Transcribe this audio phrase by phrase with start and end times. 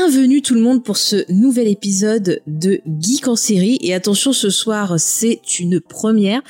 [0.00, 3.78] Bienvenue tout le monde pour ce nouvel épisode de Geek en série.
[3.80, 6.40] Et attention, ce soir, c'est une première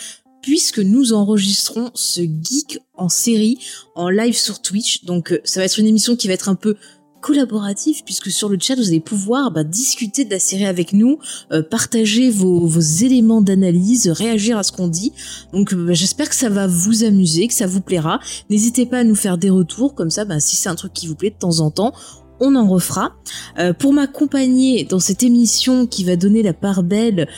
[0.42, 3.58] puisque nous enregistrons ce Geek en série
[3.94, 5.06] en live sur Twitch.
[5.06, 6.76] Donc euh, ça va être une émission qui va être un peu
[7.22, 11.18] collaborative puisque sur le chat vous allez pouvoir bah, discuter de la série avec nous,
[11.50, 15.14] euh, partager vos, éléments d'analyse, réagir à ce qu'on dit.
[15.54, 18.20] Donc euh, j'espère que ça va vous amuser, que ça vous plaira.
[18.50, 21.06] N'hésitez pas à nous faire des retours comme ça, bah, si c'est un truc qui
[21.06, 21.94] vous plaît de temps en temps,
[22.40, 23.14] on en refera.
[23.58, 27.28] Euh, pour m'accompagner dans cette émission qui va donner la part belle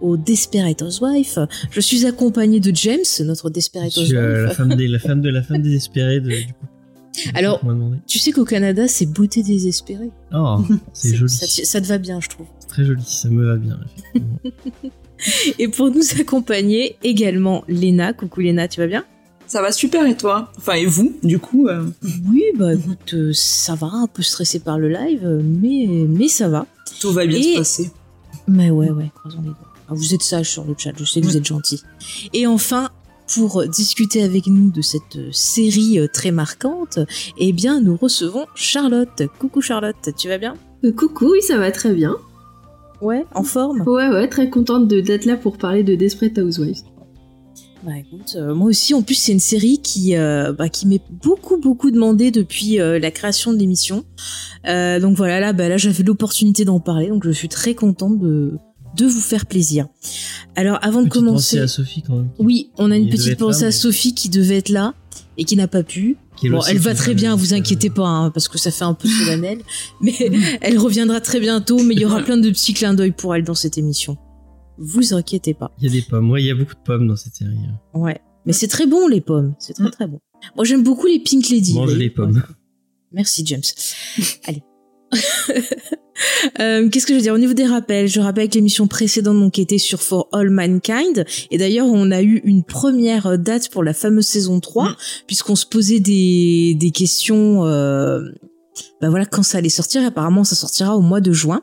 [0.00, 1.38] au Desperate Housewife,
[1.70, 4.56] je suis accompagnée de James, notre Desperate suis euh, la Housewife.
[4.56, 6.66] femme des, la femme de la femme désespérée de, du coup.
[7.34, 7.60] Alors-.
[8.06, 10.10] Tu sais qu'au Canada, c'est beauté désespérée.
[10.32, 10.58] Oh,
[10.92, 11.32] c'est joli.
[11.32, 12.46] Ça, te- ça te va bien, je trouve.
[12.68, 13.78] Très joli, ça me va bien.
[14.14, 14.38] effectivement.
[15.58, 18.12] Et pour nous accompagner également Léna.
[18.12, 19.04] Coucou Léna, tu vas bien?
[19.48, 20.52] Ça va super et toi?
[20.58, 21.86] Enfin et vous, du coup euh,
[22.30, 26.28] Oui, bah écoute, euh, ça va, un peu stressé par le live, euh, mais, mais
[26.28, 26.66] ça va.
[27.00, 27.90] Tout va bien Et- se passer.
[28.46, 29.56] Mais ouais, ouais, croisons les doigts.
[29.88, 31.82] Ah, Vous êtes sage sur le chat, je sais que vous êtes gentil.
[32.34, 32.90] Et enfin,
[33.34, 36.98] pour discuter avec nous de cette série très marquante,
[37.38, 39.22] eh bien, nous recevons Charlotte.
[39.38, 40.54] Coucou Charlotte, tu vas bien?
[40.84, 42.16] Euh, coucou, oui, ça va très bien.
[43.00, 43.80] Ouais, en forme?
[43.86, 46.82] Ouais, ouais, très contente de- d'être là pour parler de Desperate Housewives.
[47.84, 51.00] Bah écoute, euh, moi aussi, en plus, c'est une série qui, euh, bah, qui m'est
[51.22, 54.04] beaucoup, beaucoup demandée depuis euh, la création de l'émission.
[54.66, 58.18] Euh, donc voilà, là, bah, là j'avais l'opportunité d'en parler, donc je suis très contente
[58.18, 58.58] de,
[58.96, 59.86] de vous faire plaisir.
[60.56, 61.58] Alors, avant de Petite commencer...
[61.58, 62.30] pensée à Sophie quand même.
[62.40, 64.94] Oui, on a une petite là, pensée à Sophie qui devait être là
[65.36, 66.16] et qui n'a pas pu.
[66.44, 67.60] Bon, elle va très bien, vous désespérée.
[67.60, 69.58] inquiétez pas, hein, parce que ça fait un peu solennel.
[70.00, 70.14] Mais
[70.60, 73.42] elle reviendra très bientôt, mais il y aura plein de petits clins d'œil pour elle
[73.44, 74.16] dans cette émission.
[74.78, 75.72] Vous inquiétez pas.
[75.78, 76.30] Il y a des pommes.
[76.30, 77.56] Ouais, il y a beaucoup de pommes dans cette série.
[77.94, 78.20] Ouais.
[78.46, 79.54] Mais c'est très bon, les pommes.
[79.58, 80.20] C'est très très bon.
[80.56, 81.74] Moi, j'aime beaucoup les Pink Lady.
[81.74, 82.36] Mange les pommes.
[82.36, 82.54] Ouais.
[83.12, 83.62] Merci, James.
[84.44, 84.62] Allez.
[86.60, 87.32] Euh, Qu'est-ce que je veux dire?
[87.32, 91.24] Au niveau des rappels Je rappelle que l'émission précédente donc était sur For All Mankind
[91.52, 94.94] et d'ailleurs on a eu une première date pour la fameuse saison 3 Mm.
[95.28, 98.20] puisqu'on se posait des, des questions euh,
[99.00, 101.62] bah voilà quand ça allait sortir apparemment ça sortira au mois de juin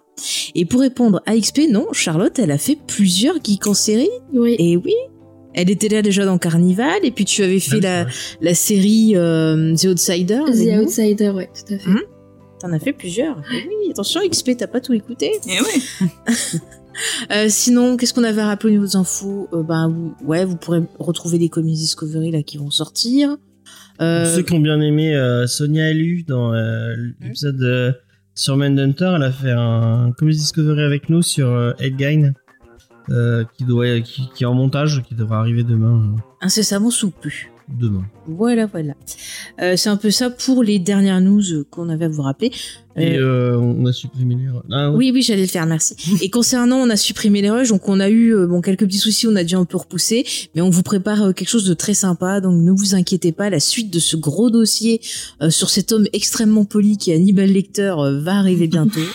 [0.55, 4.55] et pour répondre à XP non Charlotte elle a fait plusieurs geeks en série Oui.
[4.59, 4.93] et oui
[5.53, 8.05] elle était là déjà dans Carnival et puis tu avais fait Ouais,
[8.41, 10.83] la, série euh, The Outsider The.
[10.83, 11.89] Outsider, ouais, tout à fait.
[11.89, 12.01] Mhm.
[12.59, 13.37] T'en as fait plusieurs.
[13.53, 15.31] Et oui, attention, XP, t'as pas tout écouté.
[15.47, 16.05] Et ouais.
[17.31, 19.49] Euh, sinon, qu'est-ce qu'on avait rappelé au niveau des infos?
[19.53, 23.35] Euh, Ben, vous, ouais, vous pourrez retrouver des comics Discovery là qui vont sortir.
[24.01, 27.93] Euh, Pour ceux qui ont bien aimé euh, Sonia Elu dans euh, l'épisode euh,
[28.33, 32.33] sur Mindhunter, elle a fait un Comics Discovery avec nous sur euh, Headgain,
[33.09, 36.15] euh, qui, doit, qui, qui est en montage, qui devrait arriver demain.
[36.41, 37.13] incessamment sous.
[37.67, 38.05] Demain.
[38.27, 38.93] Voilà, voilà.
[39.61, 42.51] Euh, c'est un peu ça pour les dernières news qu'on avait à vous rappeler.
[42.97, 44.47] Et Euh, euh, on a supprimé les.
[44.71, 45.95] Ah, Oui, oui, j'allais le faire, merci.
[46.21, 49.27] Et concernant, on a supprimé les rushs, donc on a eu bon quelques petits soucis,
[49.27, 52.39] on a dû un peu repousser, mais on vous prépare quelque chose de très sympa,
[52.39, 55.01] donc ne vous inquiétez pas, la suite de ce gros dossier
[55.41, 58.99] euh, sur cet homme extrêmement poli qui est Hannibal Lecter euh, va arriver bientôt.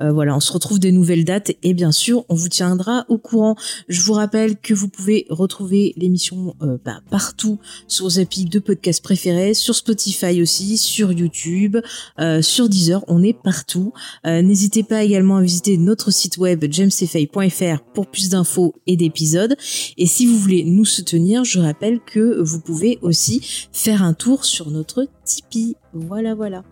[0.00, 3.18] Euh, voilà, on se retrouve des nouvelles dates et bien sûr, on vous tiendra au
[3.18, 3.56] courant.
[3.88, 9.02] Je vous rappelle que vous pouvez retrouver l'émission euh, bah, partout sur vos de podcast
[9.02, 11.76] préférés, sur Spotify aussi, sur YouTube,
[12.18, 13.92] euh, sur Deezer, on est partout.
[14.26, 19.56] Euh, N'hésitez pas également à visiter notre site web jamesfay.fr pour plus d'infos et d'épisodes.
[19.96, 24.44] Et si vous voulez nous soutenir, je rappelle que vous pouvez aussi faire un tour
[24.44, 25.76] sur notre Tipeee.
[25.92, 26.64] Voilà, voilà.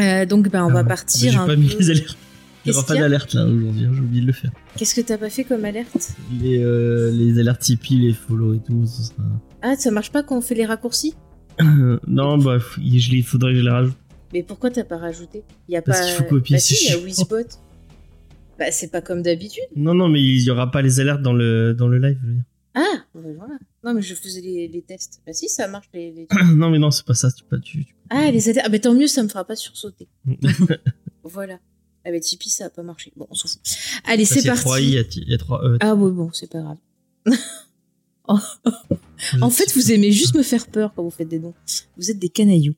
[0.00, 0.88] Euh, donc, ben, on Ah va bon.
[0.88, 2.16] partir J'ai pas peu- mis les alertes.
[2.64, 4.50] Il n'y Qu'est-ce aura pas d'alerte là aujourd'hui, hein, j'ai oublié de le faire.
[4.76, 8.60] Qu'est-ce que t'as pas fait comme alerte Les, euh, les alertes Tipeee, les follow et
[8.60, 9.22] tout, sera.
[9.62, 11.14] Ah, ça marche pas quand on fait les raccourcis
[12.06, 12.58] non, bah,
[13.12, 13.96] les- faudrait que je les rajoute.
[14.32, 16.06] Mais pourquoi t'as pas rajouté Il y a Parce pas.
[16.06, 16.98] qu'il faut copier, Bah si, il y a.
[16.98, 17.36] Wizbot.
[18.58, 19.64] Bah c'est pas comme d'habitude.
[19.76, 22.26] Non, non, mais il y aura pas les alertes dans le, dans le live, je
[22.28, 22.44] veux dire.
[22.74, 23.58] Ah, voilà.
[23.84, 25.20] Non mais je faisais les, les tests.
[25.26, 26.10] Bah si, ça marche les.
[26.12, 27.84] les- non, mais non, c'est pas ça, tu pas tu.
[27.84, 28.66] tu- Ah les alertes.
[28.66, 30.08] Ah bah tant mieux, ça me fera pas sursauter.
[31.24, 31.60] Voilà.
[32.04, 33.12] Ah bah Tipeee, ça a pas marché.
[33.16, 33.60] Bon, on s'en fout.
[34.04, 34.68] Allez, c'est parti.
[34.68, 35.76] i, il y a ti- il y a E.
[35.80, 36.78] Ah ouais, bon, c'est pas grave.
[39.40, 41.54] En fait, vous aimez juste me faire peur quand vous faites des dons.
[41.96, 42.74] Vous êtes des canailloux.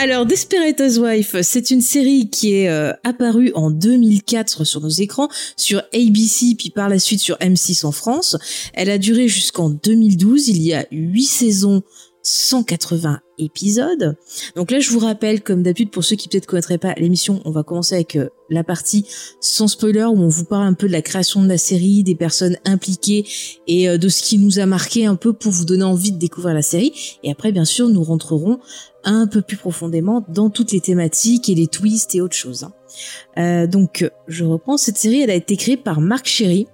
[0.00, 5.28] Alors, Desperate Housewife, c'est une série qui est euh, apparue en 2004 sur nos écrans,
[5.56, 8.36] sur ABC, puis par la suite sur M6 en France.
[8.74, 10.50] Elle a duré jusqu'en 2012.
[10.50, 11.82] Il y a huit saisons
[12.28, 14.16] 180 épisodes.
[14.56, 17.50] Donc là, je vous rappelle, comme d'habitude, pour ceux qui peut-être connaîtraient pas l'émission, on
[17.50, 19.06] va commencer avec euh, la partie
[19.40, 22.14] sans spoiler où on vous parle un peu de la création de la série, des
[22.14, 23.24] personnes impliquées
[23.66, 26.18] et euh, de ce qui nous a marqué un peu pour vous donner envie de
[26.18, 26.92] découvrir la série.
[27.22, 28.58] Et après, bien sûr, nous rentrerons
[29.04, 32.64] un peu plus profondément dans toutes les thématiques et les twists et autres choses.
[32.64, 32.72] hein.
[33.38, 34.76] Euh, donc, je reprends.
[34.76, 36.66] Cette série, elle a été créée par Marc Sherry.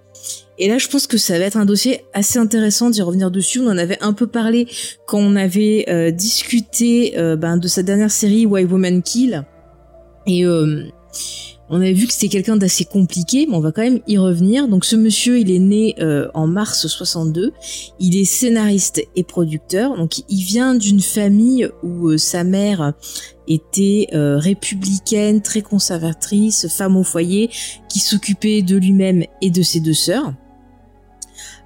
[0.58, 3.60] Et là, je pense que ça va être un dossier assez intéressant d'y revenir dessus.
[3.60, 4.68] On en avait un peu parlé
[5.06, 9.44] quand on avait euh, discuté euh, ben, de sa dernière série Why Woman Kill.
[10.26, 10.84] Et euh,
[11.70, 14.68] on avait vu que c'était quelqu'un d'assez compliqué, mais on va quand même y revenir.
[14.68, 17.52] Donc ce monsieur, il est né euh, en mars 62.
[17.98, 19.96] Il est scénariste et producteur.
[19.96, 22.92] Donc il vient d'une famille où euh, sa mère
[23.48, 27.50] était euh, républicaine, très conservatrice, femme au foyer,
[27.88, 30.34] qui s'occupait de lui-même et de ses deux sœurs.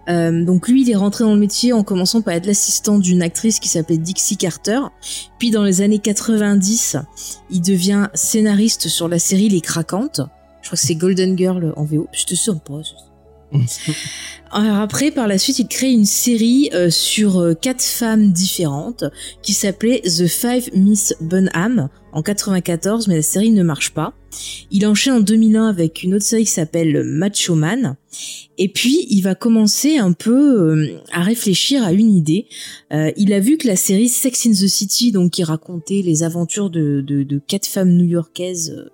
[0.08, 3.22] Euh, donc lui, il est rentré dans le métier en commençant par être l'assistant d'une
[3.22, 4.81] actrice qui s'appelait Dixie Carter.
[5.38, 6.96] Puis dans les années 90,
[7.50, 10.20] il devient scénariste sur la série Les Craquantes.
[10.62, 12.08] Je crois que c'est Golden Girl en VO.
[12.12, 12.81] Je te sens pas.
[14.50, 19.05] Alors après, par la suite, il crée une série euh, sur euh, quatre femmes différentes
[19.43, 24.12] qui s'appelait The Five Miss Bunham en 94, mais la série ne marche pas.
[24.71, 27.97] Il enchaîne en 2001 avec une autre série qui s'appelle Macho Man.
[28.59, 32.47] Et puis, il va commencer un peu euh, à réfléchir à une idée.
[32.93, 36.23] Euh, il a vu que la série Sex in the City, donc qui racontait les
[36.23, 38.91] aventures de, quatre femmes new-yorkaises, euh,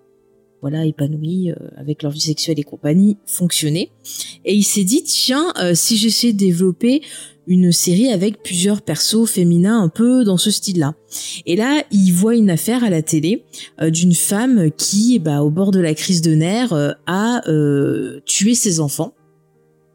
[0.60, 3.90] voilà, épanouies avec leur vie sexuelle et compagnie, fonctionnait.
[4.46, 7.02] Et il s'est dit, tiens, si j'essaie de développer
[7.46, 10.94] une série avec plusieurs persos féminins un peu dans ce style-là.
[11.46, 13.44] Et là, il voit une affaire à la télé
[13.80, 18.20] euh, d'une femme qui, bah, au bord de la crise de nerfs, euh, a euh,
[18.26, 19.14] tué ses enfants.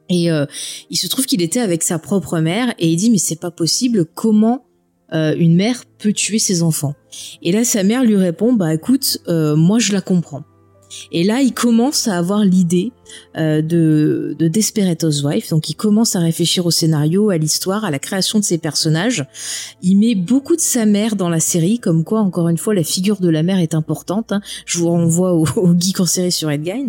[0.09, 0.45] Et euh,
[0.89, 3.51] il se trouve qu'il était avec sa propre mère et il dit mais c'est pas
[3.51, 4.65] possible, comment
[5.11, 6.93] une mère peut tuer ses enfants?
[7.41, 10.43] Et là, sa mère lui répond bah écoute, moi je la comprends.
[11.11, 12.91] Et là, il commence à avoir l'idée
[13.37, 15.49] euh, de, de Desperate Housewife.
[15.49, 19.25] Donc, il commence à réfléchir au scénario, à l'histoire, à la création de ses personnages.
[19.81, 22.83] Il met beaucoup de sa mère dans la série, comme quoi, encore une fois, la
[22.83, 24.31] figure de la mère est importante.
[24.31, 24.41] hein.
[24.65, 26.87] Je vous renvoie au, au geek en série sur Edgain.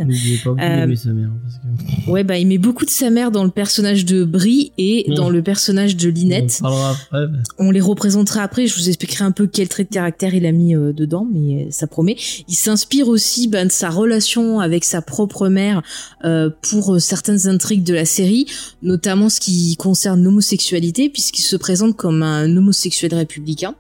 [0.60, 1.30] Euh, sa mère.
[1.42, 2.10] Parce que...
[2.10, 5.30] Ouais, bah, il met beaucoup de sa mère dans le personnage de Brie et dans
[5.30, 6.58] le personnage de Lynette.
[6.60, 7.26] On parlera après.
[7.28, 8.66] mais- On les représentera après.
[8.66, 11.68] Je vous expliquerai un peu quel trait de caractère il a mis euh, dedans, mais
[11.70, 12.16] ça promet.
[12.48, 15.82] Il s'inspire aussi ben, de sa relation avec sa propre mère
[16.24, 18.46] euh, pour euh, certaines intrigues de la série,
[18.82, 23.74] notamment ce qui concerne l'homosexualité, puisqu'il se présente comme un homosexuel républicain,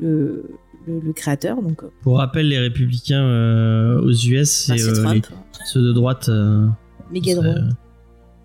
[0.00, 0.44] le,
[0.86, 1.62] le, le créateur.
[1.62, 5.66] Donc, euh, Pour rappel, les républicains euh, aux US, c'est bah, c'est euh, Trump, les-
[5.66, 6.28] ceux de droite.
[6.28, 6.66] euh,
[7.12, 7.34] méga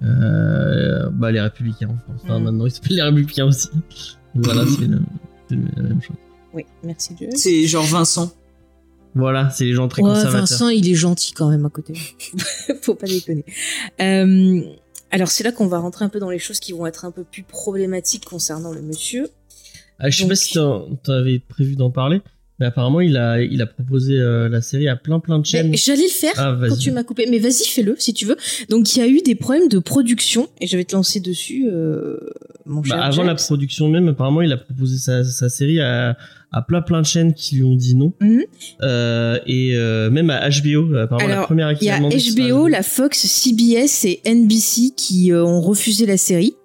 [0.04, 2.22] euh, bah, les républicains en France.
[2.24, 2.44] Enfin, Mm.
[2.44, 3.70] maintenant, ils s'appellent les républicains aussi.
[4.36, 5.00] Voilà, c'est le-
[5.50, 6.18] c'est la même chose.
[6.54, 7.30] Oui, merci Dieu.
[7.34, 8.32] C'est genre Vincent.
[9.16, 10.42] Voilà, c'est les gens très Ouais, conservateurs.
[10.42, 11.94] Vincent, il est gentil quand même à côté.
[12.82, 13.46] Faut pas déconner.
[14.02, 14.62] Euh,
[15.12, 17.12] alors c'est là qu'on va rentrer un peu dans les choses qui vont être un
[17.12, 19.28] peu plus problématiques concernant le monsieur.
[20.00, 20.58] Ah, je sais Donc- pas si
[21.04, 22.22] t'avais prévu d'en parler,
[22.60, 25.74] mais apparemment, il a, il a proposé euh, la série à plein plein de chaînes.
[25.78, 28.36] J'allais le faire Ah, quand tu m'as coupé, mais vas-y fais-le si tu veux.
[28.70, 31.70] Donc il y a eu des problèmes de production et je vais te lancer dessus,
[31.72, 32.18] euh,
[32.66, 32.98] mon cher.
[32.98, 33.28] Bah, avant James.
[33.28, 36.18] la production même, apparemment, il a proposé sa, sa série à,
[36.56, 38.14] à plein plein de chaînes qui lui ont dit non.
[38.22, 38.44] Mhm.
[38.82, 42.82] Euh, et euh, même à HBO, apparemment, la Alors, première Il y a HBO, la
[42.82, 46.56] Fox, CBS et NBC qui euh, ont refusé la série.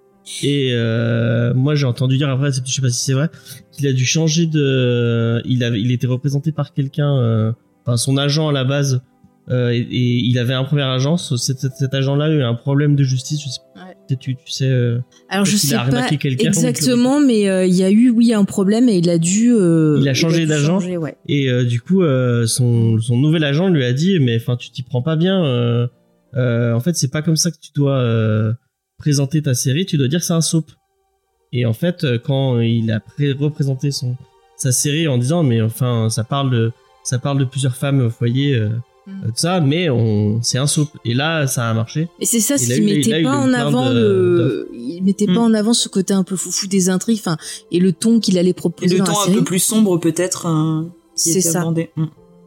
[0.43, 3.29] Et euh, moi, j'ai entendu dire après, je sais pas si c'est vrai,
[3.73, 5.41] qu'il a dû changer de.
[5.45, 7.51] Il avait, il était représenté par quelqu'un, euh,
[7.85, 9.01] enfin son agent à la base,
[9.49, 11.17] euh, et, et il avait un premier agent.
[11.17, 13.41] ce- Cet, cet- agent-là a eu un problème de justice.
[13.43, 14.17] Je sais, Ouais.
[14.19, 14.67] tu, tu sais.
[14.69, 18.33] euh, Alors je sais a pas quelqu'un, exactement, mais euh, il y a eu oui
[18.33, 19.51] un problème et il a dû.
[19.53, 20.79] euh, Il a changé d'agent.
[20.81, 21.15] ouais.
[21.27, 24.69] Et euh, du coup, euh, son, son nouvel agent lui a dit, mais enfin, tu
[24.71, 25.43] t'y prends pas bien.
[25.43, 25.87] euh,
[26.35, 28.53] euh, en fait, c'est pas comme ça que tu dois euh,
[28.97, 29.85] présenter ta série.
[29.85, 30.71] Tu dois dire que c'est un soap.
[31.53, 34.15] Et en fait, euh, quand il a pré- représenté son
[34.57, 36.71] sa série en disant, mais enfin, ça parle de
[37.03, 38.53] ça parle de plusieurs femmes au foyer,
[39.07, 40.89] euh, ça, mais on c'est un soap.
[41.05, 42.07] Et là, ça a marché.
[42.19, 45.37] Et c'est ça, ce qui mettait pas en avant de- le, il mettait pas Mm.
[45.37, 47.37] en avant ce côté un peu foufou des intrigues, enfin,
[47.71, 50.45] et le ton qu'il allait Et proposer le dans ton un peu plus sombre peut-être.
[50.47, 50.83] euh,
[51.15, 51.65] qui C'est ça.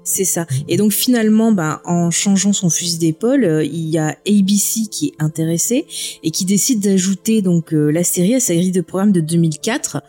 [0.06, 0.46] C'est ça.
[0.68, 5.06] Et donc finalement, bah, en changeant son fusil d'épaule, euh, il y a ABC qui
[5.06, 5.86] est intéressé
[6.22, 10.02] et qui décide d'ajouter donc euh, la série à sa grille de programme de 2004,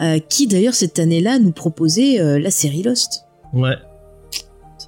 [0.00, 3.24] euh, qui d'ailleurs cette année-là nous proposait euh, la série Lost.
[3.52, 3.74] Ouais.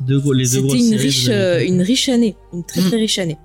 [0.03, 1.73] Deux les deux C'était une riche, euh, 2004.
[1.73, 2.89] une riche année, une très Mm.
[2.89, 3.37] très riche année.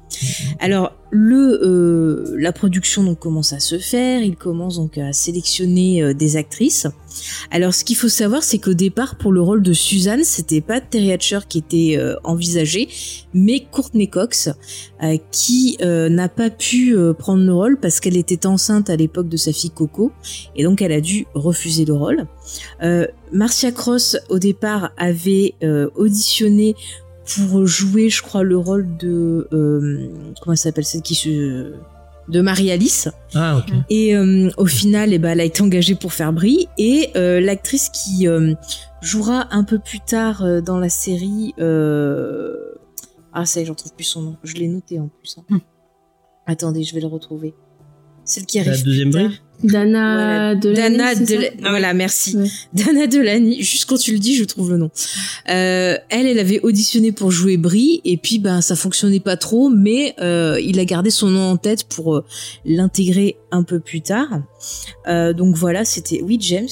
[0.60, 6.04] Alors le, euh, la production donc commence à se faire, il commence donc à sélectionner
[6.04, 6.88] euh, des actrices.
[7.52, 10.82] Alors ce qu'il faut savoir, c'est qu'au départ pour le rôle de Suzanne, c'était pas
[10.82, 12.90] Terry Hatcher qui était euh, envisagé,
[13.34, 14.50] mais Courtney Cox,
[15.04, 19.30] euh, qui euh, n'a pas pu prendre le rôle parce qu'elle était enceinte à l'époque
[19.30, 20.12] de sa fille Coco,
[20.56, 22.28] et donc elle a dû refuser le rôle.
[23.32, 25.56] Marcia Cross au départ avait
[25.96, 26.76] auditionné
[27.26, 29.48] pour jouer, je crois, le rôle de
[30.42, 31.74] comment elle s'appelle celle qui se
[32.30, 33.10] de Marie-Alice.
[33.36, 33.74] Ah, ok.
[33.90, 36.68] Et euh, au final, eh ben, elle a été engagée pour faire Brie.
[36.78, 38.54] Et euh, l'actrice qui euh,
[39.02, 41.54] jouera un peu plus tard euh, dans la série...
[41.60, 42.56] euh,
[43.34, 44.38] Ah, ça y est, j'en trouve plus son nom.
[44.44, 45.38] Je l'ai noté en plus.
[45.40, 45.44] hein.
[45.50, 45.60] Hmm.
[46.46, 47.54] Attendez, je vais le retrouver.
[48.26, 49.30] Celle qui La arrive deuxième plus tard.
[49.30, 50.56] Brie Voilà.
[50.56, 51.70] Dana Delany, Dana c'est ça Dela- Ah oui.
[51.70, 52.38] Voilà, merci.
[52.38, 52.48] Ouais.
[52.74, 53.62] Dana Delany.
[53.62, 54.90] Juste quand tu le dis, je trouve le nom.
[55.50, 59.70] Euh, elle, elle avait auditionné pour jouer Brie et puis ben ça fonctionnait pas trop,
[59.70, 62.26] mais euh, il a gardé son nom en tête pour euh,
[62.66, 64.30] l'intégrer un peu plus tard.
[65.08, 66.68] Euh, donc voilà, c'était oui James.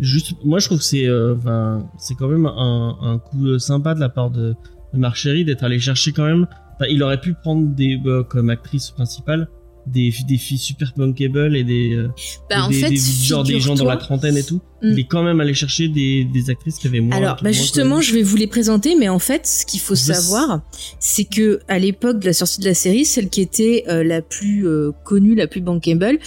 [0.00, 3.94] Juste, moi je trouve que c'est, euh, enfin, c'est quand même un, un coup sympa
[3.94, 4.54] de la part de,
[4.92, 6.48] de Marc Chéry d'être allé chercher quand même.
[6.74, 9.48] Enfin, il aurait pu prendre des euh, comme actrice principale
[9.86, 12.08] des, des filles super bankable et des, euh,
[12.48, 14.60] Bah et en des, fait, des- genre des gens dans la trentaine et tout.
[14.82, 14.90] Mm.
[14.92, 17.16] Il est quand même allé chercher des, des actrices qui avaient moins.
[17.16, 20.60] Alors, bah justement, je vais vous les présenter, mais en fait, ce qu'il faut savoir,
[20.98, 24.20] c'est que à l'époque de la sortie de la série, celle qui était euh, la
[24.22, 26.18] plus euh, connue, la plus bankable,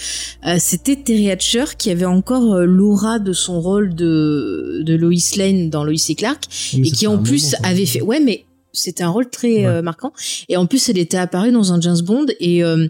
[0.46, 5.12] euh, c'était Terry Hatcher, qui avait encore euh, l'aura de son rôle de de Lois
[5.36, 6.44] Lane dans Lois et Clark,
[6.76, 9.66] Mais et qui en plus moment, avait fait, ouais, mais c'était un rôle très Ouais.
[9.66, 10.12] euh, marquant,
[10.48, 12.86] et en plus, elle était apparue dans un James Bond, et euh,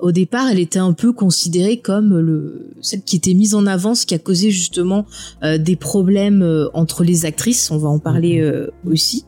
[0.00, 3.94] au départ, elle était un peu considérée comme le celle qui était mise en avant,
[3.94, 5.06] ce qui a causé justement
[5.42, 7.70] euh, des problèmes euh, entre les actrices.
[7.70, 8.44] On va en parler Mhm.
[8.44, 9.24] euh, aussi.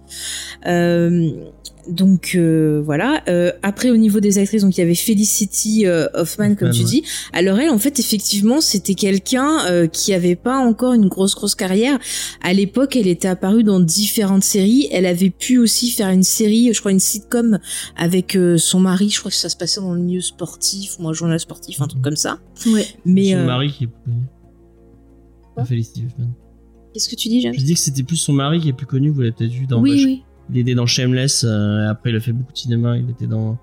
[1.88, 3.22] Donc euh, voilà.
[3.28, 6.72] Euh, après au niveau des actrices, donc il y avait Felicity euh, Hoffman, comme Hoffman,
[6.72, 6.90] tu ouais.
[6.90, 7.02] dis.
[7.32, 11.54] Alors elle, en fait, effectivement, c'était quelqu'un euh, qui avait pas encore une grosse grosse
[11.54, 11.98] carrière.
[12.42, 14.88] À l'époque, elle était apparue dans différentes séries.
[14.90, 17.58] Elle avait pu aussi faire une série, je crois une sitcom
[17.96, 19.10] avec euh, son mari.
[19.10, 21.86] Je crois que ça se passait dans le milieu sportif, ou un journal sportif, un
[21.86, 22.38] truc comme ça.
[22.66, 22.86] Ouais.
[23.04, 24.22] Mais son euh, mari qui est plus connu.
[25.66, 26.28] Felicity Huffman.
[26.92, 27.54] qu'est-ce que tu dis, James?
[27.56, 29.10] Je dis que c'était plus son mari qui est plus connu.
[29.10, 29.80] Vous l'avez peut-être vu dans.
[29.80, 30.04] Oui, Bush.
[30.04, 30.22] oui.
[30.50, 31.44] Il était dans Shameless.
[31.44, 32.96] euh, après, il a fait beaucoup de cinéma.
[32.98, 33.58] Il était dans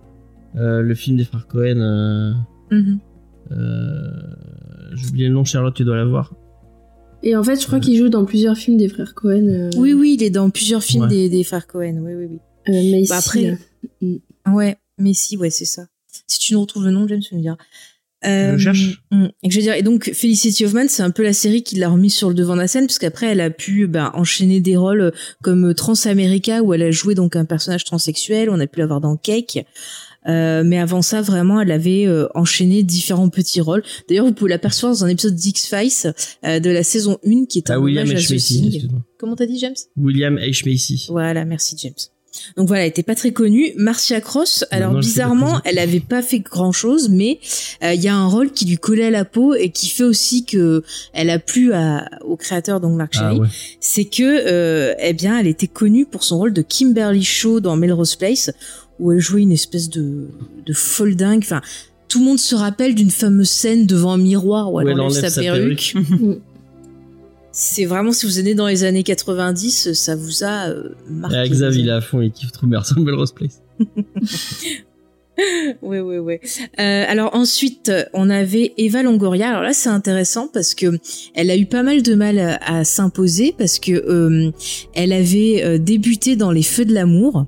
[0.56, 1.80] euh, le film des frères Cohen.
[3.52, 4.12] Euh,
[4.96, 5.44] J'ai oublié le nom.
[5.44, 6.34] Charlotte, tu dois l'avoir.
[7.26, 9.48] Et en fait, je crois qu'il joue dans plusieurs films des frères Cohen.
[9.48, 11.10] euh, Oui, oui, il est dans plusieurs films Ouais.
[11.10, 12.00] des, des frères Cohen.
[12.02, 12.40] Oui, oui, oui.
[12.70, 13.58] euh, Macy, Bah, après-
[14.02, 14.54] là.
[14.54, 15.84] Ouais, mais si, ouais, c'est ça.
[16.28, 17.58] Si tu nous retrouves le nom, James, tu me diras.
[18.26, 19.02] Euh, cherche.
[19.12, 21.64] hum, et que je veux dire, et donc Felicity Hoffman, c'est un peu la série
[21.64, 24.12] qui l'a remis sur le devant de la scène, parce qu'après, elle a pu bah,
[24.16, 25.12] enchaîner des rôles
[25.42, 28.50] comme Transamerica, où elle a joué donc un personnage transsexuel.
[28.50, 29.66] On a pu l'avoir dans Cake.
[30.28, 33.84] Euh, mais avant ça, vraiment, elle avait euh, enchaîné différents petits rôles.
[34.08, 36.14] D'ailleurs, vous pouvez l'apercevoir dans un épisode d'X-Files
[36.46, 38.28] euh, de la saison 1, qui est un Ah, William hommage à H.
[38.28, 38.88] The Macy.
[39.18, 39.76] Comment t'as dit, James?
[39.98, 40.70] William H.
[40.70, 41.08] Macy.
[41.10, 41.94] Voilà, merci James.
[42.58, 43.72] Donc voilà, elle était pas très connue.
[43.78, 47.40] Marcia Cross, alors non, bizarrement, elle avait pas fait grand chose, mais
[47.84, 50.04] euh, il y a un rôle qui lui collait à la peau et qui fait
[50.04, 53.40] aussi que elle a plu à, au créateur donc Mark Ah Cherry.
[53.40, 53.48] ouais.
[53.80, 57.76] C'est que, euh, eh bien, elle était connue pour son rôle de Kimberly Shaw dans
[57.76, 58.52] Melrose Place,
[59.00, 60.28] où elle jouait une espèce de
[60.66, 61.42] de folle dingue.
[61.44, 61.62] Enfin,
[62.08, 65.00] tout le monde se rappelle d'une fameuse scène devant un miroir où elle Où elle
[65.02, 65.94] enlève enlève sa, sa perruque.
[65.94, 66.38] perruque.
[67.56, 71.38] C'est vraiment si vous êtes né dans les années 90, ça vous a euh, marqué.
[71.46, 73.62] Et Xav, il est à fond, il kiffe trop Merson Melrose Place.
[75.82, 76.36] Oui, oui, oui.
[76.80, 79.50] Euh, alors ensuite, on avait Eva Longoria.
[79.50, 80.98] Alors là, c'est intéressant parce que
[81.34, 84.52] elle a eu pas mal de mal à, à s'imposer parce que euh,
[84.94, 87.48] elle avait euh, débuté dans Les Feux de l'amour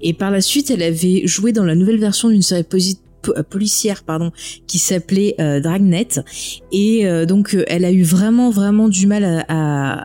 [0.00, 3.02] et par la suite, elle avait joué dans la nouvelle version d'une série posi- po-
[3.02, 3.03] euh,
[3.48, 4.30] policière, pardon,
[4.66, 6.08] qui s'appelait euh, Dragnet.
[6.72, 10.04] Et euh, donc, euh, elle a eu vraiment, vraiment du mal à, à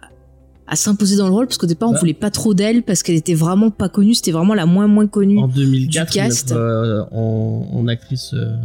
[0.72, 2.00] à s'imposer dans le rôle parce qu'au départ on Bah.
[2.00, 5.08] voulait pas trop d'elle parce qu'elle était vraiment pas connue c'était vraiment la moins moins
[5.08, 6.52] connue En 2004, Du cast.
[6.52, 8.56] euh, en, en actrice euh,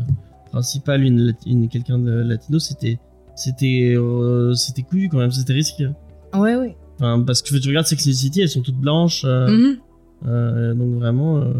[0.53, 2.99] principale, une, une quelqu'un de latino, c'était
[3.37, 5.89] c'était euh, c'était couillu quand même, c'était risqué.
[6.35, 9.77] ouais ouais Enfin, parce que tu regardes Sex City, elles sont toutes blanches, euh, Mhm.
[10.27, 11.39] euh, donc vraiment.
[11.39, 11.55] euh,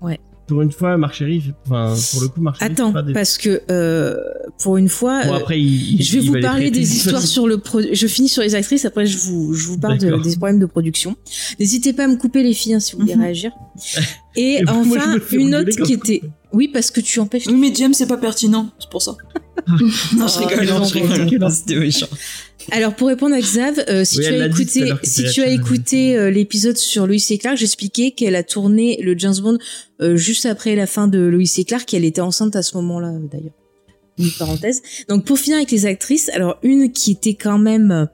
[0.00, 0.20] Ouais.
[0.48, 3.02] Pour une fois, Marc Chéry, fait- enfin pour le coup, Marc Chéry fait Attends, pas
[3.02, 4.16] des- parce que euh,
[4.62, 5.24] pour une fois.
[5.26, 7.80] Bon, euh, après, il, je vais il vous parler des de histoires sur le pro...
[7.92, 10.66] Je finis sur les actrices, après je vous, je vous parle de- des problèmes de
[10.66, 11.14] production.
[11.60, 13.22] N'hésitez pas à me couper les filles hein, si vous voulez Mhm.
[13.22, 13.52] réagir.
[14.36, 16.22] Et enfin, une quand qui était...
[16.52, 17.46] Oui, parce que tu empêches...
[17.46, 19.14] Oui, mais James, c'est pas pertinent, c'est pour ça.
[20.16, 21.50] non, je rigole, non, non, je rigole.
[21.50, 22.06] C'était méchant.
[22.70, 26.30] Alors pour répondre à Xav, euh, si Oui, tu as écouté, si tu as euh,
[26.30, 29.58] l'épisode sur Lois et Clark, j'expliquais qu'elle a tourné le James Bond
[30.00, 33.08] euh, juste après la fin de Lois et Clark, qu'elle était enceinte à ce moment-là
[33.08, 33.54] euh, d'ailleurs.
[34.18, 34.82] Une parenthèse.
[35.08, 38.08] Donc pour finir avec les actrices, alors une qui était quand même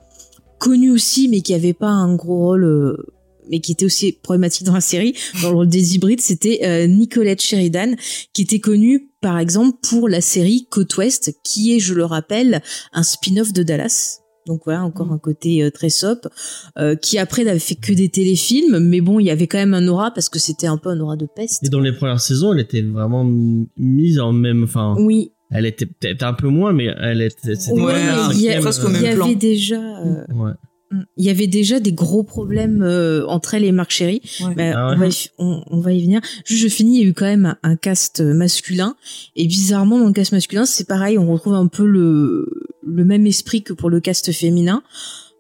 [0.65, 2.97] connue aussi, mais qui avait pas un gros rôle, euh,
[3.51, 6.87] mais qui était aussi problématique dans la série, dans le rôle des hybrides, c'était euh,
[6.87, 7.95] Nicolette Sheridan,
[8.33, 12.63] qui était connue par exemple pour la série Côte Ouest, qui est, je le rappelle,
[12.93, 14.21] un spin-off de Dallas.
[14.47, 16.27] Donc voilà, encore un côté euh, très sop,
[16.79, 19.75] euh, qui après n'avait fait que des téléfilms, mais bon, il y avait quand même
[19.75, 21.65] un aura parce que c'était un peu un aura de peste.
[21.65, 23.25] Et dans les premières saisons, elle était vraiment
[23.77, 24.65] mise en même.
[24.65, 27.55] Enfin, Oui, elle était peut-être un peu moins, mais elle était.
[27.55, 29.25] c'était Ouais, il y, a- cinquième, presque au euh, y plan.
[29.27, 30.53] avait déjà, euh, Ouais.
[31.17, 34.21] il y avait déjà des gros problèmes euh, entre elle et Marc Chéry.
[34.43, 34.53] Ouais.
[34.57, 34.97] Mais Ah on, ouais.
[34.99, 36.21] va y, on, on va y venir.
[36.45, 36.99] Juste, je finis.
[36.99, 38.95] Il y a eu quand même un, un cast masculin,
[39.37, 41.17] et bizarrement, dans le cast masculin, c'est pareil.
[41.19, 42.47] On retrouve un peu le
[42.87, 44.83] le même esprit que pour le cast féminin.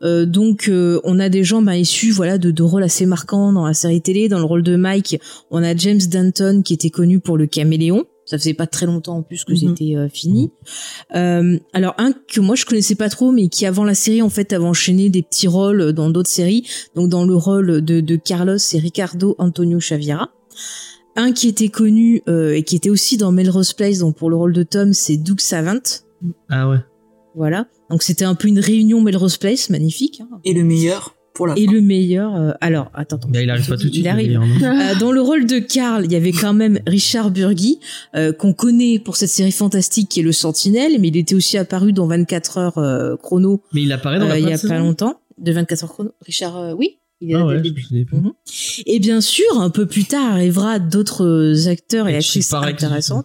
[0.02, 3.52] Euh, donc euh, on a des gens ben, issus voilà de, de rôles assez marquants
[3.52, 4.28] dans la série télé.
[4.28, 5.20] Dans le rôle de Mike,
[5.50, 8.04] on a James Danton qui était connu pour le caméléon.
[8.26, 9.58] Ça faisait pas très longtemps en plus que Mhm.
[9.58, 10.50] c'était euh, fini.
[11.10, 14.52] Alors un que moi je connaissais pas trop, mais qui avant la série en fait
[14.52, 16.66] avait enchaîné des petits rôles dans d'autres séries.
[16.96, 20.30] Donc dans le rôle de, de Carlos, c'est Ricardo Antonio Chaviera.
[21.16, 24.52] Un qui était connu et qui était aussi dans Melrose Place, donc pour le rôle
[24.52, 25.78] de Tom, c'est Doug Savant.
[26.48, 26.78] Ah ouais.
[27.34, 27.66] Voilà.
[27.90, 30.20] Donc c'était un peu une réunion Melrose Place, magnifique.
[30.22, 30.38] hein.
[30.44, 31.72] Et le meilleur pour la Et fin.
[31.72, 33.28] le meilleur, euh, alors attends, attends.
[33.28, 33.96] Bah, il arrive pas tout de suite.
[33.96, 34.38] Il arrive.
[34.38, 37.80] meilleur, Euh, dans le rôle de Karl, il y avait quand même Richard Burgi,
[38.14, 41.58] euh, qu'on connaît pour cette série fantastique qui est Le Sentinelle, mais il était aussi
[41.58, 44.58] apparu dans 24 heures euh, chrono Mais il apparaît dans euh, la il y a
[44.58, 45.20] pas longtemps.
[45.38, 46.10] De 24 heures chrono.
[46.24, 47.62] Richard, euh, oui, il est là Ah ouais.
[48.12, 48.32] Mhm.
[48.86, 53.24] Et bien sûr, un peu plus tard arrivera d'autres euh, acteurs et, Et actrices intéressants.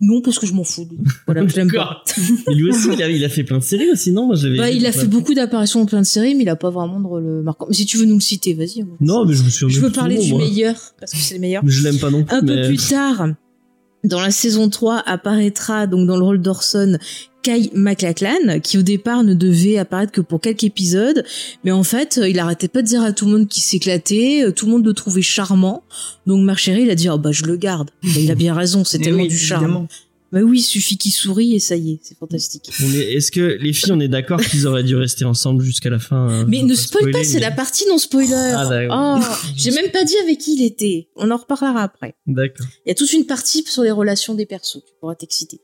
[0.00, 0.84] Non, parce que je m'en fous.
[0.84, 0.96] de.
[1.26, 1.72] Voilà, je l'aime pas.
[1.78, 2.02] D'accord.
[2.48, 4.26] Mais lui aussi, il a, il a fait plein de séries aussi, non?
[4.26, 6.70] Moi, Bah, il a fait beaucoup d'apparitions dans plein de séries, mais il a pas
[6.70, 7.66] vraiment de rôle marquant.
[7.68, 8.82] Mais si tu veux nous le citer, vas-y.
[8.84, 10.38] on- Non, mais je me suis Je veux parler du moi.
[10.40, 11.62] meilleur, parce que c'est le meilleur.
[11.66, 12.36] Je l'aime pas non plus.
[12.36, 13.28] Un peu plus tard,
[14.04, 16.96] dans la saison 3, apparaîtra donc dans le rôle d'Orson
[17.74, 21.24] McLachlan, qui au départ ne devait apparaître que pour quelques épisodes,
[21.64, 24.44] mais en fait, euh, il arrêtait pas de dire à tout le monde qu'il s'éclatait,
[24.44, 25.82] euh, tout le monde le trouvait charmant,
[26.26, 27.90] donc Marc Chéry, il a dit, oh bah je le garde.
[28.02, 29.64] Bah, il a bien raison, c'est tellement oui, du charme.
[29.64, 29.88] évidemment.
[30.30, 32.68] Bah oui, il suffit qu'il sourie et ça y est, c'est fantastique.
[32.78, 36.28] Est-ce que les filles, on est d'accord qu'ils auraient dû rester ensemble jusqu'à la fin
[36.28, 38.34] euh, Mais ne pas spoil pas, c'est mais- la partie non spoiler.
[38.34, 39.20] Ah, d'accord.
[39.22, 41.08] oh, j'ai même pas dit avec qui il était.
[41.16, 42.14] On en reparlera après.
[42.26, 42.66] D'accord.
[42.84, 45.60] Il y a toute une partie sur les relations des persos, tu pourras t'exciter.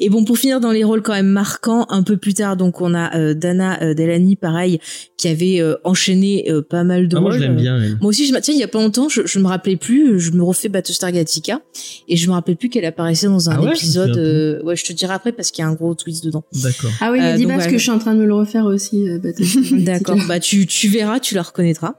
[0.00, 2.80] Et bon, pour finir dans les rôles quand même marquants, un peu plus tard, donc
[2.80, 4.80] on a euh, Dana euh, Delany, pareil,
[5.16, 7.38] qui avait euh, enchaîné euh, pas mal de Ah, moi, rôles.
[7.40, 7.80] je l'aime bien.
[7.80, 7.96] elle.
[8.00, 10.32] Moi aussi, je, tiens, il y a pas longtemps, je, je me rappelais plus, je
[10.32, 11.60] me refais Battlestar Galactica,
[12.08, 14.16] et je me rappelais plus qu'elle apparaissait dans un Ah ouais, épisode.
[14.16, 16.42] euh, ouais, je te dirai après parce qu'il y a un gros twist dedans.
[16.62, 16.90] D'accord.
[17.00, 18.34] Ah oui, Euh, il dit donc, parce que je suis en train de me le
[18.34, 19.08] refaire aussi.
[19.08, 19.62] euh, Battlestar.
[19.78, 21.94] D'accord, bah tu, tu verras, tu la reconnaîtras.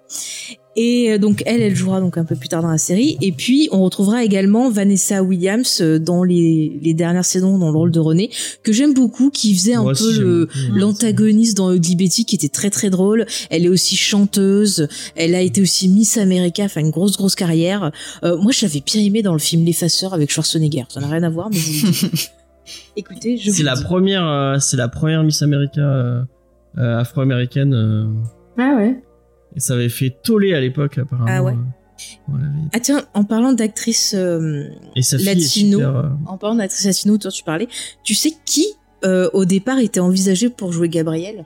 [0.78, 3.18] Et euh, donc elle, elle jouera donc un peu plus tard dans la série.
[3.22, 7.78] Et puis on retrouvera également Vanessa Williams euh, dans les, les dernières saisons dans le
[7.78, 8.30] rôle de René,
[8.64, 12.70] que j'aime beaucoup, qui faisait un Moi peu l'antagoniste dans Ugly Betty, qui était très
[12.70, 13.26] très drôle.
[13.50, 14.88] Elle est aussi chanteuse.
[15.18, 17.92] Elle a été aussi Miss America, enfin une grosse grosse carrière.
[18.24, 20.86] Euh, moi, je l'avais bien aimé dans le film L'effaceur avec Schwarzenegger.
[20.90, 22.08] Ça n'a rien à voir, mais vous.
[22.96, 23.84] Écoutez, je C'est vous la dis.
[23.84, 26.22] première, euh, c'est la première Miss America euh,
[26.78, 27.74] euh, afro-américaine.
[27.74, 28.06] euh,
[28.58, 29.02] Ah ouais.
[29.56, 31.26] Et ça avait fait toller à l'époque apparemment.
[31.30, 31.54] Ah ouais.
[32.30, 32.34] euh,
[32.74, 34.14] Ah tiens, en parlant d'actrice.
[34.18, 34.66] euh,
[35.24, 35.78] Latino.
[35.80, 37.68] super, euh, en parlant d'actrice latino dont tu parlais,
[38.04, 38.66] tu sais qui
[39.04, 41.46] euh, au départ était envisagé pour jouer Gabriel?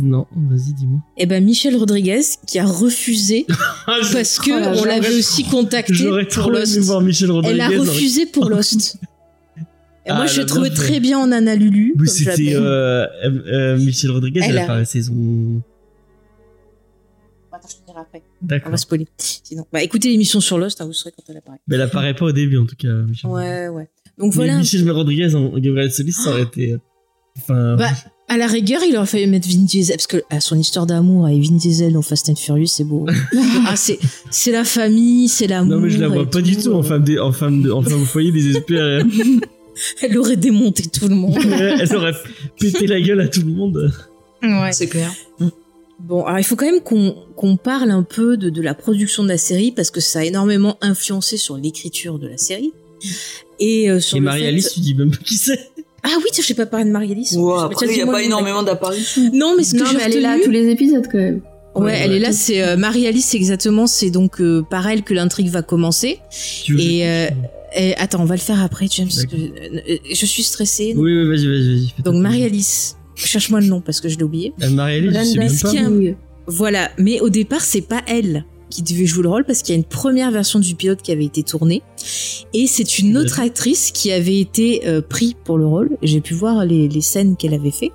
[0.00, 1.00] Non, vas-y, dis-moi.
[1.18, 3.44] Eh ben Michel Rodriguez qui a refusé
[3.86, 6.78] parce que on l'avait aussi contacté pour Lost.
[6.78, 7.54] voir Michel Rodriguez.
[7.54, 8.96] Elle a refusé pour Lost.
[10.04, 11.94] Et Ah, moi elle je l'ai trouvé très bien en Anna Lulu.
[12.06, 12.56] C'était
[13.78, 15.14] Michel Rodriguez, Elle elle, a- apparaît saison.
[18.02, 18.22] Après.
[18.42, 18.70] On D'accord.
[18.70, 19.06] va spoiler.
[19.18, 21.58] Sinon, bah écoutez l'émission sur Lost, hein, vous saurez quand elle apparaît.
[21.68, 22.88] Mais elle apparaît pas au début en tout cas.
[22.92, 23.30] Michel.
[23.30, 23.88] Ouais, ouais.
[24.18, 24.58] Donc Mais voilà.
[24.58, 26.72] Michel Rodriguez en Gabriel Solis, ça aurait été.
[26.72, 26.78] euh,
[27.38, 27.76] Enfin.
[27.76, 27.88] Bah,
[28.28, 31.26] à la rigueur, il aurait fallu mettre Vin Diesel parce que à son histoire d'amour
[31.26, 33.06] avec Vin Diesel dans Fast and Furious, c'est beau.
[33.66, 33.98] ah, c'est
[34.30, 35.76] c'est la famille, c'est l'amour.
[35.76, 37.82] non mais je la vois pas du tout en femme, des, en femme, de, en
[37.82, 39.02] femme au foyer désespérée.
[40.02, 41.38] Elle aurait démonté tout le monde.
[41.50, 42.12] elle aurait
[42.60, 43.90] pété la gueule à tout le monde.
[44.42, 44.72] ouais.
[44.72, 45.10] C'est clair.
[46.02, 49.22] Bon, alors il faut quand même qu'on qu'on parle un peu de, de la production
[49.22, 52.72] de la série parce que ça a énormément influencé sur l'écriture de la série.
[53.60, 55.58] Et euh, sur Et le Marie fait- Alice, tu dis même pas qui c'est.
[56.04, 57.32] Ah oui, tiens, je sais pas parler de Marie-Alice.
[57.32, 59.30] Ouais, Mais après, il y a pas énormément d'apparitions.
[59.32, 61.18] Non, mais ce que Non, j'ai mais elle est là à tous les épisodes quand
[61.18, 61.40] même.
[61.76, 62.16] Ouais, Ouais, elle ouais.
[62.16, 66.18] est là, c'est euh, Marie-Alice exactement, c'est donc euh, par elle que l'intrigue va commencer.
[66.64, 67.28] Tu veux que Et, je- euh,
[67.76, 69.06] Et attends, on va le faire après, James.
[69.06, 70.92] parce que, euh, je suis stressée.
[70.96, 72.02] Oui, oui, vas-y, vas-y, vas-y.
[72.02, 74.52] Donc Marie-Alice, cherche-moi le nom parce que je l'ai oublié.
[74.62, 75.70] Euh, je sais même pas.
[75.70, 76.16] King.
[76.46, 79.76] Voilà, mais au départ, c'est pas elle qui devait jouer le rôle parce qu'il y
[79.76, 81.82] a une première version du pilote qui avait été tournée
[82.54, 85.90] et c'est une autre actrice qui avait été euh, prise pour le rôle.
[86.02, 87.92] J'ai pu voir les, les scènes qu'elle avait fait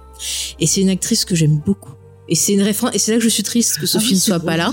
[0.59, 1.93] et c'est une actrice que j'aime beaucoup.
[2.29, 4.13] Et c'est une référence et c'est là que je suis triste que Ah Sophie oui,
[4.15, 4.71] ne soit pas là.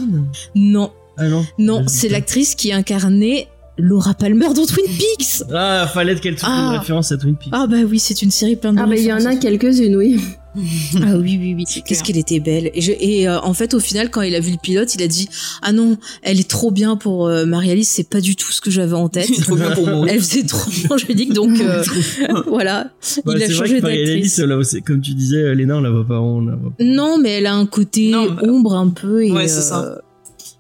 [0.55, 1.47] Non, Ah non.
[1.59, 5.43] non, Vas-y, c'est l'actrice qui incarnait Laura Palmer dans Twin Peaks.
[5.55, 6.71] Ah, fallait qu'elle trouve Ah.
[6.75, 7.49] une référence à Twin Peaks.
[7.53, 9.97] Ah bah oui, c'est une série pleine de Ah bah il y en a quelques-unes,
[9.97, 10.21] oui.
[10.57, 11.65] Ah oui, oui, oui.
[11.85, 12.71] Qu'est-ce qu'elle était belle.
[12.75, 15.03] Et, je- et euh, en fait, au final, quand il a vu le pilote, il
[15.03, 15.29] a dit
[15.63, 18.71] Ah non, elle est trop bien pour euh, Marie-Alice, c'est pas du tout ce que
[18.71, 19.29] j'avais en tête.
[19.43, 20.07] Trop bien pour moi.
[20.09, 21.83] Elle faisait trop angélique, donc euh,
[22.47, 22.91] voilà.
[23.25, 24.41] Bah, il a changé d'actrice.
[24.87, 26.85] comme tu disais, euh, Léna, on la voit pas, on la voit pas.
[26.85, 29.25] Non, mais elle a un côté Non, ombre un peu.
[29.25, 30.03] Et, Ouais, c'est euh, ça.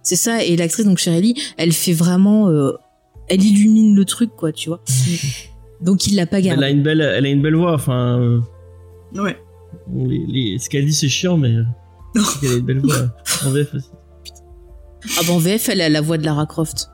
[0.02, 0.42] C'est ça.
[0.44, 2.48] Et l'actrice, donc Shirley, elle fait vraiment.
[2.50, 2.72] euh,
[3.28, 4.80] elle illumine le truc, quoi, tu vois.
[5.80, 8.40] Donc il l'a pas Elle a une belle, elle a une belle voix, enfin, euh,
[9.14, 9.36] Ouais.
[9.86, 11.54] Bon, les, les- ce qu'elle dit c'est chiant, mais
[12.40, 13.14] qu'elle a une belle voix.
[13.44, 13.88] En VF aussi.
[15.18, 16.88] Ah bon, en VF, elle a la voix de Lara Croft.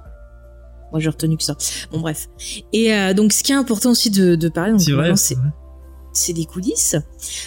[0.90, 1.56] Moi, j'ai retenu que ça.
[1.92, 2.28] Bon, bref.
[2.72, 4.80] Et euh, donc, ce qui est important aussi de, de parler, donc
[5.16, 5.36] C'est
[6.12, 6.96] c'est des coulisses.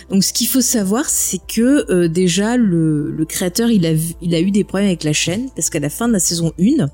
[0.10, 4.34] Donc, ce qu'il faut savoir, c'est que euh, déjà le, le créateur, il a il
[4.36, 6.88] a eu des problèmes avec la chaîne parce qu'à la fin de la saison 1,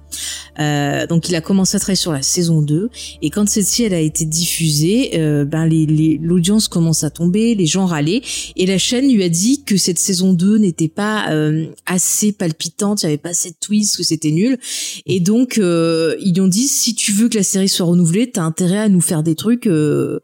[0.59, 2.89] euh, donc il a commencé à travailler sur la saison 2
[3.21, 7.55] et quand celle-ci elle a été diffusée, euh, ben les les- l'audience commence à tomber,
[7.55, 8.21] les gens râlaient
[8.55, 13.03] et la chaîne lui a dit que cette saison 2 n'était pas euh, assez palpitante,
[13.03, 14.57] il n'y avait pas assez de twists, que c'était nul
[15.05, 18.31] et donc euh, ils lui ont dit si tu veux que la série soit renouvelée,
[18.31, 20.19] t'as intérêt à nous faire des trucs euh,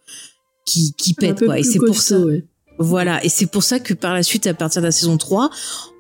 [0.65, 2.43] qui qui peu quoi et c'est pour ça ouais.
[2.79, 5.49] voilà, et c'est pour ça que par la suite, à partir de la saison 3,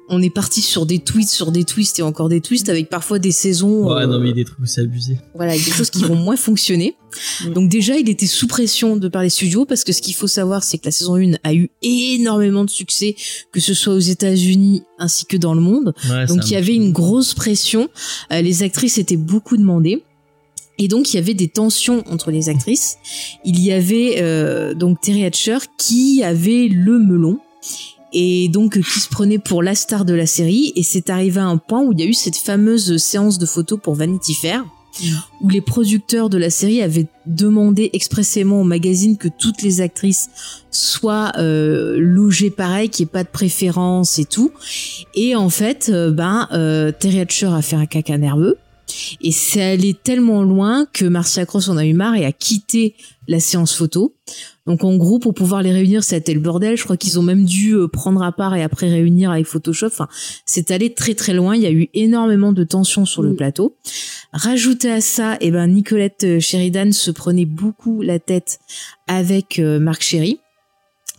[0.07, 3.17] on est parti sur des twists, sur des twists et encore des twists, avec parfois
[3.17, 5.17] des saisons, Ouais, euh, non, mais il y a des trucs où c'est abusé.
[5.33, 6.95] voilà, des choses qui vont moins fonctionner.
[7.53, 10.27] Donc déjà, il était sous pression de par les studios, parce que ce qu'il faut
[10.27, 13.15] savoir, c'est que la saison 1 a eu énormément de succès,
[13.51, 15.93] que ce soit aux États-Unis ainsi que dans le monde.
[16.09, 17.89] Ouais, Donc ça il y avait une grosse pression,
[18.31, 20.03] euh, les actrices étaient beaucoup demandées.
[20.77, 22.97] Et donc il y avait des tensions entre les actrices.
[23.43, 27.39] Il y avait euh, donc Terry Hatcher qui avait le melon
[28.13, 30.73] et donc euh, qui se prenait pour la star de la série.
[30.75, 33.45] Et c'est arrivé à un point où il y a eu cette fameuse séance de
[33.45, 34.65] photos pour Vanity Fair
[35.41, 40.29] où les producteurs de la série avaient demandé expressément au magazine que toutes les actrices
[40.71, 44.51] soient euh, logées pareil, qu'il n'y ait pas de préférence et tout.
[45.15, 48.57] Et en fait, euh, ben, euh, Terry Hatcher a fait un caca nerveux.
[49.21, 52.95] Et c'est allé tellement loin que Marcia Cross en a eu marre et a quitté
[53.27, 54.15] la séance photo.
[54.65, 56.77] Donc en gros, pour pouvoir les réunir, ça a été le bordel.
[56.77, 59.87] Je crois qu'ils ont même dû euh, prendre à part et après réunir avec Photoshop.
[59.87, 60.07] Enfin,
[60.45, 61.55] c'est allé très très loin.
[61.55, 63.77] Il y a eu énormément de tensions sur le plateau.
[64.33, 68.59] Rajouté à ça, eh ben Nicolette euh, Sheridan se prenait beaucoup la tête
[69.07, 70.39] avec euh, Marc Chéry.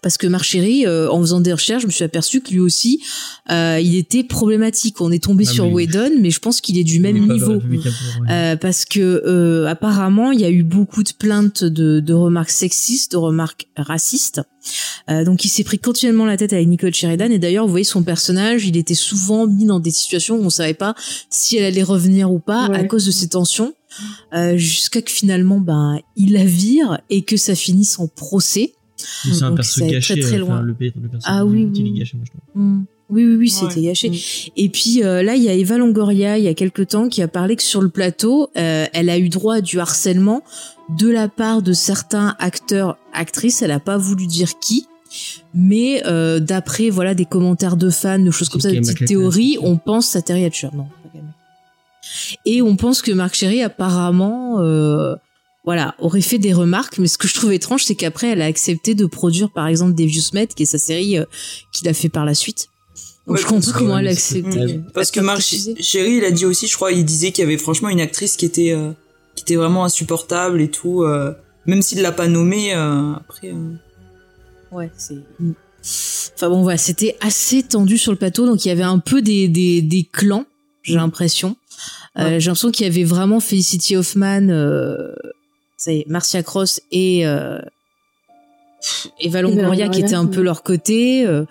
[0.06, 2.60] Parce que Marc Chéry, euh, en faisant des recherches, je me suis aperçu que lui
[2.60, 3.02] aussi,
[3.50, 5.00] euh, il était problématique.
[5.00, 7.60] On est tombé Ah, sur Whedon, mais je pense qu'il est du même est niveau.
[8.30, 12.50] Euh, parce que euh, apparemment il y a eu beaucoup de plaintes de, de remarques
[12.50, 14.42] sexistes, de remarques racistes.
[15.10, 17.82] Euh, donc il s'est pris continuellement la tête avec Nicole Sheridan et d'ailleurs vous voyez
[17.82, 20.94] son personnage, il était souvent mis dans des situations où on savait pas
[21.30, 23.74] si elle allait revenir ou pas à cause de ces tensions,
[24.34, 28.72] euh, jusqu'à que finalement ben il la vire et que ça finisse en procès.
[28.96, 30.14] C'est un perso gâché.
[30.14, 30.62] très, très enfin, loin.
[30.62, 31.98] le, pe- le perso Ah oui, il est oui.
[31.98, 32.62] gâché, moi, je trouve.
[33.08, 33.68] Oui, oui, oui, Ouais.
[33.68, 34.10] c'était gâché.
[34.10, 34.14] Mm.
[34.56, 37.22] Et puis euh, là, il y a Eva Longoria, il y a quelque temps, qui
[37.22, 40.42] a parlé que sur le plateau, euh, elle a eu droit à du harcèlement
[40.98, 43.62] de la part de certains acteurs, actrices.
[43.62, 44.86] Elle a pas voulu dire qui,
[45.54, 48.92] mais euh, d'après voilà des commentaires de fans, de choses comme ça, C'est de Emma
[48.92, 50.70] petites théories, on pense à Terry Hatcher.
[50.74, 50.86] Non.
[52.44, 54.60] Et on pense que Marc Chéry apparemment.
[54.60, 55.14] Euh,
[55.66, 58.46] voilà, aurait fait des remarques, mais ce que je trouve étrange, c'est qu'après, elle a
[58.46, 61.24] accepté de produire, par exemple, Devious Met, qui est sa série euh,
[61.72, 62.68] qu'il a fait par la suite.
[63.26, 64.80] Donc Ouais, je comprends comment elle a accepté.
[64.94, 65.40] Parce que Marc.
[65.80, 68.36] Chéry, il a dit aussi, je crois, il disait qu'il y avait franchement une actrice
[68.36, 68.92] qui était, euh,
[69.34, 71.02] qui était vraiment insupportable et tout.
[71.02, 71.32] euh,
[71.66, 73.48] même s'il l'a pas nommée, euh, après.
[73.52, 73.72] euh,
[74.70, 75.16] Ouais, c'est.
[76.36, 79.22] Enfin bon, voilà, c'était assez tendu sur le plateau, donc il y avait un peu
[79.22, 80.44] des, des, des clans,
[80.82, 81.56] j'ai l'impression.
[82.18, 82.40] Euh, Ouais.
[82.40, 85.12] J'ai l'impression qu'il y avait vraiment Felicity Hoffman, euh,
[85.76, 87.60] c'est Marcia Cross et euh,
[89.20, 91.26] Eva Longoria qui étaient un peu leur côté.
[91.26, 91.44] euh,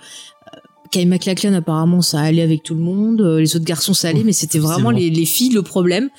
[0.91, 4.23] Kyle MacLachlan apparemment ça allait avec tout le monde, euh, les autres garçons ça allait,
[4.23, 6.09] mais c'était vraiment les, les filles le problème.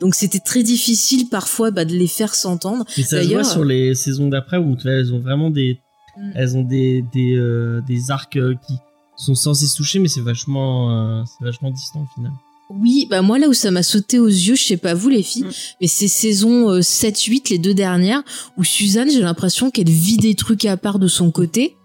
[0.00, 2.84] Donc c'était très difficile parfois bah, de les faire s'entendre.
[2.98, 5.78] Et ça se voit D'ailleurs- sur les saisons d'après où elles ont vraiment des,
[6.18, 6.30] Mm.
[6.34, 8.72] elles ont des des, euh, des arcs euh, qui
[9.18, 12.32] sont censés se toucher, mais c'est vachement, euh, c'est vachement distant au final.
[12.68, 15.22] Oui, bah moi là où ça m'a sauté aux yeux, je sais pas vous les
[15.22, 15.50] filles, Mm.
[15.80, 18.22] mais c'est saison euh, 7-8, les deux dernières,
[18.56, 21.76] où Suzanne, j'ai l'impression qu'elle vit des trucs à part de son côté.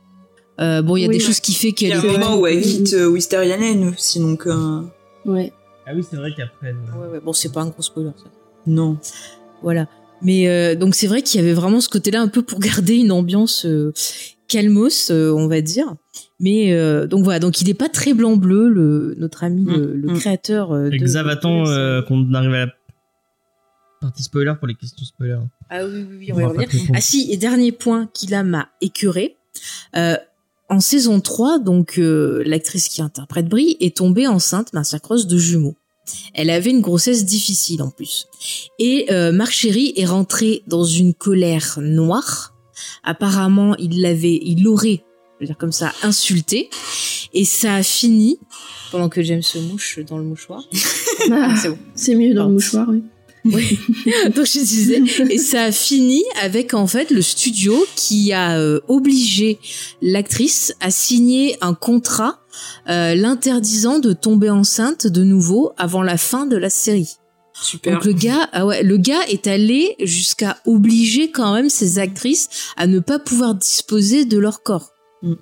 [0.60, 1.28] Euh, bon, il y a Oui, des ouais.
[1.28, 2.18] choses qui fait Il y qu'elle a un est vrai.
[2.18, 4.82] moment où elle quitte euh, Wisteria Lane aussi, donc euh,
[5.26, 5.54] Ouais.
[5.88, 6.70] Ah oui, c'est vrai qu'après.
[6.74, 8.30] euh, Ouais, ouais, bon, c'est pas un gros spoiler ça.
[8.68, 8.98] non.
[9.64, 9.88] Voilà.
[10.24, 12.96] Mais euh, donc c'est vrai qu'il y avait vraiment ce côté-là un peu pour garder
[12.96, 13.92] une ambiance euh,
[14.48, 15.94] calmos, euh, on va dire.
[16.42, 19.96] Mais euh, donc voilà, donc il est pas très blanc-bleu, le notre ami Mm, le,
[19.96, 20.20] le mm.
[20.20, 20.98] créateur euh, de.
[20.98, 22.72] Xav attend de- euh, qu'on arrive à la
[24.02, 25.38] partie spoiler pour les questions spoiler.
[25.70, 26.68] Ah oui oui oui, on On va revenir.
[26.96, 29.38] Ah si, et dernier point qui là m'a écœuré.
[29.96, 30.18] Euh,
[30.70, 35.38] en saison 3, donc euh, l'actrice qui interprète Brie est tombée enceinte d'un cross de
[35.38, 35.76] jumeaux.
[36.34, 38.28] Elle avait une grossesse difficile en plus.
[38.80, 42.56] Et euh, Marc Chéry est rentré dans une colère noire.
[43.04, 45.04] Apparemment, il l'avait, il l'aurait,
[45.42, 46.70] je veux dire comme ça, insulté.
[47.34, 48.38] Et ça a fini,
[48.92, 50.64] pendant que James se mouche dans le mouchoir.
[51.32, 51.78] Ah, c'est bon.
[51.94, 52.50] C'est mieux dans Pardon.
[52.50, 52.88] le mouchoir,
[53.46, 53.80] oui.
[54.36, 58.80] Donc je disais, et ça a fini avec en fait le studio qui a euh,
[58.88, 59.60] obligé
[60.02, 62.40] l'actrice à signer un contrat
[62.90, 67.18] euh, l'interdisant de tomber enceinte de nouveau avant la fin de la série.
[67.54, 67.94] Super.
[67.94, 72.50] Donc le gars, ah ouais, le gars est allé jusqu'à obliger quand même ces actrices
[72.78, 74.92] à ne pas pouvoir disposer de leur corps.
[75.22, 75.34] Mm.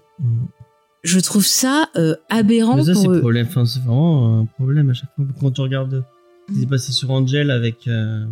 [1.03, 3.19] Je trouve ça euh, aberrant Mais ça, c'est eux.
[3.21, 3.47] problème.
[3.49, 6.03] Enfin, c'est vraiment un problème à chaque fois quand tu regardes.
[6.49, 7.87] Ce qui s'est passé sur Angel avec.
[7.87, 8.25] euh,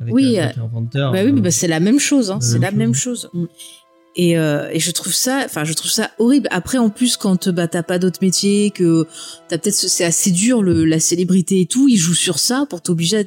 [0.00, 1.12] avec Oui, avec Inventor.
[1.12, 2.78] Bah oui, euh, bah c'est la même chose, hein, la c'est même la chose.
[2.78, 3.28] même chose.
[3.32, 3.44] Mm.
[4.16, 6.46] Et, euh, et je trouve ça, enfin, je trouve ça horrible.
[6.52, 9.08] Après, en plus, quand bah t'as pas d'autre métier, que
[9.48, 12.64] t'as peut-être, ce- c'est assez dur le, la célébrité et tout, ils jouent sur ça
[12.70, 13.22] pour t'obliger à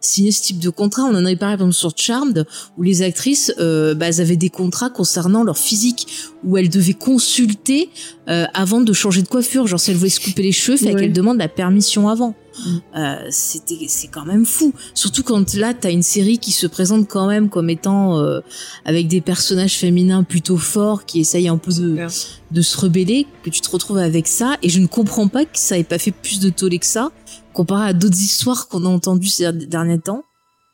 [0.00, 1.04] signer ce type de contrat.
[1.04, 4.36] On en avait parlé par exemple sur Charmed, où les actrices, euh, bah, elles avaient
[4.36, 6.08] des contrats concernant leur physique,
[6.44, 7.90] où elles devaient consulter
[8.28, 9.66] euh, avant de changer de coiffure.
[9.66, 11.00] Genre, si elles voulaient se couper les cheveux, fallait Ouais.
[11.00, 12.34] qu'elles demandent la permission avant.
[12.66, 12.70] Mm.
[12.96, 14.72] Euh, c'était, c'est quand même fou.
[14.94, 18.40] Surtout quand là, t'as une série qui se présente quand même comme étant euh,
[18.84, 22.06] avec des personnages féminins plutôt forts qui essayent un peu de,
[22.50, 24.56] de se rebeller, que tu te retrouves avec ça.
[24.62, 27.10] Et je ne comprends pas que ça ait pas fait plus de tollé que ça,
[27.52, 30.22] comparé à d'autres histoires qu'on a entendues ces derniers temps.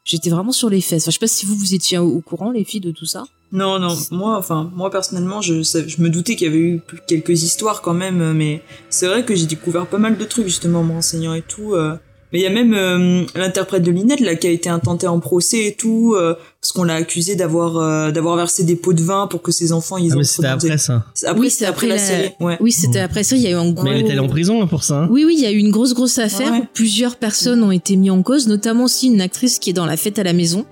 [0.05, 1.05] J'étais vraiment sur les fesses.
[1.05, 3.07] Enfin, je sais pas si vous vous étiez au, au courant, les filles, de tout
[3.07, 3.25] ça.
[3.53, 7.43] Non, non, moi, enfin, moi personnellement, je, je me doutais qu'il y avait eu quelques
[7.43, 10.81] histoires quand même, euh, mais c'est vrai que j'ai découvert pas mal de trucs justement
[10.81, 11.75] en me renseignant et tout.
[11.75, 11.97] euh.
[12.33, 15.19] Mais il y a même euh, l'interprète de Linette là qui a été intenté en
[15.19, 19.03] procès et tout, euh, parce qu'on l'a accusé d'avoir euh, d'avoir versé des pots de
[19.03, 21.07] vin pour que ses enfants ils Ah, ont mais c'était après ça.
[21.25, 22.33] Après, Oui, c'était après la, série.
[22.39, 22.59] Ouais.
[22.61, 23.35] Oui, c'était après ça.
[23.37, 23.83] Il y a eu un gros.
[23.85, 25.05] Mais elle était allée en prison hein, pour ça.
[25.05, 25.09] hein.
[25.11, 26.59] Oui, oui, il y a eu une grosse, grosse affaire Ouais.
[26.59, 29.87] où plusieurs personnes ont été mises en cause, notamment aussi une actrice qui est dans
[29.87, 30.67] la fête à la maison,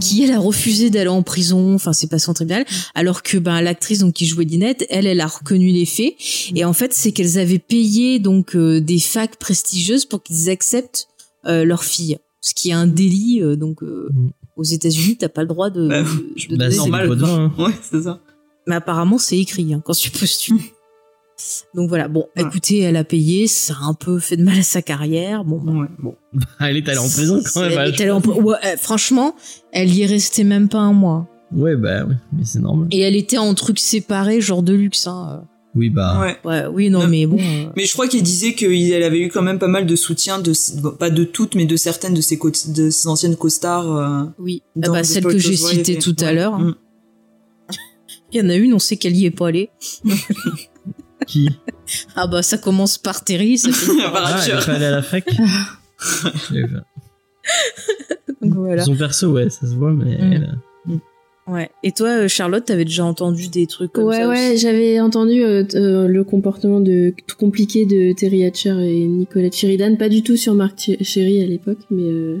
[0.00, 3.60] qui elle a refusé d'aller en prison, enfin c'est passé en tribunal, alors que ben
[3.60, 6.14] l'actrice donc qui jouait Dinette, elle, elle a reconnu les faits
[6.54, 11.08] et en fait c'est qu'elles avaient payé donc euh, des facs prestigieuses pour qu'ils acceptent
[11.46, 14.30] euh, leur fille, ce qui est un délit euh, donc euh, Mm.
[14.56, 16.90] Aux États-Unis t'as pas le droit de, Bah, de- je- de Bah, donner c'est des-
[16.90, 17.18] normal.
[17.24, 17.52] hein.
[17.58, 18.20] Ouais, c'est ça.
[18.66, 20.58] mais apparemment c'est écrit hein, quand tu postules.
[21.74, 22.42] Donc voilà, bon, Ouais.
[22.44, 25.44] écoutez, elle a payé, ça a un peu fait de mal à sa carrière.
[25.44, 25.88] Bon, bah, Ouais.
[25.98, 26.14] bon.
[26.60, 27.72] Elle est allée en prison quand même.
[27.72, 29.34] Elle est allée en- ouais, euh, franchement,
[29.72, 31.26] elle y est restée même pas un mois.
[31.52, 32.86] Ouais, bah oui, mais c'est normal.
[32.92, 35.08] Et elle était en truc séparé, genre de luxe.
[35.08, 35.44] Hein.
[35.76, 36.20] Oui, bah.
[36.20, 36.36] Ouais.
[36.44, 37.08] Ouais, oui, non, Non.
[37.08, 37.36] mais bon.
[37.38, 40.38] euh, Mais je crois qu'elle disait qu'elle avait eu quand même pas mal de soutien
[40.38, 43.90] de bon, pas de toutes mais de certaines de ses co- de ses anciennes costars
[43.96, 46.34] euh, oui, Ah bah, celle que j'ai citée tout à Ouais.
[46.34, 46.54] l'heure.
[46.54, 46.62] hein.
[47.70, 47.74] Mm.
[48.32, 49.70] Il y en a une, on sait qu'elle y est pas allée.
[51.26, 51.48] Qui?
[52.16, 55.02] Ah bah ça commence par Terry, ça fait Ah, elle est pas allée à la
[55.02, 55.24] fac?
[55.24, 55.34] Pas.
[58.42, 58.84] donc voilà.
[58.84, 60.32] Son perso, ouais, ça se voit, mais Mm.
[60.32, 60.58] elle,
[61.46, 61.70] Ouais.
[61.82, 64.98] Et toi, euh, Charlotte, t'avais déjà entendu des trucs comme ouais, ça ouais, aussi j'avais
[65.00, 70.08] entendu euh, euh, le comportement de tout compliqué de Terry Hatcher et Nicolette Sheridan, pas
[70.08, 72.38] du tout sur Marc Ch- Cherry à l'époque, mais euh,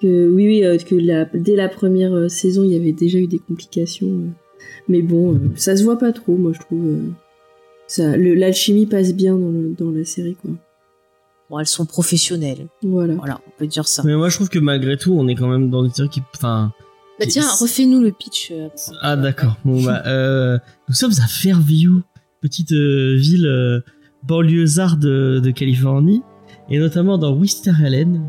[0.00, 3.18] que oui, oui, euh, que la, dès la première euh, saison, il y avait déjà
[3.18, 4.08] eu des complications.
[4.08, 4.28] euh.
[4.88, 6.86] mais bon, euh, ça se voit pas trop, moi je trouve.
[6.86, 7.00] euh,
[7.86, 10.52] ça, le- l'alchimie passe bien dans, le- dans la série, quoi.
[11.50, 12.66] Bon, elles sont professionnelles.
[12.82, 13.12] Voilà.
[13.16, 14.02] Voilà, on peut dire ça.
[14.06, 16.22] Mais moi, je trouve que malgré tout, on est quand même dans une série qui.
[16.34, 16.72] Enfin.
[17.20, 18.50] Bah tiens, refais-nous le pitch.
[18.50, 18.68] euh,
[19.00, 19.56] Ah, d'accord.
[19.64, 22.02] Bon, bah, euh, nous sommes à Fairview,
[22.40, 23.80] petite euh, ville euh,
[24.24, 26.22] banlieusarde de, de Californie,
[26.70, 28.28] et notamment dans Wisteria Lane,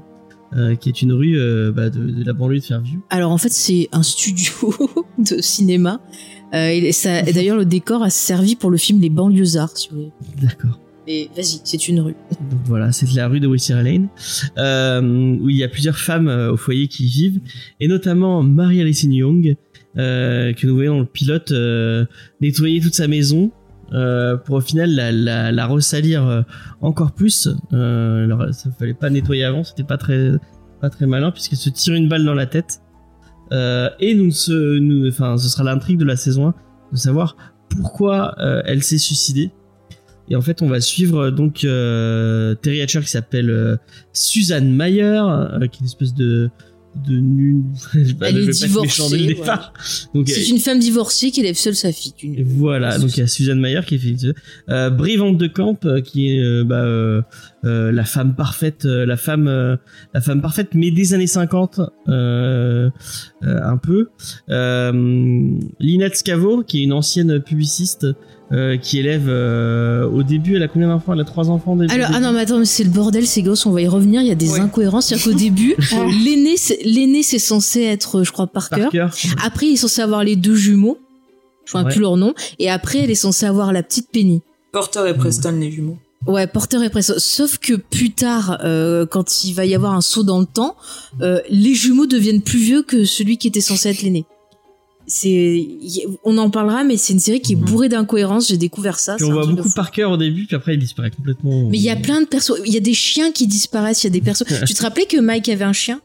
[0.55, 1.37] euh, qui est une rue
[1.71, 3.01] bah, de, de la banlieue de Fairview.
[3.09, 4.51] Alors en fait, c'est un studio
[5.17, 5.99] de cinéma
[6.55, 6.91] et
[7.33, 10.11] d'ailleurs, le décor a servi pour le film Les banlieusards, si vous voulez.
[10.39, 10.79] D'accord.
[11.07, 12.15] Mais vas-y, c'est une rue.
[12.65, 14.07] Voilà, c'est la rue de Wisteria Lane,
[14.57, 15.01] euh,
[15.41, 17.41] où il y a plusieurs femmes euh, au foyer qui y vivent,
[17.79, 19.55] et notamment Maria Lessing Young,
[19.97, 21.53] euh, que nous voyons dans le pilote
[22.41, 23.51] nettoyer toute sa maison.
[24.45, 26.45] pour au final la, la, ressalir
[26.81, 27.49] encore plus.
[27.71, 30.31] Alors, ça fallait pas nettoyer avant, c'était pas très
[30.81, 32.81] pas très malin puisqu'elle se tire une balle dans la tête.
[33.51, 36.53] Et nous, se, nous, enfin, ce sera l'intrigue de la saison 1
[36.93, 37.35] de savoir
[37.69, 38.35] pourquoi
[38.65, 39.51] elle s'est suicidée.
[40.29, 43.75] Et en fait, on va suivre euh, donc euh, Terry Hatcher qui s'appelle euh,
[44.13, 46.49] Suzanne Mayer, euh, qui est une espèce de
[47.07, 47.63] de nu.
[47.95, 49.35] je vais pas- Elle est divorcée.
[50.13, 52.13] Donc C'est euh, une femme divorcée qui élève seule sa fille.
[52.45, 54.15] Voilà, donc il y a Suzanne Mayer qui fait
[54.69, 57.23] euh, Brivante de Camp euh, qui est euh, bah, euh,
[57.65, 59.75] euh, la femme parfaite, euh, la femme, euh,
[60.13, 62.91] la femme parfaite, mais des années 50 euh,
[63.43, 64.09] euh, un peu.
[64.51, 64.91] Euh,
[65.79, 68.05] Lynette Scavo qui est une ancienne publiciste
[68.53, 71.13] euh, qui élève euh, au début, elle a combien d'enfants?
[71.13, 71.91] Elle a trois enfants au début?
[71.93, 74.21] Alors, ah non, mais attends, mais c'est le bordel, ces gosses, on va y revenir,
[74.21, 74.59] il y a des Ouais.
[74.59, 75.07] incohérences.
[75.07, 75.75] C'est-à-dire qu'au début,
[76.23, 78.81] l'aîné, c'est- l'aîné, c'est censé être, je crois, Parker.
[78.91, 79.07] Parker.
[79.43, 80.97] Après, il est censé avoir les deux jumeaux.
[81.65, 81.91] Je ne Ouais.
[81.91, 82.33] plus leur nom.
[82.59, 84.41] Et après, elle est censée avoir la petite Penny.
[84.71, 85.97] Porter et Preston, les jumeaux.
[86.27, 87.13] Ouais, Porter et Presso.
[87.17, 90.75] Sauf que plus tard, euh, quand il va y avoir un saut dans le temps,
[91.21, 94.25] euh, les jumeaux deviennent plus vieux que celui qui était censé être l'aîné.
[95.07, 95.67] C'est,
[96.23, 97.65] on en parlera, mais c'est une série qui est Mhm.
[97.65, 98.47] bourrée d'incohérences.
[98.47, 99.15] J'ai découvert ça.
[99.15, 99.75] Puis on voit beaucoup fou.
[99.75, 101.69] Parker au début, puis après il disparaît complètement.
[101.69, 102.53] Mais il y a plein de persos.
[102.65, 104.03] Il y a des chiens qui disparaissent.
[104.03, 104.43] Il y a des persos.
[104.67, 106.01] tu te rappelais que Mike avait un chien?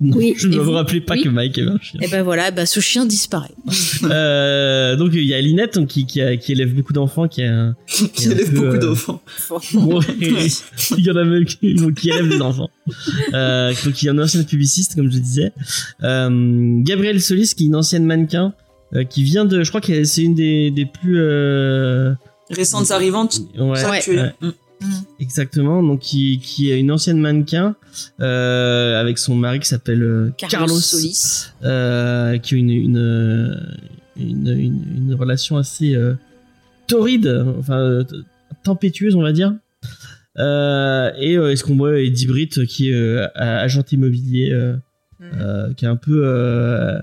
[0.00, 0.34] Oui.
[0.36, 1.22] je ne vous rappelais pas Oui.
[1.22, 2.00] que Mike avait un chien.
[2.02, 3.54] Et ben voilà, bah ce chien disparaît.
[4.04, 7.42] Euh, donc il y a Linette donc, qui, qui, a- qui élève beaucoup d'enfants, qui,
[7.42, 9.22] a, Qui un élève peu, beaucoup euh, d'enfants.
[9.74, 12.68] Bon, il y en a même qui, bon, qui élèvent des enfants.
[13.32, 15.52] Euh, donc il y a une ancienne publiciste, comme je disais.
[16.02, 18.52] Euh, Gabrielle Solis, qui est une ancienne mannequin,
[18.94, 22.12] euh, qui vient de, je crois que c'est une des, des plus, euh,
[22.50, 23.40] Récentes arrivantes.
[23.58, 24.32] ouais, ouais,
[24.80, 24.86] Mm.
[25.20, 25.82] exactement.
[25.82, 27.76] Donc qui, qui est une ancienne mannequin
[28.20, 31.46] euh, avec son mari qui s'appelle euh, Carlos, Solis.
[31.64, 33.58] euh, qui a une une,
[34.16, 36.14] une, une, une relation assez euh,
[36.86, 38.04] torride, enfin
[38.64, 39.54] tempétueuse, on va dire.
[40.38, 44.76] Euh, et euh, est-ce qu'on voit Eddie Britt qui est euh, agent immobilier, euh,
[45.22, 46.22] euh, qui est un peu.
[46.26, 46.98] euh,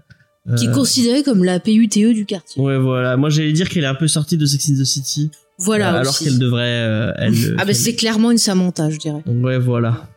[0.56, 2.62] Qui est euh, considéré comme la PUTE du quartier.
[2.62, 3.18] Ouais, voilà.
[3.18, 5.32] Moi, j'allais dire qu'elle est un peu sortie de Sex in the City.
[5.60, 5.94] Voilà.
[5.96, 6.24] euh, alors aussi.
[6.26, 6.62] qu'elle devrait.
[6.64, 9.22] euh, elle, Ah bah c'est clairement une Samantha, je dirais.
[9.26, 10.08] Ouais, voilà.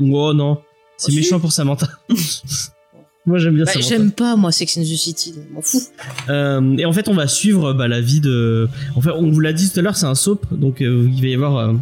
[0.00, 0.58] Oh non.
[0.96, 1.88] C'est Oh, méchant pour Samantha.
[3.26, 3.88] Moi, j'aime bien Bah, Samantha.
[3.88, 5.82] J'aime pas moi Sex and the City, donc je m'en fous.
[6.28, 8.68] Euh, et en fait, on va suivre bah, la vie de.
[8.96, 11.20] En fait, on vous l'a dit tout à l'heure, c'est un soap, donc euh, il
[11.22, 11.56] va y avoir.
[11.58, 11.74] euh,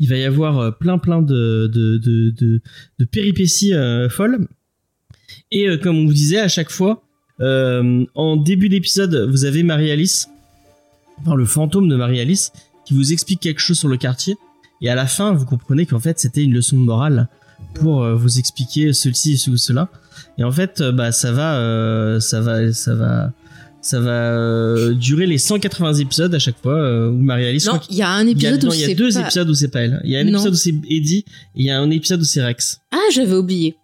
[0.00, 2.60] Il va y avoir plein plein de de de de,
[2.98, 3.72] de péripéties
[4.08, 4.46] folles.
[5.50, 7.02] Et comme on vous disait à chaque fois,
[7.40, 10.28] en début d'épisode, vous avez Marie-Alice,
[11.20, 12.52] enfin le fantôme de Marie-Alice,
[12.84, 14.36] qui vous explique quelque chose sur le quartier.
[14.80, 17.28] Et à la fin, vous comprenez qu'en fait, c'était une leçon de morale
[17.74, 19.88] pour euh, vous expliquer ceci et cela.
[20.38, 23.32] Et en fait, euh, bah ça va, euh, ça va, ça va,
[23.80, 27.66] ça va euh, durer les 180 épisodes à chaque fois euh, où Marie-Alice.
[27.66, 29.10] Non, il y a un y a, épisode non, où il y a c'est deux
[29.12, 29.20] pas...
[29.20, 30.00] épisodes où c'est pas elle.
[30.04, 30.32] Il y a un Non.
[30.32, 31.24] épisode où c'est Eddie et
[31.56, 32.80] il y a un épisode où c'est Rex.
[32.92, 33.76] Ah, j'avais oublié.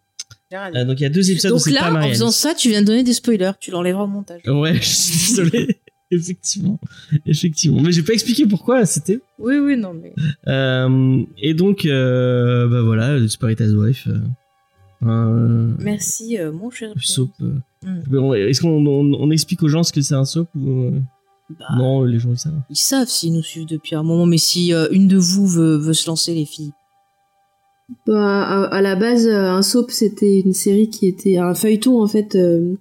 [0.53, 2.19] Euh, donc il y a deux épisodes où Donc c'est pas là, en Marie-Alice.
[2.19, 3.53] faisant ça, tu viens de donner des spoilers.
[3.61, 4.41] Tu l'enlèveras au montage.
[4.49, 5.80] Ouais, je suis désolé.
[6.17, 6.81] Effectivement,
[7.27, 7.81] effectivement.
[7.83, 9.21] Mais j'ai pas expliqué pourquoi c'était.
[9.39, 10.13] Oui, oui, non mais.
[10.49, 14.09] Euh, et donc, euh, bah voilà, Desperate Housewife.
[15.03, 16.93] Euh, Merci, euh, mon cher.
[17.01, 17.31] soap.
[17.43, 17.55] euh.
[17.85, 18.03] Mm.
[18.11, 20.91] Mais on- Est-ce qu'on on, on explique aux gens ce que c'est un soap ou
[21.59, 22.61] Bah, non les gens ils savent.
[22.69, 25.77] Ils savent s'ils nous suivent depuis un moment, mais si euh, une de vous veut,
[25.77, 26.73] veut se lancer, les filles.
[28.07, 32.07] Bah, à, à la base, un soap, c'était une série qui était un feuilleton en
[32.07, 32.75] fait, euh,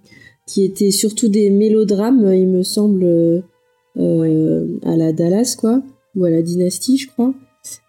[0.50, 3.40] qui était surtout des mélodrames, il me semble, euh,
[3.96, 5.80] euh, à la Dallas quoi,
[6.16, 7.32] ou à la Dynastie, je crois,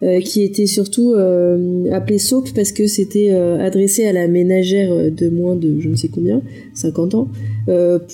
[0.04, 5.28] euh, qui était surtout euh, appelé soap parce que c'était adressé à la ménagère de
[5.28, 6.40] moins de je ne sais combien,
[6.74, 7.28] 50 ans,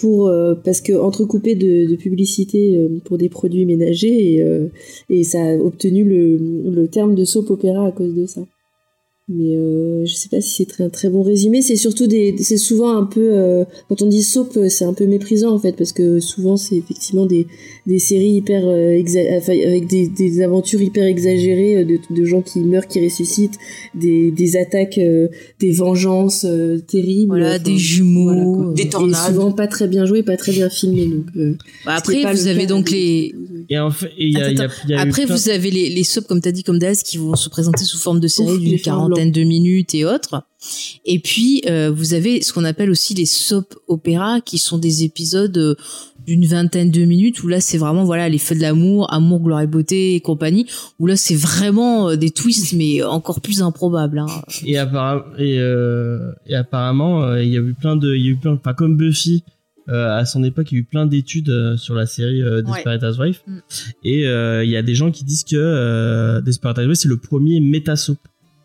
[0.00, 0.32] pour
[0.64, 4.70] parce que entrecoupé de, de publicité pour des produits ménagers et,
[5.10, 8.40] et ça a obtenu le, le terme de soap opéra à cause de ça.
[9.30, 11.60] Mais euh, je sais pas si c'est très, un très bon résumé.
[11.60, 14.94] C'est surtout des, c'est souvent un peu, euh, quand on dit soap, euh, c'est un
[14.94, 17.46] peu méprisant en fait, parce que souvent c'est effectivement des,
[17.86, 19.28] des séries hyper, euh, exa-
[19.66, 23.58] avec des, des aventures hyper exagérées euh, de, de gens qui meurent, qui ressuscitent,
[23.94, 25.28] des, des attaques, euh,
[25.60, 27.26] des vengeances euh, terribles.
[27.28, 28.24] Voilà, enfin, des jumeaux.
[28.32, 28.72] voilà, quoi.
[28.74, 29.26] Des Et tornades.
[29.34, 31.04] souvent pas très bien joué, pas très bien filmé.
[31.04, 31.54] Donc, euh,
[31.84, 33.34] Bah, après, pas vous le avez donc les,
[33.68, 35.34] Et en fait, et il y a, il y a- il y a Après, plein-
[35.36, 37.98] vous avez les, les soaps, comme t'as dit, comme Daz, qui vont se présenter sous
[37.98, 38.92] forme de série Ouf, les d'une fins
[39.26, 40.42] de minutes et autres.
[41.04, 45.04] Et puis, euh, vous avez ce qu'on appelle aussi les soap opéras, qui sont des
[45.04, 45.74] épisodes euh,
[46.26, 49.60] d'une vingtaine de minutes, où là, c'est vraiment, voilà, les feux de l'amour, amour, gloire
[49.62, 50.66] et beauté et compagnie,
[50.98, 54.18] où là, c'est vraiment euh, des twists, mais encore plus improbables.
[54.18, 54.26] Hein.
[54.64, 58.30] et, appara- et, euh, et apparemment, il y a eu plein de, il y a
[58.32, 59.44] eu plein, enfin comme Buffy.
[59.88, 62.60] euh, à son époque, il y a eu plein d'études euh, sur la série euh,
[62.60, 63.40] Desperate Housewives.
[63.46, 63.58] Mm.
[64.04, 64.22] Et
[64.64, 68.18] il y a des gens qui disent que Desperate Housewives, c'est le premier méta-soap.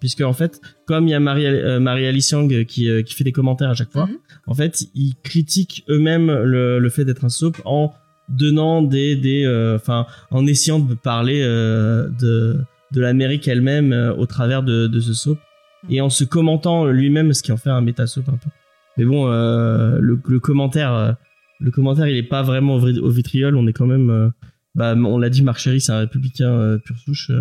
[0.03, 3.23] Puisque, en fait, comme il y a Marie, euh, Marie-Alice Young qui, euh, qui fait
[3.23, 4.17] des commentaires à chaque fois, Mhm.
[4.47, 7.93] en fait, ils critiquent eux-mêmes le, le fait d'être un soap en
[8.27, 12.57] donnant des, des, euh, enfin, en essayant de parler euh, de,
[12.91, 15.39] de l'Amérique elle-même au travers de, de ce soap
[15.87, 18.49] et en se commentant lui-même, ce qui en fait un méta-soap un peu.
[18.97, 21.15] Mais bon, le, le commentaire,
[21.61, 23.55] le commentaire, il est pas vraiment au, vitriol.
[23.55, 24.33] On est quand même,
[24.75, 27.31] bah, on l'a dit, Chéry, c'est un républicain pur souche,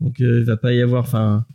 [0.00, 1.46] donc il va pas y avoir, enfin.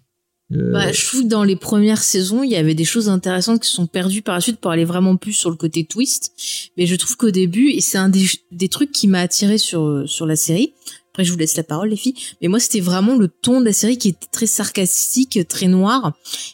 [0.54, 3.62] Euh, Bah, je trouve que dans les premières saisons, il y avait des choses intéressantes
[3.62, 6.34] qui sont perdues par la suite pour aller vraiment plus sur le côté twist.
[6.78, 10.04] Mais je trouve qu'au début, et c'est un des, des trucs qui m'a attiré sur,
[10.08, 10.74] sur la série.
[11.16, 12.16] Après, je vous laisse la parole, les filles.
[12.42, 16.12] Mais moi, c'était vraiment le ton de la série qui était très sarcastique, très noir,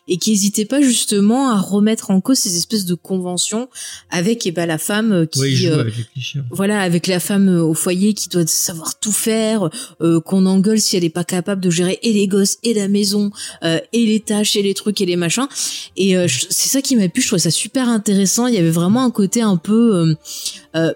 [0.08, 3.70] et qui hésitait pas justement à remettre en cause ces espèces de conventions
[4.12, 6.40] avec, eh ben, la femme euh, qui, joue euh, avec les clichés.
[6.52, 10.80] voilà, avec la femme euh, au foyer qui doit savoir tout faire, euh, qu'on engueule
[10.80, 13.32] si elle est pas capable de gérer et les gosses et la maison
[13.64, 15.48] euh, et les tâches et les trucs et les machins.
[15.98, 17.24] Et euh, c'est ça qui m'a plu.
[17.24, 18.46] Je trouvais ça super intéressant.
[18.46, 20.16] Il y avait vraiment un côté un peu
[20.76, 20.94] euh,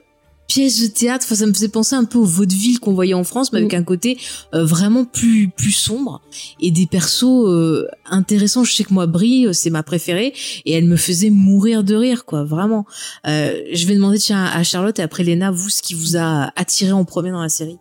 [0.48, 1.26] pièce de théâtre.
[1.26, 3.74] Enfin, ça me faisait penser un peu au vaudeville qu'on voyait en France, mais avec
[3.74, 4.18] un côté
[4.54, 6.22] euh, vraiment plus plus sombre
[6.60, 8.64] et des persos euh, intéressants.
[8.64, 10.34] Je sais que moi, Brie, euh, c'est ma préférée
[10.66, 12.43] et elle me faisait mourir de rire, quoi.
[12.43, 12.86] Vraiment.
[13.28, 16.52] Euh, je vais demander tiens à Charlotte et après Léna, vous, ce qui vous a
[16.56, 17.78] attiré en premier dans la série.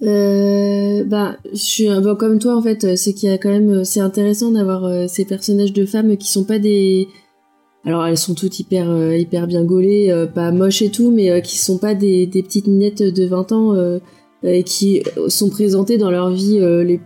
[0.00, 2.84] Euh, bah, je suis un peu comme toi en fait.
[2.84, 5.84] euh, C'est qu'il y a quand même, euh, c'est intéressant d'avoir euh, ces personnages de
[5.84, 7.06] femmes qui sont pas des.
[7.88, 11.30] Alors elles sont toutes hyper euh, hyper bien gaulées, euh, pas moches et tout, mais
[11.30, 13.98] euh, qui sont pas des, des petites minettes de 20 ans
[14.44, 16.98] et qui sont présentées dans leur vie, le-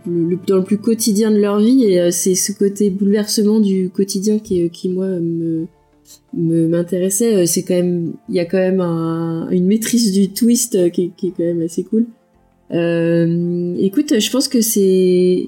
[0.45, 1.85] dans le plus quotidien de leur vie.
[1.85, 5.67] Et c'est ce côté bouleversement du quotidien qui, qui moi me
[6.67, 7.45] m'intéressait.
[7.45, 11.11] C'est quand même, il y a quand même un- une maîtrise du twist qui, est-
[11.15, 12.05] qui est quand même assez cool.
[13.79, 15.47] Écoute, je pense que c'est,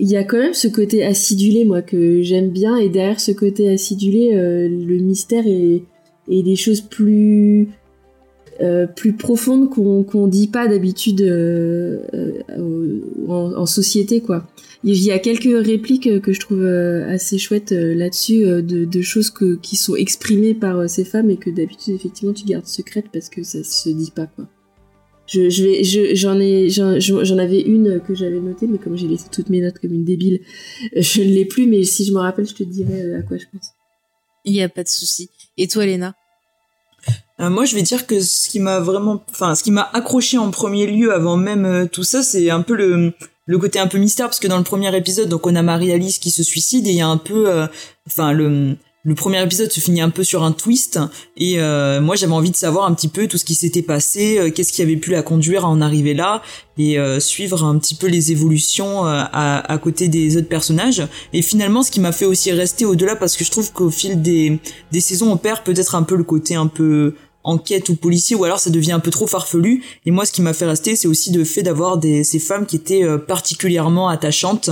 [0.00, 3.32] il y a quand même ce côté acidulé, moi, que j'aime bien, et derrière ce
[3.32, 5.82] côté acidulé, euh, le mystère et,
[6.28, 7.68] des choses plus,
[8.60, 12.00] euh, plus profondes qu'on qu'on dit pas d'habitude euh,
[13.26, 14.46] en, société, quoi.
[14.84, 19.74] Il y a quelques répliques que je trouve assez chouettes là-dessus, de, choses que, qui
[19.74, 23.64] sont exprimées par ces femmes et que d'habitude, effectivement, tu gardes secrètes parce que ça
[23.64, 24.46] se dit pas, quoi.
[25.28, 28.96] Je, je vais, je, j'en ai, j'en, j'en avais une que j'avais notée, mais comme
[28.96, 30.40] j'ai laissé toutes mes notes comme une débile,
[30.96, 31.66] euh, je ne l'ai plus.
[31.66, 33.68] Mais si je me rappelle, je te dirai euh, à quoi je pense.
[34.44, 35.28] Il y a pas de souci.
[35.58, 36.14] Et toi, Léna?
[37.40, 40.38] Euh, moi, je vais dire que ce qui m'a vraiment, enfin, ce qui m'a accroché
[40.38, 43.12] en premier lieu avant même euh, tout ça, c'est un peu le
[43.46, 46.18] le côté un peu mystère, parce que dans le premier épisode, donc on a Marie-Alice
[46.18, 47.66] qui se suicide et il y a un peu, euh,
[48.06, 48.76] enfin le
[49.08, 51.00] le premier épisode se finit un peu sur un twist
[51.38, 54.38] et euh, moi j'avais envie de savoir un petit peu tout ce qui s'était passé,
[54.38, 56.42] euh, qu'est-ce qui avait pu la conduire à en arriver là
[56.76, 61.02] et euh, suivre un petit peu les évolutions à, à côté des autres personnages.
[61.32, 64.20] Et finalement, ce qui m'a fait aussi rester au-delà, parce que je trouve qu'au fil
[64.20, 64.60] des,
[64.92, 67.14] des saisons, on perd peut-être un peu le côté un peu
[67.48, 69.82] enquête ou policier ou alors ça devient un peu trop farfelu.
[70.06, 72.66] Et moi ce qui m'a fait rester c'est aussi le fait d'avoir des ces femmes
[72.66, 74.70] qui étaient euh, particulièrement attachantes.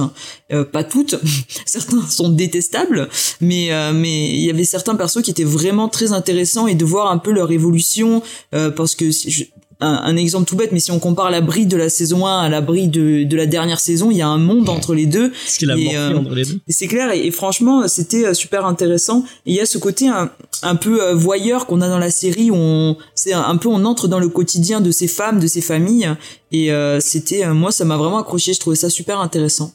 [0.53, 1.17] Euh, pas toutes.
[1.67, 3.09] Certains sont détestables.
[3.41, 6.85] Mais euh, mais il y avait certains persos qui étaient vraiment très intéressants et de
[6.85, 8.23] voir un peu leur évolution
[8.55, 9.45] euh, parce que je-
[9.81, 12.41] un, un exemple tout bête, mais si on compare la bride de la saison 1
[12.41, 15.07] à la bride de, de la dernière saison, il y a un monde entre les
[15.07, 15.33] deux.
[15.47, 16.61] Ce qu'il a Et, morflé euh, entre les deux.
[16.67, 19.25] Et c'est clair, et, et franchement, c'était euh, super intéressant.
[19.45, 20.31] Et il y a ce côté un,
[20.63, 23.69] un peu euh, voyeur qu'on a dans la série, où on, c'est un, un peu
[23.69, 26.11] on entre dans le quotidien de ces femmes, de ces familles.
[26.53, 28.55] Et euh, c'était, moi, ça m'a vraiment accroché.
[28.55, 29.73] Je trouvais ça super intéressant.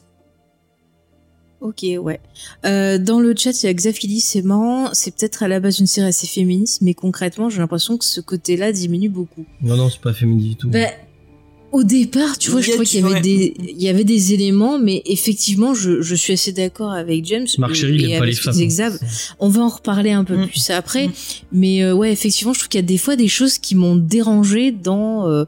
[1.62, 2.20] Ok, ouais.
[2.66, 4.90] Euh, dans le chat, il y a Xafili, c'est marrant.
[4.94, 8.20] C'est peut-être à la base une série assez féministe, mais concrètement, j'ai l'impression que ce
[8.20, 9.44] côté-là diminue beaucoup.
[9.62, 10.68] Non, non, c'est pas féminin du tout.
[10.70, 10.88] Bah,
[11.70, 13.20] au départ, tu vois, je du- qu'il y avait ouais.
[13.22, 17.46] des, il y avait des éléments, mais effectivement, je, je suis assez d'accord avec James.
[17.58, 18.58] Marc Chéry, il aime pas les femmes.
[18.60, 18.92] Exab.
[19.38, 20.48] On va en reparler un peu Mm.
[20.48, 21.12] plus après, Mm.
[21.52, 23.96] mais euh, ouais, effectivement, je trouve qu'il y a des fois des choses qui m'ont
[23.96, 25.44] dérangé dans euh,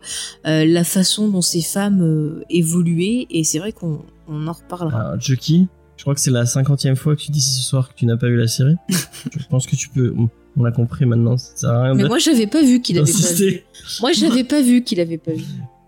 [0.46, 5.12] euh, la façon dont ces femmes euh, évoluaient, et c'est vrai qu'on on en reparlera.
[5.14, 5.66] Ah, Chucky,
[6.04, 8.28] crois que c'est la cinquantième fois que tu dis ce soir que tu n'as pas
[8.28, 8.74] vu la série.
[8.88, 10.14] je pense que tu peux.
[10.56, 12.98] On l'a compris maintenant, ça sert à rien mais de- moi, j'avais pas vu qu'il
[12.98, 13.62] avait pas vu.
[14.00, 15.42] Moi, j'avais pas vu qu'il avait pas vu.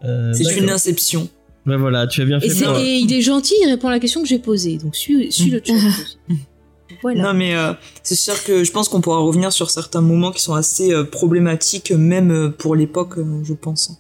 [0.05, 1.29] Euh, C'est une inception.
[1.67, 2.47] Ouais, voilà, tu as bien fait.
[2.49, 4.79] Et, pour- et il est gentil, il répond à la question que j'ai posée.
[4.79, 5.63] Donc suis, suis le
[7.03, 7.23] voilà.
[7.25, 10.43] Non, mais euh, c'est sûr que je pense qu'on pourra revenir sur certains moments qui
[10.43, 13.91] sont assez euh, problématiques, même euh, pour l'époque, euh, je pense.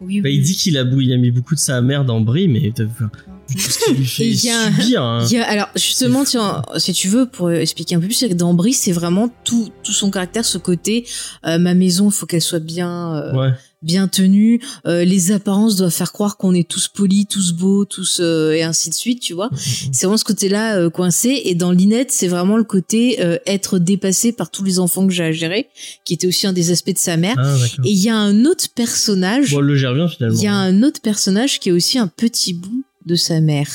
[0.00, 2.46] Oui, Bah, il dit qu'il a, il a mis beaucoup de sa mère dans Brie,
[2.48, 3.06] mais t'as vu vu
[3.52, 5.02] tout ce qu'il lui fait il y a subir.
[5.02, 5.26] hein.
[5.30, 8.28] Il y a- alors justement, tiens, si tu veux, pour expliquer un peu plus, c'est
[8.28, 11.06] que dans Brie, c'est vraiment tout, tout son caractère, ce côté,
[11.46, 13.50] euh, ma maison, il faut qu'elle soit bien, euh, Ouais.
[13.82, 14.60] bien tenue.
[14.86, 18.62] euh, les apparences doivent faire croire qu'on est tous polis, tous beaux, tous euh, et
[18.62, 19.50] ainsi de suite, tu vois.
[19.92, 21.42] C'est vraiment ce côté-là euh, coincé.
[21.44, 25.12] Et dans Linette, c'est vraiment le côté euh, être dépassé par tous les enfants que
[25.12, 25.68] j'ai à gérer,
[26.04, 27.36] qui était aussi un des aspects de sa mère.
[27.38, 27.56] Ah.
[27.84, 29.52] Et il y a un autre personnage.
[29.52, 30.36] Bon, le gère bien finalement.
[30.36, 33.68] Il y a un autre personnage qui est aussi un petit bout de sa mère.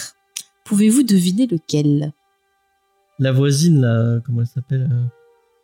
[0.66, 2.14] Pouvez-vous deviner lequel?
[3.20, 5.04] La voisine, là, comment elle s'appelle euh,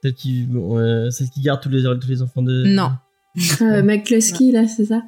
[0.04, 2.66] celle qui, ouais, celle qui garde tous les, tous les enfants de.
[2.66, 2.92] Non.
[3.62, 5.02] Ah, McCluskey, là, c'est ça?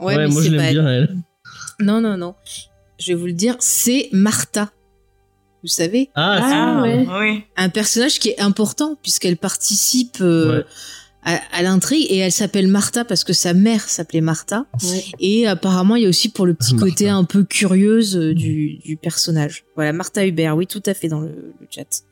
[0.00, 0.74] Ouais, mais moi c'est je pas l'aime elle.
[0.74, 1.16] bien, elle.
[1.80, 2.34] Non, non, non.
[2.98, 4.70] Je vais vous le dire, c'est Martha.
[5.62, 6.40] Vous savez, Ah,
[6.78, 7.06] Ah, ouais.
[7.08, 7.44] Oui.
[7.56, 10.64] un personnage qui est important puisqu'elle participe euh, Ouais.
[11.24, 14.66] À, à l'intrigue et elle s'appelle Martha parce que sa mère s'appelait Martha.
[14.84, 15.04] Ouais.
[15.20, 16.90] Et apparemment, il y a aussi pour le petit Martha.
[16.90, 19.64] côté un peu curieuse euh, du, du personnage.
[19.74, 22.02] Voilà, Martha Hubert, oui, tout à fait dans le, le chat.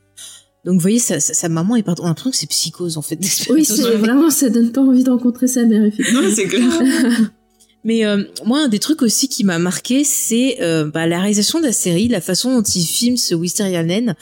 [0.65, 2.03] Donc, vous voyez, sa, sa, sa maman est partout.
[2.03, 3.19] On a l'impression que c'est psychose, en fait.
[3.51, 6.23] Oui, c'est vraiment, ça donne pas envie de rencontrer sa mère, effectivement.
[6.23, 6.63] Non, c'est clair.
[7.85, 11.59] Mais euh, moi, un des trucs aussi qui m'a marqué, c'est euh, bah, la réalisation
[11.61, 14.15] de la série, la façon dont il filme ce Wisteria Nen.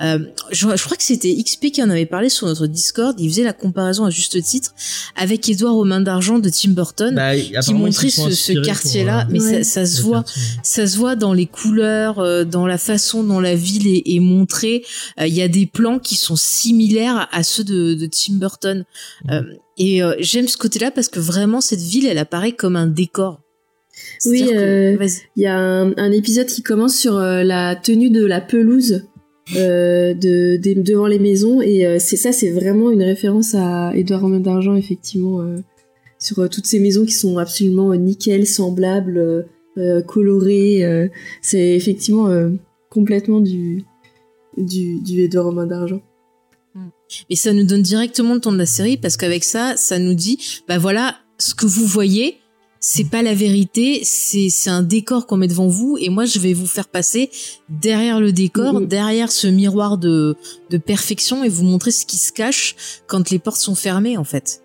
[0.00, 0.20] Euh,
[0.52, 3.18] je, je crois que c'était XP qui en avait parlé sur notre Discord.
[3.18, 4.72] Il faisait la comparaison à juste titre
[5.16, 9.24] avec Édouard aux mains d'argent de Tim Burton, Bah, qui ils montrait ce, ce quartier-là.
[9.24, 9.64] pour, mais Ouais.
[9.64, 10.24] ça, ça se euh, voit,
[10.62, 14.20] ça se voit dans les couleurs, euh, dans la façon dont la ville est, est
[14.20, 14.84] montrée.
[15.20, 18.84] Euh, Il y a des plans qui sont similaires à ceux de, de Tim Burton.
[19.30, 19.42] Euh,
[19.78, 23.40] et euh, j'aime ce côté-là parce que vraiment cette ville, elle apparaît comme un décor.
[24.26, 24.96] Oui, euh.
[25.36, 29.04] Il y a un, un épisode qui commence sur euh, la tenue de la pelouse
[29.54, 34.76] de, devant les maisons et c'est ça, c'est vraiment une référence à Édouard Romain d'Argent
[34.76, 35.42] effectivement
[36.18, 39.46] sur toutes ces maisons qui sont absolument nickel, semblables,
[40.06, 41.08] colorées.
[41.40, 42.30] c'est effectivement
[42.90, 43.84] complètement du
[44.58, 46.02] du, du Édouard Romain d'Argent.
[47.30, 50.14] Et ça nous donne directement le ton de la série parce qu'avec ça, ça nous
[50.14, 50.38] dit,
[50.68, 52.38] bah voilà, ce que vous voyez,
[52.80, 56.38] c'est pas la vérité, c'est c'est un décor qu'on met devant vous et moi je
[56.38, 57.28] vais vous faire passer
[57.68, 58.86] derrière le décor, Mhm.
[58.86, 60.36] derrière ce miroir de
[60.70, 62.76] de perfection et vous montrer ce qui se cache
[63.08, 64.62] quand les portes sont fermées en fait.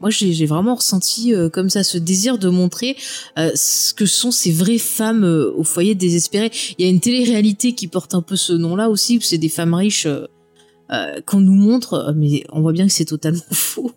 [0.00, 2.96] Moi j'ai j'ai vraiment ressenti euh, comme ça ce désir de montrer
[3.38, 6.50] euh, ce que sont ces vraies femmes euh, au foyer désespérées.
[6.78, 9.48] Il y a une télé-réalité qui porte un peu ce nom-là aussi, où c'est des
[9.50, 10.08] femmes riches
[10.92, 13.92] euh, qu'on nous montre, euh, mais on voit bien que c'est totalement faux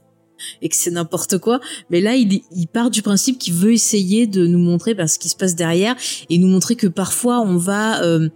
[0.61, 1.59] et que c'est n'importe quoi.
[1.89, 5.19] Mais là, il, il part du principe qu'il veut essayer de nous montrer ben, ce
[5.19, 5.95] qui se passe derrière
[6.29, 8.29] et nous montrer que parfois on va euh,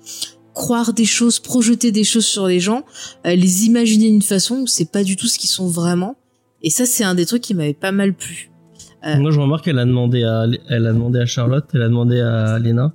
[0.53, 2.83] croire des choses, projeter des choses sur les gens,
[3.25, 6.15] euh, les imaginer d'une façon où c'est pas du tout ce qu'ils sont vraiment.
[6.63, 8.49] Et ça, c'est un des trucs qui m'avait pas mal plu.
[9.05, 9.17] Euh.
[9.17, 12.19] Moi, je remarque qu'elle a demandé à, elle a demandé à Charlotte, elle a demandé
[12.19, 12.93] à Lena.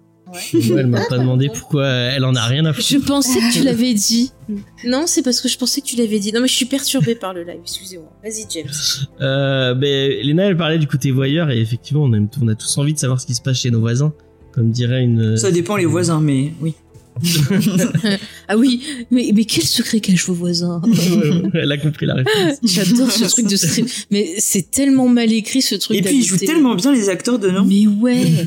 [0.52, 2.86] Elle m'a pas demandé pourquoi elle en a rien à foutre.
[2.88, 4.32] Je pensais que tu l'avais dit.
[4.84, 6.32] Non, c'est parce que je pensais que tu l'avais dit.
[6.32, 7.60] Non, mais je suis perturbée par le live.
[7.62, 8.12] Excusez-moi.
[8.22, 8.70] Vas-y, James.
[9.20, 12.76] Euh, ben, Lena, elle parlait du côté voyeur et effectivement, on, aime- on a tous
[12.78, 14.12] envie de savoir ce qui se passe chez nos voisins.
[14.52, 15.36] Comme dirait une.
[15.36, 16.74] Ça dépend les voisins, mais oui.
[18.48, 20.82] Ah oui, mais, mais quel secret cachent vos voisins
[21.54, 22.58] elle a compris la réponse.
[22.64, 23.86] J'adore ce truc de stream.
[24.10, 25.96] Mais c'est tellement mal écrit ce truc.
[25.98, 27.64] Et puis ils jouent tellement bien les acteurs dedans.
[27.64, 28.46] Mais ouais.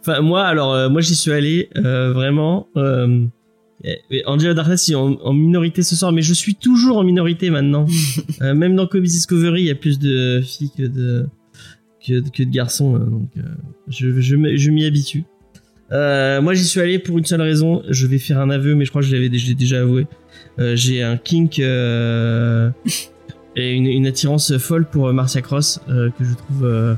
[0.00, 2.68] Enfin, moi, alors, euh, moi, j'y suis allé, euh, vraiment.
[2.76, 3.26] Euh,
[4.26, 7.86] Angela Darkness est en, en minorité ce soir, mais je suis toujours en minorité maintenant.
[8.40, 11.26] Euh, même dans Kobe Discovery, il y a plus de filles que de
[12.06, 13.42] que, que de garçons, euh, donc euh,
[13.88, 15.24] je, je m'y habitue.
[15.92, 17.82] Euh, moi, j'y suis allé pour une seule raison.
[17.88, 20.06] Je vais faire un aveu, mais je crois que je l'avais déjà avoué.
[20.58, 22.70] Euh, J'ai un kink euh,
[23.56, 26.96] et une, une attirance folle pour Marcia Cross que je trouve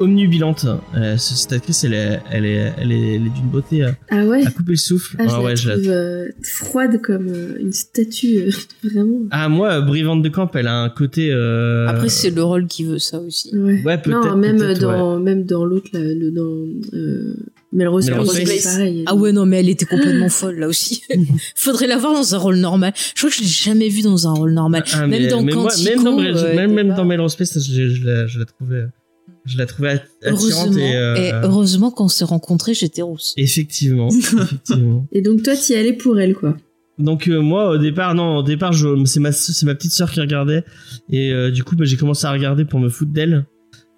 [0.00, 0.66] omnubilante.
[0.96, 4.44] Euh, ce- cette actrice, elle est, elle est, elle est, d'une beauté à, Ah ouais.
[4.46, 5.16] à couper le souffle.
[5.18, 8.50] Ah, je Ah la ouais, je la- trouve euh, froide comme euh, une statue, euh,
[8.84, 9.20] vraiment.
[9.30, 11.30] Ah moi, euh, Van de Camp, elle a un côté.
[11.32, 13.54] euh, Après, c'est le rôle qui veut ça aussi.
[13.56, 13.82] Ouais.
[13.84, 14.26] Ouais, peut-être.
[14.30, 17.34] non, même dans même dans l'autre là, le, dans euh,
[17.72, 18.58] Melrose Melrose Place, Place.
[18.62, 19.04] c'est pareil.
[19.06, 21.02] Ah ouais, non, mais elle était complètement folle là aussi.
[21.54, 22.92] Faudrait la voir dans un rôle normal.
[23.14, 24.82] Je crois que je l'ai jamais vue dans un rôle normal.
[24.92, 28.38] Ah, même mais- dans mais moi- même euh, dans Melrose Place, je, je la, je
[28.38, 28.84] la trouvais,
[29.46, 33.34] je la trouvais att- attirante Heureusement, et, euh, et heureusement qu'on s'est rencontrés, j'étais rousse.
[33.36, 34.08] effectivement,
[34.42, 35.06] effectivement.
[35.12, 36.56] Et donc toi, t'y allais pour elle, quoi.
[36.98, 38.74] Donc euh, moi au départ non au départ
[39.06, 40.64] c'est ma c'est ma petite sœur qui regardait
[41.10, 43.46] et euh, du coup bah, j'ai commencé à regarder pour me foutre d'elle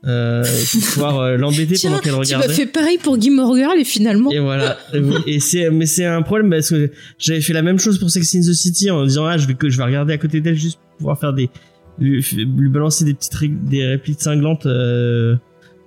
[0.06, 2.52] euh, pour pouvoir euh, l'embêter pendant qu'elle tu m'as regardait.
[2.54, 4.30] fait pareil pour Gilmore Girl et finalement.
[4.30, 4.78] Et voilà.
[5.26, 8.36] Et c'est, mais c'est un problème parce que j'avais fait la même chose pour Sex
[8.36, 10.56] in the City en disant ah je vais que je vais regarder à côté d'elle
[10.56, 11.50] juste pour pouvoir faire des
[11.98, 15.36] lui, lui balancer des petites ré- des répliques cinglantes euh,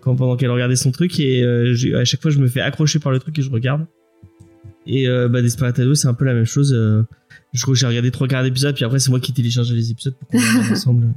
[0.02, 3.00] quand pendant qu'elle regardait son truc et euh, à chaque fois je me fais accrocher
[3.00, 3.86] par le truc et je regarde.
[4.88, 6.74] Et euh, bah Desperate c'est un peu la même chose.
[6.74, 7.04] euh,
[7.54, 9.92] je crois que j'ai regardé trois quarts d'épisode puis après c'est moi qui téléchargeais les
[9.92, 11.14] épisodes pour qu'on regarde ensemble.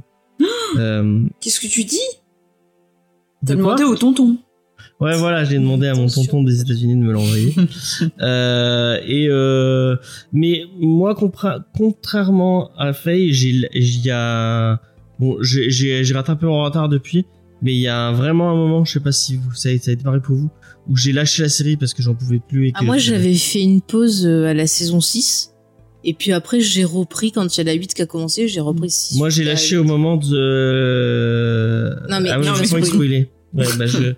[1.39, 1.99] Qu'est-ce que tu dis?
[3.45, 4.37] T'as demandé au tonton.
[4.99, 7.55] Ouais, voilà, j'ai demandé à mon tonton des États-Unis de me l'envoyer.
[8.21, 9.95] euh, et euh,
[10.33, 11.15] mais moi,
[11.77, 14.81] contrairement à Faye, j'ai, il y a
[15.19, 17.25] bon, j'ai, rattrapé mon retard depuis,
[17.61, 19.91] mais il y a vraiment un moment, je sais pas si vous, ça, a, ça
[19.91, 20.49] a été pareil pour vous,
[20.89, 22.67] où j'ai lâché la série parce que j'en pouvais plus.
[22.67, 25.53] Et que Ah, moi, j'avais fait une pause euh, à la saison 6.
[26.03, 28.59] Et puis après, j'ai repris quand il y a la 8 qui a commencé, j'ai
[28.61, 29.17] repris 6.
[29.17, 31.95] Moi, j'ai lâché au moment de.
[32.09, 33.29] Non, mais- ah, ouais, non, je mais vais pas spoiler.
[33.53, 34.13] Ouais, bah je.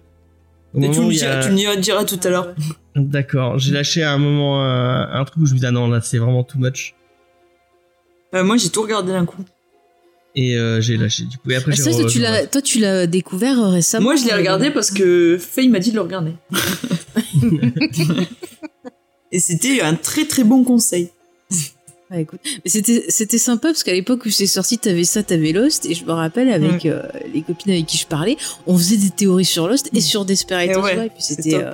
[0.76, 2.56] Et tu me diras, a- tu me diras tout à l'heure.
[2.96, 5.88] D'accord, j'ai lâché à un moment un, un truc où je me dis ah non
[5.90, 6.94] là c'est vraiment too much.
[8.34, 9.44] Euh, moi, j'ai tout regardé d'un coup.
[10.36, 11.52] Et euh, j'ai lâché du coup.
[11.52, 14.06] Et après, Ah, j'ai ça, toi, re- tu l'as, toi, tu l'as découvert euh, récemment.
[14.06, 16.32] Moi, je l'ai euh, regardé parce que Faye m'a dit de le regarder.
[19.34, 21.10] Et c'était un très très bon conseil.
[22.12, 22.42] Ouais, écoute.
[22.44, 25.86] Mais c'était, c'était sympa parce qu'à l'époque où c'est sorti, t'avais ça, t'avais Lost.
[25.86, 27.04] Et je me rappelle avec euh,
[27.34, 28.36] les copines avec qui je parlais,
[28.68, 31.00] on faisait des théories sur Lost et sur Desperate ouais, Housewives.
[31.06, 31.72] Et puis c'était, euh,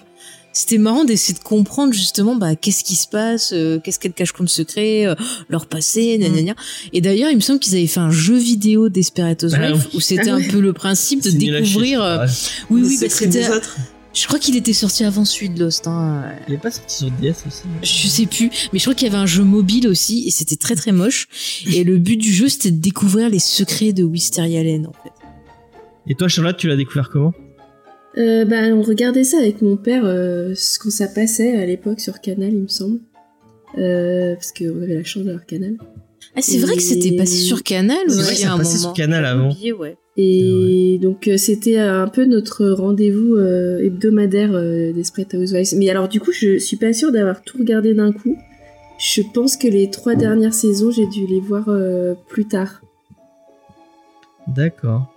[0.54, 4.32] c'était marrant d'essayer de comprendre justement bah, qu'est-ce qui se passe, euh, qu'est-ce qu'elles cachent
[4.32, 5.16] comme secret, euh,
[5.50, 6.56] leur passé, gna, gna, gna.
[6.94, 9.98] Et d'ailleurs, il me semble qu'ils avaient fait un jeu vidéo Desperate Housewives Ah oui.
[9.98, 10.48] où c'était Ah un ouais.
[10.50, 12.04] peu le principe de découvrir.
[12.04, 12.32] euh, Ouais.
[12.70, 13.42] Oui, oui, bah, c'était.
[14.20, 15.86] Je crois qu'il était sorti avant celui de Lost.
[15.88, 16.24] Hein.
[16.48, 17.64] Il est pas sorti sur DS aussi.
[17.84, 20.56] Je sais plus, mais je crois qu'il y avait un jeu mobile aussi et c'était
[20.56, 21.28] très très moche.
[21.72, 25.12] Et le but du jeu c'était de découvrir les secrets de Wisteria Lane en fait.
[26.10, 27.34] Et toi, Charlotte, tu l'as découvert comment?
[28.18, 32.00] Euh, bah, on regardait ça avec mon père euh, ce- quand ça passait à l'époque
[32.00, 33.00] sur Canal, il me semble.
[33.78, 35.76] Euh, parce qu'on avait la chance d'avoir Canal.
[36.36, 38.58] Ah c'est vrai que c'était passé sur Canal C'est aussi vrai que à ça un
[38.58, 38.82] passait moment.
[38.84, 39.52] sur Canal avant.
[39.52, 39.98] Oublié, ouais.
[40.20, 45.78] Et donc euh, c'était un peu notre rendez-vous euh, hebdomadaire euh, Desperate Housewives.
[45.78, 48.36] Mais alors du coup, je suis pas sûre d'avoir tout regardé d'un coup.
[48.98, 52.82] Je pense que les trois dernières saisons, j'ai dû les voir euh, plus tard.
[54.48, 55.14] D'accord.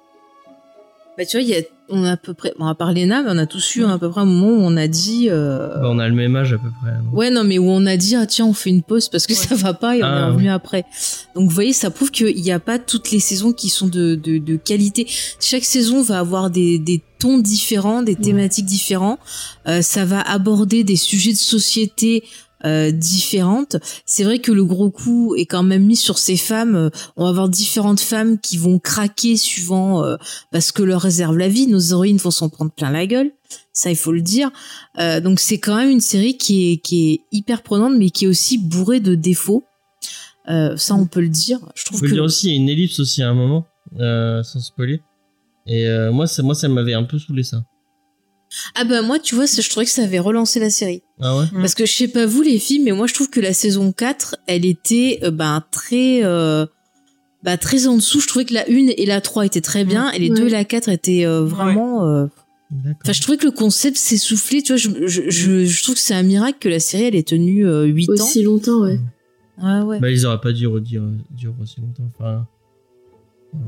[1.17, 3.22] Bah tu vois, il y a, on a à peu près, bon, à part Léna,
[3.22, 5.68] mais on a tous eu à peu près un moment où on a dit, euh,
[5.80, 6.93] Bah, on a le même âge à peu près.
[6.93, 7.11] non?
[7.16, 9.34] Ouais non mais où on a dit ah tiens on fait une pause parce que
[9.34, 10.84] ça va pas et on Ah, est revenu après.
[11.34, 14.14] Donc vous voyez, ça prouve qu'il n'y a pas toutes les saisons qui sont de,
[14.14, 15.07] de, de qualité.
[15.41, 19.18] Chaque saison va avoir des, des tons différents, des thématiques différents.
[19.68, 22.24] Euh, ça va aborder des sujets de société
[22.65, 23.77] euh, différentes.
[24.05, 26.77] C'est vrai que le gros coup est quand même mis sur ces femmes.
[26.77, 30.17] Euh, On va avoir différentes femmes qui vont craquer suivant euh,
[30.53, 31.67] parce que leur réserve la vie.
[31.67, 33.33] Nos héroïnes vont s'en prendre plein la gueule.
[33.73, 34.51] Ça, il faut le dire.
[34.99, 38.25] Euh, donc c'est quand même une série qui est, qui est hyper prenante, mais qui
[38.25, 39.65] est aussi bourrée de défauts.
[40.49, 41.59] Euh, ça, on peut le dire.
[41.75, 43.35] Je On trouve peut que dire aussi, il y a une ellipse aussi à un
[43.35, 43.67] moment,
[43.99, 45.01] euh, sans spoiler.
[45.67, 47.63] Et euh, moi, ça, moi, ça m'avait un peu saoulé ça.
[48.75, 51.03] Ah bah moi, tu vois, je trouvais que ça avait relancé la série.
[51.21, 51.61] Ah ouais Mm.
[51.61, 53.93] Parce que je sais pas vous les filles, mais moi je trouve que la saison
[53.93, 56.67] 4, elle était euh, ben très euh,
[57.43, 58.21] bah, très en dessous.
[58.21, 60.41] Je trouvais que la 1 et la 3 étaient très bien et les Ouais.
[60.41, 62.27] 2 et la 4 étaient euh, vraiment euh.
[63.03, 66.01] Enfin, je trouvais que le concept s'essoufflait, tu vois, je, je, je, je trouve que
[66.01, 68.13] c'est un miracle que la série elle ait tenu euh, 8 ans.
[68.13, 69.01] Aussi longtemps, ouais.
[69.61, 69.99] Ouais ouais.
[70.01, 71.03] Bah, ils auraient pas dû redire
[71.37, 72.05] dire aussi longtemps.
[72.17, 72.47] Enfin,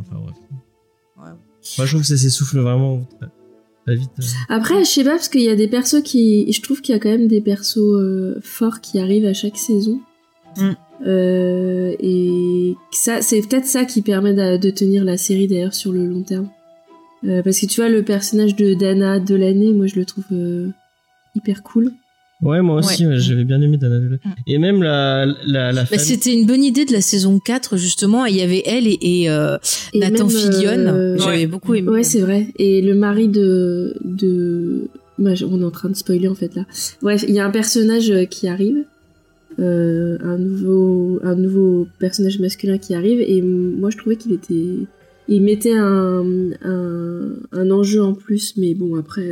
[0.00, 0.36] enfin bref.
[1.18, 1.30] Ouais.
[1.78, 3.06] Moi, je trouve que ça s'essouffle vraiment
[3.86, 4.10] vite.
[4.18, 4.24] euh.
[4.48, 6.50] Après, je sais pas, parce qu'il y a des persos qui.
[6.52, 9.56] Je trouve qu'il y a quand même des persos euh, forts qui arrivent à chaque
[9.56, 10.00] saison.
[10.56, 10.70] Mm.
[11.06, 15.92] Euh, et ça, c'est peut-être ça qui permet de, de tenir la série d'ailleurs sur
[15.92, 16.48] le long terme.
[17.24, 20.24] Euh, parce que tu vois, le personnage de Dana de l'année, moi je le trouve
[20.32, 20.68] euh,
[21.34, 21.92] hyper cool.
[22.42, 24.18] Ouais, moi aussi, ouais, j'avais bien aimé Dana Deleuze.
[24.24, 24.30] Mm.
[24.48, 27.76] Et même la, la, la Bah, famille- c'était une bonne idée de la saison 4
[27.76, 28.26] justement.
[28.26, 29.56] Il y avait elle et, et, euh,
[29.92, 30.70] Et Nathan même, Fillion.
[30.72, 31.46] euh, J'avais ouais.
[31.46, 31.88] beaucoup aimé.
[31.88, 32.48] Ouais, c'est vrai.
[32.58, 33.94] Et le mari de.
[34.04, 34.88] de...
[35.18, 36.66] bah, on est en train de spoiler en fait là.
[37.00, 38.84] Bref, il y a un personnage euh, qui arrive.
[39.60, 43.20] euh, un, nouveau, un nouveau personnage masculin qui arrive.
[43.20, 44.78] Et moi, je trouvais qu'il était.
[45.28, 46.24] Il mettait un,
[46.64, 48.54] un, un enjeu en plus.
[48.56, 49.28] Mais bon, après.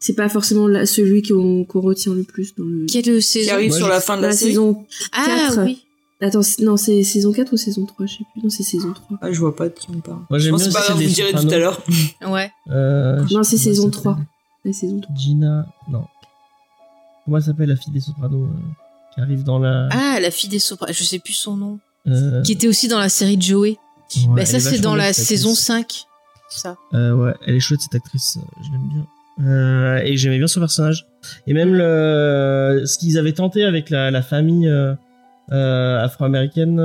[0.00, 2.86] C'est pas forcément la- celui qu'on retient le plus dans le.
[2.86, 4.50] Quelle saison Qui arrive Moi, sur la fin de la, La série.
[4.52, 4.84] saison.
[5.12, 5.64] Ah quatre.
[5.64, 5.84] oui.
[6.22, 8.42] Attends, non, c'est saison 4 ou saison 3 Je sais plus.
[8.42, 9.18] Non, c'est saison 3.
[9.22, 10.18] Ah, je vois pas de qui on parle.
[10.28, 11.82] Moi, je j'aime pense bien pas grave, vous direz tout à l'heure.
[12.28, 12.50] Ouais.
[12.70, 14.12] Euh, Non, c'est saison elle 3.
[14.12, 14.26] s'appelle.
[14.66, 15.14] La saison 3.
[15.16, 15.66] Gina.
[15.90, 16.04] Non.
[17.24, 18.48] Comment elle s'appelle la fille des Sopranos euh,
[19.14, 19.88] qui arrive dans la.
[19.92, 21.78] Ah, la fille des Sopranos, je sais plus son nom.
[22.06, 23.78] euh, Qui était aussi dans la série de Joey.
[24.16, 25.64] ouais, bah ça est c'est dans la saison actrice.
[25.66, 26.04] 5.
[26.50, 26.76] ça.
[26.92, 29.06] Euh, ouais, elle est chouette cette actrice, je l'aime bien.
[29.46, 31.06] Euh, et j'aimais bien son personnage.
[31.46, 34.94] Et même le ce qu'ils avaient tenté avec la, la famille euh,
[35.52, 36.78] euh, afro-américaine.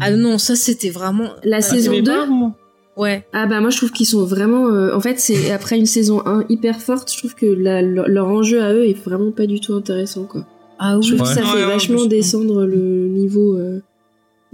[0.00, 1.30] Ah non, ça c'était vraiment.
[1.44, 2.54] La Ah, saison t'aimais 2 pas, moi
[2.96, 3.26] Ouais.
[3.32, 6.22] Ah bah moi je trouve qu'ils sont vraiment euh, en fait c'est après une saison
[6.26, 9.46] 1 hyper forte je trouve que la- leur, leur enjeu à eux est vraiment pas
[9.46, 10.46] du tout intéressant quoi.
[10.78, 11.16] Ah Je oui.
[11.16, 13.80] trouve que ça Ouais, fait ouais, vachement ouais, descendre le niveau euh,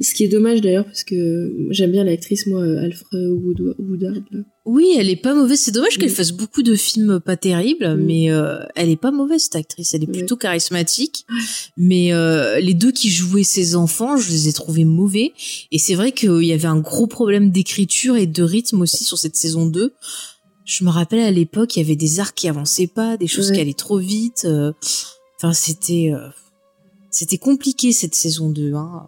[0.00, 4.14] ce qui est dommage d'ailleurs parce que j'aime bien l'actrice moi euh, Alfred Wood- Woodard
[4.30, 4.40] là.
[4.66, 5.58] Oui, elle est pas mauvaise.
[5.58, 9.42] C'est dommage qu'elle fasse beaucoup de films pas terribles, mais euh, elle est pas mauvaise
[9.44, 9.94] cette actrice.
[9.94, 11.24] Elle est plutôt charismatique.
[11.76, 15.32] Mais euh, les deux qui jouaient ses enfants, je les ai trouvés mauvais.
[15.72, 19.18] Et c'est vrai qu'il y avait un gros problème d'écriture et de rythme aussi sur
[19.18, 19.92] cette saison 2.
[20.66, 23.48] Je me rappelle à l'époque, il y avait des arcs qui avançaient pas, des choses
[23.48, 23.56] Ouais.
[23.56, 24.46] qui allaient trop vite.
[25.38, 26.12] Enfin, c'était
[27.10, 28.74] c'était compliqué cette saison 2.
[28.74, 29.06] Hein.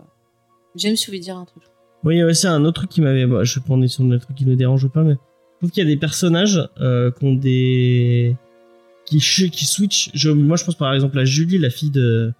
[0.76, 1.62] J'aime si vous voulez dire un truc.
[2.04, 3.26] Oui, il y a aussi un autre truc qui m'avait.
[3.26, 5.12] Bon, je sais pas, on est sur le truc qui nous dérange ou pas, mais
[5.14, 8.36] je trouve qu'il y a des personnages euh, qui ont des.
[9.04, 10.10] qui, qui switch.
[10.14, 12.32] Je, moi, je pense par exemple à Julie, la fille de.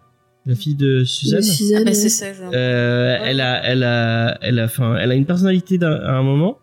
[0.47, 1.41] la fille de Suzanne.
[1.41, 2.33] De Suzanne, Ah bah c'est ça.
[2.33, 6.23] je- Euh, elle a, elle a, elle a, enfin, elle a une personnalité à un
[6.23, 6.59] moment,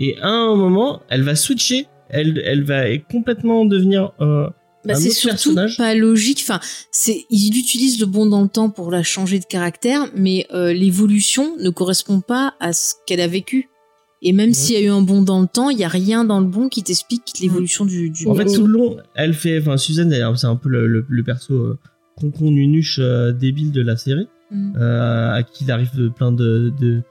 [0.00, 1.86] et à un moment, elle va switcher.
[2.10, 4.12] Elle, elle va complètement devenir.
[4.22, 4.48] Euh,
[4.84, 5.76] Bah, c'est surtout personnage?
[5.76, 6.40] pas logique.
[6.48, 6.60] Enfin,
[6.92, 10.72] c'est il utilise le bon dans le temps pour la changer de caractère, mais euh,
[10.72, 13.68] l'évolution ne correspond pas à ce qu'elle a vécu.
[14.22, 16.24] Et même s'il y a eu un bond dans le temps, il y a rien
[16.24, 18.10] dans le bon qui t'explique l'évolution du.
[18.10, 20.86] du En fait, tout le long, elle fait, enfin, Suzanne, d'ailleurs, c'est un peu le,
[20.88, 21.78] le, le perso euh,
[22.16, 24.72] concon nunuche euh, débile de la série, Mhm.
[24.80, 27.02] euh, à qui il arrive plein de de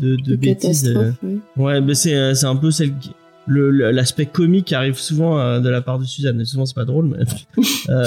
[0.00, 0.86] de, de De bêtises.
[0.88, 0.92] euh.
[0.94, 1.80] catastrophe, ouais.
[1.80, 3.10] Mais c'est c'est un peu celle qui
[3.46, 6.40] l'aspect comique arrive souvent euh, de la part de Suzanne.
[6.40, 8.06] Et souvent, c'est pas drôle, mais euh,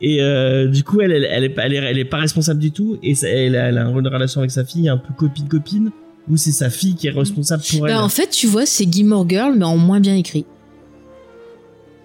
[0.00, 2.60] et euh, du coup, elle elle, elle est pas elle est, elle est pas responsable
[2.60, 5.48] du tout et ça- elle, a- elle une relation avec sa fille un peu copine
[5.48, 5.90] copine
[6.28, 7.94] où c'est sa fille qui est responsable pour elle.
[7.94, 10.46] Bah, en fait, tu vois, c'est Gilmore Girl, mais en moins bien écrit.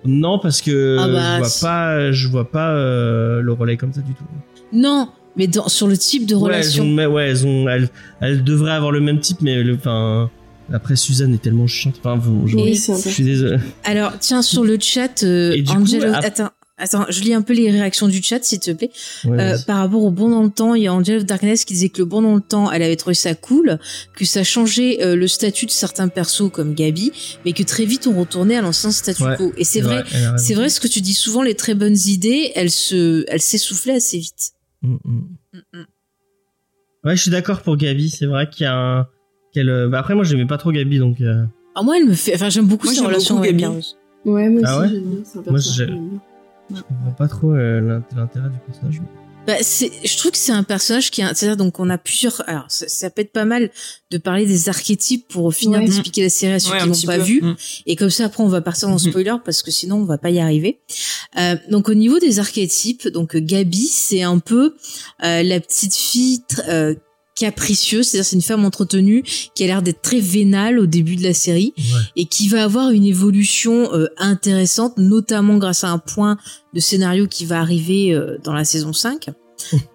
[0.04, 3.92] Non, parce que Ah bah, je vois pas, je vois pas euh, le relais comme
[3.94, 4.24] ça du tout.
[4.72, 6.84] Non, mais dans, sur le type de Ouais, relation.
[6.84, 7.90] elles ont, mais ouais, elles ont, elles,
[8.22, 10.30] elles devraient avoir le même type, mais enfin,
[10.72, 11.95] après Suzanne est tellement chiante.
[11.99, 13.57] Enfin, bon, je, Oui, suis désolé.
[13.84, 17.70] Alors, tiens, sur le chat, euh, coup, Angelo, attends, attends, je lis un peu les
[17.72, 18.91] réactions du chat, s'il te plaît.
[19.24, 21.66] Ouais, Euh, par rapport au bon dans le temps, il y a Angel of Darkness
[21.66, 23.80] qui disait que le bon dans le temps, elle avait trouvé ça cool,
[24.16, 27.11] que ça changeait euh, le statut de certains persos comme Gabi,
[27.45, 29.53] mais que très vite on retournait à l'ancien statu Ouais, quo.
[29.57, 30.03] Et c'est vrai,
[30.38, 33.95] c'est vrai ce que tu dis souvent, les très bonnes idées, elles se, elles s'essoufflaient
[33.95, 34.51] assez vite.
[34.82, 35.22] Mm, mm.
[35.53, 35.86] Mm, mm.
[37.05, 38.09] Ouais, je suis d'accord pour Gabi.
[38.09, 39.07] C'est vrai qu'il y a un.
[39.56, 41.20] Qu'elle, euh, Bah après, moi, j'aimais pas trop Gabi, donc.
[41.22, 41.43] euh,
[41.74, 43.95] Ah, moi, elle me fait, enfin, j'aime beaucoup Moi, sa relation beaucoup avec Gabi.
[44.26, 45.93] Ouais, moi aussi Ah ouais j'aime bien, c'est un Moi, personnage.
[46.74, 49.01] Je comprends pas trop euh, l'int- l'intérêt du personnage.
[49.45, 52.41] Bah, c'est, je trouve que c'est un personnage qui, a- c'est-à-dire donc on a plusieurs,
[52.49, 53.70] alors ça, ça peut être pas mal
[54.10, 55.86] de parler des archétypes pour finir Ouais.
[55.86, 57.24] d'expliquer la série à ceux Ouais, qui l'ont pas peu.
[57.24, 57.41] vu.
[57.43, 57.56] Mm.
[57.86, 59.10] Et comme ça, après, on va partir dans le Mhm.
[59.12, 60.80] spoiler parce que sinon, on va pas y arriver.
[61.38, 64.74] Euh, donc, au niveau des archétypes, donc Gabi, c'est un peu
[65.24, 66.95] euh, la petite fille tr- euh,
[67.36, 69.24] capricieuse, c'est-à-dire c'est une femme entretenue
[69.54, 71.84] qui a l'air d'être très vénale au début de la série Ouais.
[72.16, 76.38] et qui va avoir une évolution euh, intéressante, notamment grâce à un point
[76.74, 79.30] de scénario qui va arriver euh, dans la saison 5.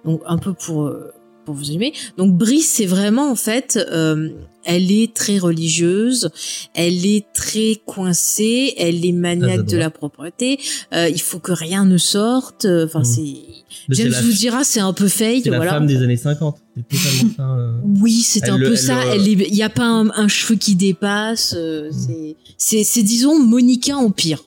[0.05, 0.93] Donc, un peu pour...
[1.51, 1.93] pour vous aimer.
[2.17, 4.29] Donc Brice, c'est vraiment en fait, euh,
[4.65, 6.31] elle est très religieuse,
[6.75, 10.59] elle est très coincée, elle est maniaque Ah, de la propreté.
[10.95, 12.65] euh, il faut que rien ne sorte.
[12.67, 13.05] euh, Enfin, Mm.
[13.05, 13.35] c'est
[13.91, 15.43] James la- vous dira, c'est un peu fake.
[15.45, 15.73] C'est la voilà.
[15.73, 16.59] femme des années 50.
[16.77, 17.51] C'est totalement ça.
[17.57, 17.73] euh.
[18.01, 19.05] Oui, c'est un le- peu elle ça.
[19.05, 21.55] le- Elle est- il y a pas un, un cheveu qui dépasse.
[21.55, 21.91] Mm.
[21.93, 24.45] c'est- C'est, c'est disons Monica en pire.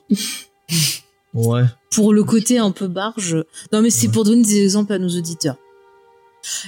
[1.34, 1.62] Ouais.
[1.90, 3.36] pour le côté un peu barge.
[3.72, 4.12] Non, mais c'est Ouais.
[4.12, 5.56] pour donner des exemples à nos auditeurs.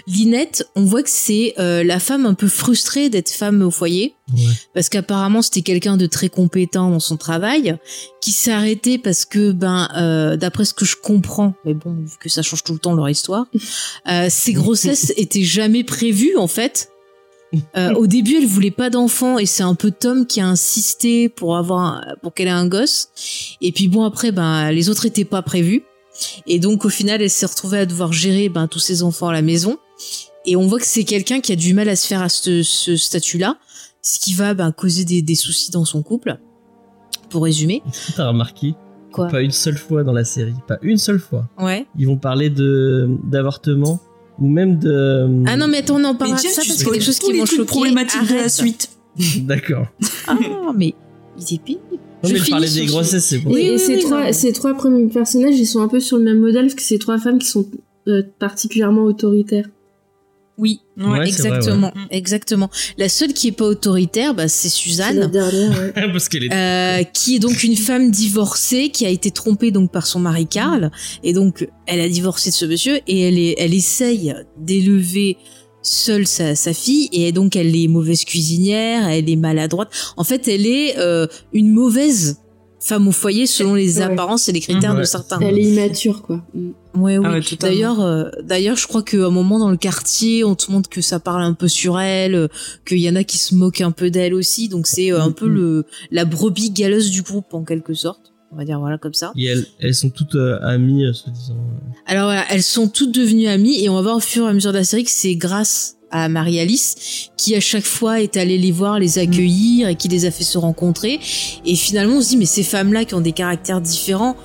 [0.07, 4.15] Linette, on voit que c'est euh, la femme un peu frustrée d'être femme au foyer,
[4.33, 4.43] Ouais.
[4.75, 7.77] parce qu'apparemment c'était quelqu'un de très compétent dans son travail,
[8.21, 12.17] qui s'est arrêté parce que, ben, euh, d'après ce que je comprends, mais bon, vu
[12.21, 13.47] que ça change tout le temps leur histoire,
[14.09, 16.91] euh, ses grossesses étaient jamais prévues en fait.
[17.77, 21.29] Euh, au début, elle voulait pas d'enfant et c'est un peu Tom qui a insisté
[21.29, 23.09] pour avoir un- pour qu'elle ait un gosse.
[23.61, 25.85] Et puis bon après, ben les autres étaient pas prévus.
[26.47, 29.33] Et donc au final, elle s'est retrouvée à devoir gérer ben tous ses enfants à
[29.33, 29.79] la maison.
[30.45, 32.63] Et on voit que c'est quelqu'un qui a du mal à se faire à ce,
[32.63, 33.59] ce statut-là,
[34.03, 36.39] ce qui va ben, causer des, des soucis dans son couple.
[37.29, 38.75] Pour résumer, Est-ce que t'as remarqué
[39.13, 41.49] quoi Pas une seule fois dans la série, pas une seule fois.
[41.59, 41.85] Ouais.
[41.99, 44.01] Ils vont parler de d'avortement
[44.39, 45.45] ou même de.
[45.47, 47.05] Ah non mais attends, on en parlera de ça parce qu'il y a spoil des
[47.05, 47.65] choses tous qui m'ont choqué.
[47.65, 48.91] problématiques de la suite.
[49.39, 49.87] D'accord.
[50.29, 50.37] Ah
[50.77, 50.95] mais
[51.37, 51.96] il est pénible.
[52.23, 54.53] Non Je mais parlais des grossesses, c'est pour Oui, et oui, ces, oui, trois, ces
[54.53, 57.19] trois premiers personnages, ils sont un peu sur le même modèle, parce que c'est trois
[57.19, 57.67] femmes qui sont
[58.09, 59.67] euh, particulièrement autoritaires.
[60.59, 62.03] Oui, Ouais, c'est vrai, exactement, ouais.
[62.17, 62.71] exactement.
[62.97, 65.31] La seule qui est pas autoritaire, bah, c'est la Suzanne.
[65.31, 65.93] dernière, ouais.
[66.13, 66.53] Parce qu'elle est.
[66.55, 70.47] Euh, qui est donc une femme divorcée qui a été trompée donc par son mari
[70.47, 70.91] Karl
[71.23, 75.37] et donc elle a divorcé de ce monsieur et elle est elle essaye d'élever
[75.87, 80.49] seule sa, sa fille et donc elle est mauvaise cuisinière elle est maladroite en fait
[80.49, 82.39] elle est euh, une mauvaise
[82.79, 84.03] femme au foyer selon les Ouais.
[84.05, 85.01] apparences et les critères Ouais.
[85.01, 86.45] de certains Elle est immature, quoi.
[86.55, 86.71] Mm.
[86.95, 87.25] Ouais, oui.
[87.27, 87.41] Ah ouais.
[87.59, 91.01] D'ailleurs, euh, d'ailleurs, je crois qu'à un moment dans le quartier, on te montre que
[91.01, 92.49] ça parle un peu sur elle, euh,
[92.87, 94.69] qu'il y en a qui se moquent un peu d'elle aussi.
[94.69, 95.55] Donc c'est euh, un peu Mhm.
[95.55, 98.33] le la brebis galeuse du groupe en quelque sorte.
[98.57, 99.33] On va dire voilà comme ça.
[99.37, 101.59] Et elles, elles sont toutes euh, amies, euh, soi-disant.
[102.07, 104.55] Alors voilà, elles sont toutes devenues amies et on va voir au fur et à
[104.55, 108.57] mesure de la série que c'est grâce à Marie-Alice qui à chaque fois est allée
[108.57, 111.21] les voir, les accueillir et qui les a fait se rencontrer.
[111.67, 114.37] Et finalement on se dit mais ces femmes-là qui ont des caractères différents,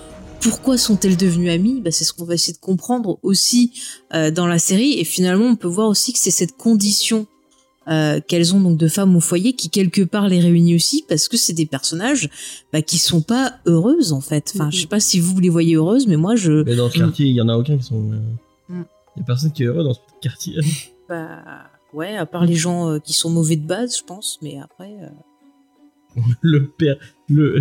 [0.42, 1.80] pourquoi sont-elles devenues amies?
[1.80, 3.72] Bah, C'est ce qu'on va essayer de comprendre aussi
[4.14, 5.00] euh, dans la série.
[5.00, 7.28] Et finalement on peut voir aussi que c'est cette condition
[7.88, 11.28] euh, qu'elles ont donc de femmes au foyer qui quelque part les réunit aussi parce
[11.28, 12.30] que c'est des personnages
[12.72, 14.52] bah, qui sont pas heureuses en fait.
[14.56, 16.98] Enfin, je sais pas si vous les voyez heureuses, mais moi je Mais dans ce
[17.00, 18.12] quartier, il y en a aucun qui sont.
[18.12, 18.20] euh,
[18.70, 18.84] Mm.
[19.18, 20.56] Il y a personne qui est heureux dans ce quartier.
[21.10, 21.44] Bah
[21.94, 24.96] ouais, à part les gens euh, qui sont mauvais de base, je pense, mais après.
[25.02, 26.96] euh, le père,
[27.28, 27.60] le,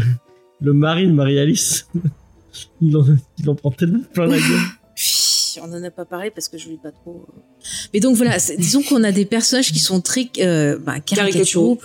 [0.60, 1.88] le mari de Marie-Alice,
[2.80, 3.04] il en,
[3.38, 4.60] il en prend tellement plein la gueule.
[5.62, 7.26] On en a pas parlé parce que je lis pas trop.
[7.28, 7.40] euh.
[7.92, 11.78] Mais donc voilà, disons qu'on a des personnages qui sont très euh, bah, caricaturaux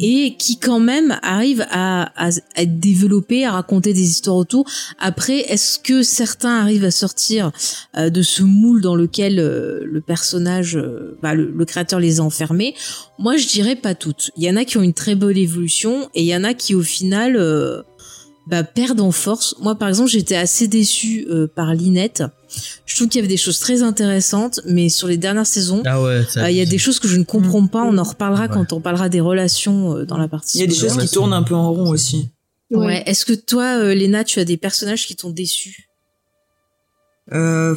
[0.00, 4.68] et qui quand même arrivent à, à, à être développés, à raconter des histoires autour.
[4.98, 7.52] Après, est-ce que certains arrivent à sortir
[7.96, 12.18] euh, de ce moule dans lequel euh, le personnage, euh, bah, le, le créateur les
[12.18, 12.74] a enfermés?
[13.20, 14.32] Moi, je dirais pas toutes.
[14.36, 16.54] Il y en a qui ont une très bonne évolution et il y en a
[16.54, 17.82] qui, au final, euh,
[18.46, 19.54] bah, perdent en force.
[19.60, 22.22] Moi, par exemple, j'étais assez déçue euh, par Linette.
[22.86, 26.00] Je trouve qu'il y avait des choses très intéressantes, mais sur les dernières saisons, Ah
[26.02, 27.82] ouais, euh, il y a des choses que je ne comprends pas.
[27.84, 28.48] On en reparlera Ouais.
[28.52, 30.58] quand on parlera des relations euh, dans la partie.
[30.58, 32.28] Il y a des choses qui tournent un peu en rond aussi.
[32.70, 33.02] Ouais.
[33.06, 35.88] Est-ce que toi, euh, Léna, tu as des personnages qui t'ont déçu?
[37.32, 37.74] Euh,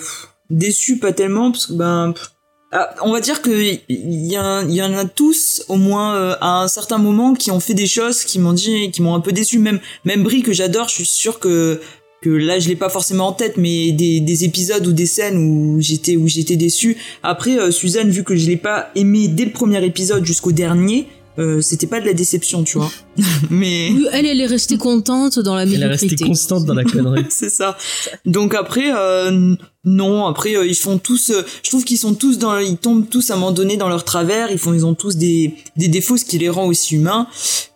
[0.50, 2.32] déçu pas tellement parce que ben pff,
[2.74, 3.50] ah, on va dire que
[3.88, 7.74] il y, en a tous au moins euh, à un certain moment qui ont fait
[7.74, 10.90] des choses qui m'ont dit qui m'ont un peu déçu même même Brie que j'adore
[10.90, 11.80] je suis sûr que
[12.22, 15.38] que là je l'ai pas forcément en tête mais des, des épisodes ou des scènes
[15.38, 19.46] où j'étais où j'étais déçu après euh, Suzanne vu que je l'ai pas aimé dès
[19.46, 21.08] le premier épisode jusqu'au dernier
[21.40, 22.92] euh, c'était pas de la déception tu vois
[23.52, 26.26] mais Oui, Elle, elle est restée contente dans la Elle est restée médiocrité.
[26.26, 27.26] constante dans la connerie.
[27.30, 27.78] c'est ça.
[28.26, 29.56] Donc après, euh,
[29.90, 31.30] non, après euh, ils font tous.
[31.30, 33.88] euh, je trouve qu'ils sont tous dans, ils tombent tous à un moment donné dans
[33.90, 34.52] leur travers.
[34.52, 37.28] Ils font, ils ont tous des des défauts, ce qui les rend aussi humains.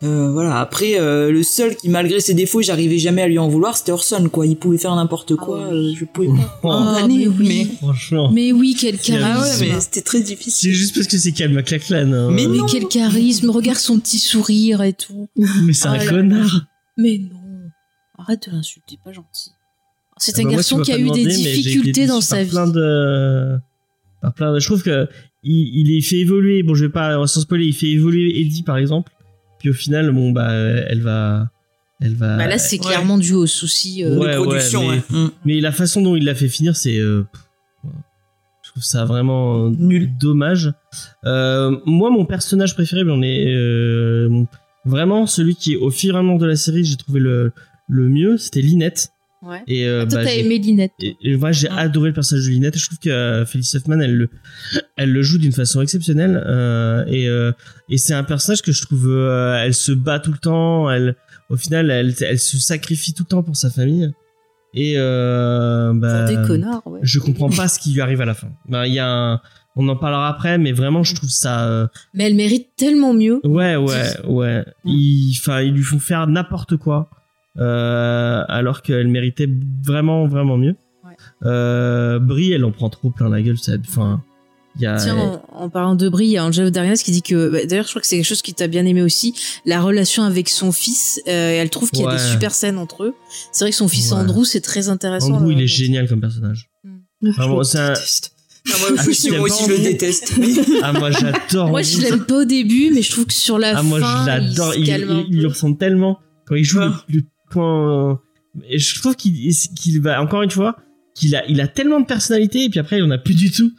[0.04, 0.60] Euh, voilà.
[0.60, 3.92] Après, euh, le seul qui, malgré ses défauts, j'arrivais jamais à lui en vouloir, c'était
[3.94, 4.28] Orson.
[4.32, 5.64] Quoi, il pouvait faire n'importe quoi.
[5.70, 6.34] Ah euh, je pouvais pas.
[6.64, 7.72] Oh, Ah, mais oui.
[7.78, 8.30] Franchement.
[8.34, 9.30] Mais oui, quel C'est- charisme.
[9.34, 10.74] Ah ouais, mais c'était très C'est difficile.
[10.74, 12.12] juste parce que c'est calme à Claclan.
[12.12, 12.30] Hein.
[12.32, 12.66] Mais Mais non.
[12.66, 13.50] quel charisme.
[13.50, 15.28] Regarde son petit sourire et tout.
[15.64, 16.62] Mais c'est Ah un là connard.
[16.98, 17.38] Mais non.
[18.18, 19.52] Arrête de l'insulter, pas gentil.
[20.22, 22.44] C'est Ah un bah moi, garçon qui a eu demandé, des difficultés dans sa par
[22.46, 22.50] vie.
[22.52, 23.58] Plein de,
[24.22, 25.08] par plein de, je trouve que
[25.44, 26.62] il, il est fait évoluer.
[26.64, 29.12] Bon, je vais pas sans spoiler, il fait évoluer Eddie par exemple.
[29.60, 31.50] Puis au final, bon bah, elle va,
[32.00, 32.38] elle va.
[32.38, 32.86] Bah là, c'est Ouais.
[32.86, 34.04] clairement dû au souci.
[34.04, 35.18] euh, Ouais, de production, ouais, ouais.
[35.20, 35.32] Mm.
[35.46, 36.98] Mais la façon dont il l'a fait finir, c'est.
[37.00, 37.24] euh,
[38.64, 40.12] je trouve ça vraiment Nul.
[40.20, 40.72] dommage.
[41.26, 44.48] Euh, moi, mon personnage préféré, euh, mon-
[44.86, 47.52] vraiment celui qui, au fur et à mesure de la série, j'ai trouvé le,
[47.90, 49.10] le mieux, c'était Linette.
[49.42, 49.64] Ouais.
[49.68, 50.92] Et euh, Toi, bah, t'as aimé Linette.
[51.02, 51.78] et, et moi, j'ai Mm.
[51.78, 52.78] adoré le personnage de Linette.
[52.78, 54.30] Je trouve que euh, Felice Huffman, elle le,
[54.98, 56.42] elle le joue d'une façon exceptionnelle.
[56.46, 57.52] euh, et euh,
[57.90, 60.90] et c'est un personnage que je trouve, euh, elle se bat tout le temps.
[60.92, 61.16] Elle,
[61.50, 64.12] au final, elle, elle se sacrifie tout le temps pour sa famille.
[64.74, 67.00] Et euh, bah, Pour des connards, ouais.
[67.04, 68.48] je comprends pas ce qui lui arrive à la fin.
[68.70, 69.42] Ben, il y a un,
[69.76, 71.68] on en parlera après, mais vraiment, je trouve ça.
[71.68, 73.42] euh, Mais elle mérite tellement mieux.
[73.46, 74.64] Ouais, ouais, ouais.
[74.86, 77.21] Ils, enfin, ils lui font faire n'importe quoi, euh,
[77.60, 79.50] alors qu'elle méritait
[79.86, 80.76] vraiment, vraiment mieux.
[81.04, 81.16] Ouais.
[81.46, 83.58] Euh, Brie, elle en prend trop plein la gueule.
[83.58, 84.24] Ça, enfin,
[84.78, 84.96] il y a.
[84.96, 87.66] Tiens, en, en parlant de Brie, il y a Angela Darius qui dit que, bah,
[87.66, 89.34] d'ailleurs, je crois que c'est quelque chose qui t'a bien aimé aussi,
[89.66, 91.22] la relation avec son fils.
[91.28, 91.32] euh,
[91.62, 92.14] elle trouve qu'il y a Ouais.
[92.18, 93.14] des super scènes entre eux.
[93.52, 94.18] C'est vrai que son fils Ouais.
[94.20, 95.34] Andrew, c'est très intéressant.
[95.34, 96.70] Andrew, à il est génial comme personnage.
[97.22, 98.34] Je Vraiment, un- déteste.
[98.68, 100.34] Ah, moi Ah, aussi, moi l'aimes aussi, pas, je le déteste.
[100.84, 101.10] Ah, moi,
[101.50, 101.70] j'adore.
[101.70, 104.22] Moi, je l'aime pas au début, mais je trouve que sur la Ah, moi, fin,
[104.22, 104.76] je l'adore.
[104.76, 107.22] il Il, il, ressemble tellement quand il joue le, le
[108.70, 110.76] Et je trouve qu'il va encore une fois
[111.16, 113.52] qu'il a il a tellement de personnalité et puis après il en a plus du
[113.52, 113.72] tout.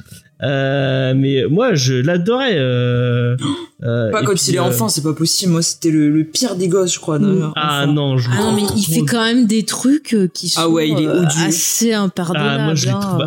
[0.44, 2.56] Euh, mais moi, je l'adorais.
[2.56, 3.36] Euh,
[3.84, 5.52] euh, Pas quand puis, il est euh, enfant, c'est pas possible.
[5.52, 7.20] Moi, c'était le, le pire des gosses, je crois.
[7.20, 7.92] d'ailleurs, Ah enfant.
[7.92, 10.68] non, je Ah non, mais il fait quand même des trucs euh, qui sont Ah
[10.68, 11.44] ouais, il est euh, odieux.
[11.46, 12.58] assez impardonnables.
[12.60, 13.18] Ah, moi, je les trouve.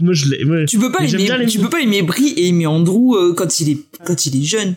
[0.00, 0.44] moi, je les.
[0.46, 1.64] moi- Tu peux pas aimer, bien les tu mots.
[1.64, 4.74] peux pas aimer Brie et aimer Andrew euh, quand il est, quand il est jeune.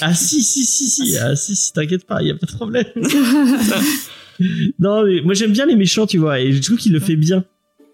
[0.00, 2.86] Ah si si si si ah si si t'inquiète pas y a pas de problème
[4.78, 7.16] non mais moi j'aime bien les méchants tu vois et je trouve qu'il le fait
[7.16, 7.44] bien.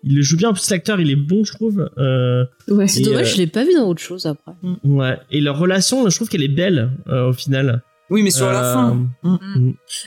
[0.04, 0.48] Il le joue bien.
[0.48, 2.88] En plus l'acteur il est bon je trouve euh, Ouais.
[2.88, 4.52] C'est dommage, euh, je l'ai pas vu dans autre chose après.
[4.84, 7.82] ouais et leur relation je trouve qu'elle est belle euh, au final.
[8.10, 9.08] Oui, mais sur la Euh, fin.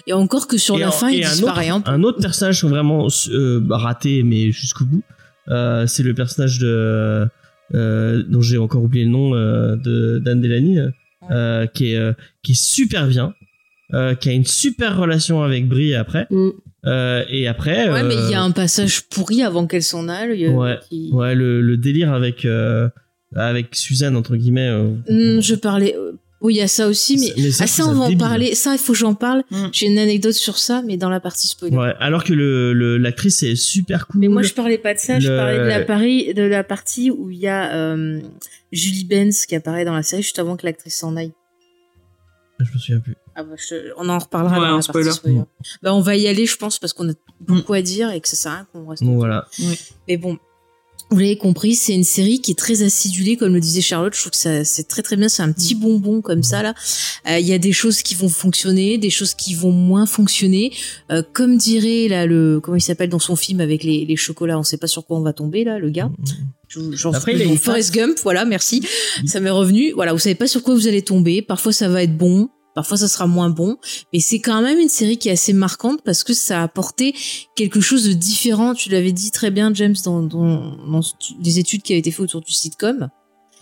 [0.05, 1.91] Et encore que sur et la en- fin, il et un disparaît autre, un peu.
[1.91, 5.01] un autre personnage vraiment euh, raté mais jusqu'au bout.
[5.47, 7.27] Euh, c'est le personnage de
[7.73, 10.77] euh, dont j'ai encore oublié le nom euh, de Dan Delany
[11.31, 12.13] euh, qui est euh,
[12.43, 13.33] qui est super bien
[13.93, 16.49] euh, qui a une super relation avec Brie après Mm.
[16.87, 20.07] Euh, et après Ouais, mais il y a euh, un passage pourri avant qu'elle s'en
[20.07, 20.47] aille.
[20.49, 22.89] Ouais, qui- ouais le, le délire avec euh,
[23.35, 25.95] avec Suzanne entre guillemets euh, Hmm, je parlais.
[26.41, 27.33] Oui, il y a ça aussi, mais.
[27.41, 28.53] Mais ça, ah, ça, on va en parler.
[28.53, 29.41] Ça, il faut que j'en parle.
[29.49, 29.65] Mm.
[29.71, 31.75] J'ai une anecdote sur ça, mais dans la partie spoiler.
[31.75, 34.99] ouais alors que le le- l'actrice est super cool Mais moi, je parlais pas de
[34.99, 35.19] ça.
[35.19, 38.19] Je parlais de la, pari- de la partie où il y a euh,
[38.71, 41.31] Julie Benz qui apparaît dans la série juste avant que l'actrice s'en aille.
[42.59, 45.05] Je me souviens plus Ah bah, je- on en reparlera Ouais, dans un la spoiler.
[45.07, 45.41] partie spoiler.
[45.81, 48.27] Bah, on va y aller, je pense, parce qu'on a beaucoup à dire et que
[48.29, 49.03] ça sert à rien qu'on reste.
[49.03, 49.45] voilà
[50.07, 50.37] Mais bon,
[51.11, 54.13] vous l'avez compris, c'est une série qui est très acidulée, comme le disait Charlotte.
[54.15, 55.29] Je trouve que ça, c'est très très bien.
[55.29, 56.73] C'est un petit bonbon comme ça là.
[57.29, 60.73] Euh, Il y a des choses qui vont fonctionner, des choses qui vont moins fonctionner.
[61.11, 64.57] Euh, comme dirait là le comment il s'appelle dans son film avec les, les chocolats,
[64.59, 66.11] on sait pas sur quoi on va tomber là, le gars.
[66.67, 68.81] Je- J'en Après, il a bon, une Forrest Gump, voilà, merci.
[69.27, 69.91] Ça m'est revenu.
[69.93, 71.41] Voilà, vous savez pas sur quoi vous allez tomber.
[71.43, 73.77] Parfois ça va être bon, parfois ça sera moins bon,
[74.13, 77.15] mais c'est quand même une série qui est assez marquante parce que ça a apporté
[77.55, 78.75] quelque chose de différent.
[78.75, 81.01] Tu l'avais dit très bien, James, dans, dans, dans
[81.43, 83.09] les études qui avaient été faites autour du sitcom.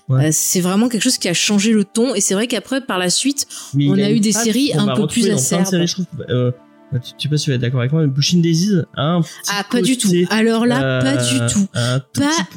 [0.10, 0.26] Ouais.
[0.26, 2.14] Euh, c'est vraiment quelque chose qui a changé le ton.
[2.14, 5.08] Et c'est vrai qu'après par la suite Mais On a eu des séries un peu
[5.08, 5.66] plus acerbes.
[5.66, 6.06] séries, je trouve.
[6.30, 6.52] Euh,
[6.96, 9.02] tu, tu sais pas si tu vas être d'accord avec moi mais Pushing Daisies a
[9.14, 10.10] un petit ah pas du tout.
[10.30, 11.66] alors là pas euh, du tout.
[11.74, 12.02] pas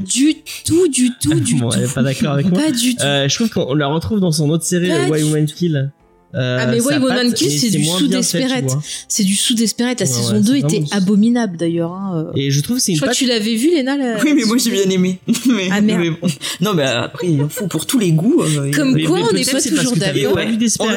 [0.00, 0.34] du
[0.64, 1.78] tout du tout du Bon, tout.
[1.94, 2.60] pas d'accord avec moi.
[2.60, 3.02] Pas du tout.
[3.02, 5.90] Je trouve qu'on la retrouve dans son autre série Pas Why Woman Kill
[6.34, 8.64] Euh, Ah, mais Why Woman c'est du moins sous bien fait, tu Desperate.
[8.70, 8.82] vois.
[9.08, 12.30] c'est du sous Desperate la Ouais, saison ouais, 2 c'est était vraiment- abominable d'ailleurs hein.
[12.34, 14.34] et je trouve que c'est je une crois que tu l'avais vu Léna la- Oui,
[14.34, 15.18] mais moi j'ai bien aimé.
[15.46, 16.00] mais, Ah, merde.
[16.00, 16.26] mais bon.
[16.60, 18.42] Non, mais après, il en faut pour tous les goûts.
[18.42, 20.36] euh, Comme Mais- quoi, mais on n'est pas toujours d'accord.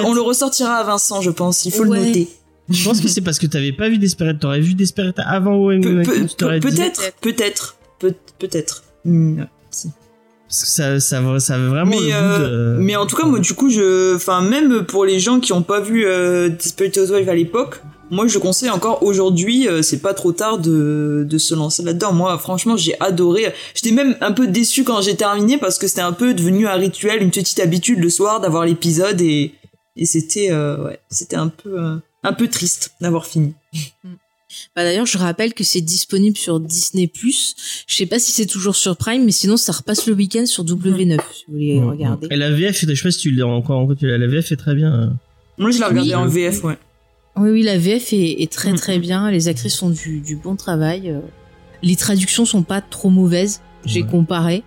[0.06, 1.64] on, le ressortira à Vincent, je pense.
[1.66, 2.00] Il faut Ouais.
[2.00, 2.28] le noter.
[2.70, 4.40] Je pense que c'est parce que t'avais pas vu Desperate.
[4.40, 8.84] T'aurais vu Desperate avant Why Woman dit- Peut-être, peut-être, peut- peut-être.
[10.50, 12.80] Ça, ça, ça avait vraiment mais, le euh, de...
[12.82, 15.62] mais en tout cas, moi, du coup, je, enfin, même pour les gens qui ont
[15.62, 17.82] pas vu euh, Desperate Housewives à l'époque,
[18.12, 22.12] moi, je conseille encore aujourd'hui, euh, c'est pas trop tard de, de se lancer là-dedans.
[22.12, 23.54] Moi, franchement, j'ai adoré.
[23.76, 26.74] J'étais même un peu déçu quand j'ai terminé parce que c'était un peu devenu un
[26.74, 29.54] rituel, une petite habitude le soir d'avoir l'épisode et,
[29.96, 33.54] et c'était, euh, ouais, c'était un peu, euh, un peu triste d'avoir fini.
[34.76, 37.12] Bah, d'ailleurs, je rappelle que c'est disponible sur Disney+.
[37.88, 40.64] Je sais pas si c'est toujours sur Prime, mais sinon, ça repasse le week-end sur
[40.66, 42.28] W9, si vous voulez regarder.
[42.32, 44.76] Et la VF, je sais pas si tu l'as encore en la VF est très
[44.76, 44.94] bien.
[44.94, 45.08] euh.
[45.58, 46.16] Moi, je l'ai regardé Oui.
[46.16, 46.78] en VF, ouais.
[47.36, 49.30] Oui, oui, la VF est, est très très bien.
[49.32, 51.10] Les actrices font du, du bon travail.
[51.12, 51.20] euh.
[51.84, 53.62] Les traductions sont pas trop mauvaises.
[53.86, 54.10] J'ai Ouais.
[54.10, 54.64] comparé.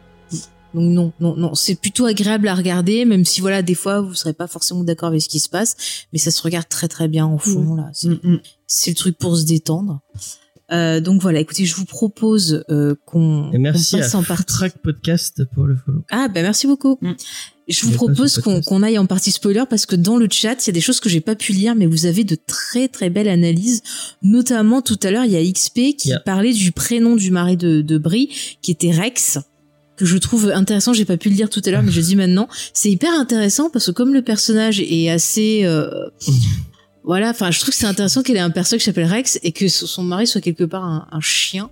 [0.74, 4.14] Donc non, non, non, c'est plutôt agréable à regarder, même si voilà, des fois vous
[4.14, 5.76] serez pas forcément d'accord avec ce qui se passe,
[6.12, 7.90] mais ça se regarde très très bien au fond là.
[7.92, 8.40] C'est Mm, mm.
[8.66, 10.00] c'est le truc pour se détendre.
[10.70, 14.46] Euh, donc voilà, écoutez, je vous propose euh, qu'on merci passe à en partie.
[14.46, 16.02] Track Podcast pour le follow.
[16.10, 16.96] Ah bah merci beaucoup.
[17.02, 17.12] Mm.
[17.68, 20.70] Je vous propose qu'on aille en partie spoiler parce que dans le chat, il y
[20.70, 23.28] a des choses que j'ai pas pu lire, mais vous avez de très très belles
[23.28, 23.82] analyses.
[24.22, 26.20] Notamment tout à l'heure, il y a XP qui Yeah.
[26.20, 28.30] parlait du prénom du mari de, de Brie,
[28.62, 29.38] qui était Rex
[29.96, 32.06] que je trouve intéressant, j'ai pas pu le lire tout à l'heure, mais je le
[32.06, 32.48] dis maintenant.
[32.72, 35.88] C'est hyper intéressant parce que comme le personnage est assez, euh,
[37.04, 39.52] voilà, enfin, je trouve que c'est intéressant qu'elle ait un personnage qui s'appelle Rex et
[39.52, 41.68] que son mari soit quelque part un, un chien,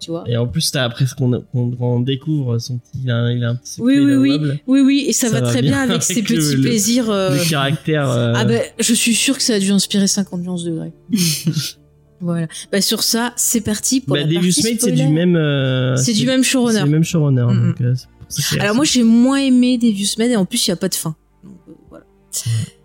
[0.00, 0.24] tu vois.
[0.26, 3.50] Et en plus, t'as après ce qu'on qu'on découvre, son petit, il a, il a
[3.50, 5.90] un petit Oui, oui, oui, oui, oui, et ça, Ça va, va très bien avec,
[5.90, 7.10] avec ses le- petits le- plaisirs.
[7.10, 8.08] euh, Le caractère.
[8.10, 10.92] euh, Ah ben, je suis sûre que ça a dû inspirer 50 nuances degrés.
[12.20, 12.46] voilà.
[12.70, 14.96] Bah sur ça, c'est parti pour bah, la partie Mate, c'est spoiler.
[15.06, 15.36] du même.
[15.36, 16.80] euh, C'est du même C'est showrunner.
[16.80, 17.42] le même showrunner.
[17.48, 17.94] Mm, donc, euh,
[18.28, 20.76] c'est pour Alors moi j'ai moins aimé Devious Made et en plus il y a
[20.76, 21.16] pas de fin.
[21.42, 22.04] Donc, euh, voilà.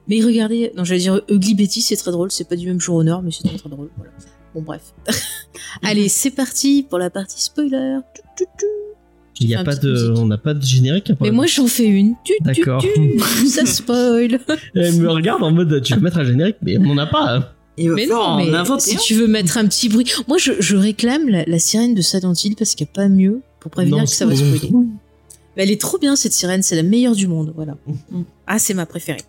[0.07, 3.17] Mais regardez, non j'allais dire Ugly Betty c'est très drôle, c'est pas du même showrunner
[3.23, 3.89] mais c'est très très drôle.
[3.97, 4.11] Voilà.
[4.53, 4.93] Bon bref.
[5.83, 7.97] Allez c'est parti pour la partie spoiler.
[9.41, 10.17] Il y a pas de, musique.
[10.17, 11.09] on n'a pas de générique.
[11.09, 12.15] hein, Mais moi j'en fais une.
[12.41, 12.81] D'accord.
[13.47, 14.39] Ça spoil.
[14.75, 17.53] Elle me regarde en mode, tu veux mettre un générique, mais on n'en a pas.
[17.77, 20.05] Il Mais non, en mais si tu veux mettre un petit bruit.
[20.27, 23.09] Moi, je, je réclame la, la sirène de Silent Hill parce qu'il n'y a pas
[23.09, 24.71] mieux pour prévenir Non, que ça va spoiler.
[25.57, 27.77] Mais elle est trop bien cette sirène, c'est la meilleure du monde, voilà.
[28.11, 28.21] Mm.
[28.47, 29.21] Ah, c'est ma préférée.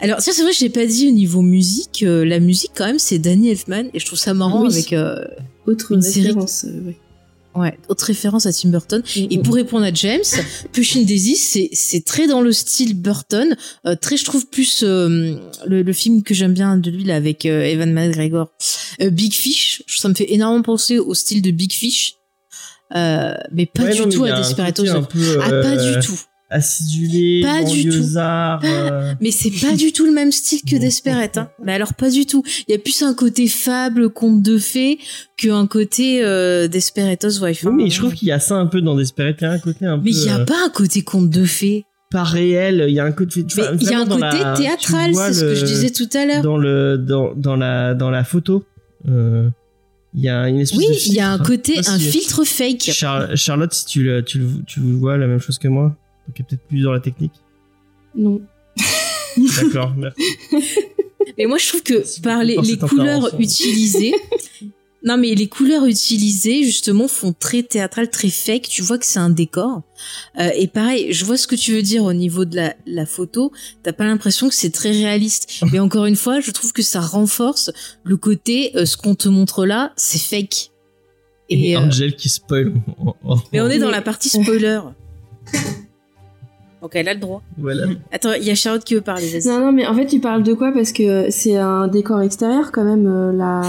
[0.00, 2.02] Alors ça c'est vrai, je l'ai pas dit au niveau musique.
[2.02, 4.72] euh, la musique quand même, c'est Danny Elfman et je trouve ça marrant Oui.
[4.72, 5.16] avec euh,
[5.66, 6.64] Autre Une série référence.
[6.64, 6.96] euh, ouais.
[7.54, 9.02] Ouais autre référence à Tim Burton.
[9.16, 10.22] Et pour répondre à James,
[10.72, 15.36] Pushing Daisy, c'est c'est très dans le style Burton, euh, très je trouve plus euh,
[15.66, 18.50] le, le film que j'aime bien de lui là avec euh, Evan McGregor,
[19.00, 19.82] euh, Big Fish.
[19.86, 22.14] Ça me fait énormément penser au style de Big Fish,
[22.94, 24.84] euh, mais pas Ouais, du non, tout à Desperados.
[24.88, 25.00] Ah
[25.50, 26.18] pas euh, du tout.
[26.54, 28.16] Acidulé, Pas du tout.
[28.16, 31.36] euh, Mais c'est pas du tout le même style que Desperate.
[31.38, 31.48] Hein.
[31.64, 32.42] Mais alors pas du tout.
[32.68, 34.98] Il y a plus un côté fable, conte de fées,
[35.36, 37.64] qu'un côté euh, Desperados Wife.
[37.64, 37.74] Oui, hein.
[37.76, 39.36] mais je trouve qu'il y a ça un peu dans Desperate.
[39.40, 41.02] Il y a un côté un Mais peu il y a euh, pas un côté
[41.02, 41.84] conte de fées.
[42.10, 42.84] pas réel.
[42.88, 43.44] Il y a un côté.
[43.56, 46.24] Mais il y a un côté la- théâtral, c'est ce que je disais tout à
[46.24, 46.42] l'heure.
[46.42, 48.64] Dans le dans dans la dans la photo,
[49.08, 49.48] euh,
[50.14, 52.44] il y a une espèce Oui, de il y a un côté, pas un filtre
[52.44, 52.90] fake.
[52.92, 55.96] Char- Charlotte, si tu le, tu le tu vois la même chose que moi,
[56.26, 57.34] donc peut-être plus dans la technique.
[58.14, 58.40] Non.
[59.36, 60.22] D'accord, merci.
[61.38, 64.14] Mais moi, je trouve que Merci par les, les couleurs utilisées,
[65.02, 68.68] non mais les couleurs utilisées justement font très théâtral, très fake.
[68.68, 69.82] Tu vois que c'est un décor.
[70.38, 73.06] Euh, et pareil, je vois ce que tu veux dire au niveau de la, la
[73.06, 73.52] photo.
[73.82, 75.62] T'as pas l'impression que c'est très réaliste.
[75.72, 77.70] Mais encore une fois, je trouve que ça renforce
[78.04, 80.70] le côté euh, ce qu'on te montre là, c'est fake.
[81.50, 82.72] Et, Et, euh, Angel qui spoil.
[83.52, 84.80] Mais on est dans la partie spoiler.
[86.84, 87.42] Donc elle a le droit.
[87.56, 87.86] Voilà.
[88.12, 89.26] Attends, il y a Charlotte qui veut parler.
[89.26, 89.48] Vas-y.
[89.48, 90.70] Non, non, mais en fait, tu parles de quoi?
[90.70, 93.62] Parce que c'est un décor extérieur quand même, euh, la...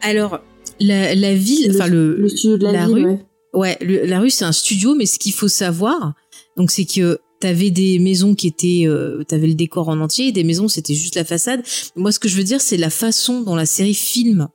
[0.00, 0.40] Alors,
[0.80, 2.94] la, la ville, Le- enfin le, le studio de la, la ville.
[2.94, 3.04] rue.
[3.06, 3.24] ouais.
[3.54, 6.14] Ouais, le- la rue c'est un studio, mais ce qu'il faut savoir,
[6.56, 10.32] donc c'est que t'avais des maisons qui étaient, euh, t'avais le décor en entier, et
[10.32, 11.62] des maisons c'était juste la façade.
[11.94, 14.48] Moi, ce que je veux dire, c'est la façon dont la série filme,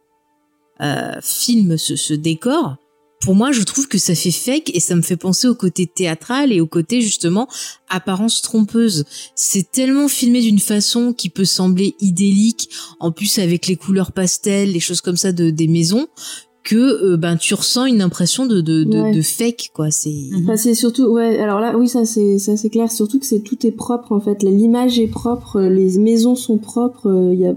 [0.81, 2.75] euh, filme ce, ce décor.
[3.21, 5.87] Pour moi, je trouve que ça fait fake et ça me fait penser au côté
[5.87, 7.47] théâtral et au côté justement
[7.89, 9.05] apparence trompeuse.
[9.35, 14.71] C'est tellement filmé d'une façon qui peut sembler idyllique, en plus avec les couleurs pastel,
[14.71, 16.07] les choses comme ça de des maisons,
[16.63, 19.13] que euh, ben tu ressens une impression de de, de, Ouais.
[19.15, 19.89] de fake quoi.
[19.89, 20.43] C'est Mhm.
[20.43, 23.39] Enfin, c'est surtout, ouais, alors là, oui, ça c'est, ça c'est clair, surtout que c'est
[23.39, 24.43] tout est propre en fait.
[24.43, 27.07] L'image est propre, euh, les maisons sont propres.
[27.09, 27.55] euh, Il y a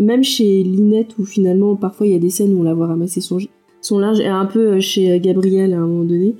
[0.00, 2.86] même chez Linette où finalement parfois il y a des scènes où on la voit
[2.86, 3.38] ramasser son
[3.80, 6.34] son linge, et un peu euh, chez Gabriel à un moment donné.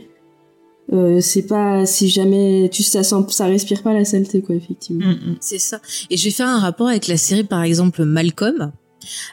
[0.93, 5.07] Euh, c'est pas, c'est jamais, tu ça sent, ça respire pas la saleté quoi, effectivement.
[5.07, 5.36] Mm, mm.
[5.41, 5.80] C'est ça.
[6.11, 8.72] Et je vais faire un rapport avec la série, par exemple, Malcolm.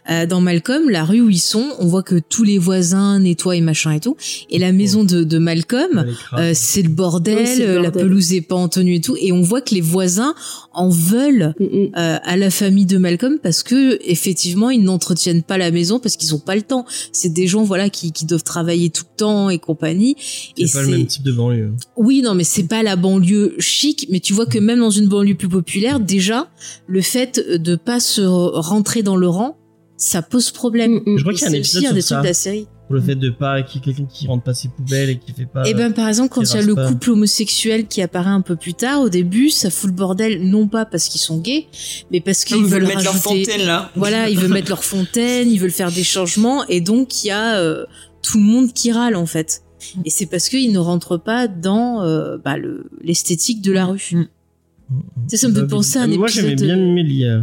[0.10, 3.56] Euh, dans Malcolm, la rue où ils sont, on voit que tous les voisins nettoient
[3.56, 4.16] et machin et tout.
[4.50, 7.92] Et la maison de, de Malcolm, euh, c'est le bordel, Oui, c'est le euh, la
[7.92, 9.16] pelouse est pas en tenue et tout.
[9.20, 10.34] Et on voit que les voisins
[10.74, 11.92] en veulent Mm, mm.
[11.98, 16.16] euh, à la famille de Malcolm parce que effectivement ils n'entretiennent pas la maison parce
[16.16, 16.86] qu'ils ont pas le temps.
[17.12, 20.16] C'est des gens voilà qui, qui doivent travailler tout le temps et compagnie.
[20.58, 21.74] C'est pas le même type de banlieue.
[21.96, 25.08] oui, non, mais c'est pas la banlieue chic, mais tu vois que même dans une
[25.08, 26.50] banlieue plus populaire, déjà,
[26.88, 29.58] le fait de pas se rentrer dans le rang,
[29.98, 31.02] ça pose problème.
[31.06, 31.18] Mm, mm.
[31.18, 32.22] Je crois qu'il y a un épisode des sur trucs ça.
[32.22, 32.68] de la série.
[32.88, 35.18] Pour le fait de pas qu'il y ait quelqu'un qui rentre pas ses poubelles et
[35.18, 35.68] qui fait pas.
[35.68, 36.88] Et ben, par exemple, quand qui il y a le pas.
[36.88, 40.70] couple homosexuel qui apparaît un peu plus tard, au début, ça fout le bordel, non
[40.70, 41.68] pas parce qu'ils sont gays,
[42.12, 43.92] mais parce qu'ils Ils veulent veulent mettre leur fontaine là.
[43.98, 47.32] Voilà, ils veulent mettre leur fontaine, ils veulent faire des changements, et donc il y
[47.32, 47.86] a euh,
[48.22, 49.64] tout le monde qui râle en fait.
[50.06, 54.12] Et c'est parce qu'ils ne rentrent pas dans euh, bah, le- l'esthétique de la rue.
[54.12, 54.24] Mm.
[54.94, 57.42] Tu sais, ça me fait Bah, penser à un Moi j'aimais épisode, bien euh.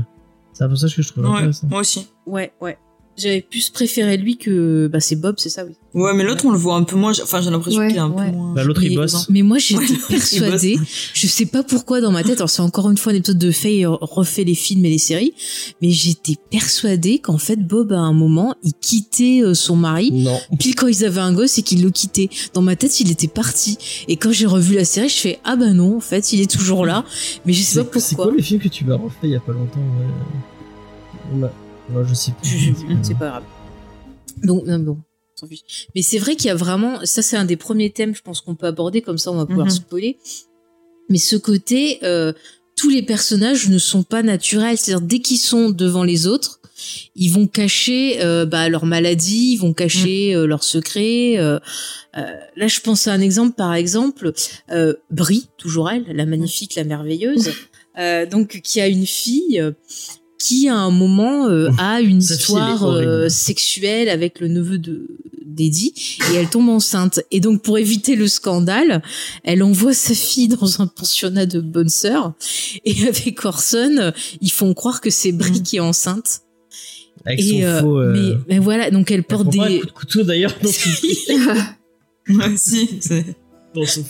[0.54, 1.66] C'est un personnage que je trouve Ouais, intéressant.
[1.68, 2.06] moi aussi.
[2.26, 2.78] Ouais, ouais.
[3.16, 5.74] J'avais plus préféré lui que bah c'est Bob, c'est ça oui.
[5.94, 7.12] Ouais, mais l'autre on le voit un peu moins.
[7.22, 8.26] Enfin, j'ai l'impression Ouais, qu'il est un ouais.
[8.28, 8.54] peu moins.
[8.54, 9.28] Bah, l'autre il mais, bosse.
[9.30, 10.76] mais moi j'étais Ouais, persuadée,
[11.12, 13.52] je sais pas pourquoi dans ma tête, alors c'est encore une fois un épisode de
[13.52, 15.32] Faye refait les films et les séries,
[15.80, 20.36] mais j'étais persuadée qu'en fait Bob à un moment il quittait euh, son mari Non.
[20.58, 22.30] pile quand ils avaient un gosse et qu'ils le quittaient.
[22.52, 23.78] Dans ma tête, il était parti.
[24.08, 26.50] Et quand j'ai revu la série, je fais ah bah non, en fait, il est
[26.50, 27.04] toujours là.
[27.46, 28.32] Mais je sais pas C'est c'est pourquoi.
[28.32, 31.38] quoi les films que tu m'as refait il y a pas longtemps ouais?
[31.40, 31.52] Bah,
[31.90, 32.74] ouais, je sais plus.
[33.02, 33.42] C'est pas grave.
[34.42, 34.98] Donc non, bon.
[35.94, 38.40] Mais c'est vrai qu'il y a vraiment, ça c'est un des premiers thèmes, je pense
[38.40, 39.72] qu'on peut aborder comme ça, on va pouvoir Mhm.
[39.72, 40.18] spoiler.
[41.10, 42.32] Mais ce côté, euh,
[42.76, 44.78] tous les personnages ne sont pas naturels.
[44.78, 46.60] C'est-à-dire dès qu'ils sont devant les autres,
[47.14, 51.34] ils vont cacher euh, bah, leur maladie, ils vont cacher euh, leurs secrets.
[51.38, 51.58] euh,
[52.16, 52.22] euh,
[52.56, 54.32] là, je pense à un exemple, par exemple,
[54.70, 57.50] euh, Brie, toujours elle, la magnifique, la merveilleuse,
[57.98, 59.72] euh, donc qui a une fille euh,
[60.46, 65.06] qui à un moment euh, a une elle histoire euh, sexuelle avec le neveu de
[65.46, 65.94] d'Eddie
[66.32, 69.02] et elle tombe enceinte et donc pour éviter le scandale
[69.44, 72.32] elle envoie sa fille dans un pensionnat de bonnes sœurs
[72.84, 75.62] et avec Orson ils font croire que c'est Brie Mm.
[75.62, 76.40] qui est enceinte
[77.24, 77.98] Avec et son euh, faux.
[78.00, 80.54] euh, mais, mais voilà donc elle elle porte un des coup de couteau d'ailleurs.
[82.28, 82.88] Ouais, si.
[83.00, 83.36] c'est-
[83.74, 84.04] dans Si,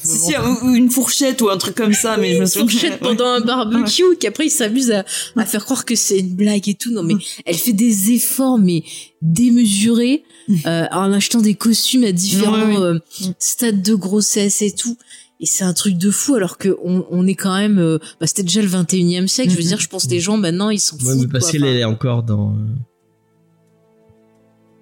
[0.62, 2.68] ou, une fourchette ou un truc comme ça, mais je me souviens.
[2.68, 5.04] fourchette pendant un barbecue qu'après il s'amuse à,
[5.36, 6.90] à faire croire que c'est une blague et tout.
[6.92, 7.14] Non mais
[7.46, 8.82] elle fait des efforts mais
[9.22, 10.22] démesurés
[10.66, 12.82] euh, en achetant des costumes à différents Ouais, ouais.
[12.82, 12.98] euh,
[13.38, 14.96] stades de grossesse et tout.
[15.40, 18.26] Et c'est un truc de fou alors que on, on est quand même euh, bah,
[18.26, 19.50] c'était déjà le 21e siècle.
[19.50, 21.50] Je veux dire je pense que les gens maintenant ils s'en Ouais, foutent mais parce
[21.50, 22.54] qu'elle est encore dans.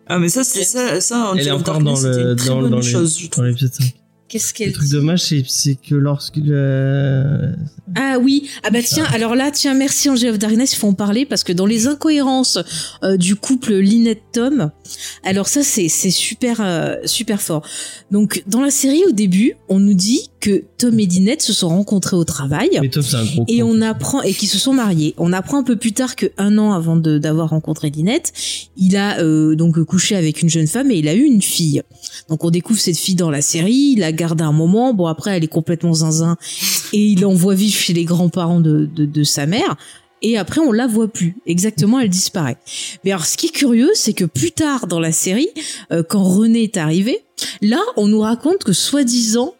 [0.09, 2.82] Ah, mais ça, c'est ça, ça, Elle est encore dans le- une dans- dans les-
[2.82, 3.44] chose, je Dans trouve.
[3.46, 3.94] l'épisode 5.
[4.32, 6.38] Qu'est-ce Le truc dommage, c'est que lorsque.
[7.94, 10.94] Ah oui, ah bah tiens, alors là, tiens, merci Angel of Darkness, il faut en
[10.94, 12.59] parler parce que dans les incohérences
[13.04, 14.70] euh, du couple Lynette Tom,
[15.22, 17.66] alors ça c'est c'est super euh, super fort.
[18.10, 21.69] Donc dans la série au début, on nous dit que Tom et Lynette se sont
[21.69, 22.70] rencontrés au travail.
[22.82, 23.44] Mais Tom, un gros.
[23.47, 25.14] Et on apprend et qui se sont mariés.
[25.16, 28.32] On apprend un peu plus tard que un an avant d'avoir rencontré Lynette,
[28.77, 31.82] il a euh, donc couché avec une jeune femme et il a eu une fille.
[32.28, 34.93] Donc on découvre cette fille dans la série, il la garde un moment.
[34.93, 36.36] Bon après elle est complètement zinzin
[36.93, 39.77] et il l'envoie vivre chez les grands-parents de, de, de sa mère.
[40.23, 41.36] Et après on la voit plus.
[41.47, 42.56] Exactement, elle disparaît.
[43.05, 45.51] Mais alors ce qui est curieux, c'est que plus tard dans la série,
[45.93, 47.20] euh, quand René est arrivé,
[47.60, 49.55] là on nous raconte que soi-disant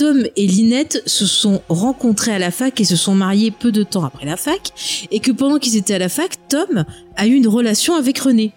[0.00, 3.82] Tom et Lynette se sont rencontrés à la fac et se sont mariés peu de
[3.82, 4.72] temps après la fac,
[5.10, 6.86] et que pendant qu'ils étaient à la fac, Tom
[7.16, 8.54] a eu une relation avec René.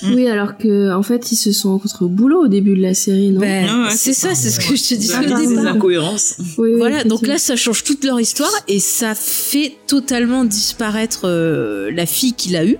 [0.00, 0.14] Mm.
[0.14, 2.94] Oui, alors que en fait, ils se sont rencontrés au boulot au début de la
[2.94, 3.40] série, non?
[3.40, 6.36] Ben, Ah ouais, c'est ça, c'est ce que je te disais au a des incohérences.
[6.56, 11.24] Oui, oui, Voilà, donc là, ça change toute leur histoire et ça fait totalement disparaître
[11.24, 12.78] euh, la fille qu'il a eue,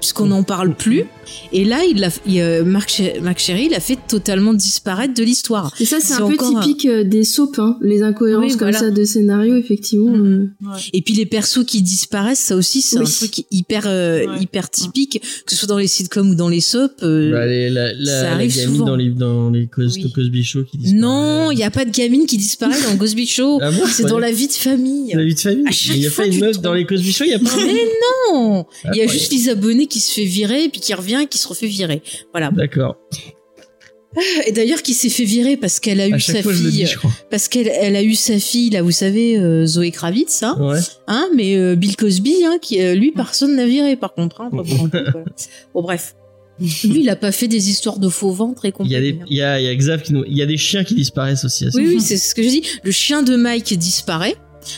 [0.00, 1.04] puisqu'on n'en parle plus.
[1.52, 5.14] Et là, il a, il, euh, Marc, Cher- Marc Cherry, il a fait totalement disparaître
[5.14, 5.74] de l'histoire.
[5.80, 8.70] Et ça, c'est un peu encore typique euh, des soaps, hein, les incohérences Oui, comme
[8.70, 8.78] voilà.
[8.78, 10.10] ça de scénario, effectivement.
[10.16, 10.52] Mhm.
[10.64, 10.68] euh.
[10.92, 13.04] Et puis les persos qui disparaissent, ça aussi, c'est Oui.
[13.06, 14.42] un truc hyper, euh, Ouais.
[14.42, 16.94] hyper typique, que ce soit dans les sitcoms ou dans les soaps.
[17.02, 18.86] euh, Bah, les- la, la, ça la arrive gamine souvent.
[18.86, 20.12] dans les, dans les Cos- Oui.
[20.12, 21.00] Cosby Show qui disparaît.
[21.00, 23.58] non, il n'y a pas de gamine qui disparaît dans Cosby Show.
[23.62, 25.12] Ah bon, c'est dans la vie de famille.
[25.14, 25.64] La vie de famille.
[25.66, 27.34] À chaque Il y a fois, pas une meuf dans les Cosby Show, il y
[27.34, 27.74] a pas Mais
[28.32, 31.38] non Il y a juste Lisa Bonet qui se fait virer, puis qui revient, qui
[31.38, 32.02] se refait virer.
[32.32, 32.50] Voilà.
[32.50, 32.96] D'accord.
[34.46, 36.84] Et d'ailleurs, qui s'est fait virer parce qu'elle a eu sa fois, fille, dis,
[37.30, 40.80] parce qu'elle elle a eu sa fille, là, vous savez, euh, Zoé Kravitz, hein, Ouais.
[41.06, 44.40] hein mais euh, Bill Cosby, hein, qui, euh, lui, personne n'a viré, par contre.
[44.40, 44.88] Hein, pas pour.
[45.74, 46.16] Bon, bref.
[46.58, 49.12] Lui, il a pas fait des histoires de faux ventre et Il y a des,
[49.12, 49.30] compagnie.
[49.30, 50.94] il y a, il y a Xav qui nous, il y a des chiens qui
[50.94, 51.66] disparaissent aussi.
[51.66, 51.96] à ce Oui, moment.
[51.96, 52.62] oui, c'est ce que je dis.
[52.82, 54.34] Le chien de Mike disparaît.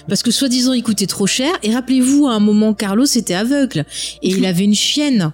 [0.08, 1.50] Parce que soi-disant il coûtait trop cher.
[1.64, 3.84] Et rappelez-vous, à un moment, Carlos était aveugle.
[4.22, 5.32] Et il avait une chienne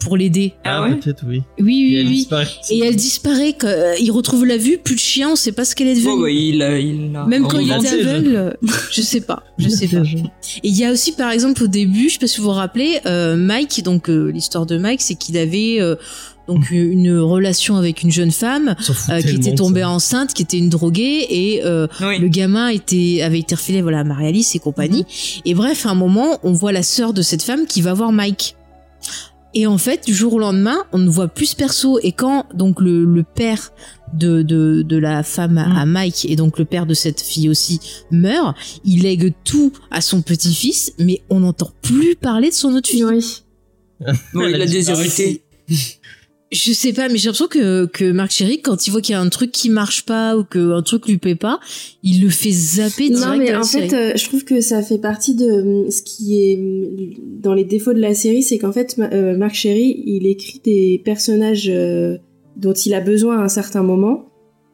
[0.00, 0.54] pour l'aider.
[0.64, 1.42] Ah, Ah ouais peut-être, oui.
[1.60, 2.14] Oui, Et oui, elle oui.
[2.16, 2.48] disparaît.
[2.70, 3.54] Et elle disparaît.
[3.58, 5.94] quand, euh, il retrouve la vue, plus de chien, on sait pas ce qu'elle est
[5.94, 6.06] devenue.
[6.16, 8.56] Bon, bah, il a, il a Même quand il était je- aveugle,
[8.90, 10.02] je sais pas, je sais pas.
[10.02, 12.50] Et il y a aussi, par exemple, au début, je sais pas si vous vous
[12.50, 15.96] rappelez, euh, Mike, donc euh, l'histoire de Mike, c'est qu'il avait euh,
[16.48, 18.74] donc une relation avec une jeune femme
[19.10, 19.90] euh, qui était tombée ça.
[19.90, 22.18] enceinte, qui était une droguée, et euh, Oui.
[22.18, 25.04] le gamin était avait été refilé voilà à Marie-Alice et compagnie.
[25.44, 28.10] Et bref, à un moment, on voit la sœur de cette femme qui va voir
[28.12, 28.56] Mike.
[29.54, 31.98] Et en fait, du jour au lendemain, on ne voit plus ce perso.
[32.02, 33.72] Et quand donc le, le père
[34.14, 35.90] de, de, de la femme à, Mm.
[35.90, 40.22] Mike et donc le père de cette fille aussi meurt, il lègue tout à son
[40.22, 43.04] petit-fils, mais on n'entend plus parler de son autre fille.
[43.04, 43.42] Oui.
[44.34, 45.04] Bon, il Elle a disparu.
[45.04, 45.42] déshérité.
[46.52, 49.16] Je sais pas, mais j'ai l'impression que, que Marc Cherry, quand il voit qu'il y
[49.16, 51.60] a un truc qui marche pas ou qu'un truc lui plaît pas,
[52.02, 54.98] il le fait zapper direct Non, mais en fait, euh, je trouve que ça fait
[54.98, 58.72] partie de euh, ce qui est euh, dans les défauts de la série, c'est qu'en
[58.72, 62.16] fait, Ma- euh, Marc Cherry, il écrit des personnages euh,
[62.56, 64.26] dont il a besoin à un certain moment,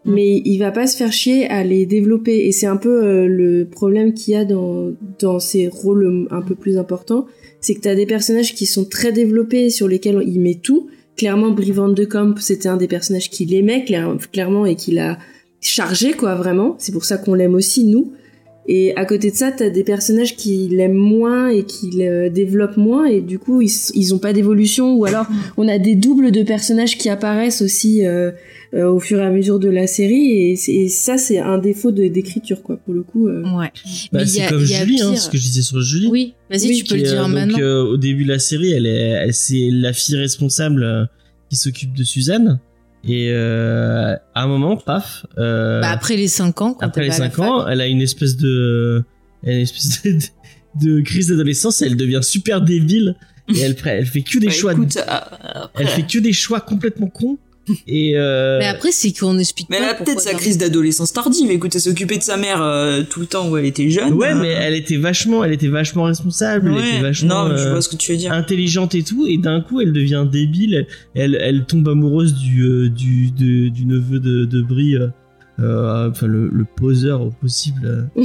[0.06, 0.14] Mm.
[0.14, 2.46] mais il va pas se faire chier à les développer.
[2.46, 6.54] Et c'est un peu le problème qu'il y a dans, dans ces rôles un peu
[6.54, 7.26] plus importants,
[7.60, 10.86] c'est que t'as des personnages qui sont très développés, sur lesquels il met tout.
[11.16, 15.18] Clairement, Brivante de Camp, c'était un des personnages qu'il aimait clair- clairement et qu'il a
[15.60, 16.76] chargé, quoi, vraiment.
[16.78, 18.12] C'est pour ça qu'on l'aime aussi, nous.
[18.68, 22.76] Et à côté de ça, t'as des personnages qui l'aiment moins et qui le développent
[22.76, 24.94] moins, et du coup, ils, ils ont pas d'évolution.
[24.96, 25.26] Ou alors,
[25.56, 28.32] on a des doubles de personnages qui apparaissent aussi euh,
[28.74, 32.08] euh, au fur et à mesure de la série, et, ça, c'est un défaut de-
[32.08, 33.28] d'écriture, quoi, pour le coup.
[33.28, 33.42] euh.
[33.56, 33.70] Ouais.
[34.12, 35.42] Bah, Mais il y c'est a- comme il y a Julie, hein, ce que je
[35.44, 36.08] disais sur Julie.
[36.10, 37.52] Oui, vas-y, Oui, tu peux le dire euh, maintenant.
[37.52, 41.04] Donc, euh, au début de la série, elle est, elle, c'est la fille responsable euh,
[41.50, 42.58] qui s'occupe de Suzanne.
[43.08, 45.26] Et euh, à un moment, paf.
[45.38, 47.60] euh, Bah, après les 5 ans, quand après elle les va à la 5 ans,
[47.62, 47.68] fac.
[47.72, 49.04] elle a une espèce de,
[49.44, 50.18] elle a une espèce de,
[50.84, 51.82] de crise d'adolescence.
[51.82, 53.14] Elle devient super débile
[53.48, 54.72] et elle, elle fait que des Bah, choix.
[54.72, 57.38] écoute, ah, après- Elle fait que des choix complètement cons.
[57.88, 61.12] Et euh, Mais après, c'est qu'on explique Mais pas elle a peut-être sa crise d'adolescence
[61.12, 61.50] tardive.
[61.50, 64.12] Écoute, elle occupée de sa mère euh, tout le temps où elle était jeune.
[64.14, 66.88] ouais, Euh, mais elle était vachement, elle était vachement responsable, elle ouais.
[66.90, 68.32] était vachement Non, mais je euh, vois ce que tu veux dire.
[68.32, 70.86] intelligente et tout, et d'un coup elle devient débile.
[71.14, 74.96] Elle, elle tombe amoureuse du euh, du de- du neveu de, de Brie.
[75.58, 78.08] Euh, enfin le, le poseur au possible.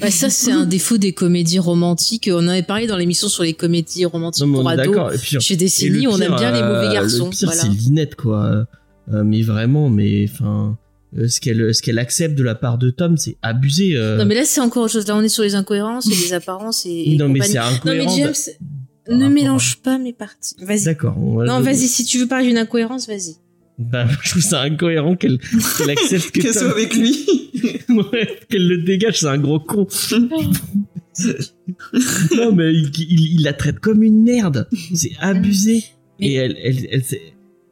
[0.00, 2.30] Bah, ça, c'est un défaut des comédies romantiques.
[2.32, 5.20] On en avait parlé dans l'émission sur les comédies romantiques Non mais on pour ados.
[5.20, 7.26] puis Chez Décennie, on aime bien les mauvais euh, garçons.
[7.26, 7.62] Le pire, voilà.
[7.62, 8.66] c'est Linette, quoi.
[9.12, 10.78] Euh, mais vraiment, mais enfin,
[11.18, 13.94] euh, ce qu'elle, ce qu'elle accepte de la part de Tom, c'est abusé.
[13.94, 14.16] euh.
[14.16, 15.06] Non, mais là, c'est encore autre chose.
[15.06, 17.64] Là, on est sur les incohérences et les apparences et, et non, mais c'est Non,
[17.66, 18.16] incohérent.
[18.16, 18.32] mais James,
[19.06, 20.56] par ne mélange pas mes parties.
[20.62, 20.84] Vas-y.
[20.84, 21.18] D'accord.
[21.18, 23.36] Non, vas-y, si tu veux parler d'une incohérence, vas-y.
[23.78, 25.38] Bah, je trouve ça incohérent qu'elle,
[25.88, 27.26] accepte que Qu'elle soit avec lui.
[27.88, 29.86] ouais, qu'elle le dégage, c'est un gros con.
[32.36, 34.68] non, mais il, il- il la traite comme une merde.
[34.94, 35.84] C'est abusé.
[36.20, 37.02] Mais- Et elle, elle,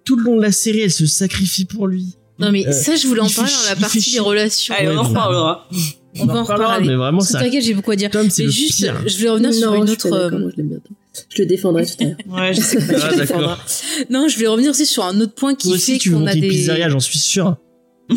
[0.04, 2.16] tout le long de la série, elle se sacrifie pour lui.
[2.38, 4.74] Non, mais Euh, ça, je voulais en parler dans la partie des relations.
[4.76, 5.68] Allez, on en Ouais, reparlera.
[6.18, 6.88] On va en reparlera, reparler.
[6.88, 7.38] Mais vraiment, ça.
[7.40, 8.10] T'inquiète, j'ai beaucoup à dire.
[8.10, 9.00] Tom, Mais juste, pire.
[9.06, 10.08] je vais revenir sur non, une autre.
[11.14, 11.36] Moi je.
[11.36, 12.16] Je le défendrai tout à l'heure.
[12.28, 12.84] Ouais, je sais pas.
[12.94, 13.18] Ah, je d'accord.
[13.18, 13.56] défendrai.
[14.10, 16.16] Non, je vais revenir aussi sur un autre point qui Toi aussi, fait tu veux
[16.16, 16.48] qu'on a monter une des.
[16.48, 17.56] pizzeria, j'en suis sûr.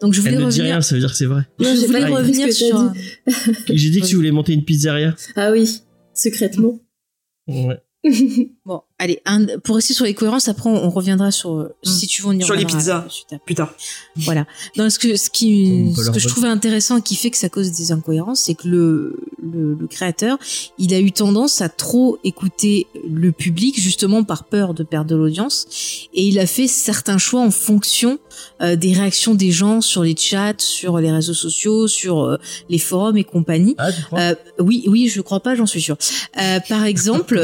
[0.00, 0.64] Donc je voulais Elle ne dit revenir.
[0.64, 1.42] rien, ça veut dire que c'est vrai.
[1.60, 2.90] Je Non, j'ai voulais revenir sur.
[2.90, 3.00] dit.
[3.72, 5.14] J'ai dit que tu voulais monter une pizzeria.
[5.36, 5.80] Ah oui,
[6.12, 6.80] secrètement.
[7.46, 7.78] Ouais.
[8.64, 11.54] Bon, allez, un- pour rester sur les cohérences, après on, on reviendra sur.
[11.54, 13.06] euh, Si tu veux, on y Sur les pizzas.
[13.26, 13.40] après.
[13.44, 13.74] Plus tard.
[14.16, 14.46] Voilà.
[14.76, 17.36] Non, ce que, ce On qui, ce que je trouvais intéressant et qui fait que
[17.36, 20.38] ça cause des incohérences, c'est que le, le, le créateur,
[20.78, 25.16] il a eu tendance à trop écouter le public, justement par peur de perdre de
[25.16, 25.66] l'audience,
[26.14, 28.18] et il a fait certains choix en fonction
[28.60, 32.36] euh, des réactions des gens sur les chats, sur les réseaux sociaux, sur euh,
[32.68, 33.74] les forums et compagnie.
[33.78, 34.20] Ah, tu crois?
[34.20, 35.96] Euh, oui, oui, je crois pas, j'en suis sûre.
[36.40, 37.38] Euh, par exemple.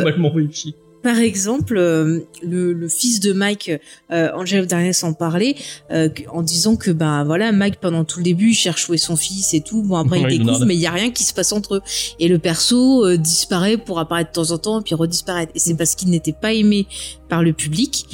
[1.02, 3.70] Par exemple, euh, le, le fils de Mike,
[4.10, 5.54] euh, Angel of Darkness en parlait,
[5.90, 8.98] euh, en disant que ben voilà, Mike pendant tout le début il cherche où est
[8.98, 9.82] son fils et tout.
[9.82, 11.82] Bon après Ouais, il découvre, mais il y a rien qui se passe entre eux.
[12.18, 15.52] Et le perso euh, disparaît pour apparaître de temps en temps, puis redisparaître.
[15.54, 16.86] Et c'est parce qu'il n'était pas aimé
[17.28, 18.06] par le public.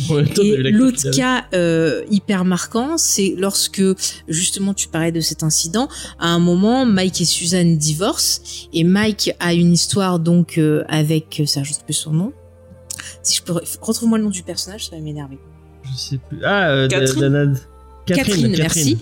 [0.42, 3.82] Et l'autre cas euh, hyper marquant, c'est lorsque
[4.28, 5.88] justement tu parlais de cet incident.
[6.18, 8.40] À un moment, Mike et Suzanne divorcent
[8.72, 12.32] et Mike a une histoire donc euh, avec ça, je sais plus son nom.
[13.22, 15.38] Si je peux re- retrouve-moi le nom du personnage, ça va m'énerver.
[15.92, 16.38] Je sais plus.
[16.44, 17.58] Ah, euh, Catherine Danad.
[18.06, 18.98] Catherine, merci.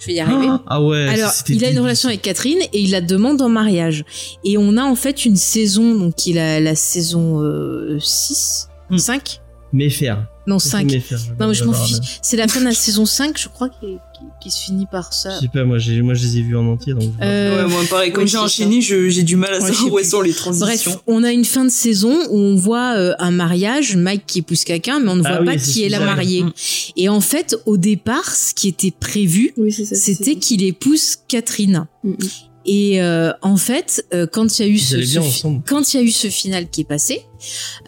[0.00, 0.46] Je vais y arriver.
[0.48, 1.06] Ah, ah ouais.
[1.08, 4.04] Alors, il a une relation avec Catherine et il la demande en mariage.
[4.44, 8.98] Et on a en fait une saison, donc qui est la, saison euh, 6, Hmm.
[8.98, 9.40] 5
[9.72, 10.26] Méfaire.
[10.46, 10.90] Non, 5.
[10.90, 12.18] Méfaire, Non, mais je m'en fiche.
[12.20, 13.98] C'est la fin de la saison 5, je crois, qui, qui-
[14.40, 15.36] qui se finit par ça.
[15.36, 17.02] Je sais pas, moi, j'ai, moi, je les ai vus en entier, donc.
[17.20, 19.72] je- Euh, Ouais, moi pareil, comme oui, j'ai enchaîné, je- j'ai du mal à Ouais,
[19.72, 20.66] savoir où sont les transitions.
[20.92, 24.40] Bref, on a une fin de saison où on voit euh, un mariage, Mike qui
[24.40, 26.42] épouse quelqu'un, mais on ne Ah voit pas qui est la mariée.
[26.44, 26.52] Mm.
[26.96, 29.94] Et en fait, au départ, ce qui était prévu, Oui, c'est ça.
[29.94, 31.86] c'est c'était qu'il épouse Catherine.
[32.02, 32.16] Mm, mm.
[32.64, 34.96] Et euh, en fait, euh, quand il y a eu ce,
[35.66, 37.22] quand il y a eu ce final qui est passé,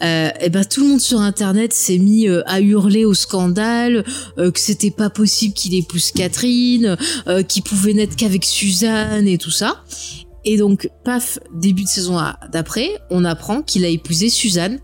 [0.03, 4.03] euh, et ben tout le monde sur internet s'est mis euh, à hurler au scandale,
[4.37, 6.97] euh, que c'était pas possible qu'il épouse Catherine,
[7.27, 9.83] euh, qu'il pouvait n'être qu'avec Suzanne et tout ça.
[10.43, 12.19] Et donc, paf, début de saison
[12.51, 14.79] d'après, on apprend qu'il a épousé Suzanne.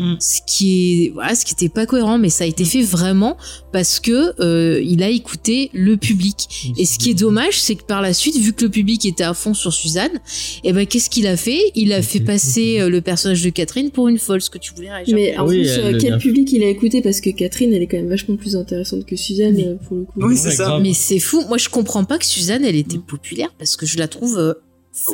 [0.00, 0.16] Mm.
[0.18, 3.36] Ce qui est, voilà, ce qui était pas cohérent, mais ça a été fait vraiment
[3.72, 6.72] parce que euh, il a écouté le public.
[6.78, 9.24] Et ce qui est dommage, c'est que par la suite, vu que le public était
[9.24, 10.18] à fond sur Suzanne,
[10.64, 11.60] et ben qu'est-ce qu'il a fait?
[11.74, 14.58] Il a Il fait passer euh, le personnage de Catherine pour une folle, ce que
[14.58, 15.14] tu voulais réagir.
[15.14, 17.02] Mais en Oui, plus, euh, quel public il a écouté?
[17.02, 19.96] Parce que Catherine, elle est quand même vachement plus intéressante que Suzanne, Mais- euh, pour
[19.98, 20.12] le coup.
[20.22, 20.78] Oui, c'est Ouais, ça.
[20.80, 21.42] Mais c'est fou.
[21.48, 24.54] Moi, je comprends pas que Suzanne, elle était populaire parce que je la trouve euh.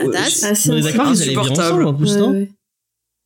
[0.00, 0.82] Ah, d'accord qu'ils allaient
[1.32, 1.84] bien insupportable.
[1.86, 2.30] en plus, Ouais, non?
[2.32, 2.48] ouais.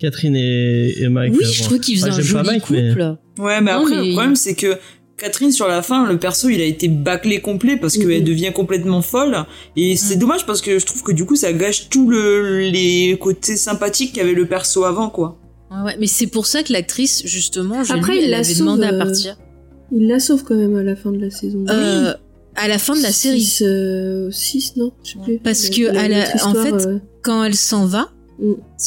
[0.01, 1.35] Catherine et, et Mike.
[1.39, 3.17] oui, je trouve qu'ils faisaient un joli Mike, mais- couple.
[3.39, 4.77] Ouais, mais Non, après, mais- le problème, c'est que
[5.19, 8.09] Catherine, sur la fin, le perso, il a été bâclé complet parce Mhm.
[8.09, 9.45] qu'elle devient complètement folle.
[9.77, 10.21] Et c'est Mhm.
[10.21, 14.15] dommage parce que je trouve que du coup, ça gâche tout le, les côtés sympathiques
[14.15, 15.39] qu'avait le perso avant, quoi.
[15.71, 18.37] Ouais, ouais, mais c'est pour ça que l'actrice, justement, je Après, lui, il elle la
[18.39, 19.37] avait sauve, demandé à euh, partir.
[19.93, 21.65] Il la sauve quand même à la fin de la saison.
[21.69, 22.15] Euh,
[22.57, 23.43] à la fin de la série.
[24.33, 25.39] 6, non Je sais plus.
[25.39, 25.91] Parce que
[26.47, 28.07] en fait, euh, quand elle s'en va, Mm.
[28.07, 28.20] c'est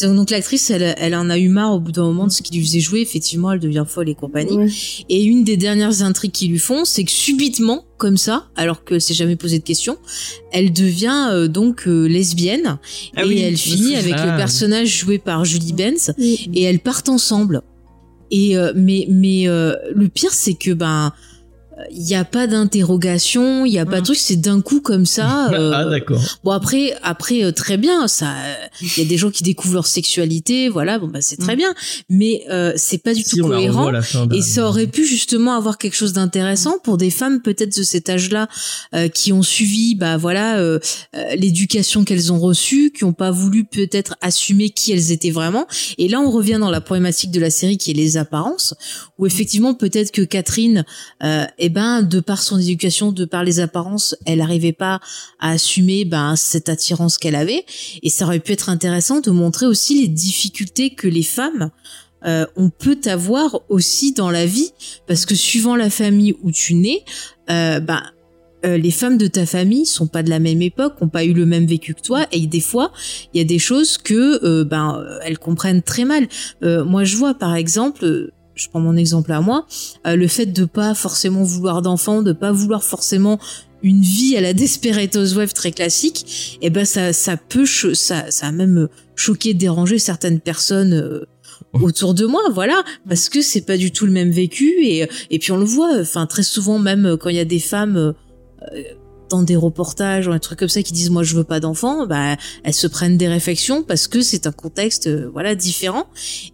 [0.01, 2.53] donc l'actrice, elle, elle en a eu marre au bout d'un moment de ce qui
[2.55, 3.01] lui faisait jouer.
[3.01, 4.55] Effectivement, elle devient folle et compagnie.
[4.57, 4.67] ouais.
[5.09, 8.99] Et une des dernières intrigues qu'ils lui font, c'est que subitement, comme ça, alors qu'elle
[9.01, 9.97] s'est jamais posé de questions,
[10.51, 12.80] elle devient euh, donc euh, lesbienne
[13.15, 14.31] Ah et oui, elle finit avec Ah.
[14.31, 16.23] le personnage joué par Julie Benz Mm.
[16.55, 17.61] et elles partent ensemble.
[18.31, 21.13] Et euh, mais mais euh, le pire c'est que ben
[21.91, 24.05] il n'y a pas d'interrogation, il n'y a pas de Mm.
[24.05, 25.49] truc, c'est d'un coup comme ça.
[25.53, 26.21] euh, ah d'accord.
[26.43, 28.33] Bon après, après euh, très bien, ça,
[28.81, 31.57] il y a des gens qui découvrent leur sexualité, voilà, bon bah c'est très Mm.
[31.57, 31.73] bien,
[32.09, 33.91] mais euh, c'est pas du Si tout cohérent.
[34.31, 38.09] Et ça aurait pu justement avoir quelque chose d'intéressant pour des femmes peut-être de cet
[38.09, 38.47] âge-là
[38.93, 40.79] euh, qui ont suivi bah voilà euh,
[41.15, 45.67] euh, l'éducation qu'elles ont reçue, qui ont pas voulu peut-être assumer qui elles étaient vraiment.
[45.97, 48.73] Et là on revient dans la problématique de la série qui est les apparences,
[49.23, 50.83] où effectivement peut-être que Catherine,
[51.23, 54.99] euh, eh ben de par son éducation, de par les apparences, elle arrivait pas
[55.39, 57.65] à assumer ben cette attirance qu'elle avait.
[58.01, 61.71] Et ça aurait pu être intéressant de montrer aussi les difficultés que les femmes
[62.25, 64.71] euh, on peut avoir aussi dans la vie
[65.07, 67.03] parce que suivant la famille où tu nais,
[67.49, 68.03] euh, bah
[68.65, 71.33] euh, les femmes de ta famille sont pas de la même époque, ont pas eu
[71.33, 72.91] le même vécu que toi, et des fois
[73.33, 76.27] il y a des choses que euh, ben elles comprennent très mal.
[76.63, 79.65] Euh, moi je vois par exemple, je prends mon exemple à moi,
[80.07, 83.39] euh, le fait de pas forcément vouloir d'enfants, de pas vouloir forcément
[83.81, 88.47] une vie à la Desperate Housewives très classique, et ben ça ça peut ça ça
[88.47, 90.93] a même choqué, dérangé certaines personnes.
[90.93, 91.25] euh,
[91.73, 95.39] autour de moi voilà parce que c'est pas du tout le même vécu et et
[95.39, 98.13] puis on le voit enfin très souvent même quand il y a des femmes euh,
[99.34, 102.05] dans des reportages ou un truc comme ça qui disent moi je veux pas d'enfants
[102.07, 106.05] bah elles se prennent des réflexions parce que c'est un contexte euh, voilà différent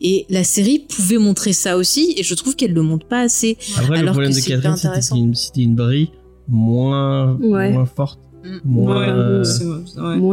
[0.01, 3.57] et la série pouvait montrer ça aussi et je trouve qu'elle le montre pas assez
[3.77, 6.09] Après, le alors problème que de c'est Catherine, c'était une, c'était une brille
[6.47, 7.71] moins, Ouais.
[7.71, 8.19] moins forte.
[8.65, 9.43] Moins, Ouais, euh,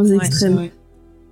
[0.06, 0.70] vrai, extrême.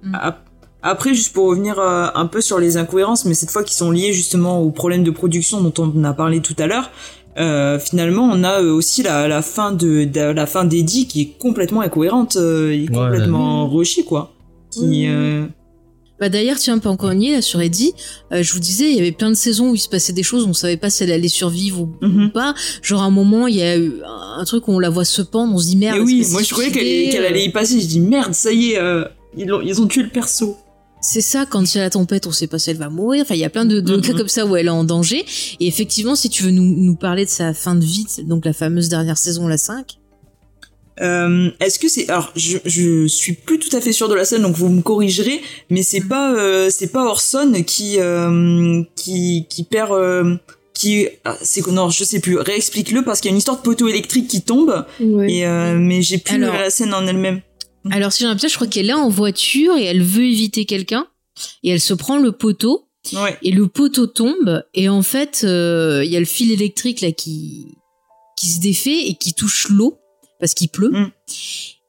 [0.03, 0.15] Mm.
[0.15, 0.49] Ap-
[0.83, 3.91] Après, juste pour revenir euh, un peu sur les incohérences, mais cette fois qui sont
[3.91, 6.91] liées justement aux problèmes de production dont on a parlé tout à l'heure,
[7.39, 11.21] euh, finalement, on a euh, aussi la, la fin de, de- la fin d'Eddie qui
[11.23, 12.87] est complètement incohérente, euh, et Ouais.
[12.95, 14.33] complètement rushée, quoi.
[14.71, 15.11] Qui, Mm.
[15.11, 15.47] euh,
[16.21, 17.93] Bah d'ailleurs, tiens, pas encore nier, là, sur Eddie,
[18.33, 20.23] euh, je vous disais, il y avait plein de saisons où il se passait des
[20.23, 22.27] choses, on savait pas si elle allait survivre ou, Mhm.
[22.27, 22.55] ou pas.
[22.83, 23.95] Genre, à un moment, il y a eu
[24.39, 25.97] un truc où on la voit se pendre, on se dit merde.
[25.97, 27.81] Et oui, moi je croyais qu'elle euh, allait y passer.
[27.81, 29.05] Je dis merde, ça y est, euh,
[29.37, 30.57] ils, ont, ils ont tué le perso.
[31.07, 33.23] C'est ça, quand il y a la tempête, on sait pas si elle va mourir.
[33.23, 34.01] Enfin, il y a plein de, de Mhm.
[34.03, 35.25] cas comme ça où elle est en danger.
[35.61, 38.55] Et effectivement, si tu veux nous, nous parler de sa fin de vie, donc la
[38.55, 39.99] fameuse dernière saison, la 5.
[41.03, 44.25] Euh, Est-ce que c'est alors je, je suis plus tout à fait sûr de la
[44.25, 46.09] scène donc vous me corrigerez mais c'est Mm.
[46.09, 50.37] pas euh, c'est pas Orson qui euh, qui qui perd euh,
[50.73, 53.63] qui ah, c'est non je sais plus réexplique-le parce qu'il y a une histoire de
[53.63, 55.33] poteau électrique qui tombe Ouais.
[55.33, 57.41] et euh, mais j'ai plus Alors- la scène en elle-même.
[57.91, 61.07] Alors, si j'ai l'impression, je crois qu'elle est en voiture et elle veut éviter quelqu'un.
[61.63, 62.89] Et elle se prend le poteau.
[63.13, 63.37] Ouais.
[63.43, 64.65] Et le poteau tombe.
[64.73, 67.67] Et en fait, euh, il y a le fil électrique là qui,
[68.37, 69.99] qui se défait et qui touche l'eau.
[70.41, 70.91] Parce qu'il pleut.
[70.91, 71.11] Mm.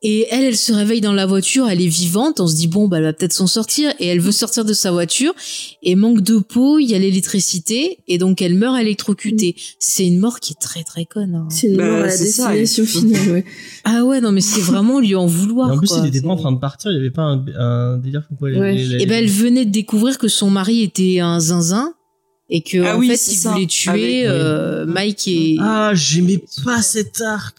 [0.02, 2.88] Et elle, elle se réveille dans la voiture, elle est vivante, on se dit bon,
[2.88, 5.34] bah, elle va peut-être s'en sortir, et elle veut sortir de sa voiture,
[5.82, 9.56] et manque de peau, il y a l'électricité, et donc elle meurt électrocutée.
[9.80, 11.34] C'est une mort qui est très très conne.
[11.36, 11.48] hein.
[11.50, 13.46] C'est une Bah, mort à la ça, destination finale, ouais.
[13.84, 15.70] Ah ouais, non mais c'est vraiment lui en vouloir.
[15.70, 16.00] Et en plus, quoi.
[16.04, 18.38] il était pas en train de partir, il y avait pas un, un délire comme
[18.38, 18.78] quoi Ouais.
[19.00, 21.94] Et ben elle venait de découvre que son mari était un zinzin,
[22.50, 23.54] et que Ah en oui, fait il ça.
[23.54, 25.56] voulait tuer Avec- euh, Mike et...
[25.62, 27.56] Ah, j'aimais pas cet arc.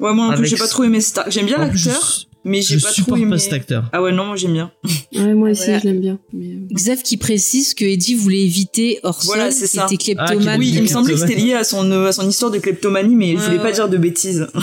[0.00, 2.92] Ouais moi non plus j'ai pas trop aimé cet J'aime bien l'acteur mais j'ai pas
[2.92, 3.30] trop aimé.
[3.30, 3.90] pas cet acteur.
[3.92, 4.70] Ah ouais non moi j'aime bien.
[5.14, 5.80] Ouais, moi aussi, Voilà.
[5.80, 6.18] je l'aime bien.
[6.32, 9.86] Mais, euh, Xav qui précise que Eddie voulait éviter Orson Voilà, c'est qui ça.
[9.90, 10.60] était Ah, kleptomane.
[10.60, 13.16] Oui il me semblait que c'était lié à son euh, à son histoire de kleptomanie
[13.16, 13.72] mais je Ouais, voulais pas ouais.
[13.72, 14.46] dire de bêtises.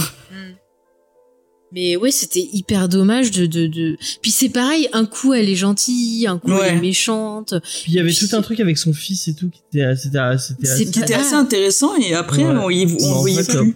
[1.72, 3.98] Mais ouais, c'était hyper dommage de, de, de...
[4.22, 6.68] Puis c'est pareil, un coup elle est gentille, un coup Ouais.
[6.70, 7.56] elle est méchante.
[7.84, 10.20] Puis il y avait tout un truc avec son fils et tout qui était, c'était,
[10.38, 11.20] c'était C'est assez- Ah.
[11.20, 12.52] assez intéressant et après Ouais.
[12.56, 13.74] on y on voyait plus.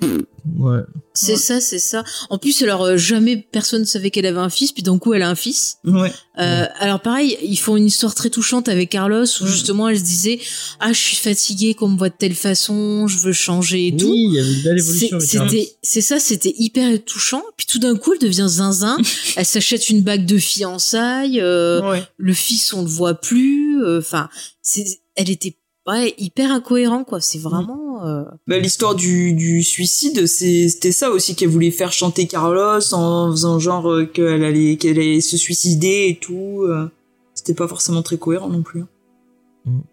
[0.58, 0.80] Ouais.
[1.14, 1.38] C'est Ouais.
[1.38, 2.04] ça, c'est ça.
[2.30, 5.22] En plus, alors euh, jamais personne savait qu'elle avait un fils, puis d'un coup elle
[5.24, 5.78] a un fils.
[5.84, 6.12] Ouais.
[6.40, 10.04] Euh, alors pareil, ils font une histoire très touchante avec Carlos où justement elle se
[10.04, 10.40] disait
[10.80, 14.10] ah je suis fatiguée qu'on me voit de telle façon, je veux changer et tout.
[14.10, 15.20] Oui, il y avait une belle évolution.
[15.20, 17.44] C'était, c'est ça, c'était hyper touchant.
[17.58, 18.98] Puis tout d'un coup, elle devient zinzin.
[19.36, 21.42] elle s'achète une bague de fiançailles.
[21.42, 22.04] euh, Ouais.
[22.18, 23.84] le fils, on le voit plus.
[23.84, 24.30] euh, Enfin,
[25.16, 25.56] elle était
[25.88, 27.22] ouais, hyper incohérent, quoi.
[27.22, 28.06] C'est vraiment.
[28.06, 33.32] euh, Bah, l'histoire du, du suicide, c'était ça aussi qu'elle voulait faire chanter Carlos en
[33.32, 36.64] faisant genre euh, qu'elle allait, qu'elle allait se suicider et tout.
[36.68, 36.90] euh.
[37.34, 38.84] C'était pas forcément très cohérent non plus.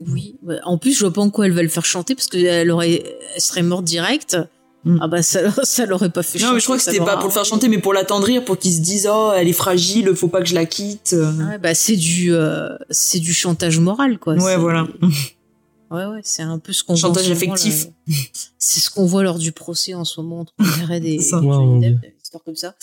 [0.06, 0.36] Oui.
[0.44, 0.56] ouais.
[0.64, 3.02] En plus, je vois pas en quoi elle va le faire chanter parce qu'elle aurait,
[3.34, 4.38] elle serait morte direct.
[4.84, 4.98] Mm.
[5.02, 6.48] Ah bah ça, ça l'aurait pas fait chanter.
[6.48, 8.58] Non, mais je crois que c'était pas pour le faire chanter, mais pour l'attendrir, pour
[8.58, 11.14] qu'il se dise oh elle est fragile, faut pas que je la quitte.
[11.14, 14.34] Ouais, bah c'est du, euh, c'est du chantage moral, quoi.
[14.34, 14.86] Ouais, voilà.
[15.90, 17.86] Ouais, ouais, c'est un peu ce qu'on Chantage voit souvent, affectif.
[18.08, 18.14] là.
[18.58, 22.42] C'est ce qu'on voit lors du procès en ce moment Johnny mon Depp, des histoires
[22.42, 22.74] comme ça.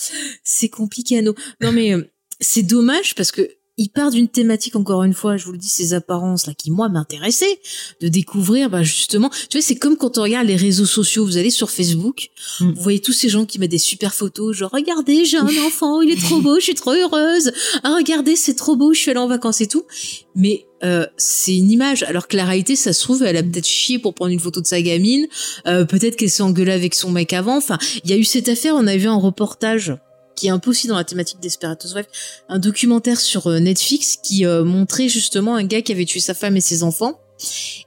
[0.42, 1.34] C'est compliqué à nous.
[1.60, 2.10] Non mais euh,
[2.40, 5.68] c'est dommage parce que il part d'une thématique encore une fois, je vous le dis,
[5.68, 7.60] ces apparences là qui moi m'intéressaient,
[8.00, 11.36] de découvrir bah justement, tu vois, c'est comme quand on regarde les réseaux sociaux, vous
[11.36, 12.30] allez sur Facebook,
[12.60, 12.72] Mm.
[12.72, 16.00] vous voyez tous ces gens qui mettent des super photos, genre regardez, j'ai un enfant,
[16.00, 17.52] il est trop beau, je suis trop heureuse.
[17.82, 19.84] Ah regardez, c'est trop beau, je suis allée en vacances et tout.
[20.34, 23.66] Mais euh, c'est une image, alors que la réalité, ça se trouve, elle a peut-être
[23.66, 25.26] chié pour prendre une photo de sa gamine,
[25.66, 27.56] euh, peut-être qu'elle s'est engueulée avec son mec avant.
[27.56, 29.94] Enfin, il y a eu cette affaire, on a vu un reportage
[30.36, 32.06] qui est un peu aussi dans la thématique d'Esperatos Wife,
[32.48, 36.34] un documentaire sur euh, Netflix qui euh, montrait justement un gars qui avait tué sa
[36.34, 37.20] femme et ses enfants.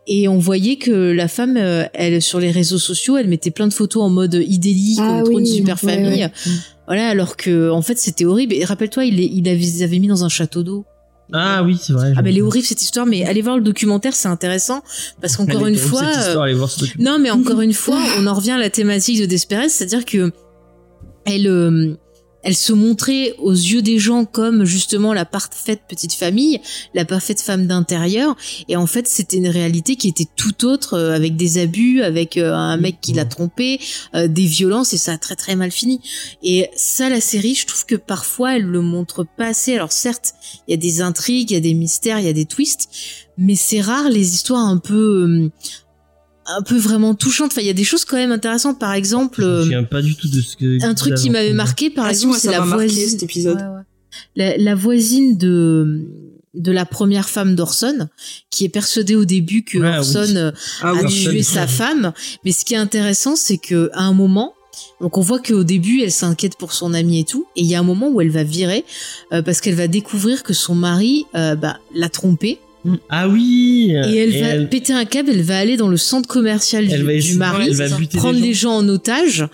[0.08, 3.68] Et on voyait que la femme, euh, elle, sur les réseaux sociaux, elle mettait plein
[3.68, 6.24] de photos en mode idyllique, Ah on est trop oui, une super ouais, famille.
[6.26, 6.32] ouais.
[6.86, 8.54] Voilà, alors que en fait c'était horrible.
[8.54, 10.86] Et rappelle-toi, il, les- il avait, ils avaient mis dans un château d'eau.
[11.34, 12.14] Ah oui, c'est vrai.
[12.16, 14.82] Ah mais elle est horrible cette histoire, mais allez voir le documentaire, c'est intéressant
[15.22, 17.14] parce qu'encore une fois, cette histoire, allez voir ce documentaire.
[17.14, 20.32] non mais encore une fois, on en revient à la thématique de Desperate, c'est-à-dire que
[21.26, 21.96] elle, euh,
[22.48, 26.62] elle se montrait aux yeux des gens comme justement la parfaite petite famille,
[26.94, 28.38] la parfaite femme d'intérieur,
[28.70, 32.38] et en fait c'était une réalité qui était tout autre, euh, avec des abus, avec
[32.38, 33.82] euh, un mec qui l'a trompé,
[34.16, 36.00] euh, des violences, et ça a très très mal fini.
[36.42, 39.76] Et ça, la série, je trouve que parfois elle le montre pas assez.
[39.76, 40.34] Alors certes,
[40.70, 42.88] il y a des intrigues, il y a des mystères, il y a des twists,
[43.38, 45.52] mais c'est rare les histoires un peu
[46.48, 47.52] un peu vraiment touchantes.
[47.52, 48.80] Enfin, il y a des choses quand même intéressantes.
[48.80, 50.84] Par exemple, Je euh, pas du tout de ce que.
[50.84, 53.10] un truc qui m'avait marqué, par Ah, exemple, c'est la voisine.
[53.10, 53.58] cet épisode.
[53.58, 53.84] Ouais, ouais.
[54.36, 56.06] La, la voisine de
[56.54, 58.08] de la première femme d'Orson,
[58.50, 59.78] qui est persuadée au début que.
[59.78, 61.00] Orson Ah a oui.
[61.04, 61.30] Orson.
[61.32, 62.14] tué sa femme.
[62.44, 64.54] Mais ce qui est intéressant, c'est que à un moment,
[65.02, 67.76] donc on voit qu'au début, elle s'inquiète pour son ami et tout, et il y
[67.76, 68.86] a un moment où elle va virer
[69.34, 72.60] euh, parce qu'elle va découvrir que son mari euh, bah, l'a trompée
[73.10, 73.94] Ah oui.
[74.08, 75.30] et elle va péter un câble.
[75.32, 77.90] Elle va aller dans le centre commercial elle du, va du essayer- mari, elle va
[77.90, 78.72] prendre des les gens.
[78.72, 79.46] gens en otage,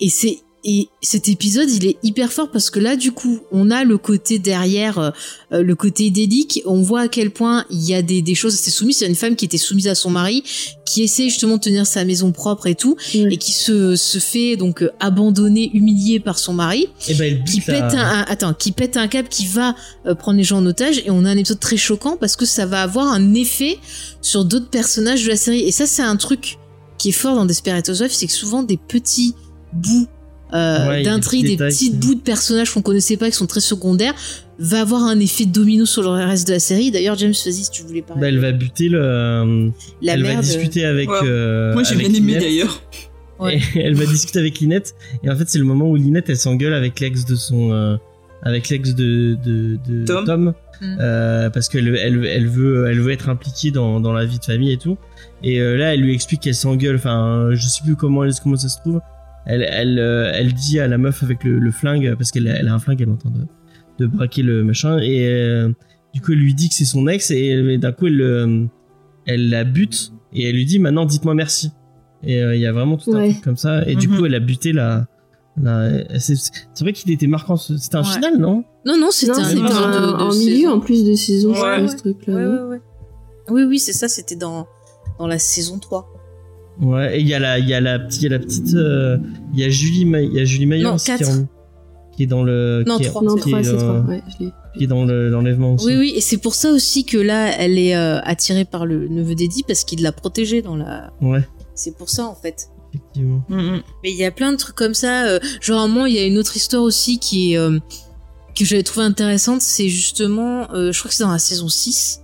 [0.00, 0.38] et c'est
[0.68, 3.98] et cet épisode, il est hyper fort parce que là, du coup, on a le
[3.98, 5.10] côté derrière, euh,
[5.52, 6.60] euh, le côté idyllique.
[6.66, 8.54] On voit à quel point il y a des, des choses.
[8.56, 8.92] C'est soumis.
[8.92, 10.42] C'est une femme qui était soumise à son mari,
[10.84, 14.56] qui essaie justement de tenir sa maison propre et tout, et qui se, se fait
[14.56, 18.52] donc euh, abandonner, humilier par son mari, Et ben elle qui pète un, un- attends,
[18.52, 19.76] qui pète un câble, qui va
[20.06, 20.98] euh, prendre les gens en otage.
[20.98, 23.78] Et on a un épisode très choquant parce que ça va avoir un effet
[24.20, 25.60] sur d'autres personnages de la série.
[25.60, 26.58] Et ça, c'est un truc
[26.98, 29.34] qui est fort dans Desperate Housewives, c'est que souvent des petits
[29.72, 30.08] bouts
[30.54, 33.60] euh, Ouais, d'intrigue, des petits qui- bouts de personnages qu'on connaissait pas, qui sont très
[33.60, 34.14] secondaires,
[34.58, 36.90] va avoir un effet domino sur le reste de la série.
[36.90, 38.20] D'ailleurs, James, vas-y si tu voulais parler.
[38.20, 39.70] Bah, elle va buter le.
[40.02, 41.08] la elle va discuter avec.
[41.10, 41.18] Ouais.
[41.24, 42.40] euh, Moi, j'ai bien aimé Lynette.
[42.42, 42.82] d'ailleurs.
[43.38, 43.60] Ouais.
[43.74, 44.94] Elle va discuter avec Linette.
[45.22, 47.70] Et en fait, c'est le moment où Linette, elle s'engueule avec l'ex de son.
[47.70, 47.96] euh,
[48.42, 50.54] avec l'ex de, de, de Tom.
[50.80, 50.96] Mm.
[51.00, 54.44] euh, parce qu'elle elle, elle veut, elle veut être impliquée dans, dans la vie de
[54.44, 54.96] famille et tout.
[55.42, 56.96] Et euh, là, elle lui explique qu'elle s'engueule.
[56.96, 59.00] Enfin, je sais plus comment, elle, comment ça se trouve.
[59.46, 62.56] Elle, elle, euh, elle dit à la meuf avec le, le flingue, parce qu'elle a-
[62.58, 63.46] elle a un flingue, elle est en train de,
[63.98, 64.98] de braquer le machin.
[64.98, 65.68] Et euh,
[66.12, 67.30] du coup, elle lui dit que c'est son ex.
[67.30, 68.64] Et, et d'un coup, elle, euh,
[69.26, 70.12] elle la bute.
[70.32, 71.70] Et elle lui dit maintenant, dites-moi merci.
[72.24, 73.30] Et euh, il y a vraiment tout un Ouais.
[73.32, 73.86] truc comme ça.
[73.88, 74.16] Et du Mhm.
[74.18, 75.06] coup, elle a buté la.
[75.62, 76.34] la- c'est
[76.80, 77.56] vrai qu'il était marquant.
[77.56, 78.06] C'était un Ouais.
[78.12, 78.64] final, non?
[78.84, 79.52] Non, non, c'était un
[80.34, 82.34] milieu en plus de saison, Ouais, ce truc-là.
[82.34, 82.50] Ouais, non?
[82.64, 82.80] ouais, ouais.
[83.50, 84.66] Oui, oui, c'est ça, c'était dans,
[85.20, 86.12] dans la saison 3.
[86.80, 87.16] Ouais.
[87.18, 88.74] Et il y a la, il y a la petite, il y a la petite,
[88.74, 89.16] euh,
[89.54, 91.48] il y a Julie, Ma- il y a Julie Maillot Non, aussi qui est, en-
[92.14, 93.22] qui est dans le, Non, qui est- trois.
[93.22, 94.00] Non, qui 3, est, c'est euh, 3.
[94.08, 94.50] Ouais, je l'ai.
[94.76, 95.86] qui est dans le- l'enlèvement aussi.
[95.86, 99.08] Oui, oui, et c'est pour ça aussi que là, elle est euh, attirée par le
[99.08, 101.12] neveu d'Eddie parce qu'il l'a protégée dans la.
[101.22, 102.68] Ouais, C'est pour ça en fait.
[102.92, 103.42] effectivement.
[103.48, 103.80] Mhm.
[104.02, 105.26] Mais il y a plein de trucs comme ça.
[105.28, 107.58] euh, genre, à un moment, il y a une autre histoire aussi qui est.
[107.58, 107.78] euh,
[108.58, 112.20] que j'avais trouvé intéressante, c'est justement, euh, je crois que c'est dans la saison 6,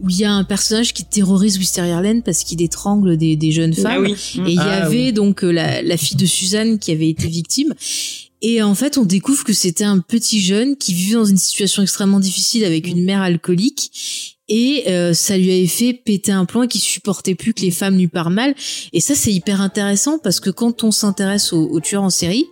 [0.00, 3.52] où il y a un personnage qui terrorise Wisteria Lane parce qu'il étrangle des, des
[3.52, 3.92] jeunes femmes.
[3.92, 4.12] Ah oui.
[4.46, 5.12] Et il y Ah, avait oui.
[5.12, 7.74] donc euh, la, la fille de Suzanne qui avait été victime.
[8.42, 11.82] Et en fait, on découvre que c'était un petit jeune qui vivait dans une situation
[11.82, 14.36] extrêmement difficile avec une mère alcoolique.
[14.50, 17.96] Et euh, ça lui avait fait péter un et qui supportait plus que les femmes
[17.96, 18.54] lui parlent mal.
[18.92, 22.46] Et ça, c'est hyper intéressant parce que quand on s'intéresse aux, aux tueurs en série,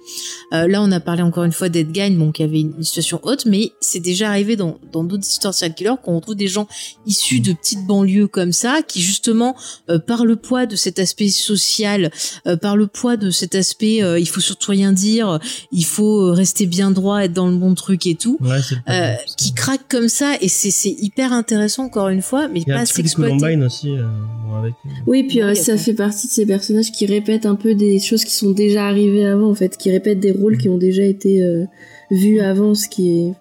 [0.53, 3.20] euh, là, on a parlé encore une fois d'Ed Gein, bon, qui avait une, situation
[3.25, 6.69] haute, mais c'est déjà arrivé dans dans d'autres histoires serial killers qu'on retrouve des gens
[7.07, 9.57] issus de petites banlieues comme ça, qui justement,
[9.91, 12.11] euh, par le poids de cet aspect social,
[12.47, 15.39] euh, par le poids de cet aspect, euh, il faut surtout rien dire,
[15.73, 19.53] il faut rester bien droit, être dans le bon truc et tout, Ouais, euh, qui
[19.53, 23.15] craquent comme ça, et c'est c'est hyper intéressant encore une fois, mais pas exploité.
[23.15, 24.06] Columbine aussi, euh,
[24.47, 24.74] bon, avec.
[24.86, 27.74] euh, Oui, puis Ouais, euh, ça fait partie de ces personnages qui répètent un peu
[27.74, 30.78] des choses qui sont déjà arrivées avant, en fait, qui répètent des rôles qui ont
[30.78, 31.65] déjà été euh,
[32.10, 33.32] vus avant, ce qui est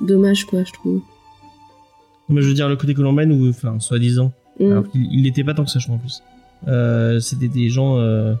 [0.00, 1.00] dommage, quoi, je trouve.
[2.28, 4.32] Mais je veux dire le côté Columbine ou enfin soi-disant.
[4.60, 4.70] Mm.
[4.70, 6.22] Alors qu'il il l'était pas tant que ça, je crois en plus.
[6.68, 8.34] Euh, C'était des gens euh,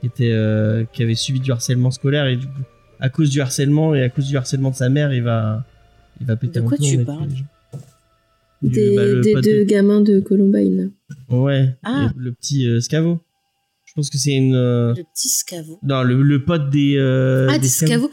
[0.00, 2.62] qui étaient euh, qui avaient subi du harcèlement scolaire et du coup,
[3.00, 5.62] à cause du harcèlement et à cause du harcèlement de sa mère, il va
[6.20, 7.28] il va péter De un quoi tu parles?
[7.28, 7.42] les gens.
[7.42, 7.44] Du-
[8.62, 10.92] Des, bah, des deux de- gamins de Columbine.
[11.30, 11.76] Ouais.
[11.84, 12.10] Ah.
[12.16, 13.20] Le, le petit euh, Scavo.
[13.86, 14.54] Je pense que c'est une.
[14.54, 15.78] euh, Le petit scavo.
[15.82, 16.96] Non, le, le pote des.
[16.96, 18.10] euh, ah, des scavos.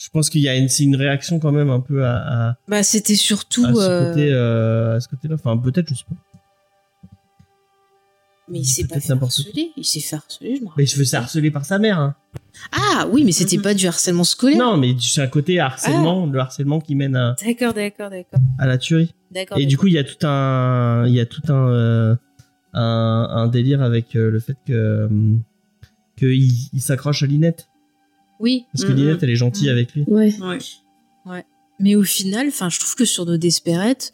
[0.00, 2.16] Je pense qu'il y a une, c'est une réaction quand même un peu à,
[2.50, 3.64] à, Bah, c'était surtout.
[3.64, 5.34] à ce euh, côté, euh, à ce côté-là.
[5.34, 6.16] Enfin, peut-être, je sais pas.
[8.50, 9.72] Mais il s'est pas fait harceler.
[9.76, 11.98] Il s'est fait harceler, je me Mais je veux harceler par sa mère.
[11.98, 12.14] Hein.
[12.72, 13.62] Ah, oui, mais c'était Mhm.
[13.62, 14.58] pas du harcèlement scolaire.
[14.58, 18.40] Non, mais c'est un côté harcèlement, le harcèlement qui mène à, D'accord, d'accord, d'accord.
[18.58, 19.14] à la tuerie.
[19.30, 19.58] D'accord.
[19.58, 22.16] Et du coup, il y a tout un, il y a tout un, euh,
[22.72, 25.08] un, un délire avec euh, le fait que, euh,
[26.16, 27.68] que il, s'accroche à Linette.
[28.40, 28.98] Oui, Parce que Mhm.
[28.98, 29.72] Linette, elle est gentille Mhm.
[29.72, 30.04] avec lui.
[30.08, 30.34] Ouais.
[31.26, 31.44] Ouais.
[31.78, 34.10] Mais au final, enfin, je trouve que sur nos Desperettes,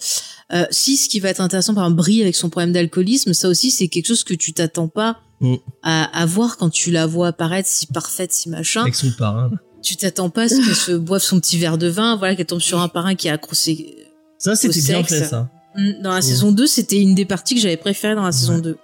[0.53, 3.49] euh, si ce qui va être intéressant, par exemple, Brie avec son problème d'alcoolisme, ça
[3.49, 5.57] aussi, c'est quelque chose que tu t'attends pas Mm.
[5.83, 8.83] à, à voir quand tu la vois apparaître si parfaite, si machin.
[8.83, 9.51] Avec son parrain.
[9.83, 12.47] Tu t'attends pas à ce qu'elle se boive son petit verre de vin, voilà, qu'elle
[12.47, 13.97] tombe sur un parrain qui est accroché.
[14.39, 15.51] Ça, c'était bien fait, ça.
[15.77, 16.23] Mm, Dans la Mm.
[16.23, 18.61] saison 2, c'était une des parties que j'avais préférées dans la saison Ouais.
[18.63, 18.79] 2.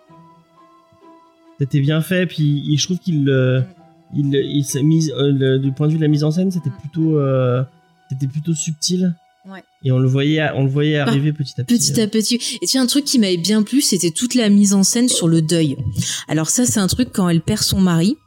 [1.61, 3.61] C'était bien fait, puis je trouve qu'il, euh,
[4.15, 7.63] il, euh, du point de vue de la mise en scène, c'était plutôt, euh,
[8.11, 9.15] c'était plutôt subtil.
[9.51, 9.65] Ouais.
[9.83, 11.93] Et on le voyait, on le voyait arriver petit à petit.
[11.93, 12.39] Petit à petit.
[12.61, 15.29] Et tiens, un truc qui m'avait bien plu, c'était toute la mise en scène sur
[15.29, 15.79] le deuil.
[16.29, 18.19] Alors ça, c'est un truc quand elle perd son mari.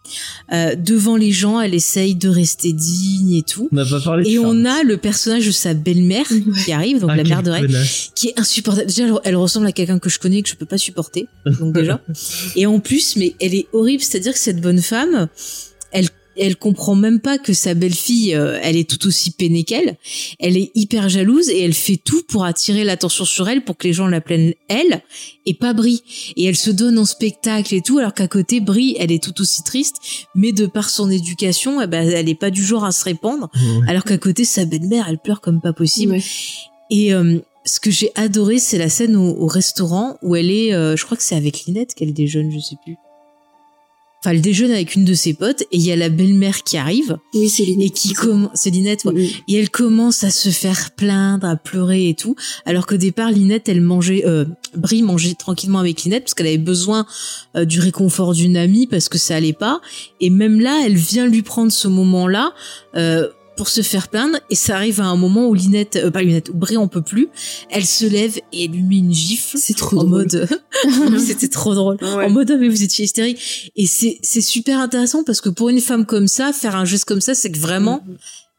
[0.51, 3.69] euh, devant les gens, elle essaye de rester digne et tout.
[3.71, 4.41] On n'a pas parlé de Et ça.
[4.43, 6.25] on a le personnage de sa belle-mère
[6.65, 7.67] qui arrive, donc Ah, la mère de Ray,
[8.15, 8.87] qui est insupportable.
[8.87, 11.27] Déjà, elle, elle ressemble à quelqu'un que je connais et que je peux pas supporter.
[11.45, 12.01] Donc déjà.
[12.55, 14.01] et en plus, mais elle est horrible.
[14.01, 15.27] C'est-à-dire que cette bonne femme,
[16.37, 19.97] elle comprend même pas que sa belle-fille, euh, elle est tout aussi peinée qu'elle.
[20.39, 23.87] Elle est hyper jalouse et elle fait tout pour attirer l'attention sur elle pour que
[23.87, 25.01] les gens l'appellent elle
[25.45, 26.03] et pas Brie.
[26.35, 29.39] Et elle se donne en spectacle et tout, alors qu'à côté, Brie, elle est tout
[29.41, 29.95] aussi triste,
[30.35, 33.49] mais de par son éducation, eh ben, elle est pas du genre à se répandre.
[33.87, 36.17] Alors qu'à côté, sa belle-mère, elle pleure comme pas possible.
[36.89, 40.73] Et euh, ce que j'ai adoré, c'est la scène au, au restaurant où elle est,
[40.73, 42.97] euh, je crois que c'est avec Linette qu'elle déjeune, je sais plus.
[44.23, 46.77] Enfin, elle déjeune avec une de ses potes et il y a la belle-mère qui
[46.77, 49.29] arrive Oui, c'est et qui commence, c'est Linette, ouais.
[49.49, 52.37] Et elle commence à se faire plaindre, à pleurer et tout.
[52.65, 54.45] Alors qu'au départ, Linette, elle mangeait, euh,
[54.77, 57.05] Brie mangeait tranquillement avec Linette parce qu'elle avait besoin
[57.57, 59.81] euh, du réconfort d'une amie parce que ça allait pas.
[60.21, 62.53] Et même là, elle vient lui prendre ce moment-là.
[62.95, 66.21] Euh, pour se faire plaindre et ça arrive à un moment où Linette, euh, pas
[66.21, 67.29] Linette, Brie en peut plus,
[67.69, 70.09] elle se lève et elle lui met une gifle C'est trop en drôle.
[70.09, 70.47] mode
[71.19, 72.25] c'était trop drôle Ouais.
[72.25, 75.69] en mode ah, mais vous étiez hystérique et c'est c'est super intéressant parce que pour
[75.69, 78.03] une femme comme ça faire un geste comme ça c'est que vraiment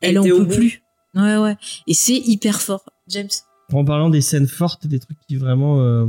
[0.01, 0.55] elle, Elle en peut bout.
[0.55, 0.83] plus
[1.15, 1.57] ouais ouais
[1.87, 3.29] et c'est hyper fort James
[3.73, 5.81] En parlant des scènes fortes, des trucs qui vraiment.
[5.81, 6.07] euh,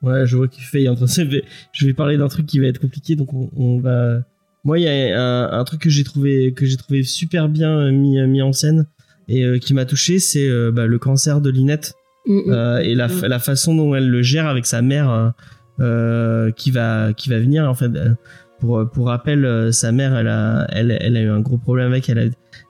[0.00, 0.82] Ouais, je vois qu'il fait.
[0.82, 1.42] il est en train de-
[1.72, 4.20] Je vais parler d'un truc qui va être compliqué, donc on, on va.
[4.64, 7.78] Moi, il y a un, un truc que j'ai trouvé que j'ai trouvé super bien
[7.78, 8.86] euh, mis, mis en scène
[9.28, 11.94] et euh, qui m'a touché, c'est euh, bah, le cancer de Linette
[12.26, 12.52] Mm, mm.
[12.52, 13.24] euh, et la, Mm.
[13.26, 15.30] la façon dont elle le gère avec sa mère euh,
[15.80, 17.94] euh, qui va qui va venir en fait.
[17.96, 18.10] euh,
[18.60, 21.86] Pour, pour rappel, euh, sa mère, elle a, elle, elle a eu un gros problème
[21.92, 22.22] avec, elle a,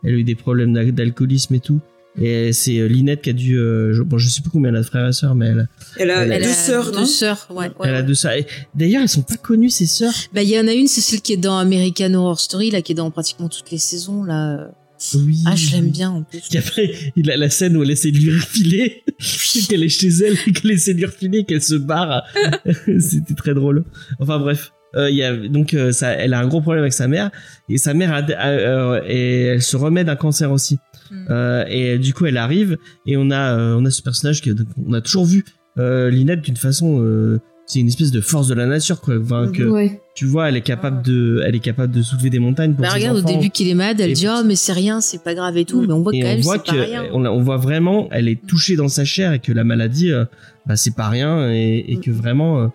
[0.05, 1.81] elle a eu des problèmes d'al- d'alcoolisme et tout.
[2.21, 4.77] Et c'est euh, Linette qui a dû, euh, je, bon, je sais plus combien elle
[4.77, 5.69] a de frères et sœurs, mais elle,
[5.99, 8.33] Elle a Elle deux a sœurs, deux sœurs ouais, ouais, elle a deux sœurs.
[8.75, 10.13] D'ailleurs, elles sont pas connues ces sœurs?
[10.33, 12.83] bah il y en a une c'est celle qui est dans American Horror Story là
[12.83, 14.71] qui est dans pratiquement toutes les saisons là
[15.15, 15.43] Oui.
[15.47, 18.11] ah je l'aime bien en plus Et après, il a la scène où elle essaie
[18.11, 19.05] de lui refiler,
[19.69, 22.25] qu'elle est chez elle, et qu'elle essaie de lui refiler, qu'elle se barre.
[22.99, 23.85] C'était très drôle.
[24.19, 26.95] Enfin bref, euh, il y a donc euh, ça, elle a un gros problème avec
[26.95, 27.31] sa mère
[27.69, 30.79] et sa mère a, a- euh, et elle se remet d'un cancer aussi.
[31.11, 31.15] Mm.
[31.31, 34.51] Euh, et du coup, elle arrive et on a euh, on a ce personnage que
[34.51, 35.45] donc, on a toujours vu
[35.79, 37.01] euh, Linette d'une façon.
[37.03, 37.39] euh,
[37.71, 39.17] c'est une espèce de force de la nature quoi.
[39.23, 40.01] Enfin, que, Ouais.
[40.15, 42.89] tu vois, elle est capable de, elle est capable de soulever des montagnes pour bah
[42.89, 45.23] ses regarde au début qu'il est malade elle Et dit oh mais c'est rien c'est
[45.23, 45.87] pas grave et tout Mm.
[45.87, 48.41] mais on voit et quand on même voit pas rien on, voit vraiment elle est
[48.47, 50.25] touchée dans sa chair et que la maladie euh,
[50.67, 52.67] bah c'est pas rien et, et que vraiment euh,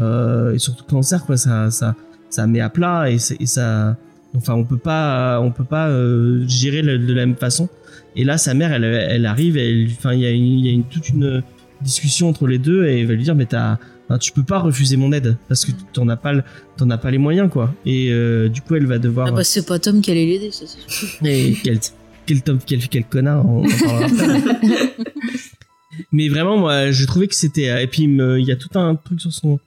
[0.00, 1.94] euh, et surtout le cancer quoi ça ça
[2.30, 3.98] ça met à plat et, et ça
[4.36, 7.68] enfin on peut pas on peut pas euh, gérer le- de la même façon
[8.16, 10.68] et là sa mère elle elle arrive et enfin il y a une, il y
[10.68, 11.42] a une toute une
[11.80, 13.78] discussion entre les deux et elle va lui dire mais t'as
[14.20, 16.32] tu peux pas refuser mon aide parce que t'en as pas
[16.76, 19.44] t'en as pas les moyens quoi et euh, du coup elle va devoir ah bah
[19.44, 20.64] c'est pas Tom qui allait l'aider ça
[21.24, 21.78] et quel,
[22.26, 23.64] quel, top, quel, quel connard, on.
[26.12, 27.82] Mais vraiment, moi, j'ai trouvé que c'était.
[27.82, 29.58] Et puis, il y a tout un truc sur son.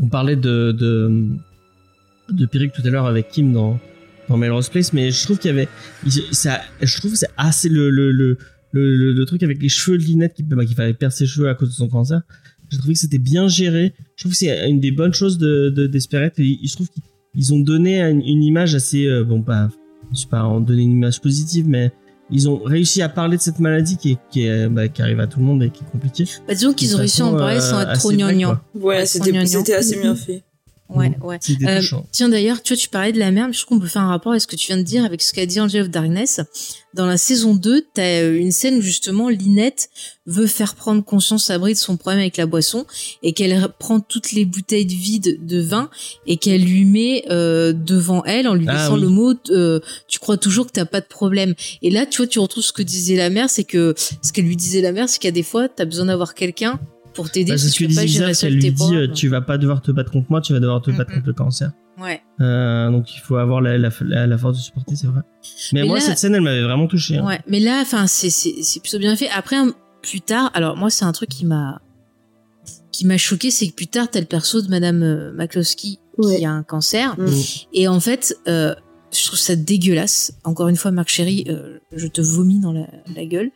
[0.00, 0.72] On parlait de.
[0.72, 1.26] de,
[2.30, 3.78] de Perruque tout à l'heure avec Kim dans,
[4.28, 5.68] dans Melrose Place, mais je trouve qu'il y avait.
[6.32, 8.38] Ça, je trouve que c'est assez le, le, le,
[8.72, 11.26] le, le- le truc avec les cheveux de Linette qui, bah, qui fallait perdre ses
[11.26, 12.22] cheveux à cause de son cancer.
[12.70, 13.92] J'ai trouvé que c'était bien géré.
[14.16, 16.38] Je trouve que c'est une des bonnes choses de, de, d'Esperette.
[16.38, 17.02] Et je trouve qu'ils
[17.34, 19.06] ils ont donné une, une image assez.
[19.06, 19.68] euh, bon, pas.
[20.14, 21.92] Je sais pas en donner une image positive, mais
[22.30, 25.20] ils ont réussi à parler de cette maladie qui, est, qui, est, bah, qui arrive
[25.20, 26.24] à tout le monde et qui est compliquée.
[26.48, 28.60] Bah, disons qu'ils ont réussi à en parler euh, sans être trop gnangnan.
[28.74, 30.42] Ouais, c'était assez bien fait.
[30.88, 31.38] Ouais, ouais.
[31.66, 31.80] Euh,
[32.10, 34.08] tiens d'ailleurs, tu vois, tu parlais de la merde, je trouve qu'on peut faire un
[34.08, 36.40] rapport avec ce que tu viens de dire avec ce qu'a dit Angel of Darkness.
[36.92, 39.88] Dans la saison 2, t'as euh, une scène où justement Linette
[40.26, 42.84] veut faire prendre conscience à Brie de son problème avec la boisson
[43.22, 45.88] et qu'elle prend toutes les bouteilles de vide de vin
[46.26, 49.00] et qu'elle lui met euh, devant elle en lui Ah laissant oui.
[49.00, 52.26] le mot euh, tu crois toujours que t'as pas de problème et là tu vois
[52.26, 55.08] tu retrouves ce que disait la mère c'est que ce qu'elle lui disait la mère
[55.08, 56.78] c'est qu'il y a des fois t'as besoin d'avoir quelqu'un
[57.14, 59.58] pour t'aider Bah, parce c'est que ce disait elle lui dit euh, tu vas pas
[59.58, 61.70] devoir te battre contre moi, tu vas devoir te Mm, battre contre le cancer.
[61.98, 65.20] ouais Euh, donc il faut avoir la, la, la, la force de supporter, c'est vrai.
[65.72, 67.18] Mais, Mais moi, là- cette scène, elle m'avait vraiment touché.
[67.18, 67.24] hein.
[67.26, 69.28] Ouais, mais là, enfin, c'est plutôt bien fait.
[69.30, 69.72] Après, un-
[70.02, 71.80] plus tard, alors moi, c'est un truc qui m'a
[72.92, 76.36] qui m'a choqué, c'est que plus tard, t'as le perso de Madame euh, McCloskey Ouais.
[76.38, 77.30] qui a un cancer, Mm.
[77.72, 78.74] et en fait, euh,
[79.12, 80.32] je trouve ça dégueulasse.
[80.44, 83.50] Encore une fois, Marc Chéry, euh, je te vomis dans la, la gueule.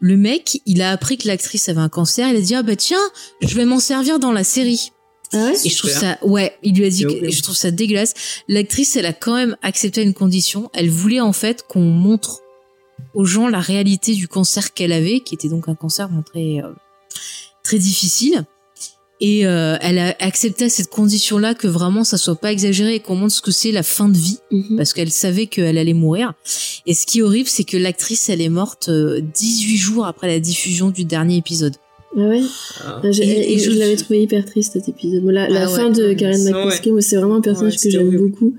[0.00, 2.76] Le mec, il a appris que l'actrice avait un cancer, il a dit ah bah
[2.76, 3.02] tiens,
[3.40, 4.92] je vais m'en servir dans la série.
[5.32, 7.70] Ah ouais Et je trouve ça, ouais, il lui a dit, que, je trouve ça
[7.70, 8.14] dégueulasse.
[8.48, 10.70] L'actrice, elle a quand même accepté une condition.
[10.74, 12.40] Elle voulait en fait qu'on montre
[13.14, 16.72] aux gens la réalité du cancer qu'elle avait, qui était donc un cancer montré euh,
[17.64, 18.44] très difficile.
[19.24, 23.00] Et euh, elle a accepté à cette condition-là que vraiment ça soit pas exagéré et
[23.00, 24.76] qu'on montre ce que c'est la fin de vie, Mhm.
[24.76, 26.32] parce qu'elle savait qu'elle allait mourir.
[26.86, 30.26] Et ce qui est horrible, c'est que l'actrice, elle est morte euh, 18 jours après
[30.26, 31.74] la diffusion du dernier épisode.
[32.16, 32.40] Ah ouais
[32.84, 33.00] Ah.
[33.02, 35.22] Ah, Et- et je je- l'avais trouvé hyper triste cet épisode.
[35.26, 35.76] La, la Ah ouais.
[35.76, 36.50] fin de Karen Ouais.
[36.52, 38.54] McCluskey, moi, c'est vraiment un personnage Ouais, que j'aime beaucoup.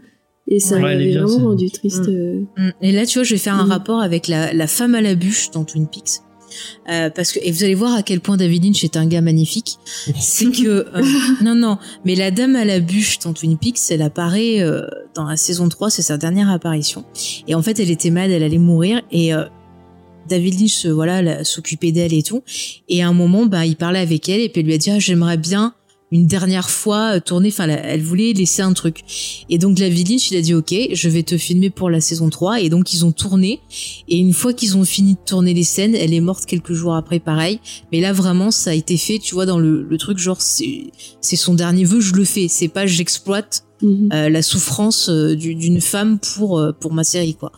[0.48, 2.08] Et ça Ouais, m'avait vraiment rendu triste.
[2.08, 2.10] Mm.
[2.10, 2.40] euh.
[2.58, 2.72] Mm.
[2.82, 3.72] Et là, tu vois, je vais faire un Mhm.
[3.72, 6.22] rapport avec la, la femme à la bûche dans Twin Peaks.
[6.90, 9.22] Euh, parce que et vous allez voir à quel point David Lynch est un gars
[9.22, 9.78] magnifique.
[10.20, 11.04] C'est que euh,
[11.44, 14.86] non non, mais la dame à la bûche dans Twin Peaks, elle apparaît euh,
[15.16, 17.06] dans la saison 3, c'est sa dernière apparition.
[17.48, 19.46] Et en fait, elle était malade, elle allait mourir et euh,
[20.28, 22.44] David Lynch voilà s'occupait d'elle et tout.
[22.90, 24.92] Et à un moment, bah il parlait avec elle et puis elle lui a dit
[24.92, 25.74] ah, j'aimerais bien
[26.14, 27.50] une dernière fois euh, tourner.
[27.50, 29.02] Enfin, la- elle voulait laisser un truc.
[29.50, 32.30] Et donc David Lynch, il a dit ok, je vais te filmer pour la saison
[32.30, 32.62] 3.
[32.62, 33.60] Et donc ils ont tourné.
[34.08, 36.96] Et une fois qu'ils ont fini de tourner les scènes, elle est morte quelques jours
[36.96, 37.60] après, pareil.
[37.92, 40.92] Mais là vraiment, ça a été fait, tu vois, dans le, le truc genre c'est
[41.22, 42.48] c'est son dernier vœu, je le fais.
[42.48, 44.10] C'est pas j'exploite Mhm.
[44.14, 47.52] euh, la souffrance euh, du- d'une femme pour euh, pour ma série quoi.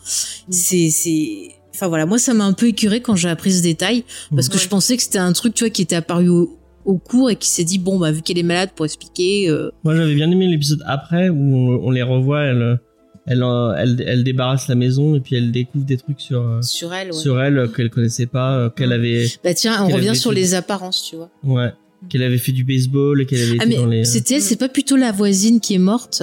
[0.50, 4.02] C'est c'est Enfin voilà, moi ça m'a un peu écuré quand j'ai appris ce détail
[4.34, 4.62] parce que Ouais.
[4.62, 6.56] je pensais que c'était un truc tu vois qui était apparu au,
[6.86, 9.70] au cours et qui s'est dit bon bah vu qu'elle est malade pour expliquer euh,
[9.84, 12.78] Moi, j'avais bien aimé l'épisode après où on, on les revoit, elle,
[13.26, 16.62] elle, euh, elle, elle débarrasse la maison et puis elle découvre des trucs sur, euh,
[16.62, 17.08] sur elle.
[17.08, 17.12] Ouais.
[17.18, 21.16] sur elle qu'elle connaissait pas, qu'elle avait, Bah tiens, on revient sur les apparences, tu
[21.16, 21.30] vois.
[21.44, 21.72] ouais,
[22.08, 24.04] qu'elle avait fait du baseball et qu'elle avait Ah été mais dans les.
[24.04, 26.22] c'était c'est pas plutôt la voisine qui est morte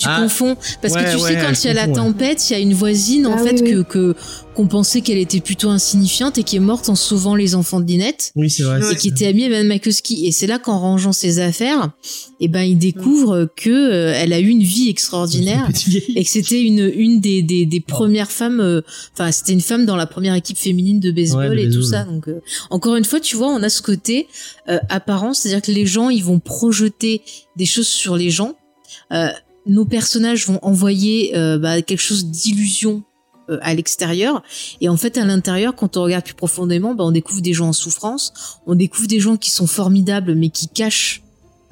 [0.00, 0.20] tu Ah.
[0.22, 2.56] confonds parce Ouais, que tu ouais, sais quand il y a la tempête, il y
[2.56, 3.84] a une voisine en Ah fait oui, que oui.
[3.88, 4.14] que
[4.54, 7.86] qu'on pensait qu'elle était plutôt insignifiante et qui est morte en sauvant les enfants de
[7.86, 8.32] Linette.
[8.34, 8.82] Oui, c'est vrai.
[8.82, 8.92] Ouais.
[8.92, 10.26] et qui était amie avec Madame Makowski.
[10.26, 11.92] Et c'est là qu'en rangeant ses affaires,
[12.40, 15.68] eh ben, il découvre que euh, elle a eu une vie extraordinaire
[16.16, 18.60] et que c'était une une des des, des premières femmes.
[18.60, 18.80] euh,
[19.14, 22.04] Enfin, c'était une femme dans la première équipe féminine de baseball et tout ça.
[22.04, 22.40] Donc, euh,
[22.70, 24.26] encore une fois, tu vois, on a ce côté
[24.68, 27.22] euh, apparent, c'est-à-dire que les gens, ils vont projeter
[27.56, 28.54] des choses sur les gens.
[29.12, 29.28] Euh,
[29.70, 33.02] nos personnages vont envoyer euh, bah, quelque chose d'illusion
[33.48, 34.42] euh, à l'extérieur
[34.80, 37.68] et en fait à l'intérieur quand on regarde plus profondément bah, on découvre des gens
[37.68, 38.32] en souffrance
[38.66, 41.22] on découvre des gens qui sont formidables mais qui cachent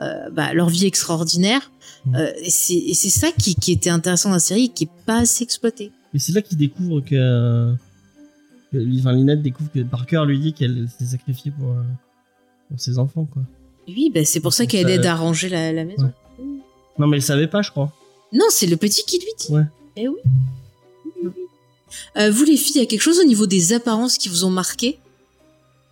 [0.01, 1.71] euh, bah, leur vie extraordinaire
[2.07, 2.17] Mm.
[2.45, 5.43] Et c'est ça qui, qui était intéressant dans la série et qui est pas assez
[5.43, 7.75] exploité Et c'est là qu'il découvre que,
[8.73, 11.75] que- enfin, Lynette découvre que Parker lui dit qu'elle s'est sacrifiée pour,
[12.69, 13.43] pour ses enfants, quoi.
[13.89, 16.05] oui bah, c'est pour ça qu'elle aide à ranger la, la maison
[16.39, 16.45] Ouais.
[16.99, 17.93] Non, mais elle savait pas, je crois.
[18.33, 19.63] non c'est le petit qui lui dit Ouais.
[19.97, 20.17] eh oui.
[22.19, 24.45] Euh, vous les filles il y a quelque chose au niveau des apparences qui vous
[24.45, 24.99] ont marqué?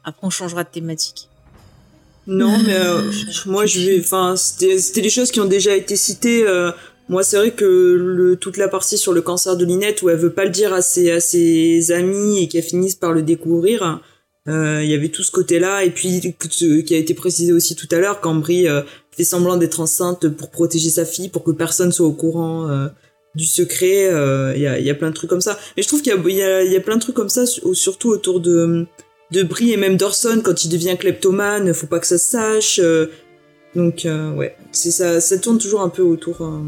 [0.04, 1.28] Après on changera de thématique
[2.26, 3.10] Non, mais euh,
[3.46, 4.00] moi je vais.
[4.00, 6.46] Enfin, c'était c'était des choses qui ont déjà été citées.
[6.46, 6.70] euh,
[7.08, 10.16] moi, c'est vrai que le, toute la partie sur le cancer de Linette où elle
[10.18, 13.82] veut pas le dire à ses, à ses amis et qu'elle finisse par le découvrir,
[13.84, 13.94] euh,
[14.48, 15.84] il y avait tout ce côté-là.
[15.84, 18.82] Et puis, qui a été précisé aussi tout à l'heure, quand Brie euh,
[19.16, 22.88] fait semblant d'être enceinte pour protéger sa fille, pour que personne soit au courant euh,
[23.34, 24.08] du secret.
[24.10, 25.58] euh, Il y, a, y a plein de trucs comme ça.
[25.76, 27.44] Et je trouve qu'il y a, y, a, y a plein de trucs comme ça,
[27.46, 28.86] su- surtout autour de
[29.32, 32.78] de Brie et même d'Orson quand il devient kleptomane, faut pas que ça se sache.
[32.80, 33.06] euh,
[33.74, 36.60] donc euh, ouais, c'est ça, ça tourne toujours un peu autour euh,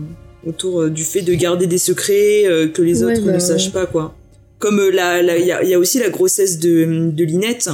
[0.45, 3.39] autour euh, du fait de garder des secrets euh, que les Ouais, autres bah, ne
[3.39, 4.17] sachent pas quoi.
[4.59, 7.25] Comme euh, la la il y a, il y a aussi la grossesse de de
[7.25, 7.69] Linette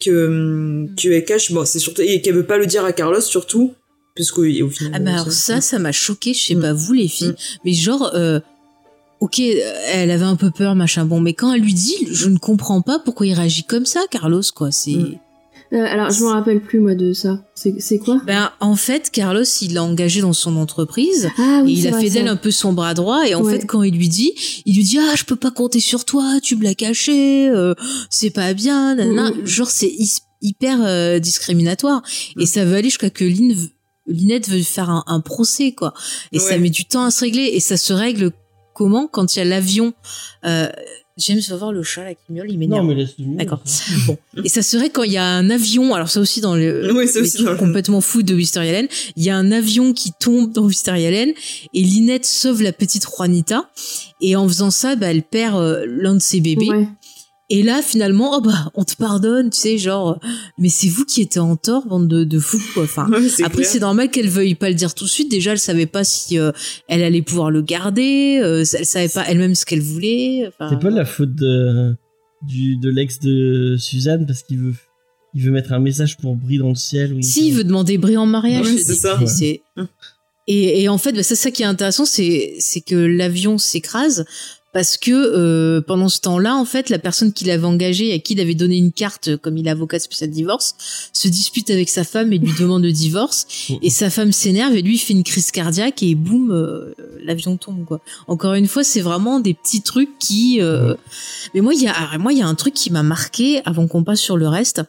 [0.00, 1.52] que euh, que elle cache.
[1.52, 3.72] Bon, c'est surtout et qu'elle veut pas le dire à Carlos surtout
[4.16, 4.92] parce qu'au au final.
[4.94, 6.34] Ah bah euh, alors ça, ça m'a choqué.
[6.34, 6.60] Je sais Mm.
[6.60, 7.58] pas vous les filles, Mm.
[7.64, 8.40] mais genre euh,
[9.20, 11.04] ok, elle avait un peu peur, machin.
[11.04, 14.00] Bon, mais quand elle lui dit, je ne comprends pas pourquoi il réagit comme ça,
[14.10, 14.70] Carlos, quoi.
[14.72, 14.90] C'est.
[14.92, 15.18] Mm.
[15.72, 17.44] Euh, alors, je me rappelle plus moi de ça.
[17.54, 18.20] C'est c'est quoi?
[18.26, 21.30] Ben, en fait, Carlos, il l'a engagé dans son entreprise.
[21.38, 23.26] Ah et oui, il c'est a fait d'elle un peu son bras droit.
[23.26, 23.58] Et en Ouais.
[23.58, 24.32] fait, quand il lui dit,
[24.66, 27.74] il lui dit, ah, je peux pas compter sur toi, tu me l'as caché, euh,
[28.10, 29.30] c'est pas bien, nanana.
[29.32, 29.46] Mhm.
[29.46, 32.02] Genre, c'est hy- hyper euh, discriminatoire.
[32.38, 33.56] Et ça veut aller jusqu'à que Lynn,
[34.06, 35.92] Lynette veut faire un, un procès, quoi.
[36.30, 37.50] Et ça met du temps à se régler.
[37.54, 38.30] Et ça se règle
[38.74, 39.08] comment?
[39.08, 39.92] Quand il y a l'avion.
[40.44, 40.68] Euh,
[41.18, 42.82] James va voir le chat là qui miaule, il m'énerve.
[42.82, 43.36] Non, mais laisse-le mieux.
[43.36, 43.60] D'accord.
[44.06, 44.18] Bon.
[44.42, 47.06] Et ça serait quand il y a un avion, alors ça aussi dans le, Oui,
[47.06, 50.52] ça aussi dans complètement fou de Wisteria Lane, il y a un avion qui tombe
[50.52, 51.32] dans Wisteria Lane
[51.72, 53.70] et Lynette sauve la petite Juanita
[54.20, 56.68] et en faisant ça, bah, elle perd euh, l'un de ses bébés.
[56.68, 56.88] Ouais.
[57.50, 60.18] Et là, finalement, oh bah, on te pardonne, tu sais, genre,
[60.58, 62.84] mais c'est vous qui étiez en tort, bande de, de fous, quoi.
[62.84, 65.30] Enfin, Ouais, après, c'est normal qu'elle veuille pas le dire tout de suite.
[65.30, 66.52] Déjà, elle savait pas si euh,
[66.88, 68.40] elle allait pouvoir le garder.
[68.42, 70.46] euh, elle savait pas elle-même ce qu'elle voulait.
[70.48, 71.94] Enfin, C'est pas la faute de,
[72.42, 74.74] du, de l'ex de Suzanne parce qu'il veut,
[75.34, 77.12] il veut mettre un message pour Brie dans le ciel.
[77.12, 78.66] ou Si, il veut demander Brie en mariage.
[78.78, 79.20] C'est ça.
[80.46, 84.24] Et, et en fait, bah, c'est ça qui est intéressant, c'est c'est que l'avion s'écrase
[84.74, 88.34] parce que euh, pendant ce temps-là, en fait, la personne qui l'avait engagé, à qui
[88.34, 90.74] il avait donné une carte, euh, comme il est avocat spécial divorce,
[91.12, 93.46] se dispute avec sa femme et lui demande le divorce.
[93.82, 96.92] Et sa femme s'énerve et lui fait une crise cardiaque et boum, euh,
[97.22, 98.00] l'avion tombe quoi.
[98.26, 100.58] Encore une fois, c'est vraiment des petits trucs qui.
[100.60, 100.96] euh,
[101.54, 103.62] Mais moi, il y a, alors, moi, il y a un truc qui m'a marqué
[103.64, 104.82] avant qu'on passe sur le reste.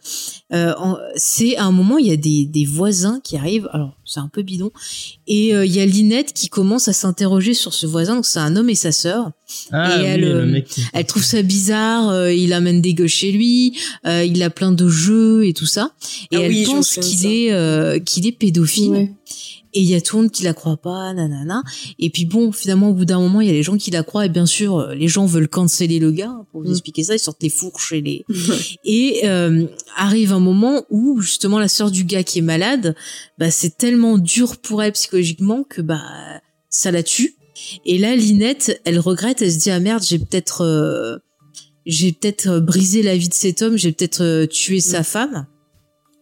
[0.54, 0.74] Euh,
[1.16, 3.68] c'est à un moment, il y a des, des voisins qui arrivent.
[3.74, 4.72] Alors, c'est un peu bidon.
[5.28, 8.16] Et euh, il y a Linette qui commence à s'interroger sur ce voisin.
[8.16, 9.32] Donc, c'est un homme et sa sœur.
[9.72, 12.10] Ah, Et oui, elle, le euh, mec qui- Elle trouve ça bizarre.
[12.10, 13.76] euh, il amène des gosses chez lui.
[14.06, 15.94] euh, il a plein de jeux et tout ça.
[16.32, 18.92] Et Ah elle oui, pense qu'il est euh, qu'il est pédophile.
[18.92, 19.12] Ouais.
[19.78, 21.62] Et il y a tout le monde qui la croit pas, nanana.
[22.00, 24.04] Et puis bon, finalement, au bout d'un moment, il y a les gens qui la
[24.04, 24.26] croient.
[24.26, 26.30] Et bien sûr, euh, les gens veulent canceller le gars.
[26.30, 26.72] hein, Pour vous Mm.
[26.72, 28.26] expliquer ça, ils sortent les fourches et les...
[28.86, 32.96] Et euh, arrive un moment où, justement, la sœur du gars qui est malade,
[33.38, 36.02] bah, c'est tellement dur pour elle psychologiquement que bah
[36.70, 37.36] ça la tue.
[37.86, 40.62] Et là, Linette, elle regrette, elle se dit, ah merde, j'ai peut-être...
[40.62, 41.18] euh,
[41.86, 45.46] j'ai peut-être brisé la vie de cet homme, j'ai peut-être euh, tué sa femme.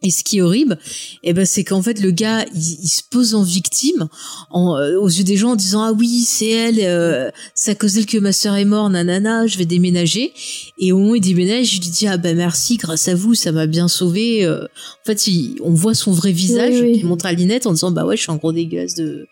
[0.06, 0.78] Et ce qui est horrible,
[1.24, 4.10] eh ben, c'est qu'en fait, le gars, il, il se pose en victime
[4.52, 7.76] en, euh, aux yeux des gens en disant ah oui c'est elle euh, c'est à
[7.76, 10.34] cause d'elle que ma sœur est morte nanana je vais déménager
[10.78, 13.34] et au moment où il déménage il lui dit ah ben merci grâce à vous
[13.34, 14.66] ça m'a bien sauvé euh.
[14.66, 16.94] en fait il- on voit son vrai visage Oui, oui.
[16.98, 19.26] qu'il montre à Linette en disant bah ouais je suis un gros dégueulasse de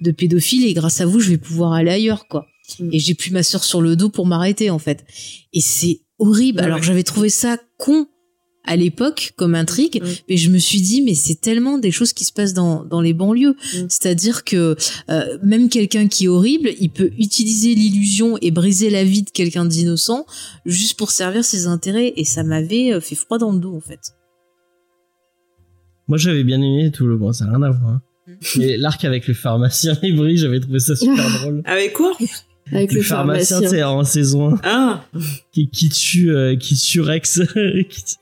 [0.00, 2.46] de pédophile et grâce à vous je vais pouvoir aller ailleurs quoi
[2.80, 2.88] Mm.
[2.92, 5.04] et j'ai plus ma sœur sur le dos pour m'arrêter en fait
[5.52, 6.82] et c'est horrible Ouais, alors ouais.
[6.84, 8.08] j'avais trouvé ça con
[8.66, 10.06] à l'époque comme intrigue, Mm.
[10.28, 13.00] mais je me suis dit mais c'est tellement des choses qui se passent dans dans
[13.00, 13.86] les banlieues, Mm.
[13.88, 14.76] c'est-à-dire que
[15.10, 19.30] euh, même quelqu'un qui est horrible, il peut utiliser l'illusion et briser la vie de
[19.30, 20.26] quelqu'un d'innocent
[20.64, 23.80] juste pour servir ses intérêts et ça m'avait euh, fait froid dans le dos en
[23.80, 24.00] fait.
[26.08, 27.90] Moi, j'avais bien aimé tout le bon, ça n'a rien à voir.
[27.90, 28.02] hein.
[28.28, 28.32] Mm.
[28.58, 31.62] Mais l'arc avec le pharmacien et Brie, j'avais trouvé ça super drôle.
[31.64, 32.12] Avec quoi?
[32.72, 35.04] Avec le, le pharmacien, sais, en saison 1, Ah
[35.52, 37.40] qui, qui tue, euh, qui tue Rex.
[37.88, 38.16] qui tue-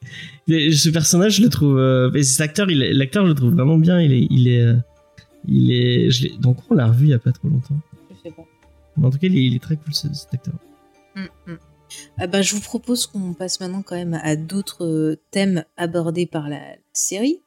[0.49, 3.79] Mais Ce personnage, je le trouve, euh, mais cet acteur, l'acteur, je le trouve vraiment
[3.79, 4.01] bien.
[4.01, 4.75] Il est, il est, euh,
[5.49, 7.77] il est, je donc on l'a revu il y a pas trop longtemps.
[8.97, 10.55] Mais en tout cas, il est, il est très cool ce- cet acteur.
[12.19, 16.27] Ah bah, je vous propose qu'on passe maintenant quand même à d'autres euh, thèmes abordés
[16.27, 17.39] par la, la série.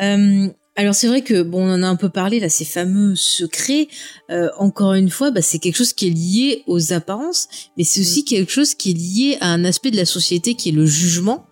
[0.00, 0.48] Euh,
[0.78, 3.88] alors c'est vrai que bon, on en a un peu parlé là, ces fameux secrets.
[4.30, 8.00] euh, encore une fois, bah, c'est quelque chose qui est lié aux apparences, mais c'est
[8.00, 10.86] aussi quelque chose qui est lié à un aspect de la société qui est le
[10.86, 11.46] jugement.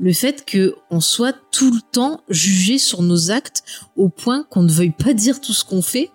[0.00, 3.62] Le fait que on soit tout le temps jugé sur nos actes
[3.96, 6.10] au point qu'on ne veuille pas dire tout ce qu'on fait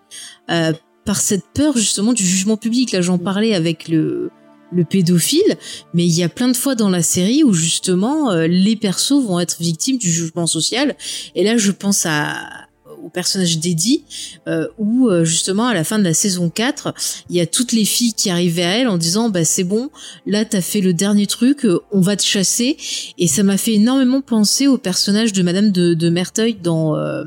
[0.52, 0.74] euh,
[1.06, 2.92] par cette peur justement du jugement public.
[2.92, 4.32] Là, j'en parlais avec le
[4.72, 5.58] le pédophile,
[5.94, 9.24] mais il y a plein de fois dans la série où justement euh, les persos
[9.24, 10.96] vont être victimes du jugement social.
[11.36, 12.69] Et là, je pense à
[13.04, 14.04] au personnage d'Eddie,
[14.48, 16.94] euh, où euh, justement à la fin de la saison 4,
[17.30, 19.90] il y a toutes les filles qui arrivent vers elle en disant bah c'est bon,
[20.26, 22.78] là t'as fait le dernier truc, euh, on va te chasser.
[23.18, 27.24] Et ça m'a fait énormément penser au personnage de Madame de, de Merteuil dans euh,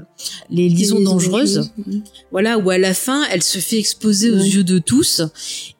[0.50, 1.70] Les Liaisons Les dangereuses.
[2.30, 5.22] Voilà, où à la fin, elle se fait exposer aux yeux de tous.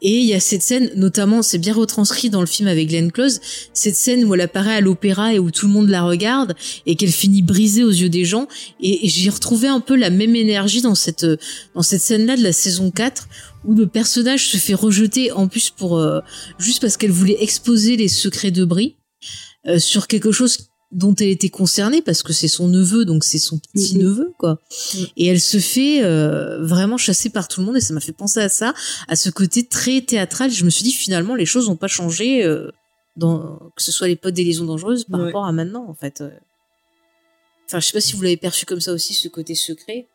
[0.00, 3.12] Et il y a cette scène, notamment, c'est bien retranscrit dans le film avec Glenn
[3.12, 3.40] Close,
[3.72, 6.54] cette scène où elle apparaît à l'opéra et où tout le monde la regarde
[6.86, 8.48] et qu'elle finit brisée aux yeux des gens.
[8.80, 11.26] Et, et j'ai retrouvé un peu la même énergie dans cette,
[11.74, 13.28] dans cette scène-là de la saison 4
[13.64, 16.20] où le personnage se fait rejeter en plus pour, euh,
[16.58, 18.96] juste parce qu'elle voulait exposer les secrets de Brie,
[19.68, 23.38] euh, sur quelque chose dont elle était concernée parce que c'est son neveu, donc c'est
[23.38, 24.58] son petit neveu, quoi.
[25.16, 28.12] Et elle se fait euh, vraiment chasser par tout le monde et ça m'a fait
[28.12, 28.74] penser à ça,
[29.08, 30.50] à ce côté très théâtral.
[30.50, 32.70] Je me suis dit finalement les choses n'ont pas changé, euh,
[33.16, 36.22] dans que ce soit les potes des liaisons dangereuses par rapport à maintenant, en fait.
[37.72, 40.06] Enfin, je sais pas si vous l'avez perçu comme ça aussi, ce côté secret.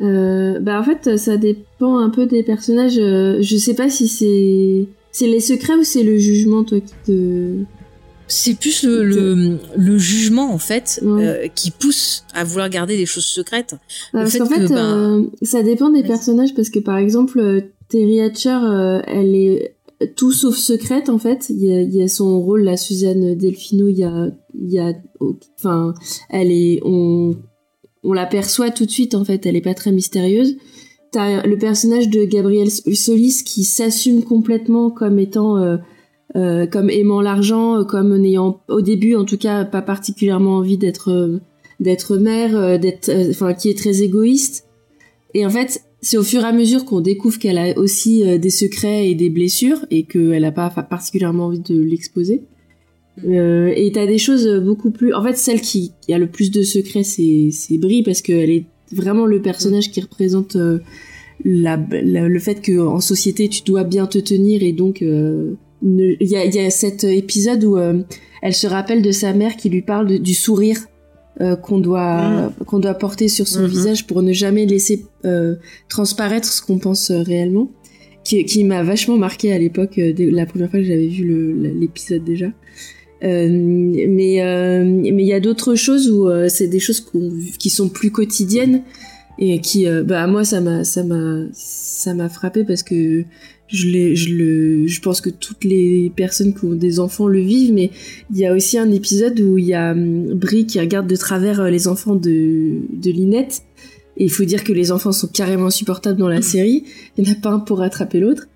[0.00, 2.94] Euh, bah en fait, ça dépend un peu des personnages.
[2.94, 7.64] je sais pas si c'est c'est les secrets ou c'est le jugement, toi, qui te
[8.30, 13.06] c'est plus le, le, le, jugement en fait euh, qui pousse à vouloir garder des
[13.06, 13.74] choses secrètes.
[14.12, 18.56] parce qu'en fait, euh, ça dépend des personnages parce que par exemple, euh, Terry Hatcher,
[19.08, 19.74] elle est
[20.16, 21.46] tout sauf secrète en fait.
[21.50, 23.88] Il y a, son rôle, la Suzanne Delfino.
[23.88, 24.92] Il y a, il y a,
[25.58, 25.94] enfin,
[26.28, 27.36] elle est, on,
[28.02, 29.46] on l'aperçoit tout de suite en fait.
[29.46, 30.56] Elle est pas très mystérieuse.
[31.12, 35.78] T'as le personnage de Gabriel Solis qui s'assume complètement comme étant
[36.36, 40.78] euh, comme aimant l'argent, euh, comme n'ayant au début en tout cas pas particulièrement envie
[40.78, 41.40] d'être euh,
[41.80, 44.66] d'être mère, d'être enfin qui est très égoïste.
[45.34, 48.50] Et en fait, c'est au fur et à mesure qu'on découvre qu'elle a aussi des
[48.50, 52.42] secrets et des blessures et qu'elle n'a pas particulièrement envie de l'exposer.
[53.26, 55.12] Euh, et t'as des choses beaucoup plus.
[55.12, 58.64] En fait, celle qui, a le plus de secrets, c'est c'est Brie parce qu'elle est
[58.92, 60.56] vraiment le personnage qui représente
[61.44, 65.02] la, le fait que en société tu dois bien te tenir et donc
[65.82, 68.02] il y a, y a, cet épisode où euh,
[68.42, 70.78] elle se rappelle de sa mère qui lui parle du sourire
[71.40, 72.64] euh, qu'on doit mm.
[72.66, 73.66] qu'on doit porter sur son mm-hmm.
[73.66, 75.56] visage pour ne jamais laisser euh,
[75.88, 77.70] transparaître ce qu'on pense réellement
[78.24, 82.46] qui, qui m'a vachement marqué à l'époque la première fois que j'avais vu l'épisode déjà
[83.22, 87.06] mais mais il y a d'autres choses où c'est des choses
[87.58, 88.82] qui sont plus quotidiennes
[89.38, 93.24] et qui bah moi ça m'a ça m'a ça m'a frappé parce que
[93.72, 97.40] je, les, je, le, je pense que toutes les personnes qui ont des enfants le
[97.40, 97.90] vivent, mais
[98.30, 101.16] il y a aussi un épisode où il y a hum, Brie qui regarde de
[101.16, 103.62] travers euh, les enfants de, de Linette.
[104.16, 106.84] Et il faut dire que les enfants sont carrément insupportables dans la série.
[107.16, 108.48] Il n'y en a pas un pour rattraper l'autre.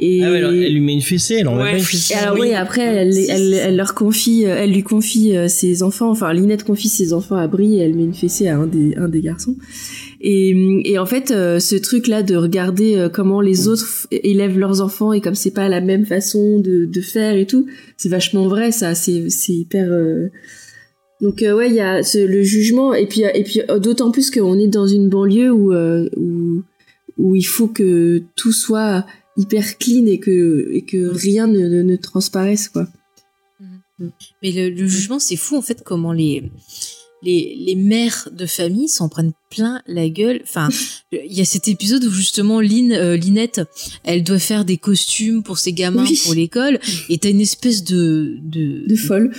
[0.00, 2.14] Et ah ouais, elle lui met une fessée, elle enlève une fessée.
[2.14, 5.82] Et alors oui, après elle, elle, elle, leur confie, euh, elle lui confie euh, ses
[5.82, 8.68] enfants, enfin Linette confie ses enfants à Brie et elle met une fessée à un
[8.68, 9.56] des, un des garçons.
[10.20, 15.12] Et, en fait, euh, ce truc-là de regarder euh, comment les autres élèvent leurs enfants
[15.12, 17.66] et comme c'est pas la même façon de, faire et tout,
[17.96, 18.72] c'est vachement vrai.
[18.72, 19.92] Ça, c'est hyper.
[19.92, 20.28] Euh,
[21.20, 24.68] donc ouais, il y a le jugement et puis et puis d'autant plus qu'on est
[24.68, 25.72] dans une banlieue où
[27.16, 29.04] où il faut que tout soit
[29.36, 32.86] hyper clean et que et que rien ne, ne, transparaisse quoi.
[34.00, 36.44] Mais le, le jugement, c'est fou en fait comment les
[37.22, 40.40] les, les mères de famille s'en prennent plein la gueule.
[40.42, 40.68] Enfin,
[41.12, 43.60] il y a cet épisode où justement Lynn, euh, Linette,
[44.04, 46.78] elle doit faire des costumes pour ses gamins pour l'école,
[47.08, 49.32] et t'as une espèce de de, de folle,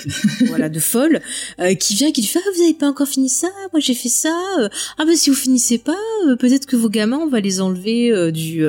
[0.48, 1.22] voilà, de folle,
[1.60, 3.94] euh, qui vient, qui lui fait ah vous avez pas encore fini ça, moi j'ai
[3.94, 5.98] fait ça, euh, ah bah si vous finissez pas,
[6.40, 8.66] peut-être que vos gamins on va les enlever du.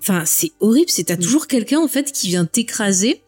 [0.00, 3.22] Enfin, c'est horrible, c'est t'as toujours quelqu'un en fait qui vient t'écraser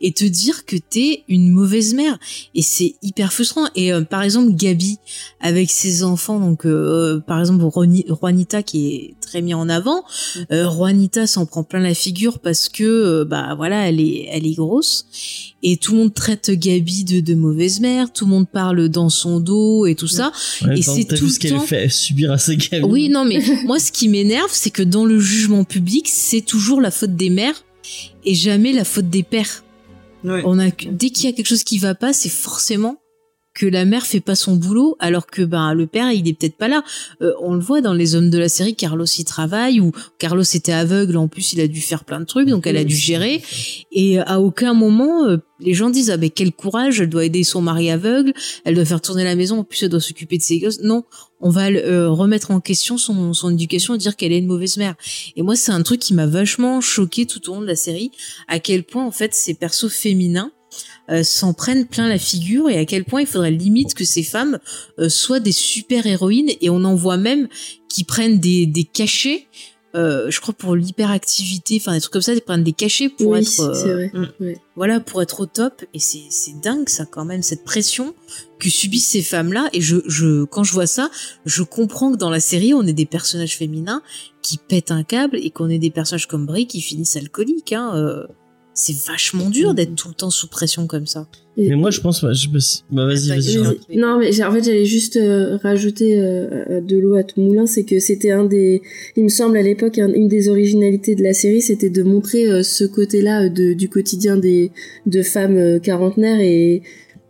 [0.00, 2.18] et te dire que t'es une mauvaise mère.
[2.54, 3.66] Et c'est hyper frustrant.
[3.74, 4.98] Et euh, par exemple Gabi
[5.40, 7.64] avec ses enfants donc euh, par exemple
[8.08, 10.04] Juanita qui est très mis en avant
[10.52, 14.46] euh, Juanita s'en prend plein la figure parce que euh, bah voilà elle est elle
[14.46, 15.06] est grosse.
[15.62, 18.12] Et tout le monde traite Gabi de, de mauvaise mère.
[18.12, 20.30] Tout le monde parle dans son dos et tout ça.
[20.76, 23.92] Et c'est tout ce qu'elle fait subir à ses gamins oui non mais moi ce
[23.92, 27.64] qui m'énerve c'est que dans le jugement public c'est toujours la faute des mères
[28.28, 29.64] et jamais la faute des pères.
[30.22, 32.98] On a dès qu'il y a quelque chose qui va pas, c'est forcément
[33.54, 36.58] que la mère fait pas son boulot alors que ben le père il est peut-être
[36.58, 36.84] pas là.
[37.22, 40.42] Euh, on le voit dans les hommes de la série, Carlos y travaille ou Carlos
[40.42, 42.94] était aveugle en plus il a dû faire plein de trucs donc elle a dû
[42.94, 43.42] gérer
[43.90, 47.42] et à aucun moment euh, les gens disent ah ben quel courage elle doit aider
[47.42, 48.32] son mari aveugle,
[48.64, 50.80] elle doit faire tourner la maison en plus elle doit s'occuper de ses gosses.
[50.82, 51.04] Non,
[51.40, 54.94] on va euh, remettre en question son, éducation et dire qu'elle est une mauvaise mère.
[55.36, 58.10] Et moi c'est un truc qui m'a vachement choqué tout au long de la série
[58.48, 60.52] à quel point en fait ces persos féminins
[61.10, 64.22] euh, s'en prennent plein la figure et à quel point il faudrait limite que ces
[64.22, 64.58] femmes
[64.98, 67.48] euh, soient des super héroïnes et on en voit même
[67.88, 69.46] qui prennent des cachets
[69.98, 73.36] euh, je crois pour l'hyperactivité, enfin des trucs comme ça, ils prennent des cachets pour
[73.36, 74.12] être, vrai.
[74.14, 74.52] Mm.
[74.76, 75.84] voilà, pour être au top.
[75.92, 78.14] Et c'est c'est dingue ça quand même cette pression
[78.60, 79.68] que subissent ces femmes-là.
[79.72, 81.10] Et je je quand je vois ça,
[81.44, 84.02] je comprends que dans la série on est des personnages féminins
[84.40, 87.72] qui pètent un câble et qu'on est des personnages comme Brie qui finissent alcooliques.
[87.72, 88.26] Hein,
[88.78, 91.26] c'est vachement dur d'être tout le temps sous pression comme ça.
[91.56, 92.48] mais moi, je pense, je
[92.90, 93.96] bah, vas-y, vas-y.
[93.96, 97.84] Non, mais en fait, j'allais juste euh, rajouter euh, de l'eau à ton moulin, c'est
[97.84, 98.82] que c'était un des,
[99.16, 102.62] il me semble à l'époque, une des originalités de la série, c'était de montrer euh,
[102.62, 104.70] ce côté-là du quotidien des
[105.06, 106.82] de femmes quarantenaires et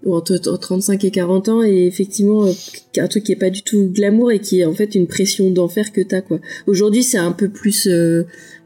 [0.05, 2.53] ou entre, entre 35 et 40 ans et effectivement euh,
[2.99, 5.51] un truc qui est pas du tout glamour et qui est en fait une pression
[5.51, 6.41] d'enfer que t'as quoi.
[6.67, 8.25] Aujourd'hui c'est un peu plus, euh,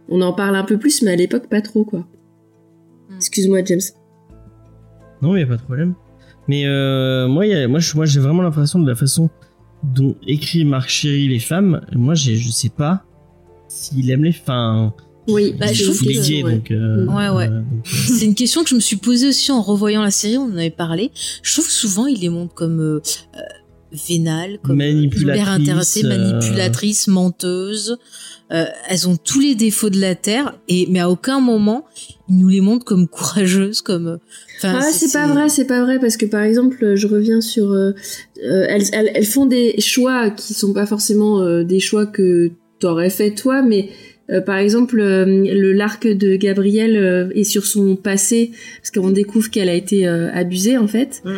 [0.08, 2.06] on en parle un peu plus, mais à l'époque pas trop quoi.
[3.22, 3.80] Excuse-moi James.
[5.22, 5.94] Non, il y a pas de problème.
[6.48, 9.30] Mais euh, moi, il y a- moi, je- moi, j'ai vraiment l'impression de la façon
[9.84, 11.80] dont écrit Marc Chéry les femmes.
[11.94, 13.04] Moi, j'ai, je sais pas
[13.68, 14.90] s'il aime les femmes.
[15.28, 16.54] Oui, Bah, je trouve que- gay, ouais.
[16.56, 16.70] donc.
[16.72, 17.46] euh, Ouais, ouais.
[17.48, 20.36] euh, donc, C'est une question que je me suis posée aussi en revoyant la série,
[20.36, 21.12] on en avait parlé.
[21.44, 23.00] Je trouve que souvent il les montre comme euh,
[23.36, 23.38] euh,
[23.92, 27.98] vénales, comme hyper intéressées, euh, manipulatrices, menteuses.
[28.52, 31.86] Euh, elles ont tous les défauts de la terre, et mais à aucun moment
[32.28, 34.06] ils nous les montrent comme courageuses, comme.
[34.08, 34.16] euh,
[34.58, 37.72] Enfin, Ah, c'est pas vrai, c'est pas vrai parce que par exemple, je reviens sur,
[37.72, 37.92] euh,
[38.42, 43.10] elles, elles, elles font des choix qui sont pas forcément euh, des choix que t'aurais
[43.10, 43.88] fait toi, mais
[44.30, 49.10] euh, par exemple, euh, le l'arc de Gabrielle euh, est sur son passé parce qu'on
[49.10, 51.22] découvre qu'elle a été euh, abusée en fait.
[51.24, 51.30] Mm.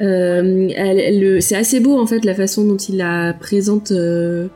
[0.00, 3.92] Euh, elle, elle- le- c'est assez beau en fait la façon dont il la présente
[3.92, 4.48] euh,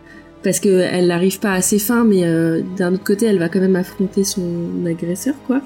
[0.43, 3.49] parce que elle n'arrive pas à ses fins, mais euh, d'un autre côté, elle va
[3.49, 4.43] quand même affronter son
[4.87, 5.63] agresseur quoi.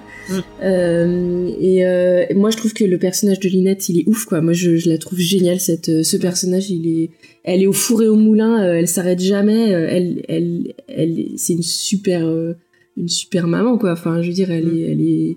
[0.63, 4.25] Euh, et, euh, et moi, je trouve que le personnage de Linette, il est ouf,
[4.27, 4.41] quoi.
[4.41, 5.59] Moi, je, je la trouve géniale.
[5.61, 7.11] Cette, euh, ce personnage, il est,
[7.45, 8.63] elle est au four et au moulin.
[8.75, 9.71] elle s'arrête jamais.
[9.71, 12.29] elle, elle, elle, c'est une super,
[12.97, 13.93] une super maman, quoi.
[13.93, 15.37] Enfin, je veux dire, elle est, elle est,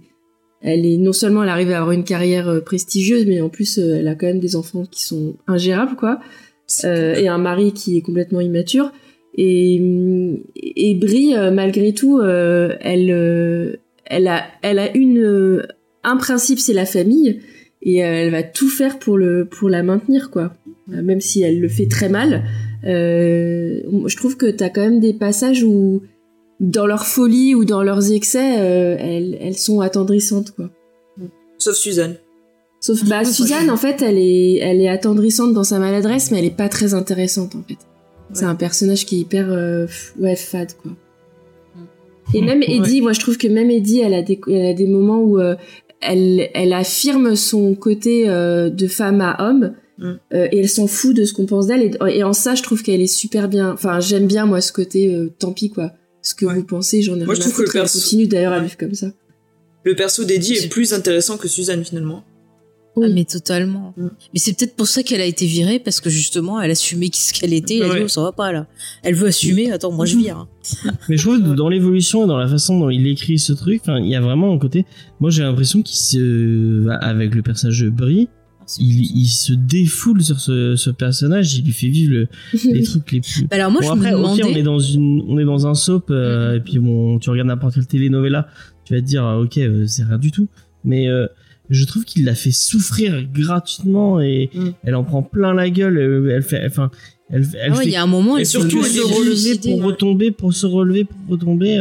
[0.61, 3.77] elle est non seulement elle arrive à avoir une carrière euh, prestigieuse, mais en plus,
[3.77, 6.19] euh, elle a quand même des enfants qui sont ingérables, quoi.
[6.85, 8.91] Euh, et un mari qui est complètement immature.
[9.35, 9.81] Et,
[10.55, 15.65] et Brie, malgré tout, euh, elle, elle a, elle a une,
[16.03, 17.39] un principe, c'est la famille,
[17.81, 20.53] et elle va tout faire pour le, pour la maintenir, quoi.
[20.87, 22.43] Même si elle le fait très mal.
[22.85, 26.01] Euh, je trouve que t'as quand même des passages où,
[26.61, 30.69] dans leur folie ou dans leurs excès, euh, elles, elles sont attendrissantes, quoi.
[31.57, 32.15] Sauf Suzanne.
[32.79, 36.45] Sauf bah Suzanne en fait elle est elle est attendrissante dans sa maladresse mais elle
[36.45, 37.77] est pas très intéressante en fait.
[38.33, 39.85] C'est un personnage qui est hyper euh,
[40.17, 40.91] ouais fade quoi.
[41.75, 42.35] Mm.
[42.35, 44.87] Et même Eddie, moi je trouve que même Eddie elle a des elle a des
[44.87, 45.55] moments où euh,
[46.01, 50.13] elle elle affirme son côté euh, de femme à homme Mm.
[50.33, 52.63] euh, et elle s'en fout de ce qu'on pense d'elle et, et en ça je
[52.63, 53.71] trouve qu'elle est super bien.
[53.71, 55.91] Enfin j'aime bien moi ce côté euh, tant pis quoi.
[56.21, 56.55] Ce que Ouais.
[56.55, 58.59] vous pensez j'en ai Moi, rien je à trouve que le perso- continue d'ailleurs à
[58.59, 59.07] vivre comme ça.
[59.83, 62.23] Le perso d'Eddie est plus intéressant que Suzanne finalement.
[62.97, 63.07] Oui.
[63.09, 63.93] Ah, mais totalement.
[63.95, 64.07] Mm.
[64.33, 67.21] Mais c'est peut-être pour ça qu'elle a été virée, parce que justement, elle assumait qui-
[67.21, 67.77] ce qu'elle était.
[67.77, 68.67] Elle a dit, oh, ça va pas là.
[69.01, 69.71] Elle veut assumer.
[69.71, 70.37] Attends, moi je vire.
[70.37, 70.47] hein.
[71.07, 73.81] Mais je trouve que dans l'évolution et dans la façon dont il écrit ce truc,
[73.87, 74.85] il y a vraiment un côté.
[75.21, 78.27] Moi, j'ai l'impression qu'il se, avec le personnage de Brie,
[78.79, 81.55] il, il se défoule sur ce, ce personnage.
[81.55, 82.27] Il lui fait vivre le-
[82.71, 83.43] les trucs les plus.
[83.43, 84.43] Bah, alors moi, bon je après, me ok, demandais.
[84.45, 86.57] on est dans une, on est dans un soap euh, Mhm.
[86.57, 88.47] et puis bon, tu regardes n'importe quelle telenovela,
[88.85, 90.47] tu vas te dire, ah, ok, euh, c'est rien du tout.
[90.83, 91.27] Mais euh,
[91.69, 94.73] je trouve qu'il l'a fait souffrir gratuitement et Mhm.
[94.83, 95.97] elle en prend plein la gueule.
[95.97, 96.89] euh, Elle fait, enfin,
[97.29, 99.57] elle, elle Ah ouais, fait il y a un moment, et elle surtout se relever
[99.59, 101.77] pour retomber, pour se relever, pour retomber,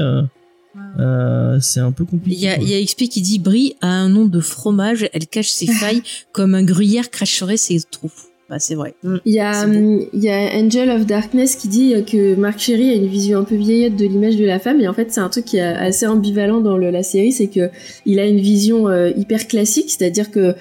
[0.99, 2.37] euh, c'est un peu compliqué.
[2.37, 2.65] Il y a, quoi.
[2.65, 5.67] il y a XP qui dit Brie a un nom de fromage, elle cache ses
[5.81, 6.03] failles
[6.33, 8.11] comme un gruyère cracherait ses trous.
[8.49, 8.95] Bah, c'est vrai.
[9.25, 9.77] Il y, a, C'est beau.
[9.77, 13.39] hum, il y a Angel of Darkness qui dit que Marc Cherry a une vision
[13.39, 15.59] un peu vieillotte de l'image de la femme et en fait c'est un truc qui
[15.59, 17.71] est assez ambivalent dans le- la série, c'est que
[18.07, 20.55] il a une vision euh, hyper classique, c'est-à-dire que euh,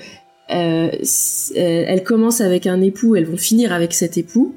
[0.51, 0.91] euh,
[1.55, 4.53] elle commence avec un époux, elles vont finir avec cet époux.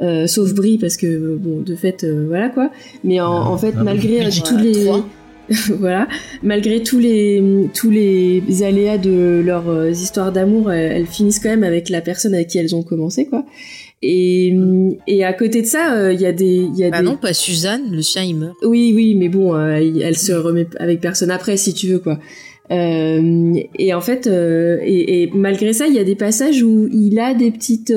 [0.00, 2.70] Euh, sauf Brie parce que euh, bon de fait euh, voilà quoi.
[3.02, 4.86] Mais en, en fait Ah, malgré euh, tous les
[5.78, 6.06] voilà.
[6.42, 7.42] Malgré tous les
[7.74, 12.00] tous les aléas de leurs euh, histoires d'amour elles, elles finissent quand même avec la
[12.00, 13.44] personne avec qui elles ont commencé quoi.
[14.00, 14.56] Et
[15.08, 17.04] et à côté de ça euh, il y a des il y a Bah des
[17.04, 18.54] non, pas Suzanne, le sien il meurt.
[18.62, 22.20] oui, oui, mais bon, euh, elle se remet avec personne après, si tu veux, quoi.
[22.70, 26.86] Euh, et en fait, euh, et, et malgré ça, il y a des passages où
[26.92, 27.92] il a des petites,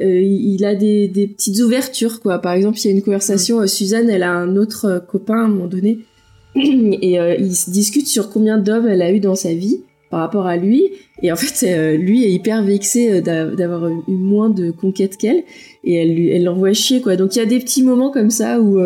[0.00, 2.38] euh, il a des, des petites ouvertures, quoi.
[2.38, 5.40] Par exemple, il y a une conversation, euh, Suzanne, elle a un autre euh, copain
[5.40, 5.98] à un moment donné,
[6.56, 10.20] et euh, ils se discutent sur combien d'hommes elle a eu dans sa vie par
[10.20, 10.90] rapport à lui.
[11.22, 15.44] Et en fait, euh, lui est hyper vexé d'a- d'avoir eu moins de conquêtes qu'elle,
[15.84, 17.16] et elle lui, elle l'envoie chier, quoi.
[17.16, 18.78] Donc il y a des petits moments comme ça où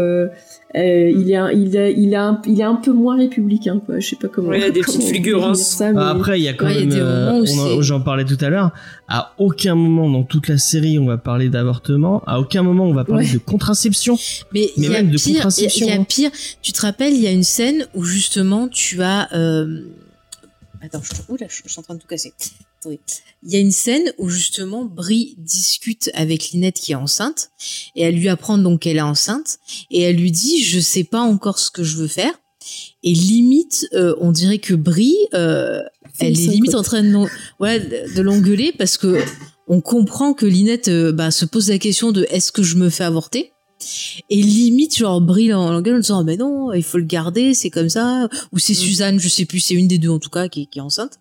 [0.75, 3.81] euh, il, est un, il, a, il, a un, il est un peu moins républicain,
[3.85, 3.99] quoi.
[4.01, 4.49] Je sais pas comment.
[4.49, 5.63] Ouais, il y a des petites fulgurances.
[5.63, 8.25] ça, mais- Ah, Après, il y a quand Ouais, il même, des euh, j'en parlais
[8.25, 8.73] tout à l'heure,
[9.09, 12.93] à aucun moment dans toute la série on va parler d'avortement, à aucun moment on
[12.93, 13.33] va parler Ouais.
[13.35, 14.19] de contraception.
[14.53, 16.05] Mais il Mais y a même de pire, il y a- il contraception, y, a
[16.05, 16.31] pire.
[16.63, 19.33] Tu te rappelles, il y a une scène où justement tu as.
[19.35, 19.83] euh,
[20.83, 21.09] Attends, je...
[21.39, 22.33] Je je suis en train de tout casser.
[23.43, 27.51] Il y a une scène où justement Brie discute avec Linette qui est enceinte
[27.95, 29.59] et elle lui apprend donc qu'elle est enceinte
[29.91, 32.33] et elle lui dit je sais pas encore ce que je veux faire.
[33.05, 35.83] Et limite euh, on dirait que Brie euh,
[36.19, 37.29] elle est limite en train de,
[37.61, 39.21] ouais, de l'engueuler parce que
[39.69, 42.91] on comprend que Linette euh, bah, se pose la question de est-ce que je me
[42.91, 43.53] fais avorter
[44.31, 47.69] et limite genre brille en l'engueule en disant mais non il faut le garder c'est
[47.71, 50.49] comme ça ou c'est Suzanne je sais plus c'est une des deux en tout cas
[50.49, 51.19] qui, est- qui est enceinte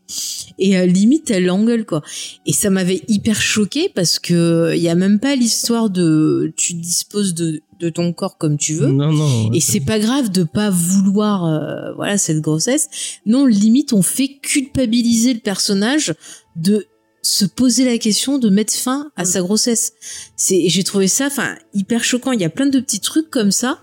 [0.57, 2.01] et euh, limite elle l'engueule quoi
[2.45, 6.73] et ça m'avait hyper choqué parce que il y a même pas l'histoire de tu
[6.75, 9.51] disposes de, de ton corps comme tu veux Non, non.
[9.51, 12.87] et c'est pas grave de pas vouloir euh, voilà cette grossesse.
[13.25, 16.13] Non, limite on fait culpabiliser le personnage
[16.55, 16.85] de
[17.25, 19.93] se poser la question de mettre fin à sa grossesse.
[20.35, 23.51] C'est j'ai trouvé ça enfin hyper choquant, il y a plein de petits trucs comme
[23.51, 23.79] ça.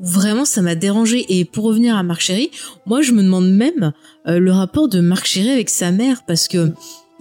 [0.00, 1.24] Où vraiment ça m'a dérangé.
[1.28, 2.50] Et pour revenir à Marc Chéry,
[2.86, 3.92] moi je me demande même
[4.26, 6.72] euh, le rapport de Marc Chéry avec sa mère parce que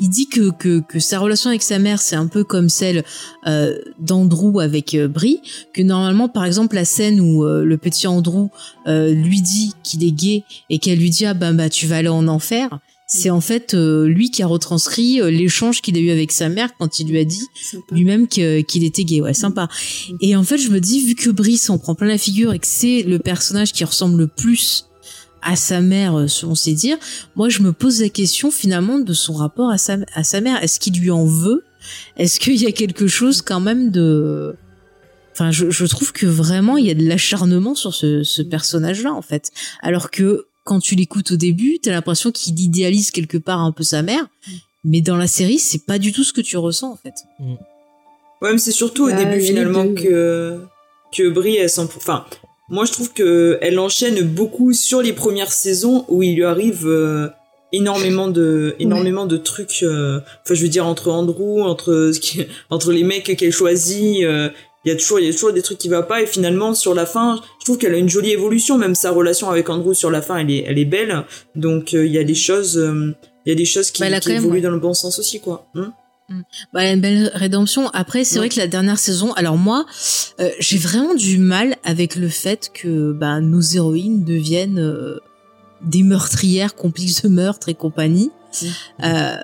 [0.01, 3.03] il dit que, que, que sa relation avec sa mère, c'est un peu comme celle
[3.45, 5.41] euh, d'Andrew avec euh, Brie,
[5.73, 8.47] que normalement, par exemple, la scène où euh, le petit Andrew
[8.88, 11.97] euh, lui dit qu'il est gay et qu'elle lui dit ah ben bah tu vas
[11.97, 12.79] aller en enfer,
[13.13, 16.47] c'est en fait euh, lui qui a retranscrit euh, l'échange qu'il a eu avec sa
[16.47, 17.45] mère quand il lui a dit
[17.91, 19.19] lui-même qu'il était gay.
[19.19, 19.67] Ouais, sympa.
[20.21, 22.59] Et en fait, je me dis, vu que Brie s'en prend plein la figure et
[22.59, 24.88] que c'est le personnage qui ressemble le plus
[25.41, 26.97] à sa mère, euh, selon ses dires,
[27.35, 30.63] moi, je me pose la question finalement de son rapport à sa, à sa mère.
[30.63, 31.65] Est-ce qu'il lui en veut?
[32.15, 34.55] Est-ce qu'il y a quelque chose quand même de...
[35.33, 39.11] Enfin, je, je trouve que vraiment, il y a de l'acharnement sur ce, ce personnage-là,
[39.13, 39.51] en fait.
[39.81, 43.83] Alors que quand tu l'écoutes au début, t'as l'impression qu'il idéalise quelque part un peu
[43.83, 44.27] sa mère.
[44.83, 47.13] Mais dans la série, c'est pas du tout ce que tu ressens, en fait.
[48.41, 49.93] Ouais, mais c'est surtout au Ah, début finalement deux.
[49.93, 50.59] que
[51.15, 52.25] que Brie elle s'en enfin
[52.69, 56.88] moi je trouve que elle enchaîne beaucoup sur les premières saisons où il lui arrive
[56.88, 57.27] euh,
[57.73, 62.11] énormément de énormément de trucs euh, enfin je veux dire entre Andrew entre
[62.69, 64.49] entre les mecs qu'elle choisit euh,
[64.86, 66.74] il y a toujours il y a toujours des trucs qui va pas et finalement
[66.74, 69.94] sur la fin je trouve qu'elle a une jolie évolution même sa relation avec Andrew
[69.94, 71.24] sur la fin elle est elle est belle
[71.56, 74.20] donc euh, il y a des choses euh, il y a des choses qui, Bah,
[74.20, 74.62] qui évoluent ouais.
[74.62, 75.94] dans le bon sens aussi quoi Hein
[76.74, 77.90] Bah, elle a une belle rédemption.
[77.94, 78.48] Après, c'est Ouais.
[78.48, 79.86] vrai que la dernière saison, alors moi,
[80.40, 85.20] euh, j'ai vraiment du mal avec le fait que bah, nos héroïnes deviennent
[85.84, 88.32] des meurtrières, complices de meurtre et compagnie.
[89.03, 89.36] Euh,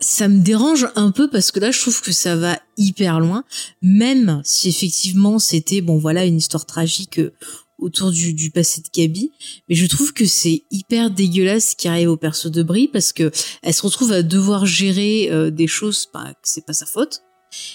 [0.00, 3.44] ça me dérange un peu parce que là, je trouve que ça va hyper loin.
[3.82, 7.32] Même si effectivement c'était bon, voilà, une histoire tragique euh,
[7.78, 9.30] autour du, du passé de Gabi,
[9.68, 13.12] mais je trouve que c'est hyper dégueulasse ce qui arrive au perso de Brie parce
[13.12, 13.30] que
[13.62, 17.22] elle se retrouve à devoir gérer euh, des choses, bah, que c'est pas sa faute.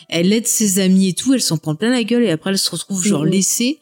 [0.10, 2.58] Elle aide ses amis et tout, elle s'en prend plein la gueule et après elle
[2.60, 3.30] se retrouve genre Mhm.
[3.32, 3.80] laissée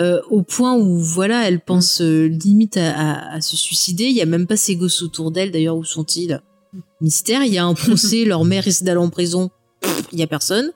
[0.00, 4.04] euh, au point où voilà, elle pense euh, limite à, à- à se suicider.
[4.04, 6.40] Il y a même pas ses gosses autour d'elle d'ailleurs, où sont-ils?
[7.00, 7.44] Mystère.
[7.44, 9.50] Il y a un procès, leur mère risque d'aller en prison.
[10.12, 10.70] Il y a personne.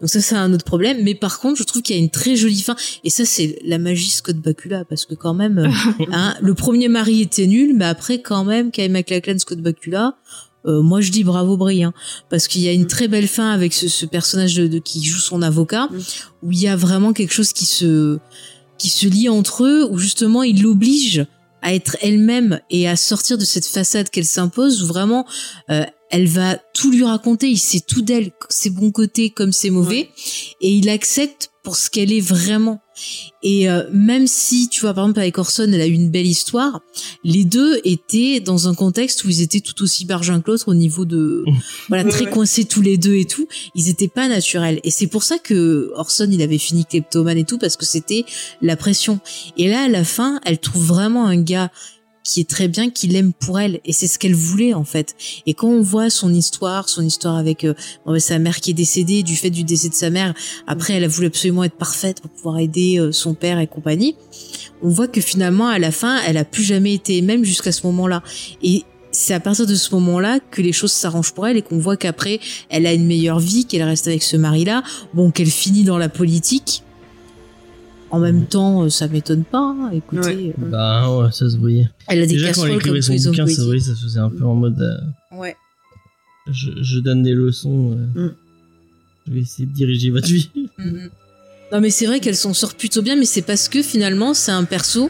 [0.00, 1.02] Donc ça c'est un autre problème.
[1.02, 2.74] Mais par contre, je trouve qu'il y a une très jolie fin.
[3.04, 5.70] Et ça c'est la magie Scott Bakula parce que quand même,
[6.12, 10.16] hein, le premier mari était nul, mais après quand même, Kyle MacLachlan, Scott Bakula.
[10.66, 11.92] Euh, moi, je dis bravo Brie, hein,
[12.28, 15.02] parce qu'il y a une très belle fin avec ce, ce personnage de, de- qui
[15.04, 15.98] joue son avocat, Mm.
[16.42, 18.18] où il y a vraiment quelque chose qui se
[18.78, 21.26] qui se lie entre eux, où justement il l'oblige
[21.62, 25.26] à être elle-même et à sortir de cette façade qu'elle s'impose, où vraiment
[25.70, 29.68] euh, elle va tout lui raconter, il sait tout d'elle, ses bons côtés comme ses
[29.70, 30.08] mauvais,
[30.62, 32.80] et il accepte pour ce qu'elle est vraiment.
[33.42, 36.26] Et euh, même si, tu vois, par exemple avec Orson, elle a eu une belle
[36.26, 36.80] histoire,
[37.24, 40.74] les deux étaient dans un contexte où ils étaient tout aussi bargins que l'autre au
[40.74, 41.44] niveau de,
[41.88, 42.30] voilà, très Ouais.
[42.30, 43.48] coincés tous les deux et tout.
[43.74, 44.80] Ils étaient pas naturels.
[44.84, 48.24] Et c'est pour ça que Orson, il avait fini kleptomane et tout, parce que c'était
[48.62, 49.20] la pression.
[49.56, 51.70] Et là, à la fin, elle trouve vraiment un gars
[52.30, 53.80] qui est très bien, qui l'aime pour elle.
[53.84, 55.16] Et c'est ce qu'elle voulait, en fait.
[55.46, 57.74] Et quand on voit son histoire, son histoire avec euh,
[58.06, 60.32] ben, sa mère qui est décédée, du fait du décès de sa mère,
[60.68, 64.14] après, elle a voulu absolument être parfaite pour pouvoir aider euh, son père et compagnie.
[64.80, 67.84] On voit que finalement, à la fin, elle a plus jamais été même jusqu'à ce
[67.88, 68.22] moment-là.
[68.62, 71.78] Et c'est à partir de ce moment-là que les choses s'arrangent pour elle et qu'on
[71.78, 72.38] voit qu'après,
[72.68, 74.84] elle a une meilleure vie, qu'elle reste avec ce mari-là,
[75.14, 76.84] bon, qu'elle finit dans la politique.
[78.10, 79.58] En même temps, euh, ça m'étonne pas.
[79.60, 79.90] hein.
[79.92, 80.54] Écoutez, Ouais.
[80.60, 81.88] euh, Bah ouais, ça se voyait.
[82.08, 83.94] elle a des Déjà quand elle écrivait son bouquin, ça se voyait, politiques.
[83.94, 85.56] ça se faisait un peu en mode euh, Ouais.
[86.50, 87.92] je, je donne des leçons.
[88.16, 88.34] euh, Mm.
[89.26, 90.50] Je vais essayer de diriger votre vie.
[90.78, 91.10] Mhm.
[91.72, 94.50] Non mais c'est vrai qu'elle s'en sort plutôt bien, mais c'est parce que finalement c'est
[94.50, 95.08] un perso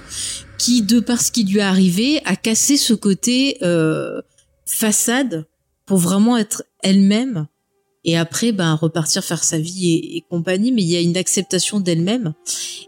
[0.58, 4.20] qui, de par ce qui lui est arrivé, a cassé ce côté euh,
[4.66, 5.46] façade
[5.86, 7.46] pour vraiment être elle-même
[8.04, 10.72] et après ben repartir faire sa vie et, et compagnie.
[10.72, 12.32] Mais il y a une acceptation d'elle-même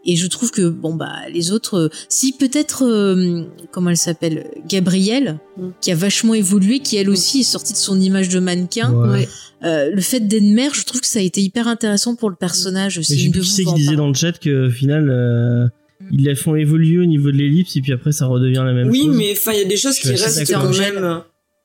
[0.05, 4.47] et je trouve que bon bah les autres, euh, si peut-être euh, comment elle s'appelle,
[4.69, 5.69] Gabrielle, Mm.
[5.83, 8.91] qui a vachement évolué, qui elle aussi est sortie de son image de mannequin.
[8.91, 9.29] Ouais.
[9.65, 12.37] Euh, le fait d'être mère, je trouve que ça a été hyper intéressant pour le
[12.37, 12.97] personnage.
[12.97, 15.67] Mais Si je sais une plus qui disait dans le chat que au final euh,
[16.01, 16.07] Mm.
[16.19, 18.89] ils la font évoluer au niveau de l'ellipse et puis après ça redevient la même
[18.89, 19.17] Oui, chose.
[19.17, 21.21] mais enfin, il y a des choses Je qui restent quand même.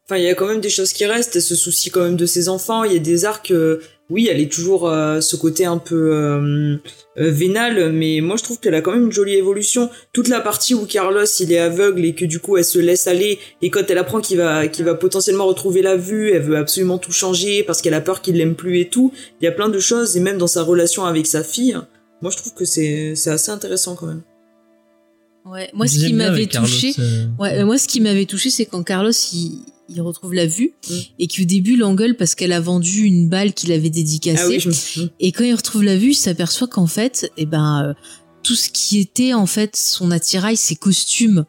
[0.08, 1.36] Enfin il y a quand même des choses qui restent.
[1.36, 2.84] Elle se soucie quand même de ses enfants.
[2.84, 3.52] Il y a des arcs.
[3.52, 3.80] euh,
[4.10, 6.78] oui, elle est toujours euh, ce côté un peu euh,
[7.18, 9.90] euh, vénal, mais moi je trouve qu'elle a quand même une jolie évolution.
[10.14, 13.08] Toute la partie où Carlos il est aveugle et que du coup elle se laisse
[13.08, 16.56] aller et quand elle apprend qu'il va qu'il va potentiellement retrouver la vue, elle veut
[16.56, 19.12] absolument tout changer parce qu'elle a peur qu'il l'aime plus et tout.
[19.42, 21.78] Il y a plein de choses et même dans sa relation avec sa fille,
[22.22, 24.22] moi je trouve que c'est c'est assez intéressant quand même.
[25.46, 28.66] Ouais, moi, ce qui m'avait touché, euh, ouais, euh, moi, ce qui m'avait touché, c'est
[28.66, 29.60] quand Carlos, il,
[29.90, 30.94] il retrouve la vue Mm.
[31.20, 34.42] et qu'au début, l'engueule parce qu'elle a vendu une balle qu'il avait dédicacée.
[34.44, 37.84] Ah oui, me- Et quand il retrouve la vue, il s'aperçoit qu'en fait, eh ben,
[37.90, 37.94] euh,
[38.44, 41.46] tout ce qui était en fait son attirail, ses costumes,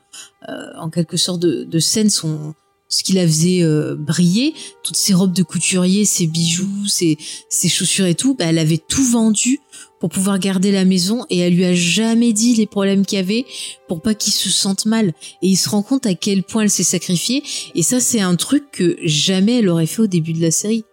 [0.48, 2.54] euh, en quelque sorte de, de scène, son
[2.90, 7.18] ce qui la faisait euh, briller, toutes ses robes de couturier, ses bijoux, ses,
[7.50, 9.58] ses chaussures et tout, bah, elle avait tout vendu
[10.00, 13.22] pour pouvoir garder la maison et elle lui a jamais dit les problèmes qu'il y
[13.22, 13.46] avait
[13.88, 15.08] pour pas qu'il se sente mal.
[15.42, 17.42] Et il se rend compte à quel point elle s'est sacrifiée.
[17.74, 20.84] Et ça, c'est un truc que jamais elle aurait fait au début de la série.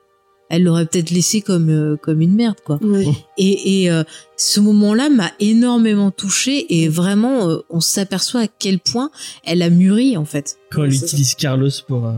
[0.49, 2.79] Elle l'aurait peut-être laissé comme euh, comme une merde, quoi.
[3.35, 4.03] Et, et euh,
[4.37, 9.09] ce moment-là m'a énormément touchée et vraiment, euh, on s'aperçoit à quel point
[9.43, 10.57] elle a mûri en fait.
[10.71, 12.11] Quand elle utilise Carlos pour.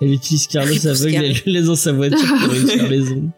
[0.00, 3.30] Elle utilise Carlos aveugle, elle le laisse dans sa voiture pour réussir les ondes.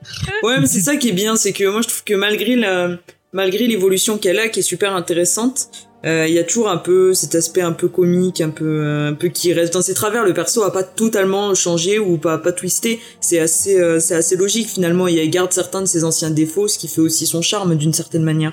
[0.42, 2.98] Ouais, mais c'est ça qui est bien, c'est que moi je trouve que malgré la,
[3.32, 5.68] malgré l'évolution qu'elle a, qui est super intéressante,
[6.06, 9.10] euh, il y a toujours un peu cet aspect un peu comique, un peu, euh,
[9.10, 10.24] un peu qui reste dans ses travers.
[10.24, 13.00] Le perso a pas totalement changé ou pas, pas twisté.
[13.20, 15.08] C'est assez, euh, c'est assez logique finalement.
[15.08, 18.22] Il garde certains de ses anciens défauts, ce qui fait aussi son charme d'une certaine
[18.22, 18.52] manière.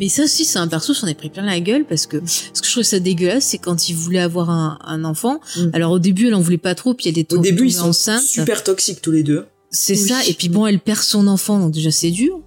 [0.00, 2.60] Mais ça aussi, c'est un perso, j'en ai pris plein la gueule parce que ce
[2.60, 5.40] que je trouve ça dégueulasse, c'est quand il voulait avoir un, un enfant.
[5.56, 5.60] Mm.
[5.72, 7.72] Alors au début, elle en voulait pas trop, puis elle est Au to- début, ils
[7.72, 8.22] sont enceinte.
[8.22, 9.46] super toxiques tous les deux.
[9.70, 10.08] C'est Oui.
[10.08, 10.24] ça.
[10.26, 12.40] Et puis bon, elle perd son enfant, donc déjà c'est dur.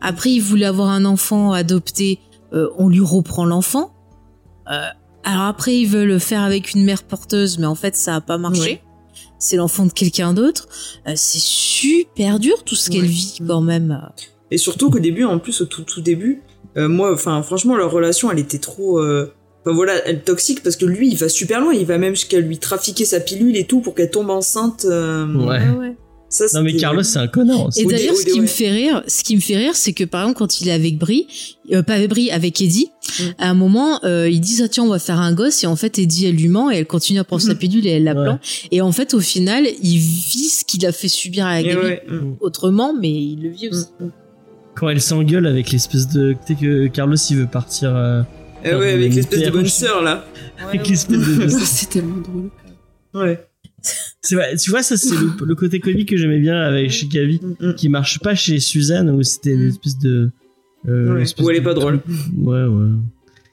[0.00, 2.18] Après, il voulait avoir un enfant adopté,
[2.52, 3.94] euh, on lui reprend l'enfant.
[4.70, 4.86] Euh,
[5.24, 8.20] alors après, ils veulent le faire avec une mère porteuse, mais en fait, ça a
[8.20, 8.60] pas marché.
[8.60, 8.82] Ouais.
[9.38, 10.68] C'est l'enfant de quelqu'un d'autre.
[11.08, 14.00] Euh, c'est super dur tout ce qu'elle vit quand même.
[14.50, 16.42] Et surtout qu'au début, en plus, au tout, tout début,
[16.76, 18.98] euh, moi, enfin, franchement, leur relation, elle était trop.
[18.98, 19.32] euh,
[19.64, 21.72] Enfin voilà, elle toxique parce que lui, il va super loin.
[21.72, 24.84] Il va même jusqu'à lui trafiquer sa pilule et tout pour qu'elle tombe enceinte.
[24.88, 25.94] euh, Ouais.
[26.28, 27.68] Ça, Non, mais Carlos, c'est un connard.
[27.76, 28.46] Et d'ailleurs, ce qui me ouais.
[28.48, 30.96] fait rire, ce qui me fait rire, c'est que par exemple, quand il est avec
[30.98, 31.26] Brie,
[31.72, 32.88] euh, pas avec Brie, avec Eddie,
[33.20, 33.22] Mm.
[33.38, 35.76] à un moment, euh, ils disent ah tiens, on va faire un gosse, et en
[35.76, 37.58] fait, Eddie elle lui ment et elle continue à prendre sa Mhm.
[37.58, 38.24] pilule et elle la Ouais.
[38.24, 38.40] plante.
[38.70, 42.36] Et en fait, au final, il vit ce qu'il a fait subir à ouais, mm,
[42.40, 43.84] autrement, mais il le vit aussi.
[44.00, 44.10] mm, mm.
[44.74, 46.32] Quand elle s'engueule avec l'espèce de.
[46.46, 47.94] Tu sais que Carlos, il veut partir.
[47.94, 48.22] euh,
[48.64, 50.24] Eh ouais, avec l'espèce de bonne sœur là.
[50.66, 51.48] avec l'espèce de.
[51.48, 52.50] c'est tellement drôle.
[53.14, 53.46] Ouais.
[54.20, 57.06] C'est vrai, tu vois, ça, c'est le, le côté comique que j'aimais bien avec chez
[57.08, 57.74] Gabi, Mm, mm.
[57.74, 59.68] qui marche pas chez Suzanne, où c'était une Mm.
[59.68, 60.30] espèce de.
[60.88, 62.00] euh, Ouais, espèce où elle est de- pas drôle.
[62.38, 62.90] Ouais, ouais.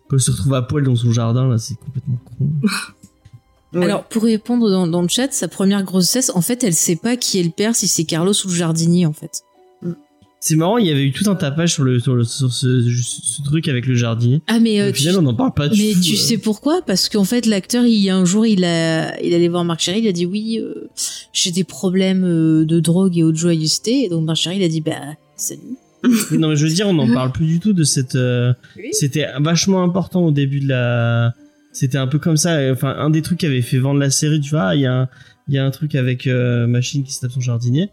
[0.07, 2.49] Quand elle se retrouve à poil dans son jardin, là, c'est complètement con.
[3.73, 3.83] Ouais.
[3.85, 7.17] Alors, pour répondre dans, dans le chat, sa première grossesse, en fait, elle sait pas
[7.17, 9.41] qui est le père, si c'est Carlos ou le jardinier, en fait.
[10.41, 12.81] C'est marrant, il y avait eu tout un tapage sur, le, sur, le- sur ce,
[12.89, 14.41] ce truc avec le jardinier.
[14.47, 15.99] Ah, mais, euh, Au tu, on n'en parle pas du mais tout.
[15.99, 16.17] tu euh.
[16.17, 16.81] sais pourquoi?
[16.87, 20.07] Parce qu'en fait, l'acteur, il un jour, il a, il allait voir Marc Chéry, il
[20.07, 20.87] a dit oui, euh,
[21.33, 24.05] j'ai des problèmes euh, de drogue et autre joyeuseté.
[24.05, 24.95] Et donc Marc Chéry, il a dit bah
[25.35, 25.59] salut.
[26.31, 28.15] Non, mais je veux dire, on n'en parle plus du tout de cette.
[28.15, 28.87] euh, Oui.
[28.93, 31.33] C'était vachement important au début de la.
[31.73, 32.57] C'était un peu comme ça.
[32.71, 35.01] Enfin, un des trucs qui avait fait vendre la série, tu vois, il y a
[35.01, 35.09] un,
[35.49, 37.89] il y a un truc avec euh, Machine qui se tape son jardinier.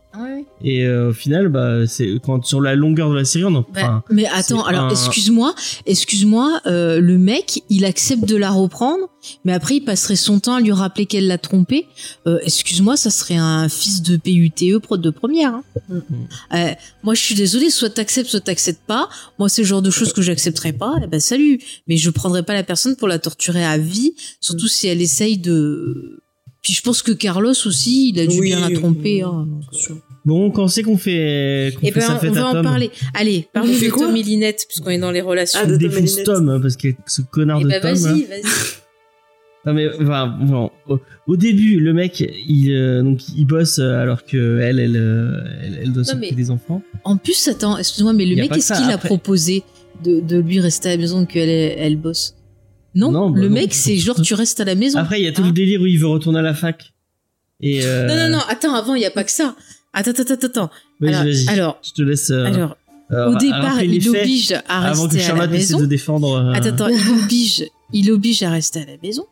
[0.62, 3.66] Et euh, au final, bah, c'est quand sur la longueur de la série, on en.
[3.74, 5.54] Bah, mais attends, alors un- excuse-moi,
[5.86, 9.08] excuse-moi, euh, le mec, il accepte de la reprendre,
[9.44, 11.86] mais après il passerait son temps à lui rappeler qu'elle l'a trompé.
[12.26, 15.54] Euh, excuse-moi, ça serait un fils de PUTE prod de première.
[15.54, 15.64] hein.
[15.88, 16.72] Mm.
[17.02, 19.08] Moi, je suis désolée, soit t'acceptes, soit t'acceptes pas.
[19.38, 20.94] Moi, c'est le genre de choses que j'accepterais pas.
[21.02, 24.68] Et ben salut, mais je prendrais pas la personne pour la torturer à vie, surtout
[24.68, 26.22] si elle essaye de.
[26.66, 29.22] Puis je pense que Carlos aussi, il a dû Oui, bien la tromper.
[29.24, 29.30] oui.
[29.30, 29.94] hein, donc, euh.
[30.24, 32.62] Bon, quand c'est qu'on fait, qu'on Eh fait ben, sa on va à en Tom
[32.64, 32.90] parler.
[33.14, 35.60] Allez, fait de Tom et Linette, puisqu'on est dans les relations.
[35.62, 36.24] Ah, de Tom défonce Lynette.
[36.26, 37.94] Tom, hein, parce que ce connard Eh de ben, Tom.
[37.94, 38.26] vas-y, hein.
[38.30, 38.42] vas-y.
[39.64, 40.98] Non mais enfin, bon, au,
[41.28, 44.96] au début, le mec, il euh, donc il bosse euh, alors que elle, elle,
[45.64, 46.82] elle, elle doit s'occuper des enfants.
[47.04, 49.62] En plus, attends, excuse-moi, mais le mec, pas que est-ce ça, qu'il a proposé
[50.04, 52.34] de, de lui rester à la maison qu'elle elle bosse?
[52.96, 53.54] Non, Non, bah le non.
[53.54, 54.98] mec, c'est genre tu restes à la maison.
[54.98, 56.92] Après, il y a tout Hein le délire où il veut retourner à la fac.
[57.60, 59.54] Et euh, Non, non, non, attends, avant, il n'y a pas que ça.
[59.92, 60.70] Attends, attends, attends, attends.
[61.00, 61.48] Vas-y, alors, vas-y.
[61.48, 62.30] alors, je te laisse.
[62.30, 62.76] euh, alors,
[63.12, 65.78] euh, au départ, il faits oblige à avant que rester à la Charlotte maison.
[65.80, 66.32] de défendre.
[66.34, 69.24] euh, Attends, attends, il oblige, il oblige à rester à la maison.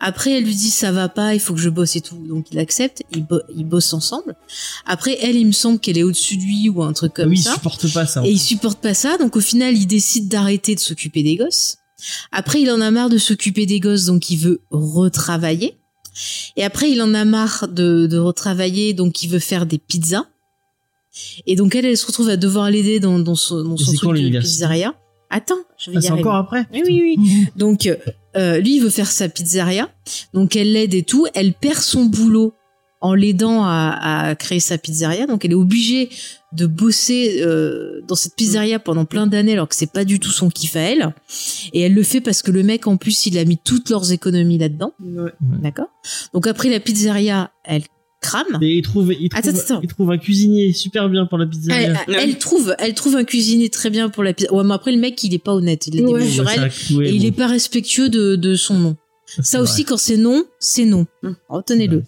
[0.00, 2.16] Après, elle lui dit ça va pas, il faut que je bosse et tout.
[2.28, 4.36] Donc il accepte, ils, bo- ils bossent ensemble.
[4.84, 7.36] Après, elle, il me semble qu'elle est au-dessus de lui ou un truc comme oui,
[7.38, 7.54] il ça.
[7.54, 8.22] supporte pas ça.
[8.26, 11.78] Et il supporte pas ça, donc au final, il décide d'arrêter de s'occuper des gosses.
[12.32, 15.76] Après, il en a marre de s'occuper des gosses, donc il veut retravailler.
[16.56, 20.26] Et après, il en a marre de, de retravailler, donc il veut faire des pizzas.
[21.46, 24.18] Et donc elle, elle se retrouve à devoir l'aider dans, dans son, dans son truc
[24.18, 24.94] de pizzeria.
[25.30, 26.20] Attends, je vais Ah, y arriver.
[26.22, 27.46] encore après Oui, oui, oui.
[27.56, 27.86] Donc,
[28.36, 29.90] euh, lui, il veut faire sa pizzeria.
[30.34, 31.26] Donc, elle l'aide et tout.
[31.34, 32.52] Elle perd son boulot
[33.02, 35.26] en l'aidant à, à créer sa pizzeria.
[35.26, 36.08] Donc, elle est obligée
[36.52, 40.30] de bosser euh, dans cette pizzeria pendant plein d'années alors que c'est pas du tout
[40.30, 41.14] son kiff à elle.
[41.72, 44.12] Et elle le fait parce que le mec, en plus, il a mis toutes leurs
[44.12, 44.92] économies là-dedans.
[45.00, 45.30] Ouais.
[45.62, 45.88] D'accord
[46.32, 47.82] Donc, après la pizzeria, elle
[48.20, 48.58] crame.
[48.62, 49.80] Et il trouve, il trouve, Attends, attends.
[49.82, 51.74] il trouve un cuisinier super bien pour la pizza.
[51.74, 54.54] Elle, elle- elle trouve, elle trouve un cuisinier très bien pour la pizza.
[54.54, 55.88] Ouais, mais après, le mec, il est pas honnête.
[55.88, 55.96] Il
[56.94, 57.08] Ouais.
[57.08, 58.96] Et il est pas respectueux de, de son nom.
[59.40, 61.06] Ça aussi, quand c'est non, c'est non.
[61.22, 61.36] Hum.
[61.48, 62.04] Retenez-le.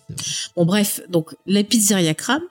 [0.57, 2.43] Bon, bref, donc la pizzeria crame.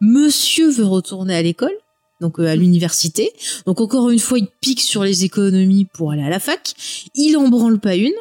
[0.00, 1.74] Monsieur veut retourner à l'école,
[2.20, 3.32] donc euh, à l'université.
[3.66, 6.74] Donc encore une fois, il pique sur les économies pour aller à la fac.
[7.14, 8.12] Il en branle pas une.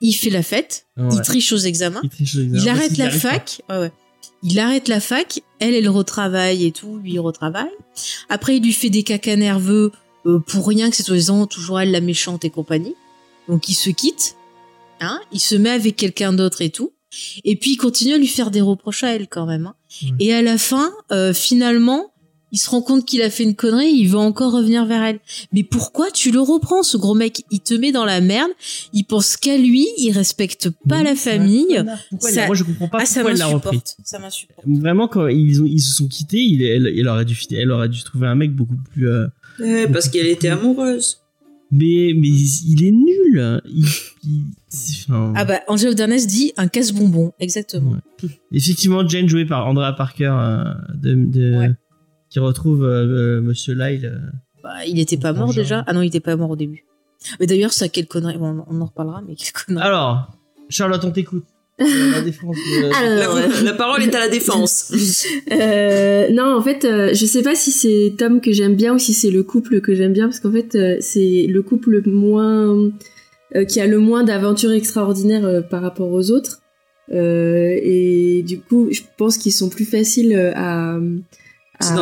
[0.00, 0.86] Il fait la fête.
[0.98, 2.00] Il triche aux examens.
[2.02, 3.62] Il, triche les examens Il arrête la fac.
[3.68, 3.92] Ouais.
[4.42, 5.40] Il arrête la fac.
[5.60, 6.98] Elle, elle retravaille et tout.
[6.98, 7.70] Lui, il retravaille.
[8.28, 9.92] Après, il lui fait des cacas nerveux
[10.26, 12.96] euh, pour rien, que c'est soi-disant toujours elle la méchante et compagnie.
[13.48, 14.36] Donc, il se quitte.
[15.02, 16.92] Hein il se met avec quelqu'un d'autre et tout.
[17.44, 19.66] Et puis, il continue à lui faire des reproches à elle quand même.
[19.66, 19.74] hein.
[20.18, 22.06] Et à la fin, euh, finalement,
[22.52, 23.90] il se rend compte qu'il a fait une connerie.
[23.92, 25.20] Il veut encore revenir vers elle.
[25.52, 27.44] Mais pourquoi tu le reprends, ce gros mec?
[27.50, 28.50] Il te met dans la merde.
[28.92, 29.86] Il pense qu'à lui.
[29.98, 31.82] Il respecte pas la famille.
[32.10, 33.76] Pourquoi il- Ça- Moi, je comprends pas Ah, ça pourquoi il l'a repris.
[33.76, 33.96] m'insupporte.
[34.04, 34.66] Ça m'insupporte.
[34.66, 37.88] Vraiment, quand ils, ont, ils se sont quittés, il, elle, elle aurait dû, elle aurait
[37.88, 39.08] dû trouver un mec beaucoup plus.
[39.08, 39.26] euh,
[39.58, 41.18] Ouais, parce qu'elle était amoureuse.
[41.70, 43.40] mais, mais il est nul.
[43.40, 43.60] hein.
[43.66, 43.84] Il,
[44.24, 44.44] il-
[45.34, 47.92] Ah bah, Angela Dernest dit un casse-bonbon, exactement.
[48.22, 48.28] Ouais.
[48.52, 51.70] Effectivement, Jane jouée par Andrea Parker, euh, de, de- Ouais.
[52.30, 54.06] qui retrouve euh, euh, Monsieur Lyle.
[54.14, 54.18] euh.
[54.62, 56.84] Bah, il était pas mort déjà Ah non, il était pas mort au début.
[57.40, 58.38] Mais d'ailleurs, ça, quelle connerie.
[58.38, 59.84] Bon, on en reparlera, mais quelle connerie.
[59.84, 60.30] Alors,
[60.68, 61.44] Charlotte, on t'écoute.
[61.78, 62.54] La défense.
[62.56, 62.94] de-
[63.24, 64.92] Alors, La, la parole est à la défense.
[65.52, 68.98] Euh, non, en fait, euh, je sais pas si c'est Tom que j'aime bien ou
[68.98, 72.72] si c'est le couple que j'aime bien, parce qu'en fait, euh, c'est le couple moins
[72.74, 72.90] euh,
[73.68, 76.62] qui a le moins d'aventures extraordinaires euh, par rapport aux autres.
[77.12, 80.98] Euh, et du coup, je pense qu'ils sont plus faciles euh, à,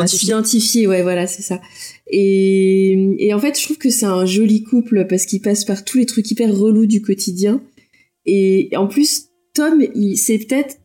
[0.07, 0.87] s'identifier.
[0.87, 1.59] Ouais, voilà, c'est ça.
[2.07, 5.83] Et, et en fait, je trouve que c'est un joli couple parce qu'ils passent par
[5.83, 7.61] tous les trucs hyper relous du quotidien.
[8.25, 9.83] Et en plus, Tom,
[10.15, 10.77] c'est peut-être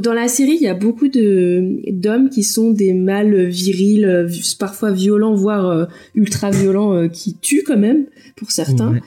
[0.00, 4.26] dans la série, il y a beaucoup de d'hommes qui sont des mâles virils, euh,
[4.58, 8.94] parfois violents, voire euh, ultra violents, euh, qui tuent quand même pour certains.
[8.94, 9.00] Ouais.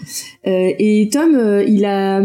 [0.45, 1.35] Euh, et Tom,
[1.67, 2.21] il a,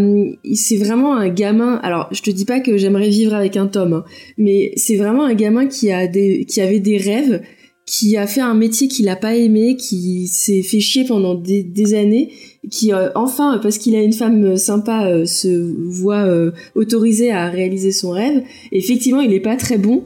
[0.55, 1.81] c'est vraiment un gamin.
[1.83, 4.05] Alors, je te dis pas que j'aimerais vivre avec un Tom, hein,
[4.37, 7.41] mais c'est vraiment un gamin qui a des, qui avait des rêves,
[7.87, 11.95] qui a fait un métier qu'il a pas aimé, qui s'est fait chier pendant des,
[11.95, 12.33] années,
[12.69, 17.31] qui euh, enfin, parce qu'il a une femme euh, sympa, euh, se voit euh, autorisé
[17.31, 18.43] à réaliser son rêve.
[18.73, 20.03] effectivement, il est pas très bon.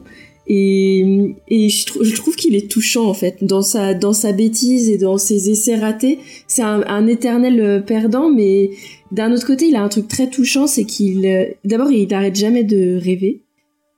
[0.53, 4.33] Et, et je, trou- je trouve qu'il est touchant en fait dans sa dans sa
[4.33, 6.19] bêtise et dans ses essais ratés.
[6.49, 8.71] C'est un, éternel euh, perdant, mais
[9.13, 12.35] d'un autre côté, il a un truc très touchant, c'est qu'il euh, d'abord il n'arrête
[12.35, 13.43] jamais de rêver.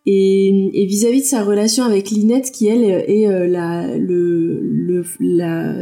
[0.04, 5.76] Et vis-à-vis de sa relation avec Linette, qui elle est euh, la le, le la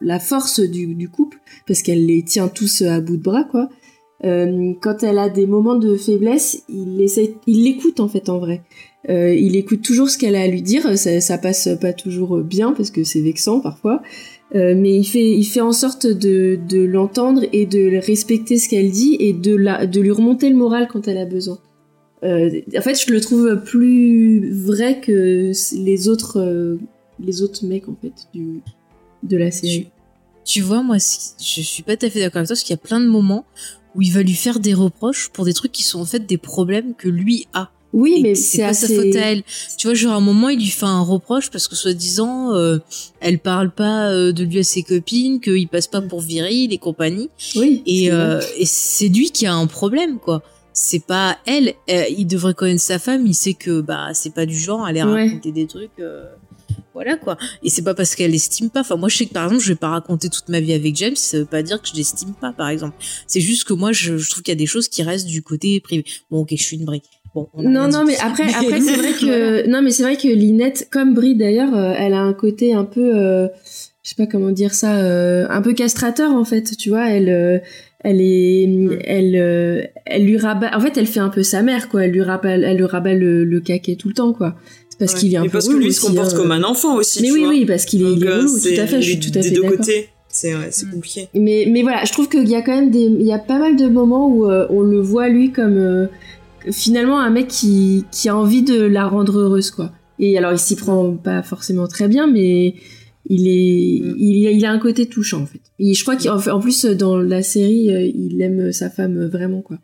[0.00, 3.68] la force du, du couple, parce qu'elle les tient tous à bout de bras quoi.
[4.24, 8.38] Euh, quand elle a des moments de faiblesse, il essaie, il l'écoute en fait en
[8.38, 8.62] vrai.
[9.10, 10.96] Euh, il écoute toujours ce qu'elle a à lui dire.
[10.96, 14.00] Ça, ça passe pas toujours bien parce que c'est vexant parfois,
[14.54, 18.68] Euh, mais il fait, il fait en sorte de, de l'entendre et de respecter ce
[18.68, 21.58] qu'elle dit et de la, de lui remonter le moral quand elle a besoin.
[22.24, 26.78] Euh, en fait, je le trouve plus vrai que les autres, euh,
[27.22, 28.60] les autres mecs en fait du,
[29.22, 29.88] de la série.
[30.44, 32.72] Tu vois, moi, si- je suis pas tout à fait d'accord avec toi, parce qu'il
[32.72, 33.44] y a plein de moments
[33.94, 36.36] où il va lui faire des reproches pour des trucs qui sont en fait des
[36.38, 37.70] problèmes que lui a.
[37.92, 38.88] Oui, Et mais c'est pas assez...
[38.88, 39.42] sa faute à elle.
[39.78, 42.78] Tu vois, genre à un moment, il lui fait un reproche parce que soi-disant, euh,
[43.20, 46.78] elle parle pas euh, de lui à ses copines, qu'il passe pas pour viril et
[46.78, 47.30] compagnie.
[47.54, 47.82] Oui.
[48.10, 50.42] Euh, et c'est lui qui a un problème, quoi.
[50.74, 51.72] C'est pas elle.
[51.88, 53.26] Euh, il devrait connaître sa femme.
[53.26, 55.24] Il sait que bah c'est pas du genre à aller Ouais.
[55.28, 55.90] raconter des trucs.
[56.00, 56.24] euh,
[56.92, 57.36] voilà quoi.
[57.62, 58.80] Et c'est pas parce qu'elle l'estime pas.
[58.80, 60.94] Enfin moi je sais que par exemple je vais pas raconter toute ma vie avec
[60.96, 61.16] James.
[61.16, 62.94] Ça veut pas dire que je l'estime pas par exemple.
[63.26, 65.42] C'est juste que moi je, je trouve qu'il y a des choses qui restent du
[65.42, 66.04] côté privé.
[66.30, 67.04] Bon ok je suis une brique.
[67.34, 67.48] Bon.
[67.58, 71.14] Non, non, mais après, après c'est vrai que non, mais c'est vrai que Linette, comme
[71.14, 73.48] Brie d'ailleurs, euh, elle a un côté un peu, euh,
[74.04, 76.76] je sais pas comment dire ça, euh, un peu castrateur en fait.
[76.76, 77.60] Tu vois, elle,
[78.04, 78.62] elle est,
[79.04, 80.70] elle, euh, elle lui rabat.
[80.76, 82.04] En fait, elle fait un peu sa mère quoi.
[82.04, 84.54] Elle lui rabat, elle lui rabat le, le caquet tout le temps quoi.
[84.90, 85.18] C'est parce Ouais.
[85.20, 86.36] qu'il est un Et peu parce que lui se comporte hein.
[86.36, 87.20] comme un enfant aussi.
[87.22, 87.48] Mais tu oui, vois.
[87.48, 88.48] oui, parce qu'il est, il est euh, relou.
[88.52, 89.84] Tout c'est à fait, je suis tout à fait d'accord.
[90.28, 90.68] C'est ouais, Mm.
[90.70, 91.28] c'est compliqué.
[91.34, 93.58] Mais, mais voilà, je trouve qu'il y a quand même des, il y a pas
[93.58, 96.06] mal de moments où euh, on le voit lui comme, euh,
[96.72, 99.92] finalement un mec qui, qui a envie de la rendre heureuse, quoi.
[100.18, 102.74] Et alors, il s'y prend pas forcément très bien, mais
[103.26, 104.14] il est, Mm.
[104.18, 105.60] il, il a un côté touchant, en fait.
[105.78, 109.78] Et je crois qu'en plus, dans la série, euh, il aime sa femme vraiment, quoi.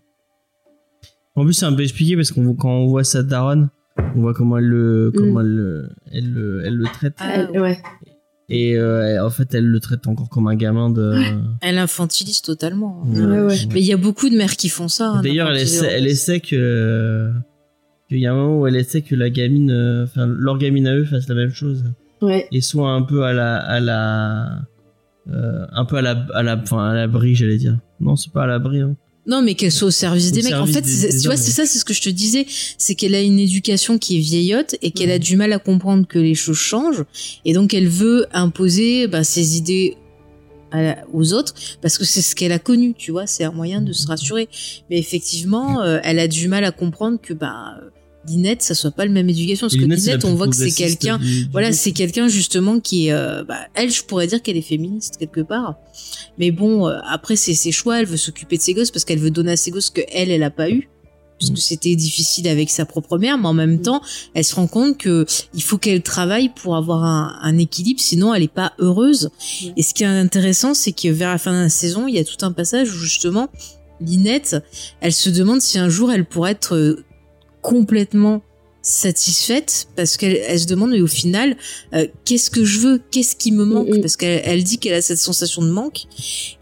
[1.37, 3.71] En plus, c'est un peu expliqué parce qu'on voit- quand on voit sa daronne,
[4.17, 7.15] on voit comment elle le, comment elle, le- elle, le- elle le traite.
[7.19, 7.79] Ah, Elle- ouais.
[8.53, 11.15] Et euh, en fait, elle le traite encore comme un gamin de.
[11.63, 13.03] Elle infantilise totalement.
[13.07, 13.21] Ouais.
[13.25, 13.57] Ouais, ouais.
[13.73, 15.07] Mais il y a beaucoup de mères qui font ça.
[15.09, 17.31] hein, D'ailleurs, elle essaie, elle essaie que.
[18.09, 19.71] qu'il y a un moment où elle essaie que la gamine.
[19.71, 21.85] euh, Enfin, leur gamine à eux fasse la même chose.
[22.23, 22.49] Ouais.
[22.53, 23.57] Et soit un peu à la.
[23.57, 24.59] À la
[25.31, 26.27] euh, un peu à la.
[26.35, 27.79] À la enfin, à l'abri, j'allais dire.
[28.01, 28.81] Non, c'est pas à l'abri.
[28.81, 28.97] Hein.
[29.27, 30.55] Non, mais qu'elle soit au service Au des mecs.
[30.55, 32.47] En fait, des- c'est- des tu vois, c'est ça, c'est ce que je te disais,
[32.79, 36.07] c'est qu'elle a une éducation qui est vieillotte et qu'elle a du mal à comprendre
[36.07, 37.05] que les choses changent,
[37.45, 39.97] et donc elle veut imposer bah, ses idées
[40.73, 43.53] à la- aux autres parce que c'est ce qu'elle a connu, tu vois, c'est un
[43.53, 44.49] moyen de se rassurer.
[44.89, 47.75] Mais effectivement, euh, elle a du mal à comprendre que bah
[48.27, 51.19] Linette, ça soit pas le même éducation parce que Linette, on voit que c'est quelqu'un
[51.53, 55.17] voilà, c'est quelqu'un justement qui est, euh, bah, elle, je pourrais dire qu'elle est féministe
[55.19, 55.77] quelque part.
[56.39, 59.19] Mais bon, euh, après c'est ses choix, elle veut s'occuper de ses gosses parce qu'elle
[59.19, 60.89] veut donner à ses gosses que elle, elle a pas eu,
[61.39, 61.57] puisque Mm.
[61.57, 63.39] c'était difficile avec sa propre mère.
[63.39, 64.03] Mais en même temps,
[64.35, 65.25] elle se rend compte que
[65.55, 69.31] il faut qu'elle travaille pour avoir un, un équilibre, sinon elle est pas heureuse.
[69.63, 69.67] Mm.
[69.77, 72.19] Et ce qui est intéressant, c'est que vers la fin de la saison, il y
[72.19, 73.49] a tout un passage où justement
[74.01, 74.57] Linette,
[75.01, 77.05] elle se demande si un jour elle pourrait être euh,
[77.63, 78.43] complètement
[78.83, 81.55] satisfaite parce qu'elle elle se demande mais au final
[81.95, 83.01] euh, qu'est-ce que je veux?
[83.11, 83.89] Qu'est-ce qui me manque?
[84.01, 86.05] Parce qu'elle elle dit qu'elle a cette sensation de manque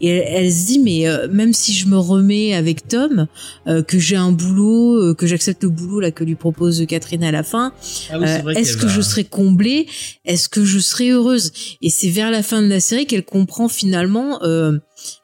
[0.01, 3.27] et elle, elle se dit mais euh, même si je me remets avec Tom
[3.67, 7.23] euh, que j'ai un boulot euh, que j'accepte le boulot là que lui propose Catherine
[7.23, 7.71] à la fin
[8.11, 9.87] Ah oui, euh, est-ce que va- je serai comblée?
[10.25, 11.51] Est-ce que je serai heureuse?
[11.81, 14.77] Et c'est vers la fin de la série qu'elle comprend finalement euh,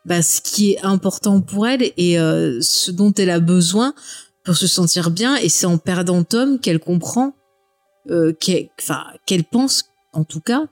[0.05, 3.93] bah, ce qui est important pour elle et euh, ce dont elle a besoin
[4.45, 5.35] pour se sentir bien.
[5.37, 7.33] Et c'est en perdant Tom qu'elle comprend,
[8.09, 10.63] euh, qu'elle, enfin, qu'elle pense, en tout cas,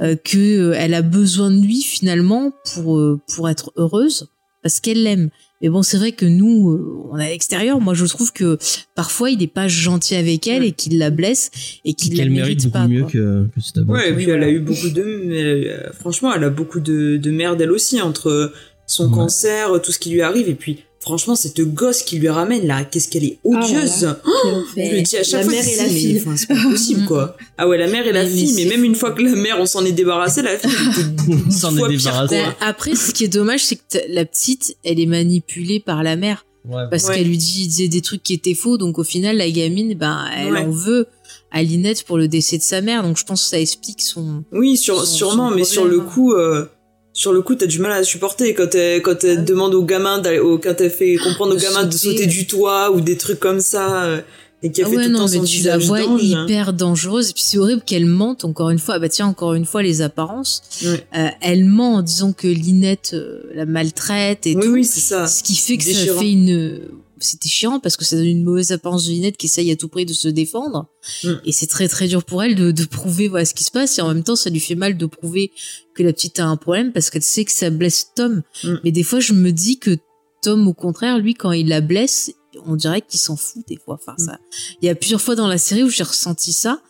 [0.00, 4.28] euh, que euh, elle a besoin de lui finalement pour euh, pour être heureuse
[4.62, 5.30] parce qu'elle l'aime.
[5.62, 7.80] Mais bon, c'est vrai que nous, euh, on est à l'extérieur.
[7.80, 8.58] Moi, je trouve que
[8.94, 11.50] parfois, il n'est pas gentil avec elle et qu'il la blesse
[11.84, 12.88] et qu'il la qu'elle mérite mérite beaucoup pas.
[12.88, 13.10] mieux quoi.
[13.10, 13.94] que, que c'est d'abord.
[13.96, 15.02] Ouais, et Oui, puis elle a eu beaucoup de.
[15.02, 18.52] euh, franchement, elle a beaucoup de, de merde elle aussi, entre
[18.86, 19.14] son Ouais.
[19.14, 22.84] cancer, tout ce qui lui arrive, et puis franchement, cette gosse qui lui ramène là,
[22.84, 24.02] qu'est-ce qu'elle est odieuse!
[24.04, 24.66] là Quel enfer.
[24.76, 26.22] Je me dis à chaque la fois, mère je et la fille.
[26.24, 27.36] enfin, c'est pas possible quoi.
[27.58, 29.56] Ah ouais, la mère et la Mais- fille, mais même une fois que la mère
[29.60, 32.36] on s'en est débarrassé, la fille elle était On s'en est débarrassé.
[32.36, 36.16] Ben, après, ce qui est dommage, c'est que la petite, elle est manipulée par la
[36.16, 36.82] mère Ouais.
[36.90, 37.14] parce Ouais.
[37.14, 38.76] qu'elle lui dit, disait des trucs qui étaient faux.
[38.76, 40.60] Donc au final, la gamine, ben, elle Ouais.
[40.60, 41.06] en veut
[41.50, 43.02] à Linette pour le décès de sa mère.
[43.02, 44.44] Donc je pense que ça explique son.
[44.52, 46.66] Oui, sur, Son- sûrement, son mais sur le coup, euh,
[47.12, 49.44] sur le coup, t'as du mal à supporter quand elle, quand elle Ah oui.
[49.46, 52.26] demande aux gamins, d'aller- au- quand elle fait comprendre aux gamins de sauter.
[52.26, 54.20] du toit ou des trucs comme ça, euh,
[54.62, 56.22] et qu'elle Ah fait ouais, tout non, mais son tu la vois d'ange.
[56.22, 57.30] hyper dangereuse.
[57.30, 58.94] Et puis c'est horrible qu'elle mente encore une fois.
[58.96, 60.62] Ah bah tiens, encore une fois, les apparences.
[60.84, 61.04] Ouais.
[61.16, 64.70] Euh, elle ment en disant que Linette euh, la maltraite et Oui, tout.
[64.72, 65.26] oui, c'est ça.
[65.26, 66.14] Ce qui fait que Déchirant.
[66.16, 66.80] ça fait une.
[67.20, 69.88] C'est déchirant parce que ça donne une mauvaise apparence de Linette qui essaye à tout
[69.88, 70.88] prix de se défendre.
[71.22, 71.32] Mm.
[71.44, 73.98] Et c'est très très dur pour elle de, de prouver voilà ce qui se passe.
[73.98, 75.52] Et en même temps, ça lui fait mal de prouver
[75.94, 78.42] que la petite a un problème parce qu'elle sait que ça blesse Tom.
[78.64, 78.74] Mm.
[78.84, 79.96] Mais des fois, je me dis que
[80.42, 82.32] Tom, au contraire, lui, quand il la blesse,
[82.66, 83.98] on dirait qu'il s'en fout des fois.
[84.00, 84.24] Enfin, Mm.
[84.24, 84.38] ça.
[84.82, 86.80] Il y a plusieurs fois dans la série où j'ai ressenti ça.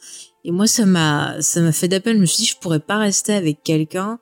[0.45, 2.17] Et moi, ça m'a, ça m'a fait d'appel.
[2.17, 4.19] Je me suis dit, je pourrais pas rester avec quelqu'un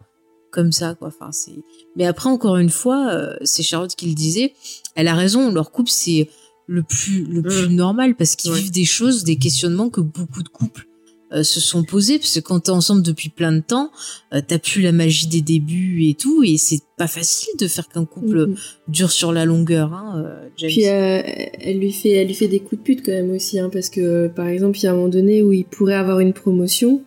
[0.51, 1.09] comme ça, quoi.
[1.09, 1.57] Enfin, c'est.
[1.97, 4.53] Mais après, encore une fois, euh, c'est Charlotte qui le disait.
[4.95, 5.53] Elle a raison.
[5.53, 6.29] Leur couple, c'est
[6.67, 8.59] le plus, le plus normal parce qu'ils Ouais.
[8.61, 10.87] vivent des choses, des questionnements que beaucoup de couples
[11.33, 12.19] euh, se sont posés.
[12.19, 13.91] Parce que quand t'es ensemble depuis plein de temps,
[14.35, 17.89] euh, t'as plus la magie des débuts et tout, et c'est pas facile de faire
[17.89, 18.57] qu'un couple Mhm.
[18.89, 20.25] dure sur la longueur, hein.
[20.57, 23.69] Puis elle lui fait, elle lui fait des coups de pute quand même aussi, hein,
[23.73, 26.33] parce que par exemple, il y a un moment donné où il pourrait avoir une
[26.33, 27.03] promotion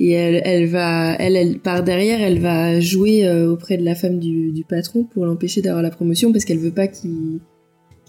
[0.00, 3.94] et elle, elle va, elle, elle par derrière, elle va jouer euh, auprès de la
[3.94, 7.40] femme du, du patron pour l'empêcher d'avoir la promotion parce qu'elle veut pas qu'il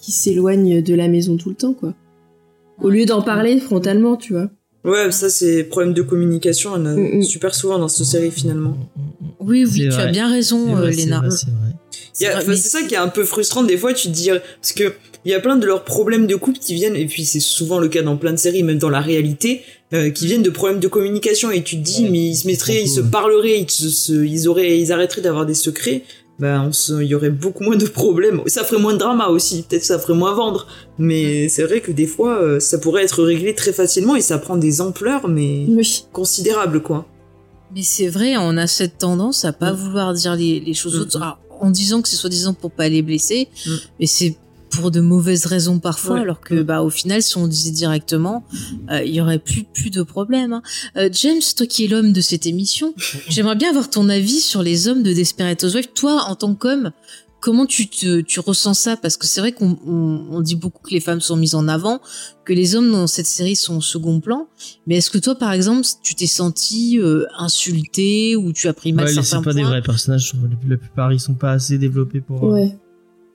[0.02, 1.94] qu'il s'éloigne de la maison tout le temps, quoi.
[2.82, 4.50] Au lieu d'en parler frontalement, tu vois.
[4.84, 7.22] Ouais, ça c'est problème de communication, on a Mm, mm.
[7.24, 8.78] super souvent dans cette série finalement.
[9.40, 11.20] Oui, oui, tu as bien raison, vrai, euh, c'est Léna.
[11.22, 11.30] vrai,
[12.16, 14.30] c'est ça qui est un peu frustrant des fois, tu te dis
[14.62, 14.94] parce que
[15.26, 17.80] il y a plein de leurs problèmes de couple qui viennent et puis c'est souvent
[17.80, 19.62] le cas dans plein de séries, même dans la réalité,
[19.94, 22.46] euh, qui viennent de problèmes de communication et tu te dis Ouais, mais ils se
[22.48, 26.04] mettraient, ils se parleraient, ils, se, se- ils auraient, ils arrêteraient d'avoir des secrets.
[26.38, 28.42] Ben, il y aurait beaucoup moins de problèmes.
[28.48, 29.64] Ça ferait moins de drama aussi.
[29.68, 30.68] Peut-être ça ferait moins vendre.
[31.00, 34.38] Mais c'est vrai que des fois, euh, ça pourrait être réglé très facilement et ça
[34.38, 36.04] prend des ampleurs, mais Oui.
[36.12, 37.06] considérables, quoi.
[37.74, 41.02] Mais c'est vrai, on a cette tendance à pas vouloir dire les, les choses Mm.
[41.02, 43.72] autres, alors, en disant que c'est soi-disant pour pas les blesser, Mm.
[44.00, 44.38] mais c'est
[44.72, 46.22] pour de mauvaises raisons parfois, Ouais.
[46.22, 48.44] alors que bah au final, si on disait directement,
[48.92, 50.52] euh, il y aurait plus plus de problème.
[50.54, 50.62] hein.
[50.98, 52.94] Euh, James, toi qui es l'homme de cette émission,
[53.30, 55.90] j'aimerais bien avoir ton avis sur les hommes de Desperate Housewives.
[55.96, 56.92] Toi, en tant qu'homme,
[57.46, 58.98] comment tu te tu ressens ça?
[58.98, 61.68] Parce que c'est vrai qu'on on, on dit beaucoup que les femmes sont mises en
[61.68, 62.02] avant,
[62.44, 64.48] que les hommes dans cette série sont au second plan.
[64.88, 68.94] Mais est-ce que toi, par exemple, tu t'es senti euh, insulté ou tu as pris
[68.94, 69.54] mal Ouais, certains c'est pas points?
[69.54, 70.34] des vrais personnages.
[70.68, 72.44] La- plupart, ils sont pas assez développés pour.
[72.46, 72.76] euh, Ouais.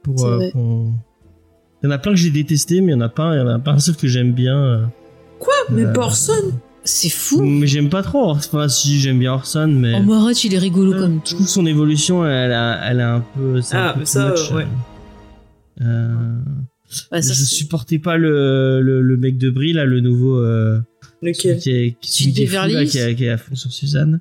[0.03, 0.93] pour, euh, pour-
[1.83, 3.39] Il y en a plein que j'ai détesté, mais il y en a pas, il
[3.39, 4.59] y en a pas un seul que j'aime bien.
[4.59, 4.85] euh.
[5.71, 6.33] Mais Euh, pas Orson
[6.93, 7.43] C'est fou.
[7.43, 8.31] Mais j'aime pas trop.
[8.31, 10.99] Enfin, si j'aime bien Orson, mais Oh, arrête, il est rigolo Mm.
[10.99, 11.35] comme je tout.
[11.37, 13.59] trouve son évolution, elle a, elle a un peu.
[13.59, 14.67] un Ah, peu too ça, much, euh, ouais.
[15.83, 16.39] euh,
[17.13, 20.39] Ouais, ça, je supportais pas le, le, le mec de Brie là, le nouveau.
[20.41, 20.81] Euh,
[21.23, 23.55] Lequel qui est, qui, est fou, Beverly là, Hills qui, est, qui est à fond
[23.55, 24.21] sur Suzanne.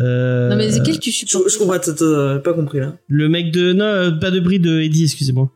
[0.00, 2.96] Euh, Non, mais lequel tu je, supportes je comprends, euh, pas compris là.
[3.08, 5.50] Le mec de non, euh, pas de Brie de Eddie, excusez-moi.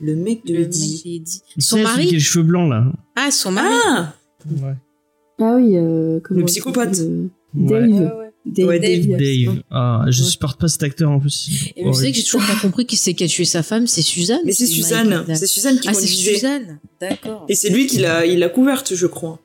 [0.00, 1.42] Le mec de Le Eddie.
[1.58, 2.90] Son celui qui a mari les cheveux blancs là.
[3.16, 3.68] Ah, son mari.
[3.86, 4.14] Ah
[4.50, 4.74] Ouais.
[5.40, 6.98] Ah oui, euh, comment Le psychopathe.
[7.54, 7.88] Ouais.
[7.88, 7.90] Dave.
[7.90, 8.08] ouais.
[8.46, 8.66] Dave.
[8.68, 9.06] Ouais, Dave.
[9.18, 9.62] Dave.
[9.70, 10.28] Ah, je Ouais.
[10.28, 11.68] supporte pas cet acteur en plus.
[11.76, 13.86] Et vous savez que j'ai toujours pas compris qui c'est qui a tué sa femme,
[13.86, 14.40] c'est Suzanne.
[14.44, 16.34] Mais c'est Suzanne, c'est Suzanne qui Ah, c'est conduisait.
[16.34, 16.78] Suzanne.
[17.00, 17.44] D'accord.
[17.48, 19.40] Et c'est lui qui l'a, il l'a couverte, je crois.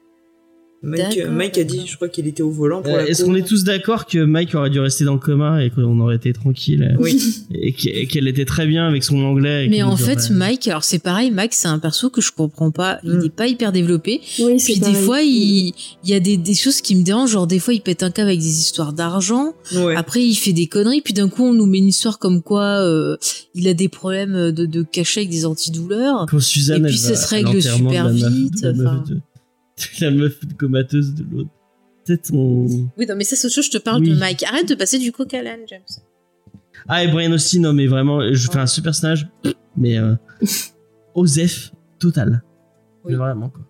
[0.84, 3.26] Mike, D'accord, Mike a dit, je crois qu'il était au volant pour Euh, la Est-ce
[3.26, 6.18] qu'on est tous d'accord que Mike aurait dû rester dans le coma et qu'on aurait
[6.18, 7.20] été tranquille Oui.
[7.52, 10.30] et qu'- et qu'elle était très bien avec son anglais et Mais en fait, aurait-
[10.34, 13.00] Mike, alors c'est pareil, Mike, c'est un perso que je comprends pas.
[13.04, 13.26] Il Mm.
[13.26, 14.22] est pas hyper développé.
[14.40, 15.74] Oui, c'est Puis des fois, il,
[16.04, 17.32] il y a des, des choses qui me dérangent.
[17.32, 19.54] Genre, des fois, il pète un câble avec des histoires d'argent.
[19.74, 19.96] Ouais.
[19.96, 21.02] Après, il fait des conneries.
[21.02, 23.18] Puis d'un coup, on nous met une histoire comme quoi euh,
[23.56, 26.28] il a des problèmes de, de cachet avec des antidouleurs.
[26.30, 28.76] quand Suzanne Et puis, elle ça va se règle super de la meuf- vite, meuf
[28.88, 29.04] enfin.
[30.02, 31.50] la meuf comateuse de l'autre.
[32.06, 32.66] Peut-être on...
[32.98, 33.66] Oui, non, mais ça, c'est autre chose.
[33.66, 34.10] Je te parle Oui.
[34.12, 34.44] de Mike.
[34.44, 35.82] Arrête de passer du coq à l'âne, James.
[36.88, 38.62] Ah, et Brian aussi, non, mais vraiment, je fais Ouais.
[38.62, 39.28] un super personnage,
[39.78, 40.14] mais euh,
[41.16, 42.44] Osef total.
[43.04, 43.12] Oui.
[43.14, 43.62] Mais vraiment, quoi.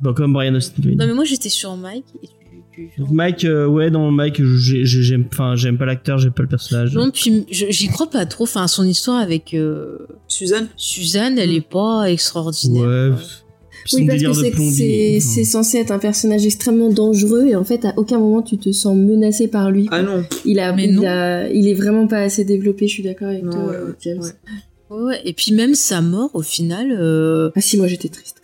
[0.00, 0.82] Bon, comme Brian Austin.
[0.96, 2.06] Non, mais moi, j'étais sur Mike.
[2.22, 2.28] Et
[2.72, 6.18] tu, tu- Donc, Mike, euh, ouais, non, Mike, j'ai- j'ai- j'aime, enfin, j'aime pas l'acteur,
[6.18, 6.94] j'aime pas le personnage.
[6.94, 8.44] Non, puis je- j'y crois pas trop.
[8.44, 9.98] Enfin, son histoire avec euh,
[10.28, 13.12] Suzanne Suzanne, elle est pas extraordinaire.
[13.12, 13.24] ouais.
[13.92, 18.18] Oui, parce que c'est censé être un personnage extrêmement dangereux et en fait à aucun
[18.18, 19.88] moment tu te sens menacé par lui.
[19.90, 20.24] Ah non.
[20.44, 21.02] Il a, Mais il non.
[21.06, 22.86] a, il est vraiment pas assez développé.
[22.88, 24.20] Je suis d'accord avec Non, toi, ouais, James.
[24.20, 24.96] ouais.
[24.96, 25.20] Ouais, ouais.
[25.24, 28.36] Et puis même sa mort, au final, euh, Ah si, moi j'étais triste.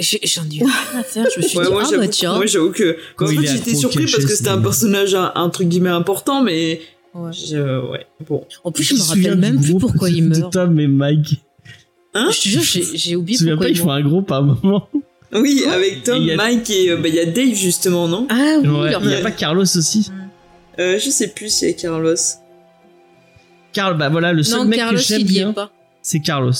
[0.00, 1.26] j'en ai eu rien à faire.
[1.34, 2.36] Je me suis Ouais, dit, moi, ah j'avoue, bah tiens.
[2.36, 2.96] moi, j'avoue que.
[3.16, 6.42] Quand en fait, j'étais surpris parce que c'était un personnage, un, un truc guillemets important,
[6.42, 6.80] mais.
[7.14, 7.32] Ouais.
[7.32, 7.56] Je,
[7.90, 8.44] ouais, bon.
[8.64, 10.52] En plus, je me rappelle même plus pourquoi il meurt.
[10.52, 11.42] Tom et Mike.
[12.14, 12.62] Hein Je te jure,
[12.94, 14.88] j'ai oublié souviens pourquoi pas, il ils font un groupe à un moment.
[15.32, 16.90] Oui, avec Tom, Et a- Mike et.
[16.90, 19.20] euh, bah, il y a Dave, justement, non Ah oui, Ouais, leur- Il y a
[19.20, 20.10] pas Carlos aussi.
[20.78, 22.14] euh, Je sais plus si y a Carlos.
[23.72, 25.54] Carl, bah voilà, le seul non, mec Carlos, que j'aime bien,
[26.02, 26.52] c'est Carlos.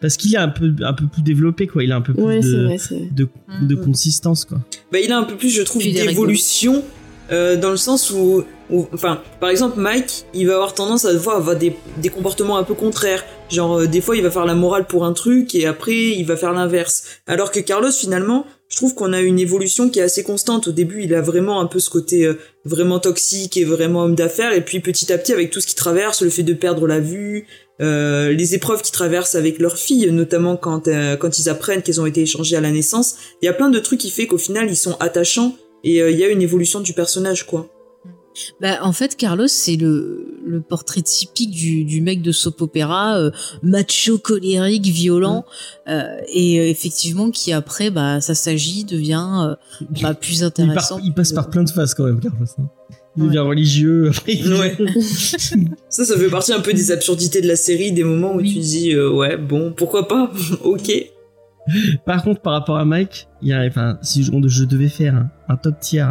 [0.00, 1.82] Parce qu'il est un peu, un peu plus développé, quoi.
[1.82, 2.76] Il a un peu plus Ouais, de, vrai,
[3.12, 3.28] de,
[3.62, 3.84] de Mhm.
[3.84, 4.58] consistance, quoi.
[4.92, 6.84] Bah, il a un peu plus, je trouve, d'évolution.
[7.32, 11.10] Euh, dans le sens où, où- enfin, par exemple, Mike, il va avoir tendance à
[11.10, 13.24] avoir des, des comportements un peu contraires.
[13.50, 16.24] Genre, euh, des fois, il va faire la morale pour un truc et après, il
[16.24, 17.04] va faire l'inverse.
[17.26, 20.66] Alors que Carlos, finalement, je trouve qu'on a une évolution qui est assez constante.
[20.68, 22.34] Au début, il a vraiment un peu ce côté euh,
[22.64, 24.52] vraiment toxique et vraiment homme d'affaires.
[24.52, 26.98] Et puis, petit à petit, avec tout ce qu'il traverse, le fait de perdre la
[26.98, 27.46] vue,
[27.80, 32.00] euh, les épreuves qu'ils traversent avec leur fille, notamment quand, euh, quand ils apprennent qu'elles
[32.00, 34.38] ont été échangées à la naissance, il y a plein de trucs qui fait qu'au
[34.38, 35.54] final, ils sont attachants
[35.84, 37.68] et euh, il y a une évolution du personnage, quoi.
[38.60, 43.16] Bah, en fait, Carlos, c'est le, le portrait typique du, du mec de soap opéra,
[43.18, 43.30] euh,
[43.62, 45.46] macho, colérique, violent,
[45.88, 49.54] euh, et euh, effectivement qui après, bah, ça s'agit, devient euh,
[50.02, 50.98] bah, plus Il, part- intéressant.
[51.02, 52.44] il passe par plein de phases, quand même, Carlos.
[52.58, 52.68] hein.
[53.16, 53.28] Il Ouais.
[53.28, 54.10] devient religieux.
[54.10, 54.76] après, il devient- Ouais.
[55.88, 58.52] ça, ça fait partie un peu des absurdités de la série, des moments où Oui.
[58.52, 60.30] tu dis, euh, ouais, bon, pourquoi pas,
[60.64, 60.92] ok.
[62.04, 65.14] Par contre, par rapport à Mike, il y a, enfin, si je, je devais faire
[65.16, 66.06] un, un top tier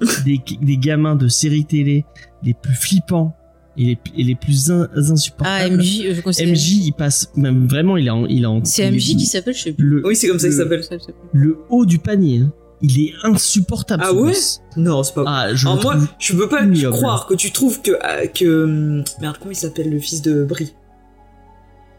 [0.24, 2.04] des, des gamins de séries télé
[2.42, 3.34] les plus flippants
[3.76, 5.76] et les, et les plus in- Ah, insupportables.
[5.78, 6.50] MJ, euh, je conseille.
[6.52, 8.62] MJ, il passe, même vraiment, il est en, il est en.
[8.64, 9.84] C'est MJ qui s'appelle, je sais plus.
[9.84, 10.98] le, Oui, c'est comme ça qu'il le- s'appelle.
[11.32, 12.40] Le haut du panier.
[12.40, 12.52] hein.
[12.80, 14.04] Il est insupportable.
[14.06, 14.32] Ah ouais?
[14.76, 17.90] Non, c'est pas Ah, je Alors moi, je peux pas croire que tu trouves que,
[17.90, 18.64] euh, que,
[18.98, 20.74] hum, merde, comment il s'appelle le fils de Brie?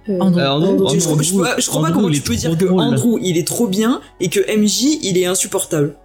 [0.08, 0.40] Euh, Andrew.
[0.42, 2.66] Andrew, je, crois- je, crois- je crois pas comment tu peux dire que.
[2.66, 5.96] Andrew il est trop bien et que MJ il est insupportable.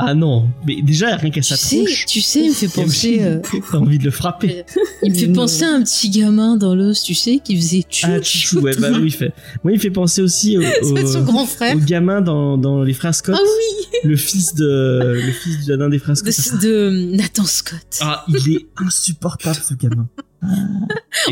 [0.00, 2.06] Ah non, mais déjà rien qu'à Tu sa sais, tronche.
[2.06, 3.40] tu sais, il me fait penser, euh,
[3.72, 4.64] T'as envie de le frapper.
[5.02, 8.06] il me fait penser à un petit gamin dans l'os, tu sais, qui faisait tchou,
[8.08, 9.32] Ah, Chouchou, ouais, bah oui, il fait.
[9.64, 10.62] Moi, il fait penser aussi au,
[11.04, 11.74] son grand frère.
[11.74, 13.34] au gamin dans, dans les frères Scott.
[13.36, 16.32] Ah oui, Le fils de, le fils d'un des frères Scott.
[16.62, 17.98] de, de Nathan Scott.
[18.00, 20.06] Ah, il est insupportable, ce gamin.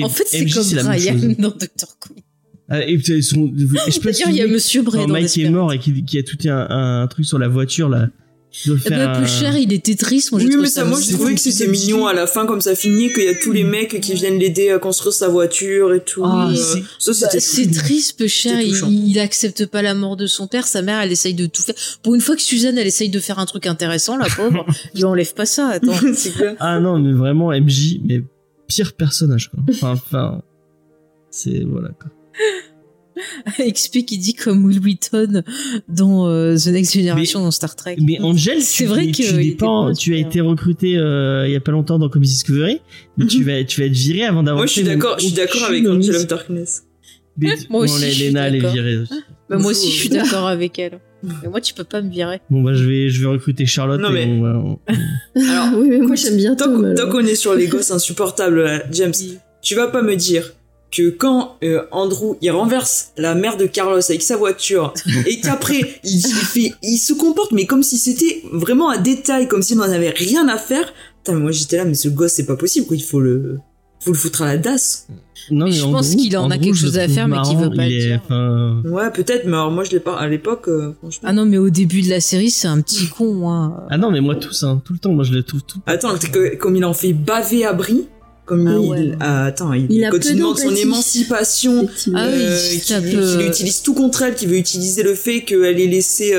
[0.02, 1.36] En fait, c'est comme la même Ryan chose.
[1.39, 2.18] dans Doctor Queen.
[2.68, 5.73] Ah, et et je peux il y a Monsieur Bray quand dans Mike est mort
[5.73, 6.67] et qui, qui a tout un,
[7.02, 8.09] un truc sur la voiture là.
[8.65, 10.33] Il doit Eh faire ben, plus un- cher, il était triste.
[10.33, 12.47] Moi, j'ai Oui, trouvé mais ça, moi, j'ai trouvé que c'était mignon à la fin,
[12.47, 15.28] comme ça finit, qu'il y a tous les mecs qui viennent l'aider à construire sa
[15.28, 16.23] voiture et tout.
[16.25, 16.55] Ah, Euh,
[16.99, 17.28] c'est- Bah,
[17.83, 18.60] triste, peu cher.
[18.62, 18.75] Il,
[19.10, 20.67] il accepte pas la mort de son père.
[20.67, 21.75] Sa mère, elle essaye de tout faire.
[22.02, 25.05] Pour une fois que Suzanne, elle essaye de faire un truc intéressant, la pauvre, lui
[25.05, 25.68] enlève pas ça.
[25.68, 25.93] Attends.
[26.15, 26.57] c'est clair.
[26.59, 28.23] Ah non, mais vraiment MJ, mais
[28.67, 29.61] pire personnage quoi.
[29.69, 30.43] Enfin, enfin
[31.31, 32.11] c'est voilà quoi.
[33.73, 35.43] XP qui dit comme Will Wheaton
[35.89, 37.97] dans euh, The Next Generation dans Star Trek.
[38.03, 41.73] Mais Angel, C'est vrai que dépends, tu as été recruté euh, il y a pas
[41.73, 42.81] longtemps dans Comedy Discovery,
[43.17, 45.35] mais tu vas tu vas être viré avant d'avoir Moi, je suis d'accord, je suis
[45.35, 46.85] d'accord avec Angel of Darkness.
[47.39, 49.15] Mais- Moi aussi, bon, je suis Lena, elle est virée aussi.
[49.49, 51.01] Bah, moi aussi, je suis d'accord avec elle.
[51.43, 52.41] Mais moi, tu peux pas me virer.
[52.51, 54.79] Bon bah je vais je vais recruter Charlotte Non, et mais- on va- on-
[55.51, 56.95] Alors, oui, mais moi j'aime bien tant Tom.
[56.95, 59.13] tant qu'on est sur les gosses insupportables, là, James,
[59.63, 60.53] tu vas pas me dire
[60.93, 64.95] que quand euh, Andrew il renverse la mère de Carlos avec sa voiture
[65.27, 69.49] et qu'après il, il fait il se comporte mais comme si c'était vraiment un détail
[69.49, 70.93] comme s'il n'en avait rien à faire
[71.25, 73.59] putain mais moi j'étais là mais ce gosse c'est pas possible quoi il faut le
[74.07, 75.07] faut le foutre à la DAS
[75.51, 77.70] Non, Mais je pense qu'il en a Andrew, quelque chose à faire, mais qu'il veut
[77.70, 78.20] pas il le est- dire.
[78.25, 81.44] enfin, ouais peut-être mais alors moi je l'ai pas à l'époque euh, franchement Ah non,
[81.44, 83.85] mais au début de la série, c'est un petit con, hein.
[83.91, 85.78] Ah non, mais moi tous hein, tout le temps, moi je le trouve tout.
[85.86, 88.07] attends c'est que- comme il en fait baver à Brie
[88.44, 89.12] comme Ah il, ouais.
[89.18, 91.89] ah, attends il, Il a il demande son émancipation.
[92.15, 95.41] Ah oui, euh, il qui, euh, utilise tout contre elle, qui veut utiliser le fait
[95.43, 96.33] qu'elle ait laissé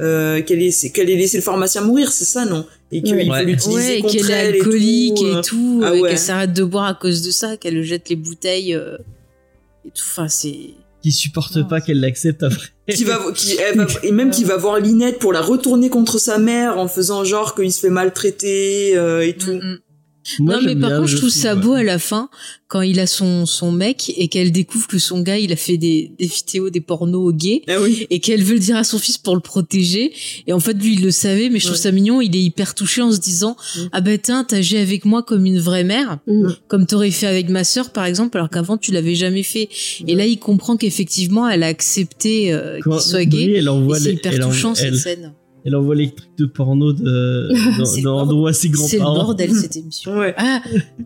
[0.00, 2.66] euh, euh, qu'elle ait, qu'elle ait laissé le pharmacien mourir, c'est ça, non?
[2.92, 3.28] Et qu'il Ouais.
[3.28, 3.44] Ouais.
[3.44, 5.82] l'utiliser Ouais, et contre qu'elle est elle alcoolique et et tout.
[5.84, 6.08] Ah et ouais.
[6.10, 8.96] qu'elle s'arrête de boire à cause de ça, qu'elle jette les bouteilles euh,
[9.86, 10.02] et tout.
[10.10, 10.56] Enfin, c'est.
[11.02, 12.68] Qui supporte Non, pas qu'elle l'accepte après.
[12.90, 16.18] qui va, qui, elle va- et même qui va voir Linette pour la retourner contre
[16.18, 19.52] sa mère en faisant genre qu'il se fait maltraiter euh, et tout.
[19.52, 19.78] Mm, mm.
[20.38, 21.60] Moi, non, mais par contre, je trouve ça ouais.
[21.60, 22.28] beau à la fin,
[22.68, 25.76] quand il a son, son mec et qu'elle découvre que son gars, il a fait
[25.76, 27.62] des, des vidéos, des pornos gays.
[27.68, 28.06] Ah oui.
[28.10, 30.12] Et qu'elle veut le dire à son fils pour le protéger.
[30.46, 31.82] Et en fait, lui, il le savait, mais je trouve Ouais.
[31.82, 32.20] ça mignon.
[32.20, 33.80] Il est hyper touché en se disant, Mm.
[33.92, 36.18] ah ben, tiens, t'as agi avec moi comme une vraie mère.
[36.26, 36.48] Mm.
[36.68, 39.68] Comme t'aurais fait avec ma sœur, par exemple, alors qu'avant, tu l'avais jamais fait.
[40.06, 43.52] Et là, il comprend qu'effectivement, elle a accepté euh, qu'il soit gay.
[43.56, 45.32] elle Et envoie c'est les, hyper elle, en- touchant, elle, cette scène.
[45.64, 47.02] Elle envoie les trucs de porno de
[47.52, 49.14] le à ses C'est le grands-parents.
[49.24, 50.18] bordel, cette émission.
[50.18, 50.34] Ouais.
[50.36, 50.60] Ah,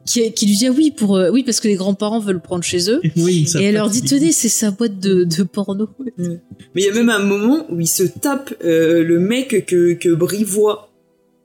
[0.05, 2.65] qui, qui lui dit, ah oui, pour, euh, oui, parce que les grands-parents veulent prendre
[2.65, 3.01] chez eux.
[3.17, 5.89] oui, Et elle leur dit, tenez, c'est sa boîte de, de porno.
[6.19, 9.95] Mais il y a même un moment où il se tape euh, le mec que,
[9.95, 10.91] que Brie voit.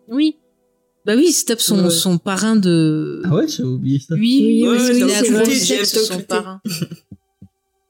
[0.09, 0.38] Oui.
[1.06, 1.90] Bah oui, il se tape son, Ouais.
[1.90, 3.22] son parrain de...
[3.25, 4.16] Ah ouais, j'ai oublié ça.
[4.16, 4.98] Oui, oui, oui, c'est
[5.75, 6.61] il a son parrain.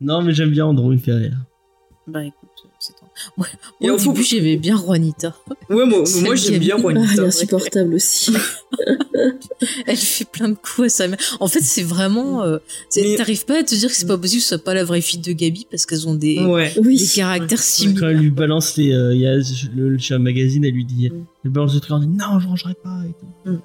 [0.01, 1.37] Non, mais j'aime bien Andrew, il me fait rire.
[2.07, 2.42] Bah écoute.
[3.37, 3.47] Moi,
[3.81, 5.35] Et au début, j'aimais bien Juanita.
[5.69, 6.75] Ouais, moi, moi j'aime bien.
[6.77, 7.23] Ah, il est Juanita.
[7.23, 8.33] insupportable aussi.
[9.85, 11.19] Elle fait plein de coups à sa mère.
[11.39, 12.43] En fait, c'est vraiment...
[12.43, 12.57] euh,
[13.17, 15.01] T'arrives pas à te dire que c'est pas possible que ce soit pas la vraie
[15.01, 16.73] fille de Gabi parce qu'elles ont des, Ouais.
[16.83, 16.97] Oui.
[16.97, 18.09] des caractères Quand similaires.
[18.09, 19.35] elle lui balance les, euh, y a
[19.75, 21.25] le, le chat magazine, elle lui dit, Mm.
[21.45, 23.13] elle balance le truc, elle dit non, je rangerai pas et
[23.45, 23.59] tout.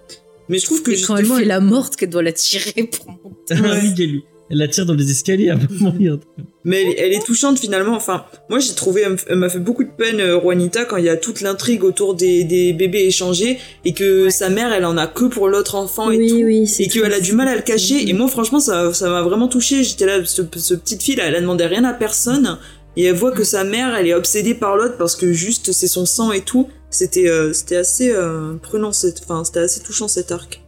[0.49, 2.85] Mais je trouve que Et quand elle justement, elle a morte, qu'elle doit la tirer
[2.85, 3.55] pour monter.
[4.51, 6.19] Elle la tire dans les escaliers à un moment.
[6.65, 7.95] Mais elle, elle est touchante finalement.
[7.95, 11.09] Enfin, moi j'ai trouvé, elle m'a fait beaucoup de peine euh, Juanita quand il y
[11.09, 15.07] a toute l'intrigue autour des, des bébés échangés et que sa mère elle en a
[15.07, 16.37] que pour l'autre enfant et oui, tout.
[16.45, 16.67] oui.
[16.67, 18.09] c'est Et qu'elle a du mal à le cacher.
[18.09, 19.85] Et moi franchement ça ça m'a vraiment touché.
[19.85, 22.59] J'étais là, ce, ce petite fille là, elle a demandé rien à personne
[22.97, 25.89] et elle voit que sa mère elle est obsédée par l'autre parce que juste c'est
[25.89, 26.69] son sang et tout.
[26.91, 30.63] C'était euh, c'était assez euh, prenant, cette- enfin c'était assez touchant cet arc.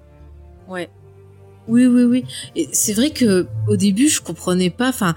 [0.68, 0.89] Ouais.
[1.70, 2.24] Oui, oui, oui.
[2.57, 4.89] Et c'est vrai que au début, je comprenais pas.
[4.89, 5.15] Enfin,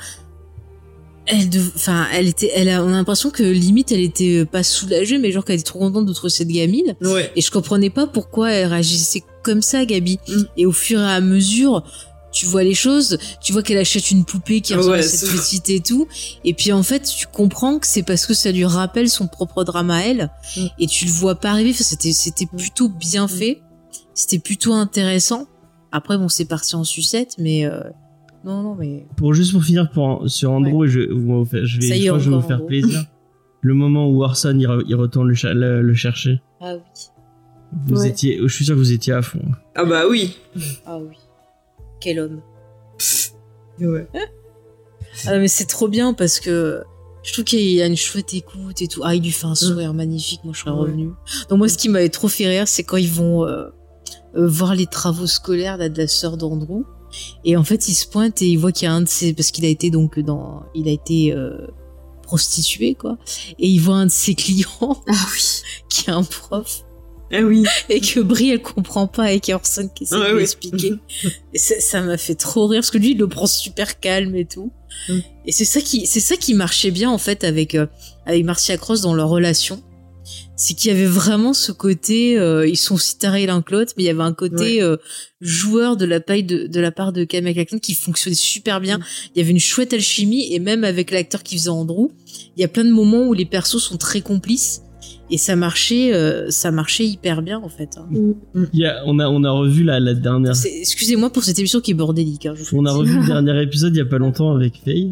[1.25, 4.63] elle, enfin, elle était, elle a, on a l'impression que limite, elle était euh, pas
[4.63, 6.95] soulagée, mais genre qu'elle était trop contente de trouver cette gamine.
[7.01, 7.31] Ouais.
[7.35, 10.19] Et je comprenais pas pourquoi elle réagissait comme ça, Gabi.
[10.27, 10.41] Mm.
[10.57, 11.83] Et au fur et à mesure,
[12.31, 15.29] tu vois les choses, tu vois qu'elle achète une poupée qui ressemble Ouais, à cette
[15.29, 16.07] petite et tout.
[16.43, 19.63] Et puis en fait, tu comprends que c'est parce que ça lui rappelle son propre
[19.63, 20.29] drame à elle.
[20.57, 20.65] Mm.
[20.79, 21.71] Et tu le vois pas arriver.
[21.71, 23.61] Enfin, c'était, c'était plutôt bien fait.
[24.13, 25.47] C'était plutôt intéressant.
[25.95, 27.79] Après, bon, c'est parti en sucette, mais euh,
[28.43, 31.65] non, non, mais Pour juste pour finir pour, sur Andrew, et je, vous- je vais,
[31.65, 32.67] je est, crois que je vais vous faire Andrew.
[32.67, 33.03] plaisir.
[33.61, 36.81] Le moment où Orson il, re- il retourne le, le- le chercher, ah oui,
[37.87, 38.09] vous Ouais.
[38.09, 39.39] étiez, je suis sûr que vous étiez à fond.
[39.75, 40.35] Ah bah oui.
[40.85, 41.15] ah oui,
[42.01, 42.41] quel homme.
[43.79, 44.07] Ouais.
[45.27, 46.81] Ah mais c'est trop bien parce que
[47.21, 49.01] je trouve qu'il y a une chouette écoute et tout.
[49.03, 50.79] Ah, il lui fait un sourire magnifique, moi je serais Ouais.
[50.79, 51.11] revenu.
[51.49, 53.67] Donc moi ce qui m'avait trop fait rire, c'est quand ils vont euh,
[54.35, 56.83] voir les travaux scolaires là, de la sœur d'Andrew.
[57.45, 59.33] Et en fait, il se pointe et il voit qu'il y a un de ses...
[59.33, 60.63] Parce qu'il a été donc dans...
[60.73, 61.67] Il a été euh,
[62.23, 63.17] prostitué, quoi.
[63.59, 65.61] Et il voit un de ses clients Ah oui.
[65.89, 66.83] qui est un prof.
[67.35, 67.63] Eh oui.
[67.89, 70.39] et que Brie elle comprend pas et qu'il y a Orson qui essaie Ouais, de
[70.39, 70.93] expliquer.
[71.53, 74.35] Et ça ça m'a fait trop rire parce que lui il le prend super calme
[74.35, 74.71] et tout.
[75.09, 75.19] Mm.
[75.47, 77.87] Et c'est ça qui c'est ça qui marchait bien en fait avec euh,
[78.27, 79.81] avec Marcia Cross dans leur relation.
[80.55, 83.93] C'est qu'il y avait vraiment ce côté euh, ils sont aussi tarés l'un que l'autre
[83.97, 84.97] mais il y avait un côté euh,
[85.41, 88.99] joueur de la paille de, de la part de Kyle MacLachlan qui fonctionnait super bien.
[88.99, 89.03] Mm.
[89.33, 92.09] Il y avait une chouette alchimie et même avec l'acteur qui faisait Andrew,
[92.55, 94.81] il y a plein de moments où les persos sont très complices
[95.31, 97.89] et ça marchait euh, ça marchait hyper bien en fait.
[97.97, 98.07] hein.
[98.73, 100.53] Il y a- on, a, on a revu la, la dernière.
[100.81, 102.45] Excusez-moi pour cette émission qui est bordélique.
[102.45, 105.11] Hein, On a revu le dernier épisode il y a pas longtemps avec Faye.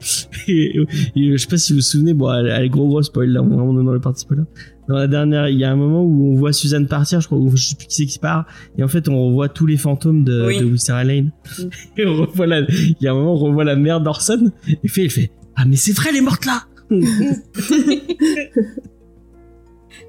[0.48, 0.78] Et,
[1.14, 3.28] et je sais pas si vous vous souvenez, bon, elle, elle est gros gros spoil
[3.30, 4.42] là, on est dans le parti spoiler.
[4.88, 7.38] Dans la dernière, il y a un moment où on voit Suzanne partir, je crois,
[7.38, 8.46] ou je sais plus qui c'est qui part,
[8.78, 10.58] et en fait on revoit tous les fantômes de, Oui.
[10.58, 11.30] de Lane.
[11.58, 11.62] Mm.
[11.98, 14.50] Et on revoit la, il y a un moment où on revoit la mère d'Orson,
[14.82, 16.64] et Faye elle fait, ah mais c'est vrai, elle est morte là!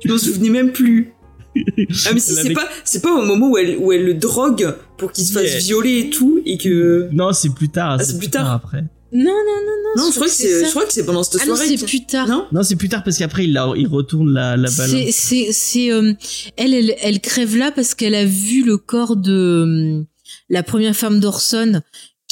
[0.04, 1.14] Je m'en souvenais même plus.
[1.56, 4.74] Ah mais si c'est pas c'est pas au moment où elle où elle le drogue
[4.98, 5.60] pour qu'il se fasse Yeah.
[5.60, 8.46] violer et tout et que Non, c'est plus tard, Ah, c'est c'est plus plus tard
[8.46, 8.54] tard.
[8.56, 8.84] après.
[9.14, 10.04] Non, non, non, non.
[10.06, 11.86] non je crois que c'est je crois que c'est pendant cette Ah non, soirée c'est
[11.86, 12.28] qu'il- plus tard.
[12.28, 14.90] non Non, c'est plus tard parce qu'après il, la- il retourne la, la balle.
[14.90, 16.14] C'est, c'est, c'est, euh,
[16.58, 19.32] elle, elle, elle crève là parce qu'elle a vu le corps de
[20.02, 20.04] euh,
[20.50, 21.82] la première femme d'Orson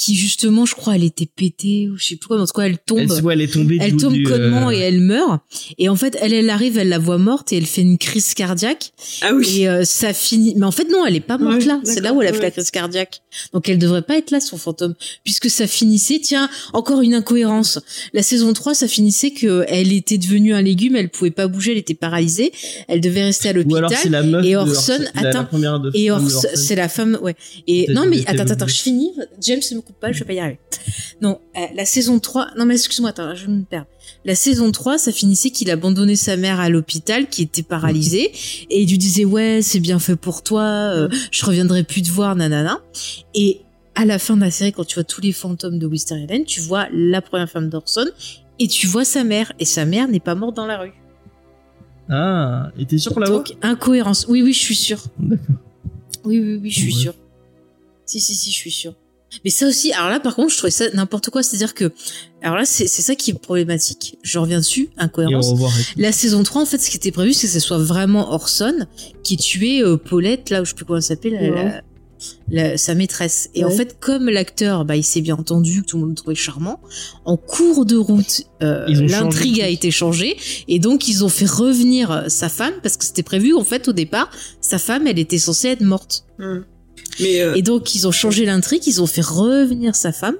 [0.00, 2.40] qui justement, je crois, elle était pétée ou je sais plus quoi.
[2.40, 3.00] En tout cas, elle tombe.
[3.00, 5.42] Elle, ouais, elle est tombée Elle du- tombe du, connement euh, et elle meurt.
[5.76, 8.32] Et en fait, elle, elle arrive, elle la voit morte et elle fait une crise
[8.32, 8.92] cardiaque.
[9.20, 10.54] ah oui Et euh, ça finit.
[10.56, 11.80] Mais en fait, non, elle est pas morte Ouais, là.
[11.84, 12.44] C'est là où elle a fait ouais.
[12.44, 13.20] la crise cardiaque.
[13.52, 14.94] Donc elle devrait pas être là, son fantôme.
[15.22, 17.78] Puisque ça finissait, tiens, encore une incohérence.
[18.14, 21.72] La saison 3, ça finissait que elle était devenue un légume, elle pouvait pas bouger,
[21.72, 22.52] elle était paralysée.
[22.88, 24.12] Elle devait rester à Ou alors c'est l'hôpital.
[24.12, 26.48] la meuf Et de Orson, la- la, attends, première de Et de Orson, Orson.
[26.54, 27.34] c'est la femme, ouais.
[27.66, 29.12] Et non, mais attends, attends, je finis.
[29.42, 30.58] James ne me coupe pas, je vais pas y arriver.
[31.20, 33.86] Non, euh, la saison 3, non mais excuse-moi, attends, je me perds.
[34.24, 38.32] La saison 3, ça finissait qu'il abandonnait sa mère à l'hôpital, qui était paralysée,
[38.70, 42.10] et il lui disait, ouais, c'est bien fait pour toi, euh, je reviendrai plus te
[42.10, 42.80] voir, nanana.
[43.34, 43.60] Et
[43.94, 46.44] à la fin de la série, quand tu vois tous les fantômes de Wisteria Lane,
[46.44, 48.06] tu vois la première femme d'Orson,
[48.58, 50.92] et tu vois sa mère, et sa mère n'est pas morte dans la rue.
[52.08, 54.26] Ah, et t'es sûr qu'on la voit incohérence.
[54.28, 55.02] Oui, oui, je suis sûre.
[55.18, 55.54] D'accord.
[56.24, 57.00] Oui, oui, oui, je suis Ouais.
[57.00, 57.14] sûre.
[58.04, 58.94] Si, si, si, je suis sûre.
[59.44, 61.42] Mais ça aussi, alors là, par contre, je trouvais ça n'importe quoi.
[61.42, 61.92] C'est-à-dire que,
[62.42, 64.18] alors là, c'est c'est ça qui est problématique.
[64.22, 65.50] Je reviens dessus, incohérence.
[65.96, 68.86] La saison 3, en fait, ce qui était prévu, c'est que ce soit vraiment Orson
[69.22, 71.64] qui tuait euh, Paulette, là où je sais plus comment elle s'appelle, la- Ouais.
[71.64, 71.82] la-
[72.50, 73.48] la- sa maîtresse.
[73.54, 76.16] Et en fait, comme l'acteur, bah, il s'est bien entendu, que tout le monde le
[76.16, 76.78] trouvait charmant,
[77.24, 78.84] en cours de route, euh,
[79.30, 80.36] l'intrigue a été changée.
[80.68, 83.88] Et donc, ils ont fait revenir euh, sa femme, parce que c'était prévu, en fait,
[83.88, 84.28] au départ,
[84.60, 86.24] sa femme, elle était censée être morte.
[86.38, 86.58] Hmm.
[87.18, 90.36] Mais euh, Et donc ils ont changé l'intrigue, ils ont fait revenir sa femme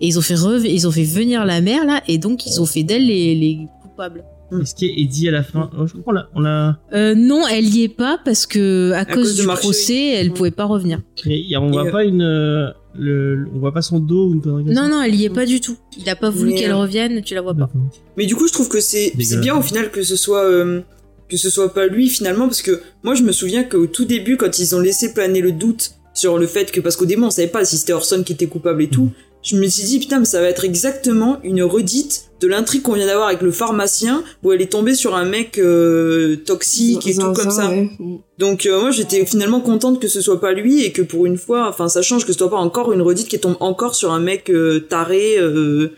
[0.00, 2.60] et ils ont fait rev- ils ont fait venir la mère là et donc ils
[2.60, 4.24] ont fait d'elle les, les coupables.
[4.60, 6.28] Est-ce qu'il est dit à la fin oh, Je crois qu'on l'a.
[6.34, 6.78] On l'a...
[6.92, 10.08] Euh, non, elle y est pas parce que à, cause, cause de du Mark procès,
[10.08, 10.34] elle Mm.
[10.34, 11.00] pouvait pas revenir.
[11.24, 12.20] Et, et on voit Et, euh, pas une.
[12.20, 15.30] euh, Le, on voit pas son dos ou une connerie Non non, elle y est
[15.30, 15.78] pas du tout.
[15.98, 17.70] Il a pas voulu Mais, qu'elle revienne, tu la vois pas.
[18.18, 20.82] Mais du coup, je trouve que c'est bien au final que ce soit euh,
[21.30, 24.36] que ce soit pas lui finalement parce que moi je me souviens qu'au tout début
[24.36, 27.30] quand ils ont laissé planer le doute sur le fait que parce qu'au début on
[27.30, 29.10] savait pas si c'était Orson qui était coupable et tout,
[29.42, 32.94] je me suis dit putain mais ça va être exactement une redite de l'intrigue qu'on
[32.94, 37.14] vient d'avoir avec le pharmacien où elle est tombée sur un mec euh, toxique et
[37.14, 37.68] tout comme ça.
[37.70, 37.90] ouais.
[38.38, 41.36] Donc euh, moi j'étais finalement contente que ce soit pas lui et que pour une
[41.36, 44.12] fois, enfin ça change que ce soit pas encore une redite qui tombe encore sur
[44.12, 45.38] un mec euh, taré.
[45.38, 45.92] euh,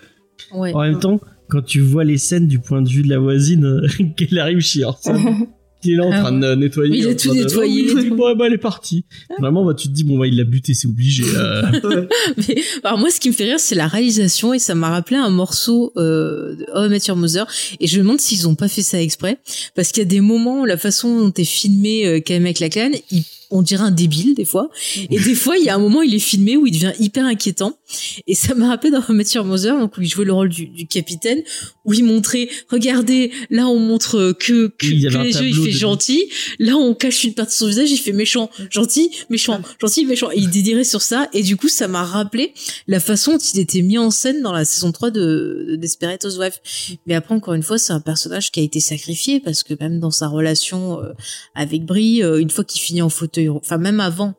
[0.52, 0.72] Ouais.
[0.74, 3.80] En même temps, quand tu vois les scènes du point de vue de la voisine,
[4.16, 5.16] qu'elle arrive chez Orson,
[5.84, 6.90] qui est là en Ah train de nettoyer.
[6.90, 7.84] Oui, il a tout train de- nettoyé.
[7.94, 9.04] Oh, oui, bon, bah, elle est partie.
[9.38, 11.24] Vraiment, bah, tu te dis, bon, bah, il l'a buté, c'est obligé.
[11.36, 11.62] euh.
[12.48, 15.16] Mais, alors moi, ce qui me fait rire, c'est la réalisation et ça m'a rappelé
[15.16, 17.46] un morceau euh, de How I Met Your Mother
[17.80, 19.38] et je me demande s'ils ont pas fait ça exprès
[19.76, 22.90] parce qu'il y a des moments où la façon dont est filmé euh, Kyle MacLachlan,
[23.10, 23.22] il
[23.54, 24.68] on dirait un débile des fois.
[25.10, 27.24] Et des fois il y a un moment il est filmé où il devient hyper
[27.24, 27.78] inquiétant.
[28.26, 30.86] Et ça m'a rappelé dans Your Mother donc où il jouait le rôle du, du
[30.86, 31.42] capitaine
[31.84, 35.70] où il montrait regardez là on montre que que, Oui, les yeux il fait de-
[35.70, 36.24] gentil.
[36.58, 40.30] Là on cache une partie de son visage il fait méchant gentil méchant gentil méchant.
[40.32, 41.28] Et il dédirait sur ça.
[41.32, 42.52] Et du coup ça m'a rappelé
[42.88, 46.24] la façon dont il était mis en scène dans la saison 3 de, de Desperate
[46.24, 46.58] Housewives.
[47.06, 50.00] Mais après, encore une fois, c'est un personnage qui a été sacrifié parce que même
[50.00, 51.12] dans sa relation euh,
[51.54, 54.34] avec Brie, euh, une fois qu'il finit en fauteuil, enfin même avant,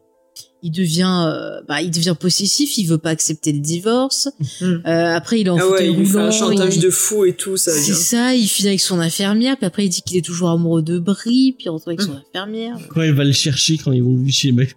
[0.61, 4.29] il devient, euh, bah, il devient possessif, il veut pas accepter le divorce.
[4.59, 4.65] Mm.
[4.65, 7.33] Euh, après, il est en Ah ouais, il fait un chantage il- de fou et
[7.33, 7.71] tout ça.
[7.71, 10.81] C'est ça, il finit avec son infirmière, puis après il dit qu'il est toujours amoureux
[10.81, 12.77] de Brie, puis il retrouve avec son infirmière.
[12.89, 14.67] quand elle va le chercher quand ils vont lui chez les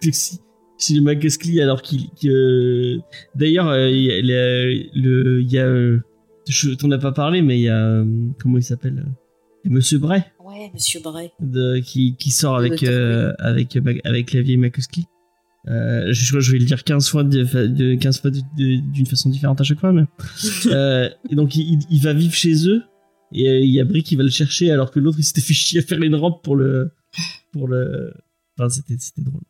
[0.81, 2.99] chez les alors qu'il que
[3.35, 4.21] d'ailleurs euh, il y a
[4.95, 5.99] le il y a euh,
[6.47, 8.05] je t'en as pas parlé mais il y a
[8.41, 9.05] comment il s'appelle
[9.65, 10.23] Monsieur Bray
[10.59, 10.71] Ouais.
[10.75, 11.31] Monsieur Bray.
[11.41, 15.07] de, qui, qui sort avec, Le euh, avec, avec la vieille Makoski.
[15.69, 18.31] Euh, je, je crois que je vais le dire 15 fois de, de 15 fois
[18.31, 20.05] de- de- d'une façon différente à chaque fois, mais.
[20.67, 22.83] euh, et donc, il, il va vivre chez eux,
[23.33, 25.41] et euh, il y a Brie qui va le chercher, alors que l'autre, il s'était
[25.43, 26.91] fait chier à faire une rampe pour le.
[27.53, 28.13] Pour le.
[28.59, 29.43] Enfin, c'était, c'était drôle.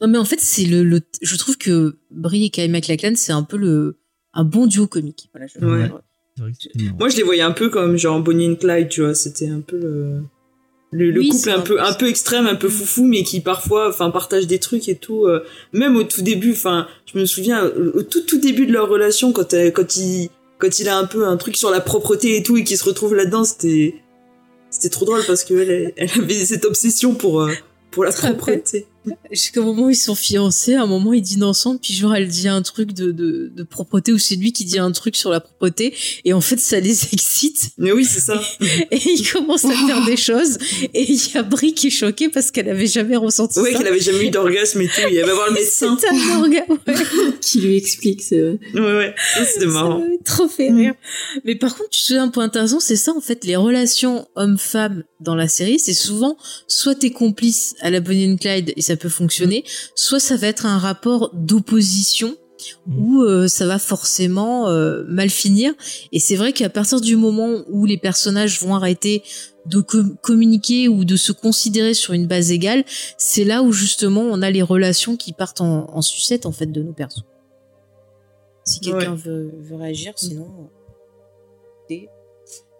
[0.00, 3.32] Non, mais en fait, c'est le, le, je trouve que Brie et Kyle MacLachlan, c'est
[3.32, 3.98] un peu le,
[4.32, 5.28] un bon duo comique.
[5.32, 5.90] Voilà, je Ouais.
[6.40, 6.68] Vrai que.
[6.98, 9.14] Moi, je les voyais un peu comme genre Bonnie and Clyde, tu vois.
[9.14, 10.22] C'était un peu le,
[10.90, 13.88] le, le Oui, couple un peu, un peu extrême, un peu foufou, mais qui parfois,
[13.88, 15.26] enfin, partage des trucs et tout.
[15.26, 18.88] euh, même au tout début, enfin, je me souviens au tout tout début de leur
[18.88, 22.36] relation, quand elle- quand il quand il a un peu un truc sur la propreté
[22.36, 23.94] et tout et qu'il se retrouve là-dedans, c'était
[24.70, 27.52] c'était trop drôle parce que elle, elle avait cette obsession pour euh,
[27.90, 28.86] pour la propreté.
[29.30, 32.28] Jusqu'au moment où ils sont fiancés, à un moment ils dînent ensemble, puis genre elle
[32.28, 35.30] dit un truc de, de, de propreté, ou c'est lui qui dit un truc sur
[35.30, 38.40] la propreté, et en fait ça les excite, Mais oui, c'est ça.
[38.90, 40.58] et ils commencent à faire des choses,
[40.94, 43.78] et il y a Brie qui est choquée parce qu'elle avait jamais ressenti Ouais, ça.
[43.78, 45.00] qu'elle avait jamais eu d'orgasme et tout.
[45.10, 45.96] Il va voir le médecin.
[45.98, 46.94] C'était un orgasme, ouais.
[47.40, 48.58] qui lui explique, c'est vrai.
[48.74, 49.14] Ouais, ouais.
[49.46, 50.04] Ça marrant.
[50.24, 50.94] trop fait rire.
[51.44, 54.26] Mais par contre, tu te souviens un point intéressant, c'est ça en fait, les relations
[54.36, 56.36] homme-femme dans la série, c'est souvent
[56.68, 60.46] soit t'es complice à la Bonnie and Clyde et ça peut fonctionner, soit ça va
[60.48, 62.36] être un rapport d'opposition
[62.86, 62.98] Mm.
[62.98, 65.72] où euh, ça va forcément euh, mal finir.
[66.12, 69.22] Et c'est vrai qu'à partir du moment où les personnages vont arrêter
[69.64, 72.84] de com- communiquer ou de se considérer sur une base égale,
[73.16, 76.66] c'est là où justement on a les relations qui partent en, en sucette en fait
[76.70, 77.24] de nos persos.
[78.64, 80.46] Si quelqu'un veut, veut réagir, sinon.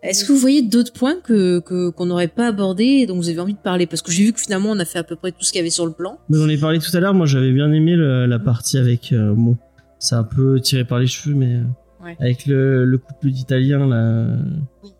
[0.02, 3.40] Est-ce que vous voyez d'autres points que qu'on n'aurait pas abordés et dont vous avez
[3.40, 3.86] envie de parler?
[3.86, 5.58] Parce que j'ai vu que finalement on a fait à peu près tout ce qu'il
[5.58, 6.18] y avait sur le plan.
[6.30, 8.78] Mais on en a parlé tout à l'heure, moi j'avais bien aimé le- la partie
[8.78, 9.12] avec.
[9.12, 9.56] euh, bon,
[9.98, 11.54] c'est un peu tiré par les cheveux, mais.
[11.56, 11.62] euh,
[12.02, 12.16] Ouais.
[12.18, 14.24] Avec le, le couple d'Italiens, là.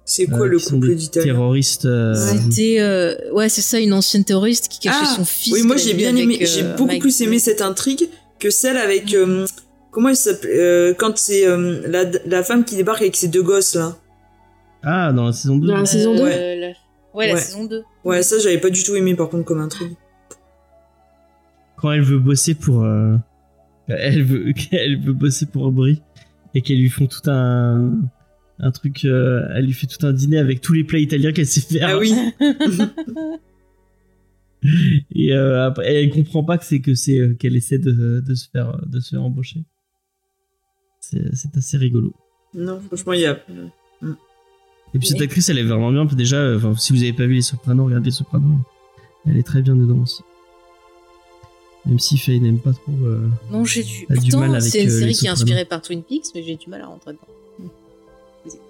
[0.05, 1.87] C'est quoi euh, le couple d'Italiens Terroristes.
[1.87, 5.51] euh, C'était euh, ouais c'est ça une ancienne terroriste qui cachait Ah, son fils.
[5.55, 8.07] Oui, moi j'ai bien aimé, euh, j'ai beaucoup Mike plus aimé cette intrigue
[8.39, 9.47] que celle avec euh,
[9.91, 13.43] comment elle s'appelle euh, quand c'est euh, la, la femme qui débarque avec ses deux
[13.43, 13.97] gosses là.
[14.83, 15.67] Ah, dans la saison 2.
[15.67, 16.73] Dans la saison 2 Euh, la-
[17.13, 17.83] Ouais, la saison 2.
[18.05, 19.97] Ouais, ça j'avais pas du tout aimé par contre comme intrigue.
[21.77, 22.85] Quand elle veut bosser pour.
[22.85, 23.17] euh,
[23.89, 26.03] elle, veut, elle veut bosser pour Brie
[26.55, 27.93] et qu'elle lui font tout un.
[28.63, 29.05] Un truc.
[29.07, 31.89] euh, elle lui fait tout un dîner avec tous les plats italiens qu'elle sait faire.
[31.91, 32.13] Ah oui,
[35.15, 38.35] Et euh, après, elle comprend pas que c'est que c'est euh, qu'elle essaie de, de
[38.35, 39.65] se faire de se faire embaucher.
[41.01, 42.13] C'est c'est assez rigolo.
[42.53, 43.39] non franchement il y a.
[44.95, 46.05] Et puis cette actrice, elle est vraiment bien.
[46.05, 48.59] Déjà, euh, enfin, si vous avez pas vu Les Sopranos, regardez Les Sopranos.
[49.27, 50.23] Elle est très bien dedans aussi.
[51.87, 52.93] Même si Faye n'aime pas trop.
[53.05, 54.01] euh, Non, j'ai du.
[54.01, 56.43] Du Pourtant, mal avec, c'est une euh, série qui est inspirée par Twin Peaks, mais
[56.43, 57.71] j'ai du mal à rentrer dedans.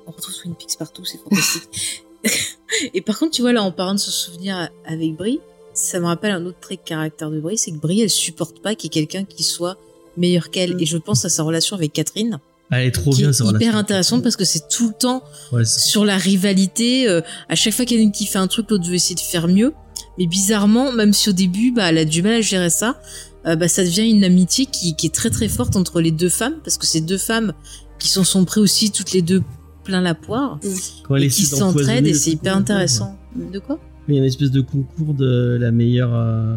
[0.06, 2.04] On retrouve Twin Peaks partout, c'est fantastique.
[2.94, 5.40] Et par contre, tu vois, là, en parlant de se souvenir avec Brie,
[5.74, 8.60] ça me rappelle un autre trait de caractère de Brie, c'est que Brie, elle supporte
[8.60, 9.76] pas qu'il y ait quelqu'un qui soit
[10.16, 10.76] meilleur qu'elle.
[10.76, 10.80] Mm.
[10.80, 12.38] Et je pense à sa relation avec Catherine,
[12.70, 13.74] Elle est trop qui bien, est hyper relation.
[13.78, 17.08] intéressante parce que c'est tout le temps Ouais, sur la rivalité.
[17.08, 18.94] euh, à chaque fois qu'il y en a une qui fait un truc, l'autre veut
[18.94, 19.72] essayer de faire mieux.
[20.18, 23.00] Mais bizarrement, même si au début, bah, elle a du mal à gérer ça,
[23.46, 26.28] euh, bah, ça devient une amitié qui, qui est très très forte entre les deux
[26.28, 27.52] femmes, parce que c'est deux femmes
[27.98, 29.42] qui s'en sont pris aussi toutes les deux
[29.84, 30.58] plein la poire,
[31.04, 33.18] Quand elle et qui s'entraident, et c'est hyper intéressant.
[33.34, 33.78] De quoi?
[34.08, 36.14] Il y a une espèce de concours de la meilleure.
[36.14, 36.56] euh,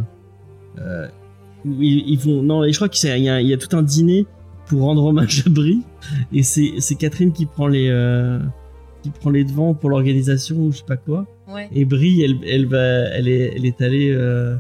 [0.80, 1.08] euh,
[1.66, 2.42] ils, ils vont.
[2.42, 4.26] Non, et je crois qu'il y a tout un dîner
[4.68, 5.82] pour rendre hommage à Brie.
[6.34, 7.88] Et c'est c'est Catherine qui prend les.
[7.90, 8.40] euh,
[9.04, 11.26] qui prend les devants pour l'organisation ou je sais pas quoi.
[11.54, 11.68] Ouais.
[11.76, 14.12] Et Brie, elle, elle, va, elle, est, elle est allée.
[14.16, 14.56] euh,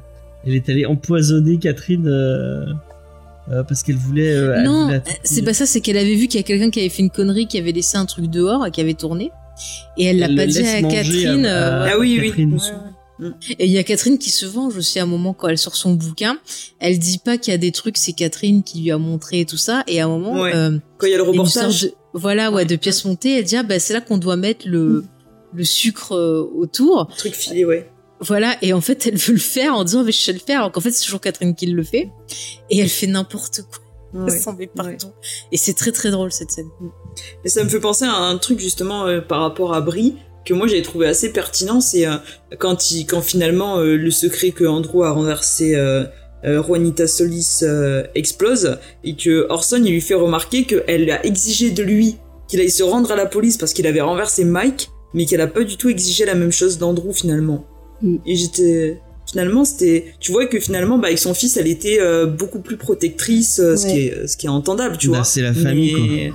[0.46, 2.08] elle est allée empoisonner Catherine.
[2.08, 2.66] euh,
[3.52, 4.34] euh, parce qu'elle voulait.
[4.34, 4.90] euh, Non,
[5.24, 7.10] c'est pas ça, c'est qu'elle avait vu qu'il y a quelqu'un qui avait fait une
[7.10, 9.32] connerie, qui avait laissé un truc dehors, qui avait tourné.
[9.98, 11.46] Et elle l'a pas dit à Catherine.
[11.46, 12.28] à- euh, à Ah oui, oui.
[12.28, 12.58] Catherine.
[13.59, 15.75] Et il y a Catherine qui se venge aussi à un moment quand elle sort
[15.75, 16.38] son bouquin.
[16.80, 19.45] Elle dit pas qu'il y a des trucs, c'est Catherine qui lui a montré et
[19.45, 19.83] tout ça.
[19.88, 20.53] Et à un moment, Ouais.
[20.56, 21.82] euh, Quand il y a le reportage.
[21.83, 23.38] de, voilà, ouais, de pièces montées.
[23.38, 25.03] Elle dit ah bah c'est là qu'on doit mettre le
[25.53, 27.08] le sucre euh, autour.
[27.16, 27.90] Truc filé, ouais.
[28.19, 28.56] Voilà.
[28.64, 30.59] Et en fait, elle veut le faire en disant mais je sais le faire.
[30.59, 32.09] Alors qu'en fait, c'est toujours Catherine qui le fait.
[32.72, 34.24] Et elle fait n'importe quoi.
[34.25, 34.40] Ouais.
[34.58, 35.11] Met partout.
[35.51, 36.69] Et c'est très très drôle cette scène.
[37.45, 40.16] Et ça me fait penser à un truc justement euh, par rapport à Brie
[40.46, 42.16] que moi j'avais trouvé assez pertinent, c'est euh,
[42.60, 46.04] quand il, quand finalement euh, le secret que Andrew a renversé euh,
[46.46, 51.72] euh, Juanita Solis euh, explose et que Orson il lui fait remarquer qu'elle a exigé
[51.72, 52.18] de lui
[52.50, 55.48] qu'il aille se rendre à la police parce qu'il avait renversé Mike, mais qu'elle a
[55.48, 57.66] pas du tout exigé la même chose d'Andrew finalement.
[58.02, 58.18] Mm.
[58.26, 62.26] Et j'étais finalement c'était tu vois que finalement bah avec son fils elle était euh,
[62.26, 65.42] beaucoup plus protectrice euh, ce qui est ce qui est entendable tu Bah, vois c'est
[65.42, 66.32] la famille, mais,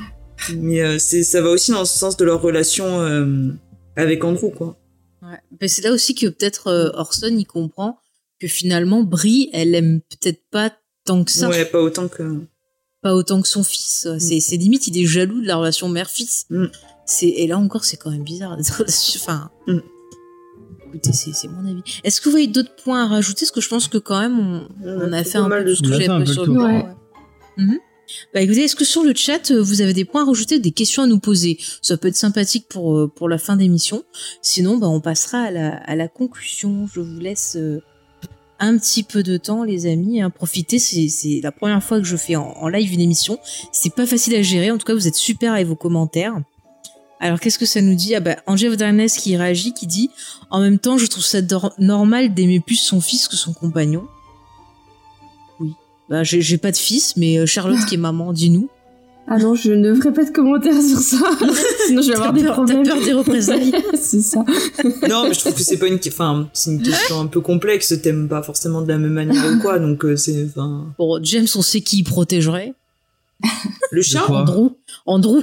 [0.57, 3.51] mais euh, c'est ça va aussi dans le sens de leur relation euh,
[3.99, 4.79] avec Andrew quoi
[5.21, 5.39] Ouais.
[5.61, 7.99] Mais c'est là aussi que peut-être euh, Orson il comprend
[8.41, 10.73] que finalement Brie, elle aime peut-être pas
[11.05, 12.43] tant que ça, Ouais, pas autant que.
[13.03, 14.07] pas autant que son fils.
[14.21, 16.47] C'est c'est limite il est jaloux de la relation mère-fils.
[16.51, 16.67] Mm.
[17.05, 18.57] C'est et là encore c'est quand même bizarre.
[19.17, 19.79] Enfin, Mm.
[20.87, 21.83] écoutez c'est c'est mon avis.
[22.05, 23.41] Est-ce que vous voyez d'autres points à rajouter?
[23.41, 25.83] Parce que je pense que quand même on, on a fait un peu tout ce
[25.83, 26.85] que j'avais sur le ouais.
[27.57, 27.79] Mhm.
[28.35, 30.71] Bah écoutez, est-ce que sur le chat, euh, vous avez des points à rajouter, des
[30.71, 31.59] questions à nous poser?
[31.83, 34.05] Ça peut être sympathique pour, euh, la fin d'émission.
[34.43, 36.89] Sinon, bah, on passera à la, conclusion.
[36.93, 37.83] Je vous laisse euh,
[38.59, 40.23] un petit peu de temps, les amis.
[40.23, 40.31] Hein.
[40.31, 43.39] Profitez, c'est la première fois que je fais en, live une émission.
[43.73, 44.71] C'est pas facile à gérer.
[44.71, 46.35] En tout cas, vous êtes super avec vos commentaires.
[47.21, 48.15] Alors, qu'est-ce que ça nous dit?
[48.15, 50.11] Ah bah, Angèle Darnès qui réagit, qui dit
[50.51, 51.41] «En même temps, je trouve ça
[51.79, 54.07] normal d'aimer plus son fils que son compagnon.».
[56.11, 58.69] Bah, j'ai j'ai pas de fils, mais euh, Charlotte qui est maman, dis-nous.
[59.31, 61.19] Ah non, je ne ferai pas de commentaires sur ça.
[61.87, 62.83] Sinon, je vais avoir T'as des peur- problèmes.
[62.83, 64.43] T'as peur des représailles c'est ça.
[65.07, 67.95] Non, mais je trouve que c'est pas une, enfin, c'est une question un peu complexe.
[68.03, 71.47] T'aimes pas forcément de la même manière ou quoi, donc euh, c'est, enfin, Bon, James,
[71.57, 72.73] on sait qui il protégerait.
[73.91, 74.21] le chat.
[74.21, 74.69] quoi Andrew.
[75.05, 75.43] Andrew.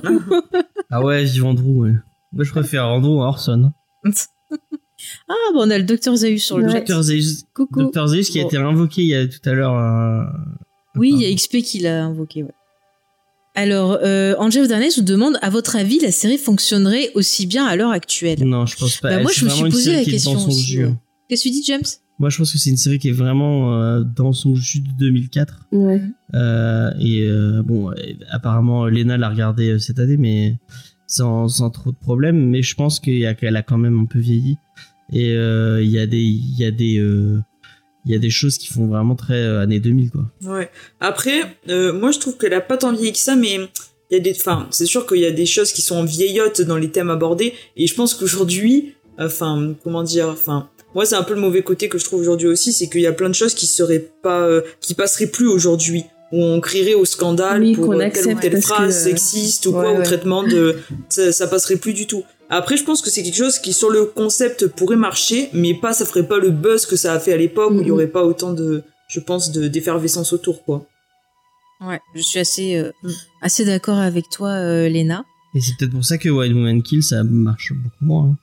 [0.90, 1.94] Ah ouais, Yves Andrew, ouais.
[2.34, 3.72] Moi, je préfère Andrew à Orson.
[5.30, 6.72] Ah, bon, on a le docteur Zayus sur le Ouais.
[6.72, 6.82] chat.
[6.82, 7.02] Dr.
[7.04, 7.92] Zeus, Coucou.
[8.08, 9.76] Zeus qui a été invoqué il y a tout à l'heure.
[9.78, 10.24] euh,
[10.96, 12.52] Oui, il y a XP qui l'a invoqué, ouais.
[13.58, 17.76] Alors, euh, Angel Darnès nous demande, à votre avis, la série fonctionnerait aussi bien à
[17.78, 18.44] l'heure actuelle?
[18.44, 19.10] Non, je pense pas.
[19.12, 20.78] Bah, moi, je me suis posé la question aussi.
[21.30, 21.82] Qu'est-ce que tu dis, James?
[22.20, 24.90] Moi, je pense que c'est une série qui est vraiment euh, dans son jus de
[24.98, 25.68] 2004.
[25.74, 26.02] Ouais.
[26.34, 27.92] Euh, et euh, bon,
[28.30, 30.58] apparemment, Lena l'a regardé euh, cette année, mais
[31.08, 32.50] sans, trop de problèmes.
[32.50, 34.58] Mais je pense qu'elle a quand même un peu vieilli.
[35.14, 35.36] Et
[38.06, 40.26] il y a des choses qui font vraiment très euh, années 2000, quoi.
[40.44, 40.70] Ouais.
[41.00, 43.56] Après, euh, moi je trouve qu'elle a pas tant vieilli que ça, mais
[44.12, 46.62] il y a des, enfin, c'est sûr qu'il y a des choses qui sont vieillottes
[46.62, 51.24] dans les thèmes abordés, et je pense qu'aujourd'hui, enfin, comment dire, enfin, moi c'est un
[51.24, 53.36] peu le mauvais côté que je trouve aujourd'hui aussi, c'est qu'il y a plein de
[53.36, 56.04] choses qui seraient pas, euh, qui passeraient plus aujourd'hui.
[56.32, 59.00] Où on crierait au scandale Oui, pour qu'on euh, telle ou accepte telle phrase que,
[59.00, 60.04] euh, sexiste ou ouais, quoi, au ouais.
[60.04, 60.78] traitement de,
[61.10, 62.24] ça, ça passerait plus du tout.
[62.50, 65.94] Après, je pense que c'est quelque chose qui, sur le concept, pourrait marcher, mais pas,
[65.94, 67.92] ça ferait pas le buzz que ça a fait à l'époque, où il y Mhm.
[67.94, 70.86] aurait pas autant de, je pense, de, d'effervescence autour, quoi.
[71.82, 73.10] Ouais, je suis assez, euh, Mm.
[73.42, 75.26] assez d'accord avec toi, euh, Léna.
[75.56, 78.26] Et c'est peut-être pour ça que Wild Woman Kill, ça marche beaucoup moins.
[78.32, 78.38] hein.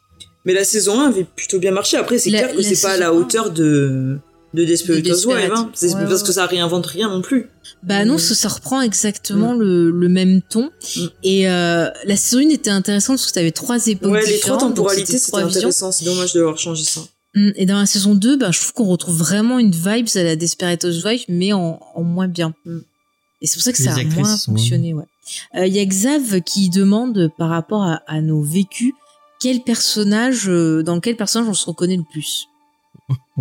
[0.45, 1.97] Mais la saison 1 avait plutôt bien marché.
[1.97, 4.19] Après, c'est La- clair que c'est pas à la hauteur de,
[4.55, 5.71] de Desperate De Housewives, hein.
[5.75, 7.49] C'est Ouais, parce ouais, que ça réinvente rien non plus.
[7.83, 8.19] Bah non, Mm.
[8.19, 10.71] ça reprend exactement le, le même ton.
[10.97, 11.01] Mm.
[11.23, 14.59] Et euh, la saison 1 était intéressante parce que t'avais trois époques ouais, les trois
[14.59, 15.59] temporalités, c'était trois visions.
[15.61, 15.91] intéressant.
[15.93, 17.01] C'est dommage de avoir changé ça.
[17.35, 20.23] Mm, Et dans la saison 2, bah, je trouve qu'on retrouve vraiment une vibes à
[20.23, 22.55] la Desperate Housewives, mais en, en moins bien.
[22.67, 22.79] Mm.
[23.41, 25.05] Et c'est pour ça que Les ça a moins fonctionné, ouais.
[25.57, 28.93] Euh, Il y a Xav qui demande euh, par rapport à, à nos vécus,
[29.41, 32.47] quel personnage, euh, dans quel personnage on se reconnaît le plus?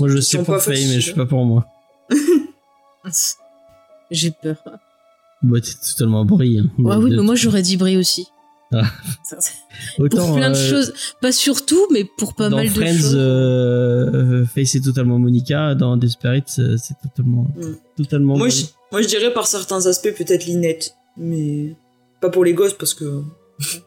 [0.00, 1.66] Moi, je suis pour Faye, mais je suis pas pour moi.
[4.10, 4.56] J'ai peur.
[5.42, 6.64] Bah, t'es totalement brillant.
[6.78, 8.28] Ouais, oui, mais moi j'aurais dit Brie aussi.
[8.72, 8.82] Ah.
[9.98, 12.98] Autant, pour plein de euh, choses, pas surtout, mais pour pas dans mal Friends, de
[12.98, 13.14] choses.
[13.16, 14.10] euh,
[14.42, 15.74] euh, Faye c'est totalement Monica.
[15.74, 17.74] Dans Desperate, c'est c'est totalement, Mm.
[17.96, 18.36] totalement.
[18.38, 18.56] Moi Brie.
[18.58, 20.94] je, moi, je dirais par certains aspects peut-être Linette.
[21.16, 21.76] Mais
[22.20, 23.22] pas pour les gosses parce que.
[23.58, 23.78] je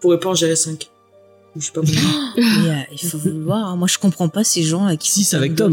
[0.00, 0.90] pourrais pas en gérer 5.
[1.56, 2.32] Je sais pas comment.
[2.36, 3.68] Mais, euh, il faut vouloir.
[3.68, 3.76] hein.
[3.76, 5.10] Moi, je comprends pas ces gens là qui.
[5.10, 5.72] Six font avec Tom.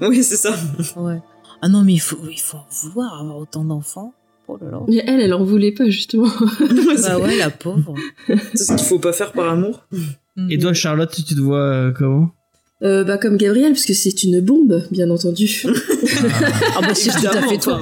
[0.00, 0.54] oui, c'est ça.
[0.96, 1.18] Ouais.
[1.62, 4.12] Ah non, mais il faut, il faut en vouloir avoir autant d'enfants.
[4.46, 4.80] Oh là là.
[4.86, 6.28] Mais elle, elle en voulait pas, justement.
[7.02, 7.94] Bah ouais, la pauvre.
[8.54, 9.86] C'est ce qu'il faut pas faire par amour.
[10.50, 12.28] Et toi, Charlotte, tu te vois euh, comment?
[12.82, 15.64] Euh, bah, comme Gabriel, parce que c'est une bombe, bien entendu.
[16.76, 17.80] Ah bah c'est tout à fait toi.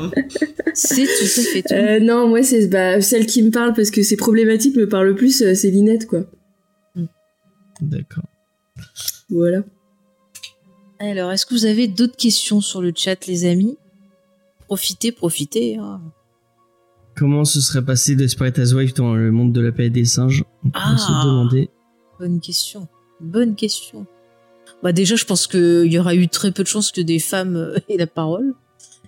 [0.73, 1.77] C'est tout à fait toi.
[1.77, 5.07] Euh, non, moi, c'est bah, celle qui me parle parce que c'est problématique me parle
[5.09, 6.21] le plus, c'est Linette, quoi.
[7.81, 8.25] D'accord.
[9.31, 9.63] Voilà.
[10.99, 13.77] Alors, est-ce que vous avez d'autres questions sur le chat, les amis?
[14.67, 15.77] Profitez, profitez.
[15.77, 16.01] hein.
[17.17, 20.45] Comment se serait passé Desperate Housewives dans le monde de la paix des singes?
[20.65, 20.97] On peut Ah.
[20.97, 21.71] se demander.
[22.19, 22.89] Bonne question.
[23.21, 24.07] Bonne question.
[24.83, 27.57] Bah déjà, je pense qu'il y aura eu très peu de chances que des femmes
[27.57, 28.55] euh, aient la parole.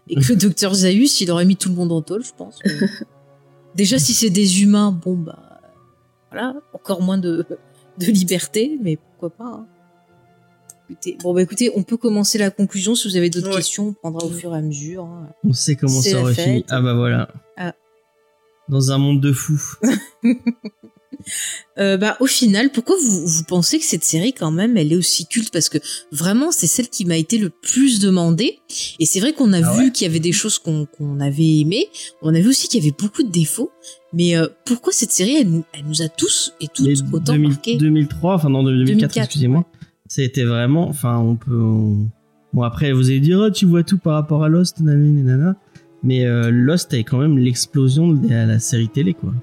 [0.08, 2.58] Et que le docteur Zaius, il aurait mis tout le monde en tôle, je pense.
[3.74, 5.60] déjà, si c'est des humains, bon, bah...
[6.30, 7.46] Voilà, encore moins de,
[7.98, 9.44] de liberté, mais pourquoi pas.
[9.52, 9.66] hein.
[10.88, 12.94] Écoutez, bon, bah écoutez, on peut commencer la conclusion.
[12.94, 13.56] Si vous avez d'autres Ouais.
[13.56, 15.04] questions, on prendra au fur et à mesure.
[15.04, 15.28] hein.
[15.44, 16.64] On sait comment ça aurait fini.
[16.68, 17.28] Ah bah voilà.
[17.56, 17.72] Ah.
[18.68, 19.60] Dans un monde de fous.
[21.78, 24.96] Euh, bah au final, pourquoi vous, vous pensez que cette série quand même elle est
[24.96, 25.52] aussi culte?
[25.52, 25.78] Parce que
[26.12, 28.58] vraiment c'est celle qui m'a été le plus demandée.
[28.98, 30.86] Et c'est vrai qu'on a Ah vu ouais qu'il y avait des choses qu'on
[31.20, 31.86] avait aimées.
[32.22, 33.70] On a vu aussi qu'il y avait beaucoup de défauts.
[34.12, 37.32] Mais euh, pourquoi cette série elle, nous- elle nous a tous et toutes Mais autant
[37.34, 39.64] 2000 marqué 2003, enfin non, 2004, 2004, excusez-moi.
[40.08, 41.60] C'était vraiment, enfin, on peut.
[41.60, 42.08] on-
[42.52, 45.56] Bon, après, vous allez dire, oh, tu vois tout par rapport à Lost, nanani, nanana.
[46.02, 49.34] Mais euh, Lost avait quand même l'explosion de la série télé, quoi.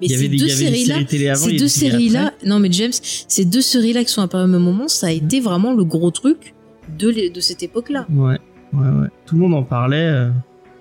[0.00, 3.60] Mais il y avait, ces deux séries-là, ces deux séries-là, non mais James, ces deux
[3.62, 6.54] séries-là qui sont apparues au même moment, ça a été vraiment le gros truc
[6.98, 8.06] de, les- de cette époque-là.
[8.10, 8.36] Ouais,
[8.72, 9.08] ouais, ouais.
[9.24, 9.96] Tout le monde en parlait.
[9.96, 10.30] euh.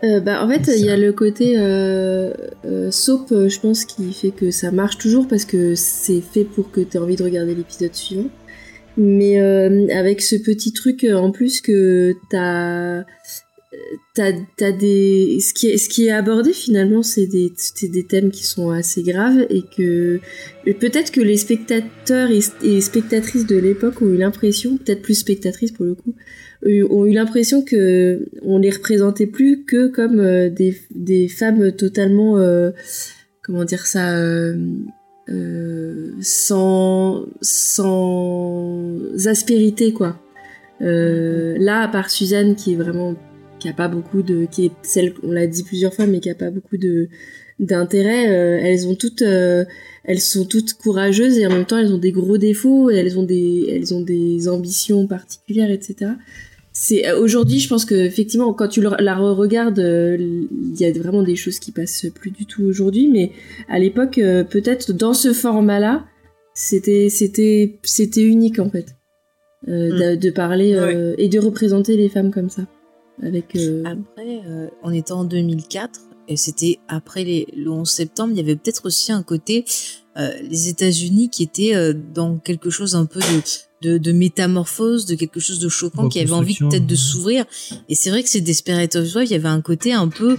[0.03, 2.33] Euh, bah, en fait, il y a le côté euh,
[2.65, 6.69] euh, soap, je pense, qui fait que ça marche toujours parce que c'est fait pour
[6.69, 8.27] que tu aies envie de regarder l'épisode suivant.
[8.97, 13.03] Mais euh, avec ce petit truc en plus que t'as
[14.13, 18.31] t'as des ce qui est ce qui est abordé finalement c'est des c'est des thèmes
[18.31, 20.19] qui sont assez graves et que
[20.79, 25.85] peut-être que les spectateurs et, spectatrices de l'époque ont eu l'impression peut-être plus spectatrices pour
[25.85, 26.15] le coup
[26.89, 32.37] ont eu l'impression que on les représentait plus que comme euh, des, des femmes totalement
[32.37, 32.71] euh,
[33.43, 34.55] comment dire ça euh,
[36.21, 40.19] sans sans aspérité quoi.
[40.79, 43.15] Là à part Suzanne qui est vraiment
[43.65, 46.29] qui a pas beaucoup de qui est celle on l'a dit plusieurs fois mais qui
[46.29, 47.09] a pas beaucoup de
[47.59, 49.65] d'intérêt euh, elles ont toutes euh,
[50.03, 53.17] elles sont toutes courageuses et en même temps elles ont des gros défauts et elles
[53.17, 56.11] ont des elles ont des ambitions particulières etc
[56.73, 61.23] c'est euh, aujourd'hui je pense que effectivement quand tu la regardes il y a vraiment
[61.23, 63.31] des choses qui passent plus du tout aujourd'hui mais
[63.67, 64.19] à l'époque
[64.49, 66.05] peut-être dans ce format là
[66.53, 68.95] c'était c'était c'était unique en fait
[69.67, 69.99] euh, Mm.
[69.99, 72.63] de, de parler euh, et de représenter les femmes comme ça
[73.21, 78.33] avec euh, Après, euh, on était en 2004 et c'était après les, le 11 septembre.
[78.33, 79.65] Il y avait peut-être aussi un côté
[80.17, 85.05] euh, les États-Unis qui étaient euh, dans quelque chose un peu de, de, de métamorphose,
[85.05, 87.45] de quelque chose de choquant, qui avait envie peut-être de s'ouvrir.
[87.89, 90.37] Et c'est vrai que c'est Desperate Housewives, il y avait un côté un peu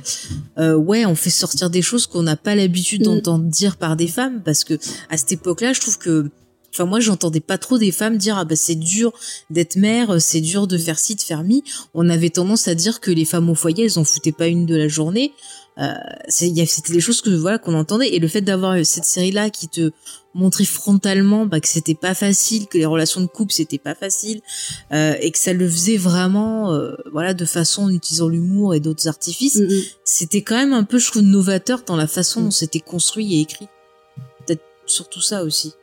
[0.59, 3.05] euh, ouais, on fait sortir des choses qu'on n'a pas l'habitude Mm.
[3.05, 4.75] d'entendre dire par des femmes parce que
[5.11, 6.31] à cette époque-là, je trouve que
[6.77, 9.13] Enfin, moi, j'entendais pas trop des femmes dire ah bah c'est dur
[9.49, 11.65] d'être mère, c'est dur de faire ci, de faire mi.
[11.95, 14.67] On avait tendance à dire que les femmes au foyer, elles en foutaient pas une
[14.67, 15.33] de la journée.
[15.79, 15.93] Euh,
[16.29, 19.69] c'était des choses que voilà qu'on entendait et le fait d'avoir cette série là qui
[19.69, 19.91] te
[20.33, 24.41] montrait frontalement bah, que c'était pas facile, que les relations de couple c'était pas facile
[24.93, 28.81] euh, et que ça le faisait vraiment euh, voilà de façon en utilisant l'humour et
[28.81, 29.57] d'autres artifices.
[29.57, 29.83] mm, mm.
[30.05, 32.45] C'était quand même un peu je trouve novateur dans la façon Mm.
[32.45, 33.69] dont c'était construit et écrit.
[34.47, 35.75] Peut-être surtout ça aussi.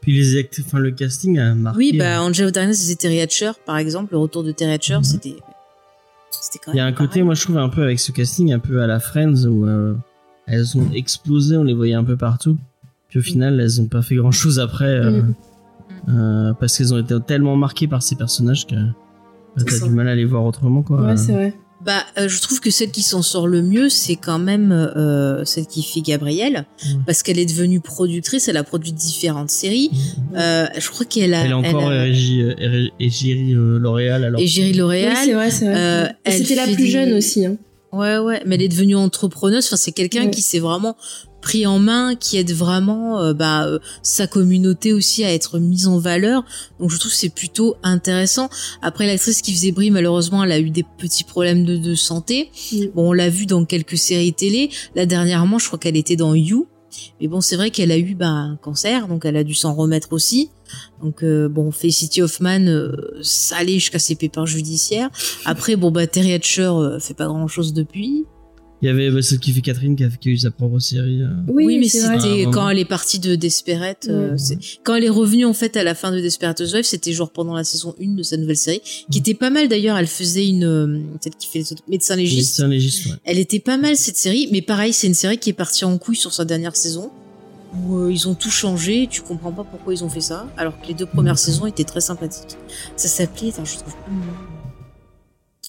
[0.00, 1.78] Puis les act- enfin, le casting a marqué.
[1.78, 4.12] Oui, bah Angel of Darkness, c'était Terry Hatcher, par exemple.
[4.12, 5.04] Le retour de Terry Hatcher, Mhm.
[5.04, 5.36] c'était.
[6.30, 8.10] C'était quand Il y a même un côté, moi je trouve un peu avec ce
[8.12, 9.94] casting, un peu à la Friends où euh,
[10.46, 12.58] elles ont explosé, on les voyait un peu partout.
[13.08, 13.24] Puis au Mm.
[13.24, 15.34] final, elles ont pas fait grand chose après euh, Mm.
[16.08, 19.84] euh, parce qu'elles ont été tellement marquées par ces personnages que bah, t'as ça.
[19.86, 21.00] du mal à les voir autrement quoi.
[21.02, 21.54] ouais c'est vrai
[21.84, 25.44] Bah, euh, je trouve que celle qui s'en sort le mieux, c'est quand même euh,
[25.44, 27.04] celle qui fait Gabrielle, Mhm.
[27.06, 29.90] parce qu'elle est devenue productrice, elle a produit différentes séries.
[30.34, 31.44] Euh, je crois qu'elle a.
[31.44, 31.92] Elle est encore
[33.00, 34.40] Égérie L'Oréal alors.
[34.40, 35.16] Égérie oui, L'Oréal.
[35.24, 37.56] c'est vrai c'est vrai Euh, c'était la plus des- jeune aussi hein.
[37.92, 39.66] Ouais, ouais, mais elle est devenue entrepreneuse.
[39.66, 40.30] Enfin, c'est quelqu'un Ouais.
[40.30, 40.96] qui s'est vraiment
[41.44, 45.86] pris en main, qui aide vraiment euh, bah, euh, sa communauté aussi à être mise
[45.86, 46.42] en valeur.
[46.80, 48.48] Donc, je trouve que c'est plutôt intéressant.
[48.80, 52.50] Après, l'actrice qui faisait Brie, malheureusement, elle a eu des petits problèmes de, de santé.
[52.94, 54.70] Bon, on l'a vu dans quelques séries télé.
[54.96, 56.66] Là, dernièrement, je crois qu'elle était dans You.
[57.20, 59.74] Mais bon, c'est vrai qu'elle a eu bah, un cancer, donc elle a dû s'en
[59.74, 60.50] remettre aussi.
[61.02, 62.92] Donc euh, bon, Felicity Hoffman, euh,
[63.22, 65.10] ça allait jusqu'à ses pépins judiciaires.
[65.44, 68.24] Après, bon bah Terry Hatcher euh, fait pas grand chose depuis.
[68.84, 70.78] Il y avait bah, celle qui fait Catherine qui a, qui a eu sa propre
[70.78, 71.22] série.
[71.22, 71.28] euh.
[71.48, 74.08] Oui, mais c'était Ah, quand elle est partie de Desperate.
[74.10, 74.58] euh, Ouais.
[74.82, 77.54] Quand elle est revenue en fait à la fin de Desperate Housewives, c'était genre pendant
[77.54, 79.96] la saison 1 de sa nouvelle série, qui était pas mal d'ailleurs.
[79.96, 82.58] Elle faisait une euh, celle qui fait les autres médecins légistes.
[82.58, 83.12] Médecin légiste, ouais.
[83.24, 85.96] Elle était pas mal cette série, mais pareil, c'est une série qui est partie en
[85.96, 87.10] couille sur sa dernière saison.
[87.86, 90.78] Où euh, ils ont tout changé, tu comprends pas pourquoi ils ont fait ça, alors
[90.78, 92.56] que les deux premières saisons étaient très sympathiques.
[92.96, 93.94] Ça s'appelait, attends, je trouve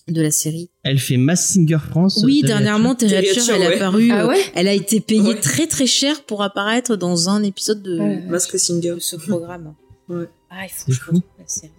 [0.07, 0.69] de la série.
[0.83, 2.21] Elle fait Mass Singer France.
[2.23, 3.79] Oui, dernièrement, Terry Hatcher, elle ouais.
[3.81, 5.39] ah euh, ouais Elle a été payée Ouais.
[5.39, 8.21] très très cher pour apparaître dans un épisode de, Ouais.
[8.27, 8.95] Mask Singer.
[8.99, 9.73] ce programme.
[10.07, 10.25] Ouais.
[10.51, 11.71] Ah, il faut que je retrouve la série.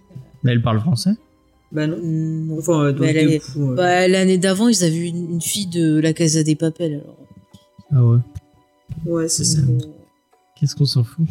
[0.43, 1.11] Mais elle parle français.
[1.71, 1.97] Bah non.
[2.01, 2.57] Non.
[2.59, 6.43] Enfin, euh, euh, Bah, l'année d'avant, ils avaient eu une, une fille de la Casa
[6.43, 7.01] des Papels.
[7.03, 7.17] Alors.
[7.93, 8.19] Ah ouais.
[9.05, 9.59] ouais, c'est ça.
[10.59, 11.25] Qu'est-ce qu'on s'en fout?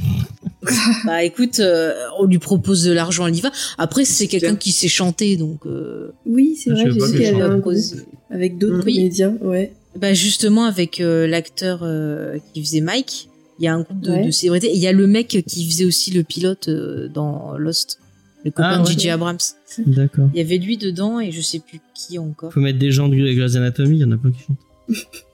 [1.04, 3.50] Bah écoute, euh, on lui propose de l'argent, elle y va.
[3.78, 5.66] Après, c'est quelqu'un qui sait chanter, donc.
[5.66, 7.58] Euh, oui c'est Ah, je vrai sais j'ai pas vu qu'il y je avait un
[7.60, 8.94] propose- groupe avec d'autres Oui.
[8.96, 13.80] comédiens ouais Bah justement avec euh, l'acteur euh, qui faisait Mike, Il y a un
[13.82, 14.26] groupe de, Ouais.
[14.26, 14.68] de célébrités.
[14.68, 17.98] Et il y a le mec qui faisait aussi le pilote euh, dans Lost,
[18.44, 18.92] le copain Ah, de ouais.
[18.92, 19.10] J.J.
[19.10, 19.38] Abrams.
[19.86, 20.28] D'accord.
[20.34, 22.52] Il y avait lui dedans et je sais plus qui encore.
[22.52, 24.56] Faut mettre des gens de Grey's Anatomy, il y en a plein qui chantent.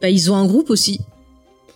[0.00, 1.00] Bah, ils ont un groupe aussi.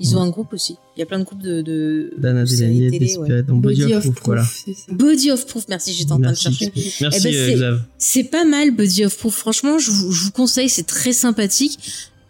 [0.01, 0.27] Ils ont Ouais.
[0.27, 0.77] un groupe aussi.
[0.97, 2.99] Il y a plein de groupes de, de, Dana Delany, ouais.
[2.99, 4.45] Desperate, dans Body, of Proof, voilà.
[4.91, 6.73] Body of Proof, merci, j'étais en train de chercher.
[7.01, 7.83] Merci, Eh ben, euh, c'est- Xav.
[7.99, 9.35] C'est pas mal, Body of Proof.
[9.35, 11.79] Franchement, je vous, je vous conseille, c'est très sympathique.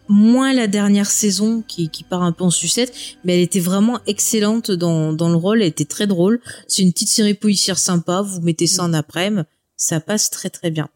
[0.09, 2.93] Moins la dernière saison qui, qui part un peu en sucette,
[3.25, 6.39] mais elle était vraiment excellente dans, dans le rôle, elle était très drôle.
[6.69, 9.43] C'est une petite série policière sympa, vous mettez ça en après-midi,
[9.77, 10.89] ça passe très très bien.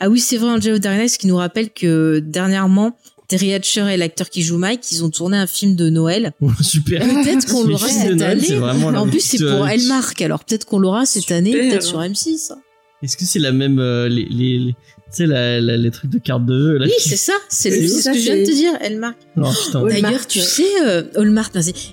[0.00, 2.96] Ah oui, c'est vrai, Angelo Darnay, ce qui nous rappelle que dernièrement,
[3.28, 6.32] Terry Hatcher et l'acteur qui joue Mike, ils ont tourné un film de Noël.
[6.60, 7.00] Super.
[7.00, 8.44] Peut-être qu'on l'aura cette Noël, année.
[8.46, 11.38] c'est vraiment la En plus, c'est pour euh, Elmark, alors peut-être qu'on l'aura cette Super.
[11.38, 12.52] année, peut-être sur M6.
[12.52, 12.58] hein.
[13.02, 16.10] Est-ce que c'est la même, euh, les, les, les- tu sais, la, la- les trucs
[16.10, 18.44] de carte de vœux, là, Oui, qui- c'est ça, c'est ce que je viens de
[18.44, 19.16] te dire, Elmark.
[19.36, 20.00] Ouais.
[20.00, 21.02] D'ailleurs, tu sais, euh.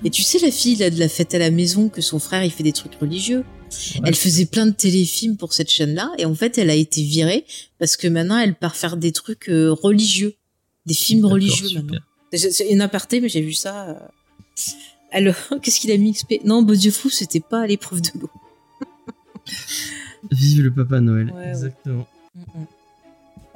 [0.04, 2.44] Et tu sais, la fille là, de la fête à la maison, que son frère,
[2.44, 3.44] il fait des trucs religieux.
[4.04, 7.44] Elle faisait plein de téléfilms pour cette chaîne-là, et en fait, elle a été virée
[7.78, 10.34] parce que maintenant, elle part faire des trucs euh, religieux,
[10.86, 11.98] des films religieux maintenant.
[12.32, 13.88] C'est une aparté, mais j'ai vu ça.
[13.90, 13.94] euh.
[15.10, 18.30] Alors, qu'est-ce qu'il a mis XP Non, Beau Dieu fou, c'était pas l'épreuve de l'eau.
[20.30, 21.26] Vive le Papa Noël.
[21.30, 21.48] Ouais, ouais.
[21.48, 22.06] Exactement.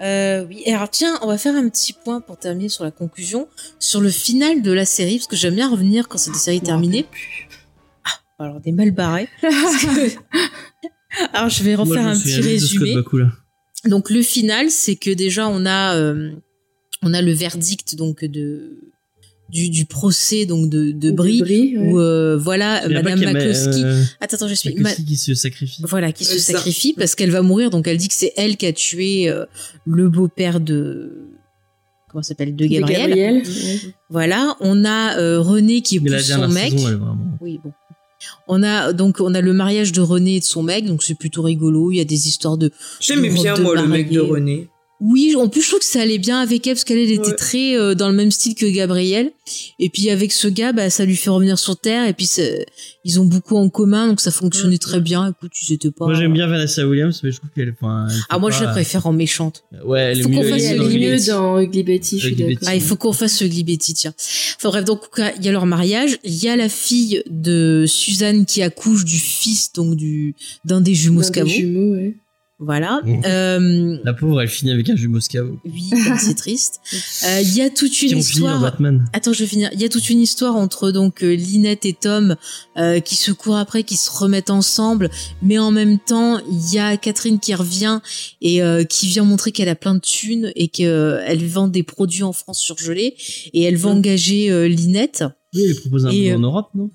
[0.00, 2.90] Euh, oui, et alors tiens, on va faire un petit point pour terminer sur la
[2.90, 3.48] conclusion,
[3.78, 6.60] sur le final de la série, parce que j'aime bien revenir quand c'est des séries
[6.60, 7.06] terminées.
[8.04, 9.28] Ah, alors des mal barrés.
[9.40, 10.10] Que-
[11.32, 12.94] alors je vais Moi, refaire je un petit résumé.
[13.86, 16.32] Donc le final, c'est que déjà on a euh,
[17.02, 18.78] on a le verdict donc de
[19.48, 21.86] du, du procès donc de, de Brie, Brie, ouais.
[21.92, 23.84] où euh, voilà Madame McCloskey.
[23.84, 24.74] euh, Attends, attends, je suis.
[24.74, 25.82] Ma- qui se sacrifie.
[25.86, 26.52] voilà, qui se C'est ça.
[26.54, 27.70] sacrifie parce qu'elle va mourir.
[27.70, 29.44] Donc elle dit que c'est elle qui a tué euh,
[29.86, 31.28] le beau-père de
[32.10, 33.42] comment ça s'appelle de De Gabriel.
[34.10, 36.72] Voilà, on a euh, René qui épouse son mec.
[36.72, 37.38] saison, elle vraiment.
[37.40, 37.72] Oui, bon.
[38.48, 41.14] On a donc on a le mariage de René et de son mec, donc c'est
[41.14, 41.92] plutôt rigolo.
[41.92, 44.18] Il y a des histoires de J'aimais bien, moi, le mec de.
[44.18, 44.68] René.
[45.00, 45.34] Oui.
[45.36, 47.34] En plus, je trouve que ça allait bien avec elle parce qu'elle elle était Ouais.
[47.34, 49.30] très euh, dans le même style que Gabriel.
[49.78, 52.08] Et puis avec ce gars, bah ça lui fait revenir sur terre.
[52.08, 52.66] Et puis c'est-
[53.04, 54.78] ils ont beaucoup en commun, donc ça fonctionnait Ouais.
[54.78, 55.28] très bien.
[55.28, 56.06] Écoute, tu étais pas.
[56.06, 57.74] Moi, j'aime bien Vanessa Williams, mais je trouve qu'elle.
[57.80, 59.64] Enfin, elle fait Ah moi je la pas- préfère en méchante.
[59.84, 60.48] Ouais, elle est Faut qu'on mieux.
[60.48, 62.58] fasse est le dans est le mieux dans Ugly Betty, je suis Ugly d'accord.
[62.60, 62.66] Betty.
[62.70, 64.14] Ah, il faut qu'on fasse ce Betty, tiens.
[64.56, 65.00] Enfin bref, donc
[65.38, 69.18] il y a leur mariage, il y a la fille de Suzanne qui accouche du
[69.18, 70.34] fils donc du
[70.64, 71.48] d'un des jumeaux Dans des Scavo.
[71.50, 72.14] jumeaux, ouais.
[72.58, 73.00] Voilà.
[73.04, 73.22] Mhm.
[73.26, 75.58] Euh, La pauvre, elle finit avec un jumeau Scavo.
[75.66, 76.80] oui, c'est triste.
[77.26, 78.60] Euh, Il y a toute une ont fini en histoire.
[78.62, 79.04] Batman.
[79.12, 79.68] Attends, je vais finir.
[79.74, 82.36] Il y a toute une histoire entre donc euh, Lynette et Tom
[82.78, 85.10] euh, qui se courent après, qui se remettent ensemble,
[85.42, 88.00] mais en même temps, il y a Catherine qui revient
[88.40, 92.22] et euh, qui vient montrer qu'elle a plein de thunes et qu'elle vend des produits
[92.22, 93.16] en France surgelés
[93.52, 93.98] et elle va Mm.
[93.98, 95.24] engager euh, Lynette.
[95.54, 96.90] Oui, elle propose un Et, peu en Europe, non?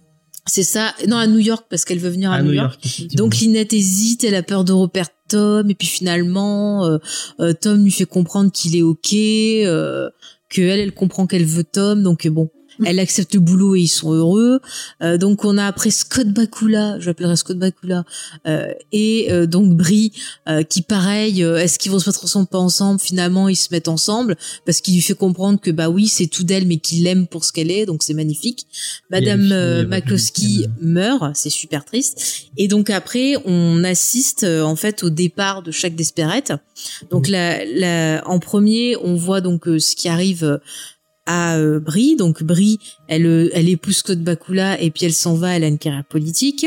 [0.48, 0.96] C'est ça.
[1.08, 2.80] Non, à New York parce qu'elle veut venir à, À New York.
[3.14, 6.98] Donc Lynette hésite, elle a peur de reperdre Tom, et puis finalement, euh,
[7.40, 10.10] euh, Tom lui fait comprendre qu'il est ok, euh,
[10.50, 12.50] que elle, elle comprend qu'elle veut Tom, donc bon,
[12.86, 14.60] elle accepte le boulot et ils sont heureux.
[15.02, 18.04] Euh, donc on a après Scott Bakula, j'appellerai Scott Bakula,
[18.48, 20.12] euh, et euh, donc Brie,
[20.48, 23.00] euh, qui pareil, euh, est-ce qu'ils vont se mettre ensemble pas ensemble?
[23.00, 24.36] Finalement, ils se mettent ensemble
[24.66, 27.46] parce qu'il lui fait comprendre que bah oui, c'est tout d'elle, mais qu'il l'aime pour
[27.46, 28.68] ce qu'elle est, donc c'est magnifique.
[29.10, 32.48] Madame fini euh, le meurt, c'est super triste.
[32.58, 36.52] Et donc après, on assiste euh, en fait au départ de chaque Desperate.
[37.10, 40.58] Donc la, la, en premier, on voit donc euh, ce qui arrive euh,
[41.32, 42.16] à euh, Brie.
[42.16, 45.68] Donc Brie, elle, euh, elle épouse Scott Bakula et puis elle s'en va, elle a
[45.68, 46.66] une carrière politique.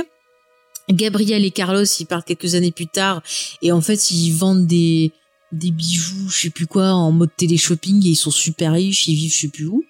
[0.90, 3.22] Gabriel et Carlos, ils partent quelques années plus tard
[3.62, 5.12] et en fait, ils vendent des
[5.58, 9.14] des bijoux, je sais plus quoi, en mode télé-shopping et ils sont super riches, ils
[9.14, 9.84] vivent je sais plus où.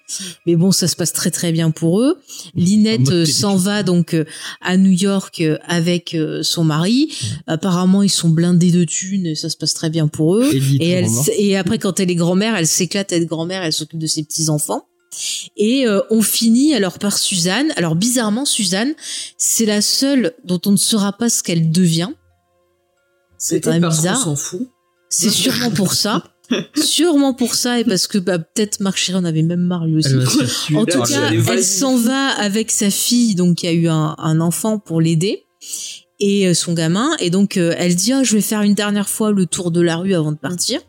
[0.45, 2.17] Mais bon, ça se passe très très bien pour eux.
[2.55, 4.25] Linette euh, s'en va donc euh,
[4.61, 7.11] à New York euh, avec son mari.
[7.47, 10.51] Apparemment, ils sont blindés de thunes et ça se passe très bien pour eux.
[10.79, 14.07] Et, elle, après, quand elle est grand-mère, elle s'éclate à être grand-mère, elle s'occupe de
[14.07, 14.87] ses petits-enfants.
[15.55, 17.71] Et euh, on finit alors par Suzanne.
[17.75, 18.93] Alors bizarrement, Suzanne,
[19.37, 22.11] c'est la seule dont on ne saura pas ce qu'elle devient.
[23.37, 24.21] C'est quand même bizarre.
[24.21, 24.69] s'en fout.
[25.09, 26.23] C'est sûrement pour ça.
[26.75, 30.11] sûrement pour ça et parce que bah, peut-être Marc Chiron avait même marre lui aussi.
[30.13, 33.67] Elle faire tuer En tout le- cas, elle s'en va avec sa fille, donc qui
[33.67, 35.45] a eu un, un enfant pour l'aider,
[36.19, 37.09] et euh, son gamin.
[37.19, 39.81] Et donc, euh, elle dit, Ah, je vais faire une dernière fois le tour de
[39.81, 40.81] la rue avant de partir.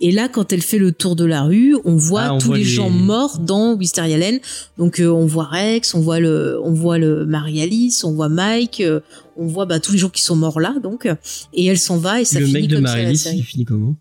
[0.00, 2.46] Et là, quand elle fait le tour de la rue, on voit Ah, on tous
[2.48, 4.38] voit les, les- gens morts dans Wisteria Lane.
[4.76, 8.80] Donc, euh, on voit Rex, on voit le, on voit le Marie-Alice, on voit Mike,
[8.80, 9.00] euh,
[9.36, 10.74] on voit bah, tous les gens qui sont morts là.
[10.82, 11.08] Donc,
[11.52, 13.36] et elle s'en va et ça Le finit mec de comme ça la Marie-Lys, série.
[13.38, 13.96] il finit comment?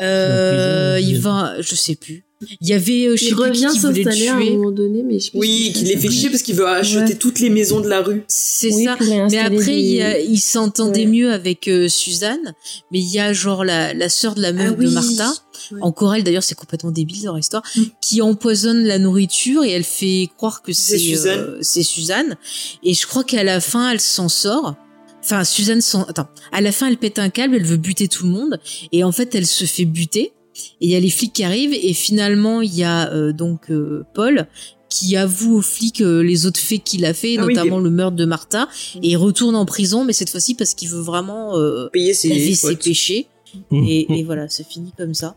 [0.00, 2.24] Euh, il- va, je sais plus.
[2.60, 4.56] Il y avait, euh, je sais Il plus revient qui voulait le s'installer à un
[4.56, 6.98] moment donné, mais je sais pas Oui, qu'il les fait chier parce qu'il veut acheter
[6.98, 7.14] Ouais.
[7.16, 8.24] toutes les maisons de la rue.
[8.28, 8.96] C'est Oui, ça.
[9.30, 11.06] Mais après, des- il, s'entendait Ouais.
[11.06, 12.54] mieux avec euh, Suzanne.
[12.92, 14.86] Mais il y a genre la, la sœur de la meuf Ah oui.
[14.86, 15.32] de Martha.
[15.72, 15.78] Ouais.
[15.82, 17.62] En chorale, d'ailleurs, c'est complètement débile leur histoire.
[17.76, 17.82] Mm.
[18.00, 21.38] Qui empoisonne la nourriture et elle fait croire que C'est Suzanne.
[21.40, 22.36] euh, c'est Suzanne.
[22.84, 24.76] Et je crois qu'à la fin, elle s'en sort.
[25.24, 26.04] Enfin, Suzanne s'en...
[26.04, 26.28] Attends.
[26.52, 28.60] À la fin, elle pète un câble, elle veut buter tout le monde.
[28.92, 30.32] Et en fait, elle se fait buter.
[30.80, 31.72] Et il y a les flics qui arrivent.
[31.74, 34.46] Et finalement, il y a euh, donc euh, Paul
[34.88, 37.90] qui avoue aux flics euh, les autres faits qu'il a fait, Ah oui, notamment le
[37.90, 38.68] meurtre de Martha.
[39.02, 42.28] Et il retourne en prison, mais cette fois-ci parce qu'il veut vraiment euh, Payer ses
[42.28, 42.84] laver ses potes.
[42.84, 43.26] péchés.
[43.72, 45.34] Et, et voilà, ça finit comme ça.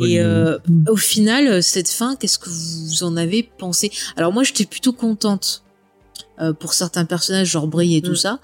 [0.00, 3.90] Et euh, au final, cette fin, qu'est-ce que vous en avez pensé?
[4.16, 5.62] Alors moi, j'étais plutôt contente
[6.40, 8.16] euh, pour certains personnages, genre Brie et tout Mm.
[8.16, 8.40] ça,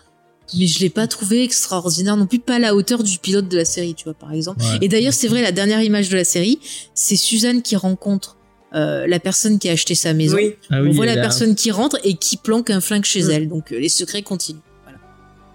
[0.57, 3.57] mais je l'ai pas trouvé extraordinaire non plus, pas à la hauteur du pilote de
[3.57, 4.63] la série, tu vois, par exemple.
[4.63, 4.79] Ouais.
[4.83, 6.59] Et d'ailleurs, c'est vrai, la dernière image de la série,
[6.95, 8.37] c'est Suzanne qui rencontre
[8.75, 10.37] euh, la personne qui a acheté sa maison.
[10.37, 10.55] Oui.
[10.71, 13.23] Ah On oui, voit elle la personne qui rentre et qui planque un flingue chez
[13.25, 13.31] Mm.
[13.31, 13.49] elle.
[13.49, 14.59] Donc euh, les secrets continuent.
[14.83, 14.99] Voilà.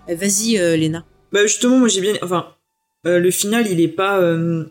[0.09, 1.05] Euh, Vas-y, euh, Léna.
[1.31, 2.47] Bah justement, moi j'ai bien, enfin,
[3.05, 4.65] euh, le final il est pas euh,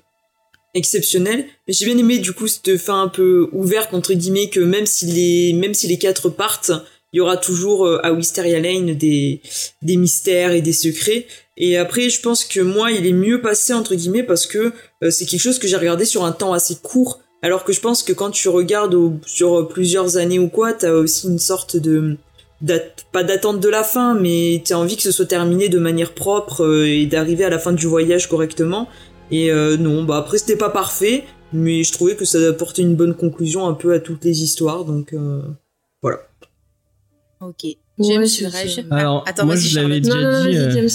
[0.74, 4.60] exceptionnel, mais j'ai bien aimé du coup cette fin un peu ouverte entre guillemets que
[4.60, 6.72] même si les, même si les quatre partent,
[7.12, 9.40] il y aura toujours euh, à Wisteria Lane des
[9.82, 11.26] des mystères et des secrets.
[11.56, 14.72] Et après, je pense que moi, il est mieux passé entre guillemets parce que
[15.02, 17.20] euh, c'est quelque chose que j'ai regardé sur un temps assez court.
[17.42, 20.92] Alors que je pense que quand tu regardes au- sur plusieurs années ou quoi, t'as
[20.92, 22.16] aussi une sorte de
[23.12, 26.62] pas d'attente de la fin, mais t'as envie que ce soit terminé de manière propre
[26.64, 28.88] euh, et d'arriver à la fin du voyage correctement.
[29.30, 32.96] Et euh, non, bah après c'était pas parfait, mais je trouvais que ça apportait une
[32.96, 35.40] bonne conclusion un peu à toutes les histoires, donc euh,
[37.40, 37.64] Ok.
[37.64, 40.56] Ouais, James, c'est- Alors, attends, moi, vas-y, je l'avais déjà non, non, dit.
[40.56, 40.88] euh, James.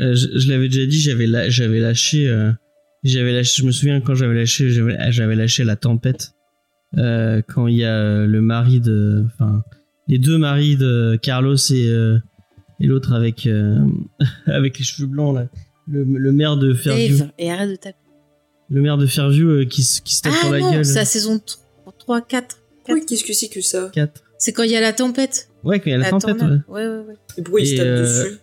[0.00, 2.52] Euh, je, je l'avais déjà dit, j'avais la- j'avais lâché, euh,
[3.04, 3.62] j'avais lâché.
[3.62, 6.32] Je me souviens quand j'avais lâché, j'avais j'avais lâché la tempête
[6.98, 9.62] euh, quand il y a le mari de, enfin,
[10.06, 12.18] les deux maris de Carlos et euh,
[12.80, 13.78] et l'autre avec euh,
[14.46, 15.48] avec les cheveux blancs là,
[15.88, 17.96] le, le maire de Fairview, Dave, et arrête de taper.
[18.68, 20.84] le maire de Fairview euh, qui se qui se tape Ah sur la non, gueule.
[20.84, 21.40] c'est la saison
[21.98, 22.58] 3, 4.
[22.90, 23.90] oui, qu'est-ce que c'est que ça?
[23.92, 24.22] 4.
[24.38, 25.48] C'est quand il y a la tempête.
[25.64, 26.38] Ouais, quand il y a la, tempête.
[26.38, 26.62] tornade.
[26.68, 26.82] ouais.
[26.82, 27.14] Ouais, ouais, ouais.
[27.36, 28.34] Et pourquoi il se Et, tape euh, dessus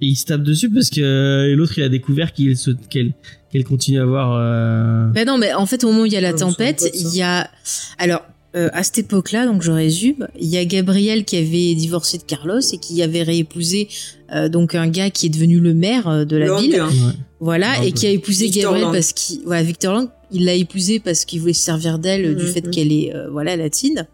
[0.00, 3.12] Et il se tape dessus parce que euh, l'autre il a découvert qu'il se qu'elle
[3.52, 4.32] qu'elle continue à avoir.
[4.40, 6.88] euh, Ben non, mais en fait, au moment où il y a la Ah, tempête,
[6.94, 7.50] il y a.
[7.98, 8.22] Alors,
[8.56, 12.22] euh, à cette époque-là, donc je résume, il y a Gabriel qui avait divorcé de
[12.22, 13.88] Carlos et qui avait réépousé
[14.32, 16.76] euh, donc un gars qui est devenu le maire de la ville.
[16.80, 16.88] hein.
[16.88, 17.12] ouais.
[17.40, 18.92] Voilà, et qui a épousé Victor Gabriel Lang.
[18.94, 19.40] parce qu'il.
[19.44, 22.52] Voilà, Victor Lang, il l'a épousé parce qu'il voulait se servir d'elle euh, du Mhm.
[22.52, 24.06] fait qu'elle est, euh, voilà, latine.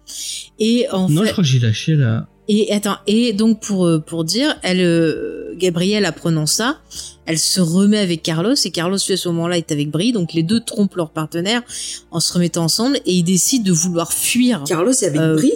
[0.59, 1.29] Et en Non, fait.
[1.29, 2.27] je crois que j'ai lâché là.
[2.49, 6.79] Et attends, et donc pour euh, pour dire, elle, euh, Gabrielle apprenant ça,
[7.27, 10.33] elle se remet avec Carlos et Carlos lui à ce moment-là est avec Brie, donc
[10.33, 11.63] les deux trompent leur partenaire
[12.13, 14.63] en se remettant ensemble et ils décident de vouloir fuir.
[14.65, 15.53] Carlos est avec Euh, Brie?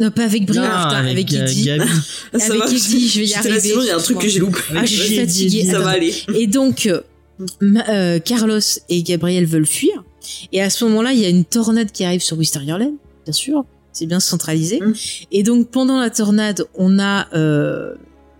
[0.00, 1.64] Non, pas avec Brie, Non, putain, avec, Eddie.
[1.66, 1.84] Gabi.
[2.32, 4.58] Avec Eddie, je vais y arriver, il y a un truc que j'ai loupé.
[4.74, 5.64] Ah, je suis fatiguée.
[5.66, 5.84] Ça Attends.
[5.84, 6.12] va aller.
[6.34, 6.90] Et donc,
[7.62, 10.04] euh, Carlos et Gabriel veulent fuir.
[10.52, 13.32] Et à ce moment-là, il y a une tornade qui arrive sur Wisteria Lane, bien
[13.32, 13.64] sûr.
[13.92, 14.80] C'est bien centralisé.
[14.80, 14.94] Mm.
[15.32, 17.94] Et donc, pendant la tornade, on a euh,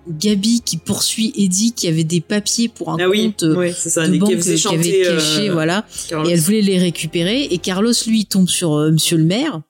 [0.08, 4.07] Gabi qui poursuit Eddie qui avait des papiers pour un Ah oui, compte euh, ça,
[4.07, 5.86] de banque qui avait caché, euh, voilà.
[6.08, 6.28] Carlos.
[6.28, 7.44] Et elle voulait les récupérer.
[7.44, 9.62] Et Carlos, lui, tombe sur euh, Monsieur le maire.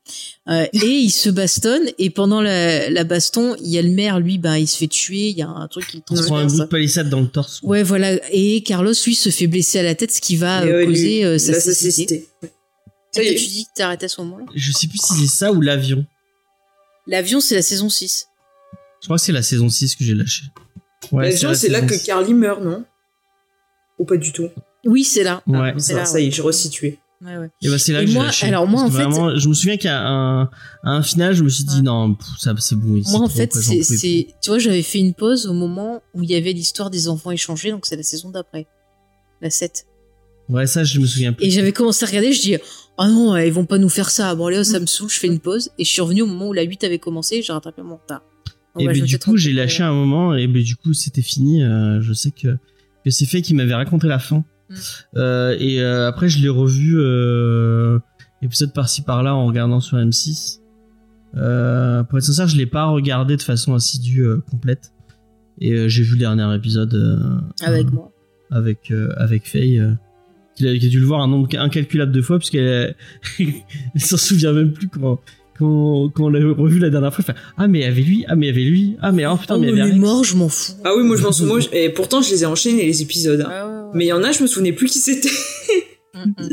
[0.48, 1.84] Euh, et il se bastonne.
[1.98, 4.88] Et pendant la, la baston, il y a le maire, lui, ben, il se fait
[4.88, 5.28] tuer.
[5.28, 7.60] Il y a un truc qui le prend un bout de palissade dans le torse.
[7.62, 8.18] Ouais, voilà.
[8.32, 11.18] Et Carlos, lui, se fait blesser à la tête, ce qui va euh, ouais, causer
[11.18, 12.28] lui, euh, sa cécité.
[12.42, 12.48] Ça
[13.12, 13.34] Ça y est.
[13.36, 14.44] tu dis que t'as arrêté à ce moment-là?
[14.54, 16.04] Je sais plus si c'est ça ou l'avion.
[17.06, 18.26] L'avion, c'est la saison 6.
[19.04, 20.44] Je crois que c'est la saison 6 que j'ai lâché.
[21.12, 22.06] Ouais, c'est là que 6.
[22.06, 22.86] Carly meurt, non?
[23.98, 24.48] Ou pas du tout?
[24.86, 25.42] Oui, c'est là.
[25.46, 25.72] Ouais.
[25.74, 26.98] Ah, c'est ça, là, ça y est, j'ai resitué.
[27.20, 27.50] Ouais, ouais.
[27.60, 28.46] Et bah c'est là Et que j'ai moi- lâché.
[28.46, 30.48] alors moi, en fait- vraiment, je me souviens qu'à un, à
[30.84, 31.82] un final, je me suis dit Ouais.
[31.82, 32.98] non, pff, ça c'est bon.
[33.04, 36.22] c'est Moi, en trop, fait, c'est, tu vois, j'avais fait une pause au moment où
[36.22, 38.66] il y avait l'histoire des enfants échangés, donc c'est la saison d'après.
[39.42, 39.86] La 7.
[40.48, 40.54] plus.
[40.54, 41.44] Ouais, ça je me souviens plus.
[41.46, 42.56] Et j'avais commencé à regarder, je dis,
[42.98, 44.34] oh non, ils vont pas nous faire ça.
[44.34, 45.70] Bon, allez, ça me saoule, je fais une pause.
[45.78, 47.96] Et je suis revenu au moment où la 8 avait commencé, et j'ai rattrapé mon
[47.96, 48.22] retard.
[48.78, 51.62] Et bah, du coup, j'ai lâché un moment et ben, du coup, c'était fini.
[51.62, 52.56] euh, je sais que,
[53.04, 54.44] que c'est fait qui m'avait raconté la fin.
[54.68, 54.74] Mm.
[55.16, 56.98] Euh, et euh, après, je l'ai revu
[58.42, 60.60] épisode par-ci par-là en regardant sur M6.
[61.36, 64.92] Euh, pour être sincère, je l'ai pas regardé de façon assidue complète.
[65.60, 68.12] Et j'ai vu le dernier épisode Avec moi.
[68.50, 69.80] avec avec Faye.
[70.56, 72.96] qu'il a, qu'il a dû le voir un nombre incalculable de fois puisqu'elle
[73.38, 75.20] elle s'en souvient même plus quand
[75.58, 77.24] quand, quand on l'a revu la dernière fois,
[77.56, 79.36] ah mais il y avait lui, ah mais il y avait lui, ah mais oh
[79.36, 80.00] putain Oh, mais il y avait Rex.
[80.00, 80.72] morts, je m'en fous.
[80.84, 81.58] Ah oui, moi je m'en souviens.
[81.72, 83.40] Et pourtant, je les ai enchaînés les épisodes.
[83.48, 83.90] hein.
[83.94, 85.28] Mais il y en a, je me souvenais plus qui c'était.
[86.14, 86.48] Mm, mm.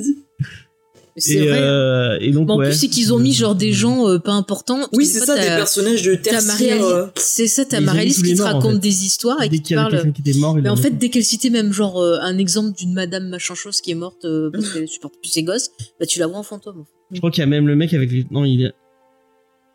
[1.18, 1.52] C'est vrai.
[1.60, 1.62] hein.
[1.62, 2.66] euh, et donc Mais en ouais.
[2.70, 4.88] plus, c'est qu'ils ont mis genre des gens euh, pas importants.
[4.94, 6.82] Oui, que c'est ça, des personnages de tertiaire.
[6.86, 8.80] Euh, C'est ça, t'as les qui te morts, en raconte fait.
[8.80, 10.14] des histoires et Dès qui parle.
[10.14, 10.98] qui était mort, Mais en fait, fait.
[10.98, 14.24] dès qu'elle citait même genre euh, un exemple d'une madame machin chose qui est morte
[14.24, 16.86] euh, parce qu'elle supporte plus ses gosses, bah tu la vois en fantôme.
[17.12, 18.72] je crois qu'il y a même le mec avec les non il est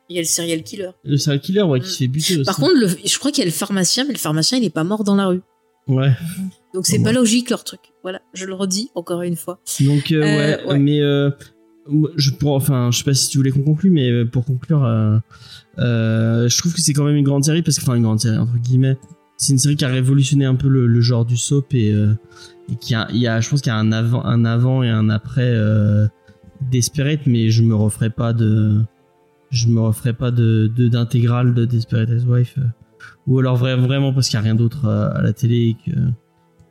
[0.08, 0.90] Il y a le serial killer.
[1.04, 1.90] le serial killer ouais qui Mm.
[1.90, 2.44] se fait buter aussi.
[2.44, 4.70] Par contre, le, je crois qu'il y a le pharmacien, mais le pharmacien il est
[4.70, 5.40] pas mort dans la rue.
[5.88, 6.12] ouais.
[6.74, 7.80] Donc c'est Ah pas logique leur truc.
[8.02, 9.60] Voilà, je le redis encore une fois.
[9.80, 10.78] Donc euh, ouais, Euh, ouais.
[10.78, 11.30] mais euh,
[12.16, 14.80] je pour enfin je sais pas si tu voulais qu'on conclue mais euh, pour conclure
[15.78, 18.36] je trouve que c'est quand même une grande série parce que enfin une grande série
[18.38, 18.96] entre guillemets
[19.38, 22.76] c'est une série qui a révolutionné un peu le, le genre du soap et, et
[22.80, 24.88] qui a il y a je pense qu'il y a un avant un avant et
[24.90, 25.52] un après
[26.70, 28.80] Desperate mais je me referai pas de
[29.56, 32.62] je me referai pas de de- d'intégrale de, Desperate Housewife euh,
[33.26, 35.76] ou alors vra- vraiment parce qu'il y a rien d'autre euh, à la télé et
[35.90, 35.96] que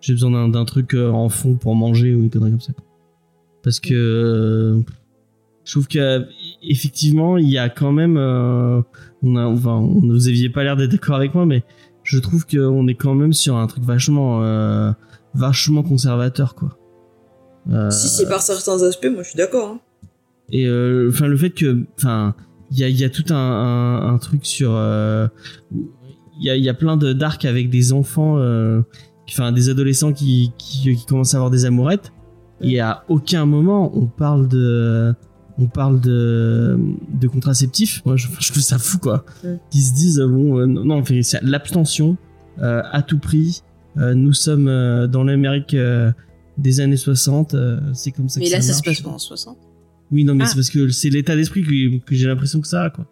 [0.02, 2.74] j'ai besoin d'un- truc euh, en fond pour manger ou une connerie comme ça
[3.64, 4.80] parce que euh,
[5.64, 6.26] je trouve que
[6.62, 8.82] effectivement il y a quand même euh,
[9.24, 11.64] on a enfin on, vous aviez pas l'air d'être d'accord avec moi mais
[12.04, 14.92] je trouve qu'on est quand même sur un truc vachement euh,
[15.34, 16.78] vachement conservateur quoi
[17.90, 19.70] Si c'est par certains aspects, moi je suis d'accord.
[19.70, 19.80] hein.
[20.52, 20.66] et
[21.10, 22.36] enfin le fait que enfin
[22.72, 25.28] il y a, y a tout un, un, un truc sur euh,
[25.72, 28.82] il y a, y a plein de d'arcs avec des enfants euh,
[29.30, 32.12] enfin des adolescents qui, qui qui commencent à avoir des amourettes.
[32.62, 35.14] Et à aucun moment on parle de
[35.58, 36.78] on parle de
[37.14, 38.02] de contraceptifs.
[38.06, 39.26] Moi je, je trouve ça fou quoi.
[39.72, 42.18] Qui se disent euh, bon euh, non enfin, c'est l'abstention
[42.62, 43.62] euh, à tout prix.
[43.98, 46.12] Euh, nous sommes euh, dans l'Amérique euh,
[46.58, 49.18] des années 60 euh, c'est comme ça Mais que là, ça, se passe pas en
[49.20, 49.58] 60.
[50.12, 50.48] Oui, non, mais Ah.
[50.48, 53.06] c'est parce que c'est l'état d'esprit que, que j'ai l'impression que ça a, quoi.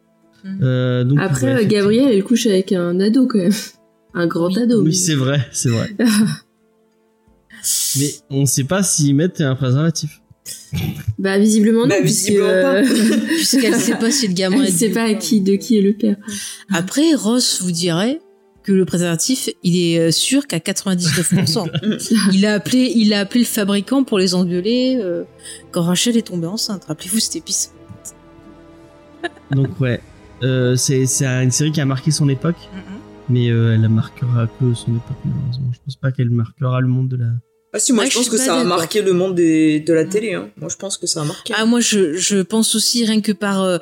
[0.44, 0.60] Mhm.
[0.62, 1.66] Euh, donc, Après, ouais.
[1.66, 3.52] Gabriel, elle couche avec un ado quand même.
[4.16, 4.62] Un grand Oui.
[4.62, 4.84] ado.
[4.84, 5.90] Oui, c'est vrai, c'est vrai.
[7.98, 10.20] mais on sait pas s'ils mettent un préservatif.
[11.18, 12.76] Bah, visiblement non, Bah, puisque, visiblement pas.
[12.84, 15.78] euh, Puisqu'elle sait pas si le gamin elle est sait pas à qui, de qui
[15.78, 16.18] est le père.
[16.72, 18.20] Après, Ross vous dirait
[18.64, 22.30] que le préservatif, il est euh, sûr qu'à 99%.
[22.33, 25.24] il a appelé, il a appelé le fabricant pour les engueuler euh,
[25.72, 26.85] quand Rachel est tombée enceinte.
[26.85, 27.74] Rappelez-vous cette épisode.
[29.51, 30.01] Donc, ouais.
[30.43, 32.69] Euh, c'est c'est une série qui a marqué son époque,
[33.30, 35.72] mais euh, elle ne marquera que son époque, malheureusement.
[35.72, 37.27] Je pense pas qu'elle marquera le monde de la.
[37.76, 39.93] Ah si, moi Ah, je je pense que ça a marqué le monde des, de
[39.93, 40.34] la télé.
[40.35, 40.50] Hein.
[40.58, 41.53] Moi je pense que ça a marqué.
[41.58, 43.80] Ah moi je, je pense aussi rien que par euh,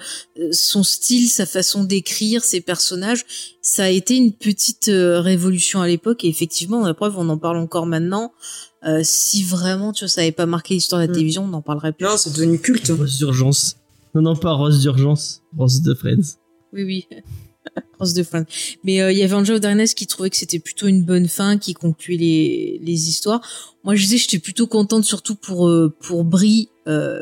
[0.51, 3.25] son style, sa façon d'écrire, ses personnages,
[3.61, 7.37] ça a été une petite euh, révolution à l'époque et effectivement la preuve on en
[7.37, 8.31] parle encore maintenant.
[8.87, 11.13] Euh, si vraiment tu vois ça avait pas marqué l'histoire de la Mm.
[11.13, 12.05] télévision, on n'en parlerait plus.
[12.05, 12.87] non, c'est devenu culte.
[12.97, 13.75] Rose d'urgence.
[14.15, 15.41] Non, non, pas Rose d'urgence.
[15.57, 16.37] Rose de Friends.
[16.73, 17.07] Oui oui.
[17.99, 18.45] Rose de Friends.
[18.83, 21.57] Mais euh, il y avait Angelo Darnes qui trouvait que c'était plutôt une bonne fin,
[21.57, 23.41] qui concluait les, les histoires.
[23.83, 27.19] Moi je disais j'étais plutôt contente surtout pour euh, pour Brie, euh,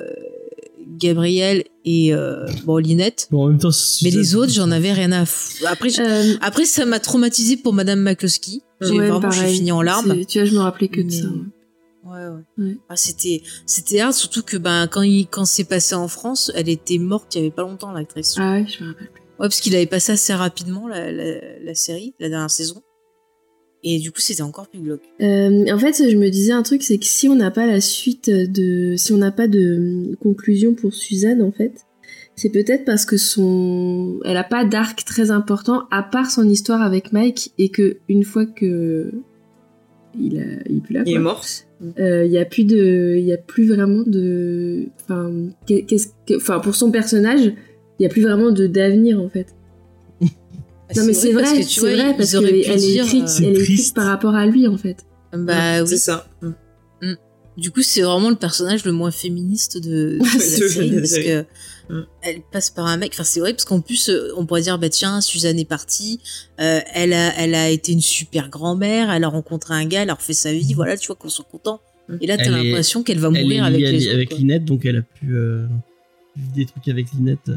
[0.97, 3.27] Gabriel et euh, bon Linette.
[3.31, 3.69] Bon, en même temps,
[4.03, 5.67] Mais les autres, j'en avais rien à foutre.
[5.69, 8.61] Après, Euh, après ça m'a traumatisé pour Madame McCloskey.
[8.81, 9.55] J'ai ouais, vraiment, je suis pareil.
[9.57, 10.25] finie en larmes.
[10.25, 11.27] Tu vois, je me rappelais que de Mais- ça.
[11.27, 11.33] ouais.
[12.05, 12.65] Ouais, ouais.
[12.65, 12.77] Ouais.
[12.89, 16.67] Ah, c'était, c'était hard, surtout que ben quand il, quand c'est passé en France, elle
[16.69, 18.35] était morte il y avait pas longtemps l'actrice.
[18.39, 19.09] Ah ouais, je me rappelle.
[19.39, 22.81] Ouais, parce qu'il avait passé assez rapidement la, la, la série, la dernière saison.
[23.83, 25.03] Et du coup, c'était encore plus glauque.
[25.21, 27.79] Euh, en fait, je me disais un truc, c'est que si on n'a pas la
[27.79, 31.85] suite de, si on n'a pas de conclusion pour Suzanne, en fait,
[32.35, 36.81] c'est peut-être parce que son, elle a pas d'arc très important à part son histoire
[36.81, 39.11] avec Mike et que une fois que
[40.19, 41.45] il a, il est plus là, Il est mort.
[41.99, 45.31] Euh, il y a plus de, il y a plus vraiment de, enfin,
[45.65, 47.53] qu'est- qu'est-ce que, enfin, pour son personnage,
[47.99, 49.47] il y a plus vraiment de d'avenir en fait.
[50.95, 53.49] Non mais c'est vrai, c'est vois, vrai parce qu'elle est dire, écrite, euh, C'est elle
[53.49, 53.95] est écrite triste.
[53.95, 55.05] par rapport à lui en fait.
[55.33, 55.99] Bah C'est oui.
[55.99, 56.27] ça.
[57.57, 61.45] Du coup, c'est vraiment le personnage le moins féministe de, de la série parce que
[61.91, 62.01] Mm.
[62.21, 63.13] elle passe par un mec.
[63.15, 66.19] Enfin, c'est vrai parce qu'en plus, euh, on pourrait dire bah tiens, Suzanne est partie.
[66.61, 69.09] euh, elle a, elle a été une super grand-mère.
[69.11, 70.03] Elle a rencontré un gars.
[70.03, 70.73] Elle a refait sa vie.
[70.75, 71.81] Voilà, tu vois qu'on soit content.
[72.21, 74.15] Et là, t'as l'impression qu'elle va Elle est mourir avec les autres.
[74.15, 74.37] avec.
[74.37, 75.65] Linette, donc elle a pu euh,
[76.55, 77.49] des trucs avec Linette.
[77.49, 77.55] euh,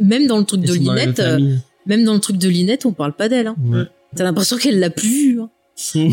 [0.00, 3.12] Même dans le truc de Linette, euh, même dans le truc de Linette, on parle
[3.14, 3.46] pas d'elle.
[3.46, 3.56] Hein.
[3.64, 3.84] Ouais.
[4.14, 5.40] T'as l'impression qu'elle l'a plus vue.
[5.40, 5.50] Hein.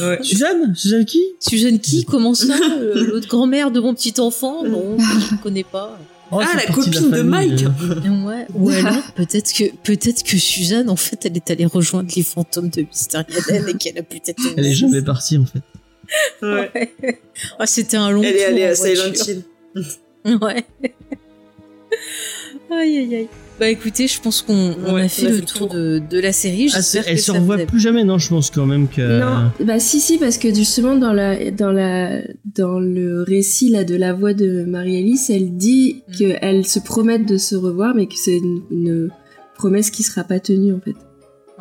[0.00, 0.18] Ouais.
[0.22, 1.20] Suzanne Suzanne qui?
[1.40, 2.04] Suzanne qui?
[2.04, 4.62] Comment ça Euh, L'autre grand-mère de mon petit enfant?
[4.64, 5.98] Non, je ne connais pas.
[6.30, 8.24] Oh, Ah, la copine de, famille, Mike euh.
[8.24, 8.46] Ouais.
[8.54, 12.70] Ou alors, peut-être que, peut-être que Suzanne, en fait, elle est allée rejoindre les fantômes
[12.70, 14.40] de Mystery Eden et qu'elle a peut-être.
[14.56, 15.60] Elle est jamais partie en fait.
[16.40, 16.94] Ouais.
[17.58, 19.12] Ah, c'était un long Elle est allée à Silent.
[19.26, 19.42] Hill.
[20.40, 20.64] Ouais.
[22.70, 23.28] Aïe aïe aïe.
[23.60, 25.68] Bah écoutez, je pense qu'on on Ouais, a fait on a le fait tour tour.
[25.68, 26.70] de, de la série.
[26.74, 29.20] Ah, elle se revoit a- plus jamais, non Je pense quand même que.
[29.20, 32.22] Non, bah si si parce que justement dans la dans la
[32.54, 36.12] dans le récit là de la voix de Marie-Alice, elle dit Mm.
[36.16, 39.10] qu'elle se promettent de se revoir mais que c'est une, une
[39.54, 40.96] promesse qui sera pas tenue en fait.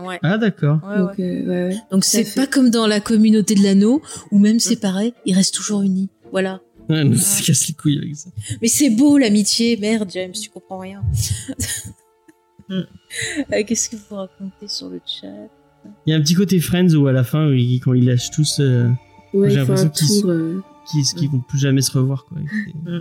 [0.01, 0.17] Ouais.
[0.23, 0.79] Ah, d'accord.
[0.87, 1.23] Ouais, Donc ouais.
[1.25, 1.77] euh, ouais, ouais.
[1.91, 5.35] Donc tout à c'est pas comme dans la communauté de l'anneau où même séparés, ils
[5.35, 6.07] restent toujours unis.
[6.31, 6.61] Voilà.
[6.89, 8.29] Ouais, nous, se casse les couilles avec ça.
[8.61, 11.01] Mais c'est beau l'amitié, merde James, tu comprends rien.
[12.69, 12.73] Mm.
[13.53, 15.27] Euh, Qu'est-ce que vous racontez sur le chat?
[16.05, 18.31] Il y a un petit côté Friends où à la fin, ils- quand ils lâchent
[18.31, 18.89] tous, euh,
[19.33, 20.59] Ouais, J'ai l'impression qu'ils- euh,
[20.91, 22.37] qu'ils qu'ils vont plus jamais se revoir, quoi.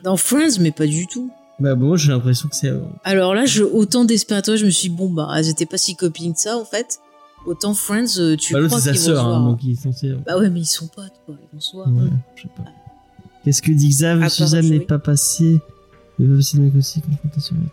[0.05, 1.29] Dans Friends, mais pas du tout.
[1.59, 2.69] Bah, bon, moi, j'ai l'impression que c'est.
[2.69, 5.77] euh, Alors là, je, autant Desperate je me suis dit, bon bah, elles étaient pas
[5.77, 7.01] si copines que ça en fait.
[7.47, 9.37] Autant Friends, tu Bah, l'autre, crois c'est sa qu'ils vont se sœur, voir.
[9.43, 9.91] hein, donc ils sont.
[10.25, 11.89] Bah ouais, mais ils sont potes quoi, ils vont se voir.
[11.89, 12.65] Ouais, je sais pas.
[13.45, 15.61] Qu'est-ce que dit Xav Suzanne n'est pas passée.
[16.19, 17.71] Il va passer le mec aussi, confrontation avec.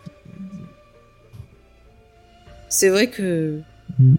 [2.69, 3.59] C'est vrai que
[3.99, 4.15] Mm,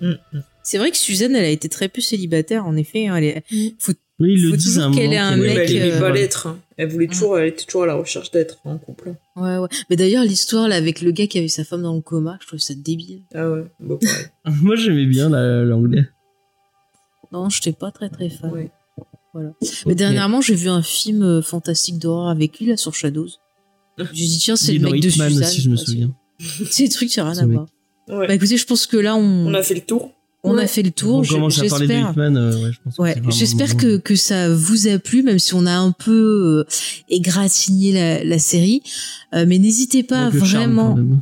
[0.00, 0.40] mm, mm.
[0.62, 3.08] c'est vrai que Suzanne, elle a été très peu célibataire en effet.
[3.08, 3.74] hein, elle est- Oui,
[4.34, 5.76] ils Faut le disent toujours à un qu'elle ait un Oui, est- mais mec, elle
[5.76, 6.46] aimait euh, pas l'être.
[6.46, 6.58] hein.
[6.76, 9.14] Elle voulait toujours, elle était toujours à la recherche d'être en couple.
[9.34, 9.68] Ouais, ouais.
[9.90, 12.46] Mais d'ailleurs, l'histoire là avec le gars qui avait sa femme dans le coma, je
[12.46, 13.22] trouve ça débile.
[13.34, 13.64] Ah ouais.
[14.46, 16.06] Moi, j'aimais bien la- l'anglais.
[17.32, 18.50] Non, je n'étais pas très très fan.
[18.52, 18.70] Ouais.
[19.34, 19.50] Voilà.
[19.86, 23.28] Mais dernièrement, j'ai vu un film euh, fantastique d'horreur avec lui là sur Shadows.
[23.98, 25.44] J'ai dit tiens, c'est le mec de Hitman Suzanne.
[25.48, 26.14] aussi, je me souviens.
[26.70, 27.66] c'est- des trucs qui n'ont rien à voir.
[28.08, 28.26] Ouais.
[28.26, 30.10] Bah écoutez, je pense que là on, On a fait le tour.
[30.42, 31.18] on a fait le tour.
[31.18, 32.10] On Je- commence à parler de J'espère.
[32.10, 35.64] Hitman, euh, ouais, je j'espère le que, que ça vous a plu, même si on
[35.66, 36.72] a un peu euh,
[37.08, 38.82] égratigné la, la série.
[39.34, 41.20] Euh, mais n'hésitez pas vraiment, quand même.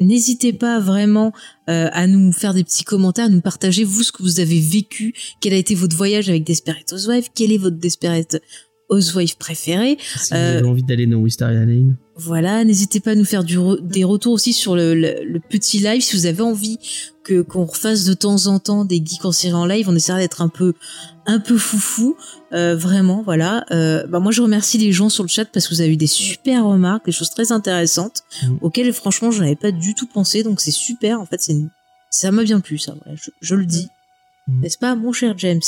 [0.00, 1.32] N'hésitez pas vraiment
[1.68, 4.60] euh, à nous faire des petits commentaires, à nous partager vous ce que vous avez
[4.60, 8.40] vécu, quel a été votre voyage avec Desperate Housewives, quel est votre Desperate
[8.90, 9.98] Housewife préféré.
[10.16, 11.96] Si vous avez envie d'aller dans Wisteria Lane.
[12.16, 15.38] Voilà, n'hésitez pas à nous faire du re- des retours aussi sur le, le- le
[15.40, 16.78] petit live si vous avez envie
[17.22, 19.88] que qu'on refasse de temps en temps des geeks en série en live.
[19.88, 20.72] On essaiera d'être un peu
[21.26, 22.16] un peu foufou,
[22.54, 23.22] euh, vraiment.
[23.22, 23.64] Voilà.
[23.70, 25.96] Euh, bah moi je remercie les gens sur le chat parce que vous avez eu
[25.96, 28.56] des super remarques, des choses très intéressantes Mm.
[28.62, 30.42] auxquelles franchement je n'avais pas du tout pensé.
[30.42, 31.20] Donc c'est super.
[31.20, 31.54] En fait, c'est
[32.10, 32.94] ça m'a bien plu ça.
[33.04, 33.86] Voilà, je, je le dis,
[34.48, 34.60] Mm.
[34.62, 35.60] n'est-ce pas, mon cher James?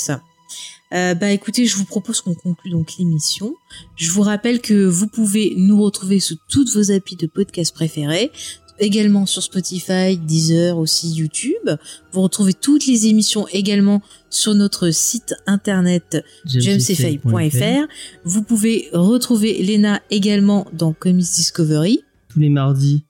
[0.93, 3.55] Euh, bah écoutez, je vous propose qu'on conclue donc l'émission.
[3.97, 8.33] Je vous rappelle que vous pouvez nous retrouver sous toutes vos applis de podcast préférés,
[8.81, 11.71] également sur Spotify, Deezer, aussi YouTube.
[12.13, 17.87] Vous retrouvez toutes les émissions également sur notre site internet jamesfay.fr.
[18.25, 22.01] Vous pouvez retrouver Lena également dans Comics Discovery.
[22.29, 23.05] Tous les mardis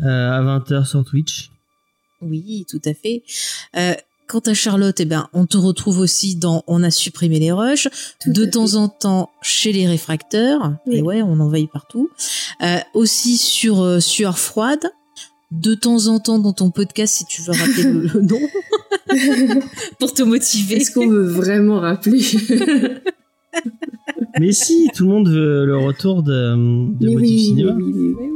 [0.00, 1.50] euh, à 20h sur Twitch.
[2.20, 3.22] Oui, tout à fait.
[3.76, 3.94] Euh,
[4.32, 7.86] quant à Charlotte, eh ben, on te retrouve aussi dans On a supprimé les rushs,
[8.18, 8.76] Tout de temps fait.
[8.76, 10.72] en temps chez les réfracteurs.
[10.86, 10.96] Oui.
[10.96, 12.08] Et ouais, on envahit partout.
[12.62, 14.80] Euh, aussi sur euh, Sueur froide.
[15.50, 18.40] De temps en temps dans ton podcast, si tu veux rappeler le, le nom,
[19.98, 20.76] pour te motiver.
[20.76, 22.22] Est-ce qu'on veut vraiment rappeler
[24.40, 26.54] Mais si, tout le monde veut le retour de,
[26.98, 27.72] de Mais Motif oui, Cinéma.
[27.76, 28.26] oui, oui, oui.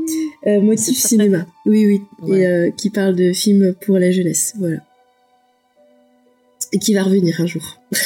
[0.47, 1.47] Euh, Motif cinéma.
[1.65, 2.00] Oui, oui.
[2.20, 2.41] Ouais.
[2.41, 4.52] Et euh, qui parle de films pour la jeunesse.
[4.58, 4.76] Voilà.
[6.73, 7.62] Et qui va revenir un jour.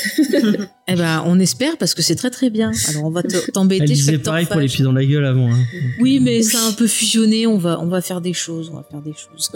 [0.93, 2.73] Eh ben, on espère parce que c'est très très bien.
[2.89, 3.85] Alors on va te- t'embêter.
[3.85, 5.53] Elle je disait pareil pour les pieds dans la gueule avant.
[5.53, 5.59] hein.
[6.01, 7.47] Oui, mais ça a un peu fusionné.
[7.47, 8.71] On va, on va faire des choses.
[8.73, 9.51] On va faire des choses.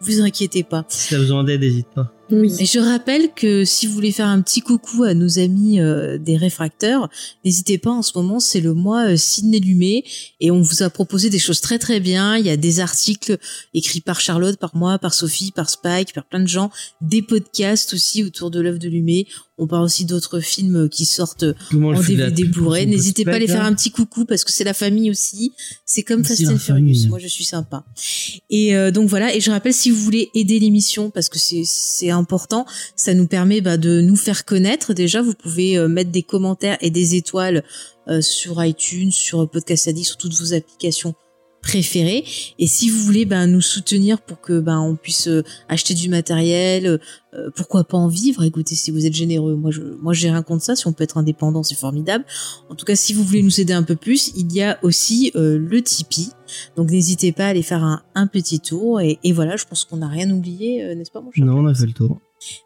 [0.00, 0.84] Vous inquiétez pas.
[0.88, 2.12] Si t'as besoin d'aide, n'hésite pas.
[2.30, 6.16] Et je rappelle que si vous voulez faire un petit coucou à nos amis euh,
[6.16, 7.10] des réfracteurs,
[7.44, 7.90] n'hésitez pas.
[7.90, 10.04] En ce moment, c'est le mois euh, Sidney Lumet
[10.40, 12.38] et on vous a proposé des choses très très bien.
[12.38, 13.36] Il y a des articles
[13.74, 16.70] écrits par Charlotte, par moi, par Sophie, par Spike, par plein de gens,
[17.02, 19.26] des podcasts aussi autour de l'œuvre de Lumet.
[19.56, 22.86] On parle aussi d'autres films qui sortent en DVD Blu-ray.
[22.86, 25.52] N'hésitez pas à les faire un petit coucou parce que c'est la famille aussi.
[25.86, 27.08] C'est comme Fast and Furious.
[27.08, 27.84] Moi, je suis sympa.
[28.50, 29.34] Et euh, donc voilà.
[29.34, 32.66] Et je rappelle si vous voulez aider l'émission parce que c'est c'est important,
[32.96, 34.92] ça nous permet bah, de nous faire connaître.
[34.92, 37.62] Déjà, vous pouvez euh, mettre des commentaires et des étoiles
[38.08, 41.14] euh, sur iTunes, sur Podcast Addict, sur toutes vos applications
[41.64, 42.24] préférées.
[42.58, 46.08] Et si vous voulez ben, nous soutenir pour que ben, on puisse euh, acheter du
[46.08, 47.00] matériel,
[47.34, 50.42] euh, pourquoi pas en vivre Écoutez, si vous êtes généreux, moi je, moi j'ai rien
[50.42, 50.76] contre ça.
[50.76, 52.24] Si on peut être indépendant, c'est formidable.
[52.68, 55.32] En tout cas, si vous voulez nous aider un peu plus, il y a aussi
[55.34, 56.28] euh, le Tipeee.
[56.76, 59.00] Donc n'hésitez pas à aller faire un, un petit tour.
[59.00, 61.58] Et, et voilà, je pense qu'on n'a rien oublié, euh, n'est-ce pas mon cher Non,
[61.58, 62.20] on a fait le tour.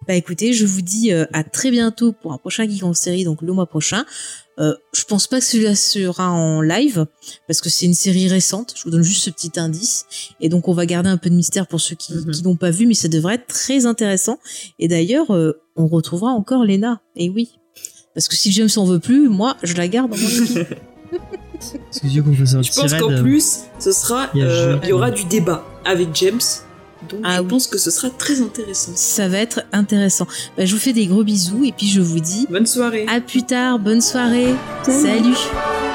[0.06, 3.24] bah écoutez, je vous dis euh, à très bientôt pour un prochain Geek en série,
[3.24, 4.04] donc le mois prochain.
[4.58, 7.06] Euh, je pense pas que celui-là sera en live
[7.46, 8.74] parce que c'est une série récente.
[8.76, 10.06] Je vous donne juste ce petit indice
[10.40, 12.70] et donc on va garder un peu de mystère pour ceux qui, qui l'ont pas
[12.70, 14.38] vu, mais ça devrait être très intéressant.
[14.78, 17.00] Et d'ailleurs, euh, on retrouvera encore Lena.
[17.14, 17.58] Et oui,
[18.14, 20.16] parce que si James en veut plus, moi je la garde un
[21.60, 25.64] Je pense qu'en plus, ce sera, Il y euh, Jules il y aura du débat
[25.84, 26.40] avec James.
[27.08, 27.48] Donc Ah je oui.
[27.48, 28.92] pense que ce sera très intéressant.
[28.94, 30.26] Ça va être intéressant.
[30.56, 33.06] Bah, je vous fais des gros bisous et puis je vous dis Bonne soirée.
[33.08, 34.54] à plus tard, bonne soirée,
[34.84, 35.34] Salut.
[35.34, 35.87] Salut.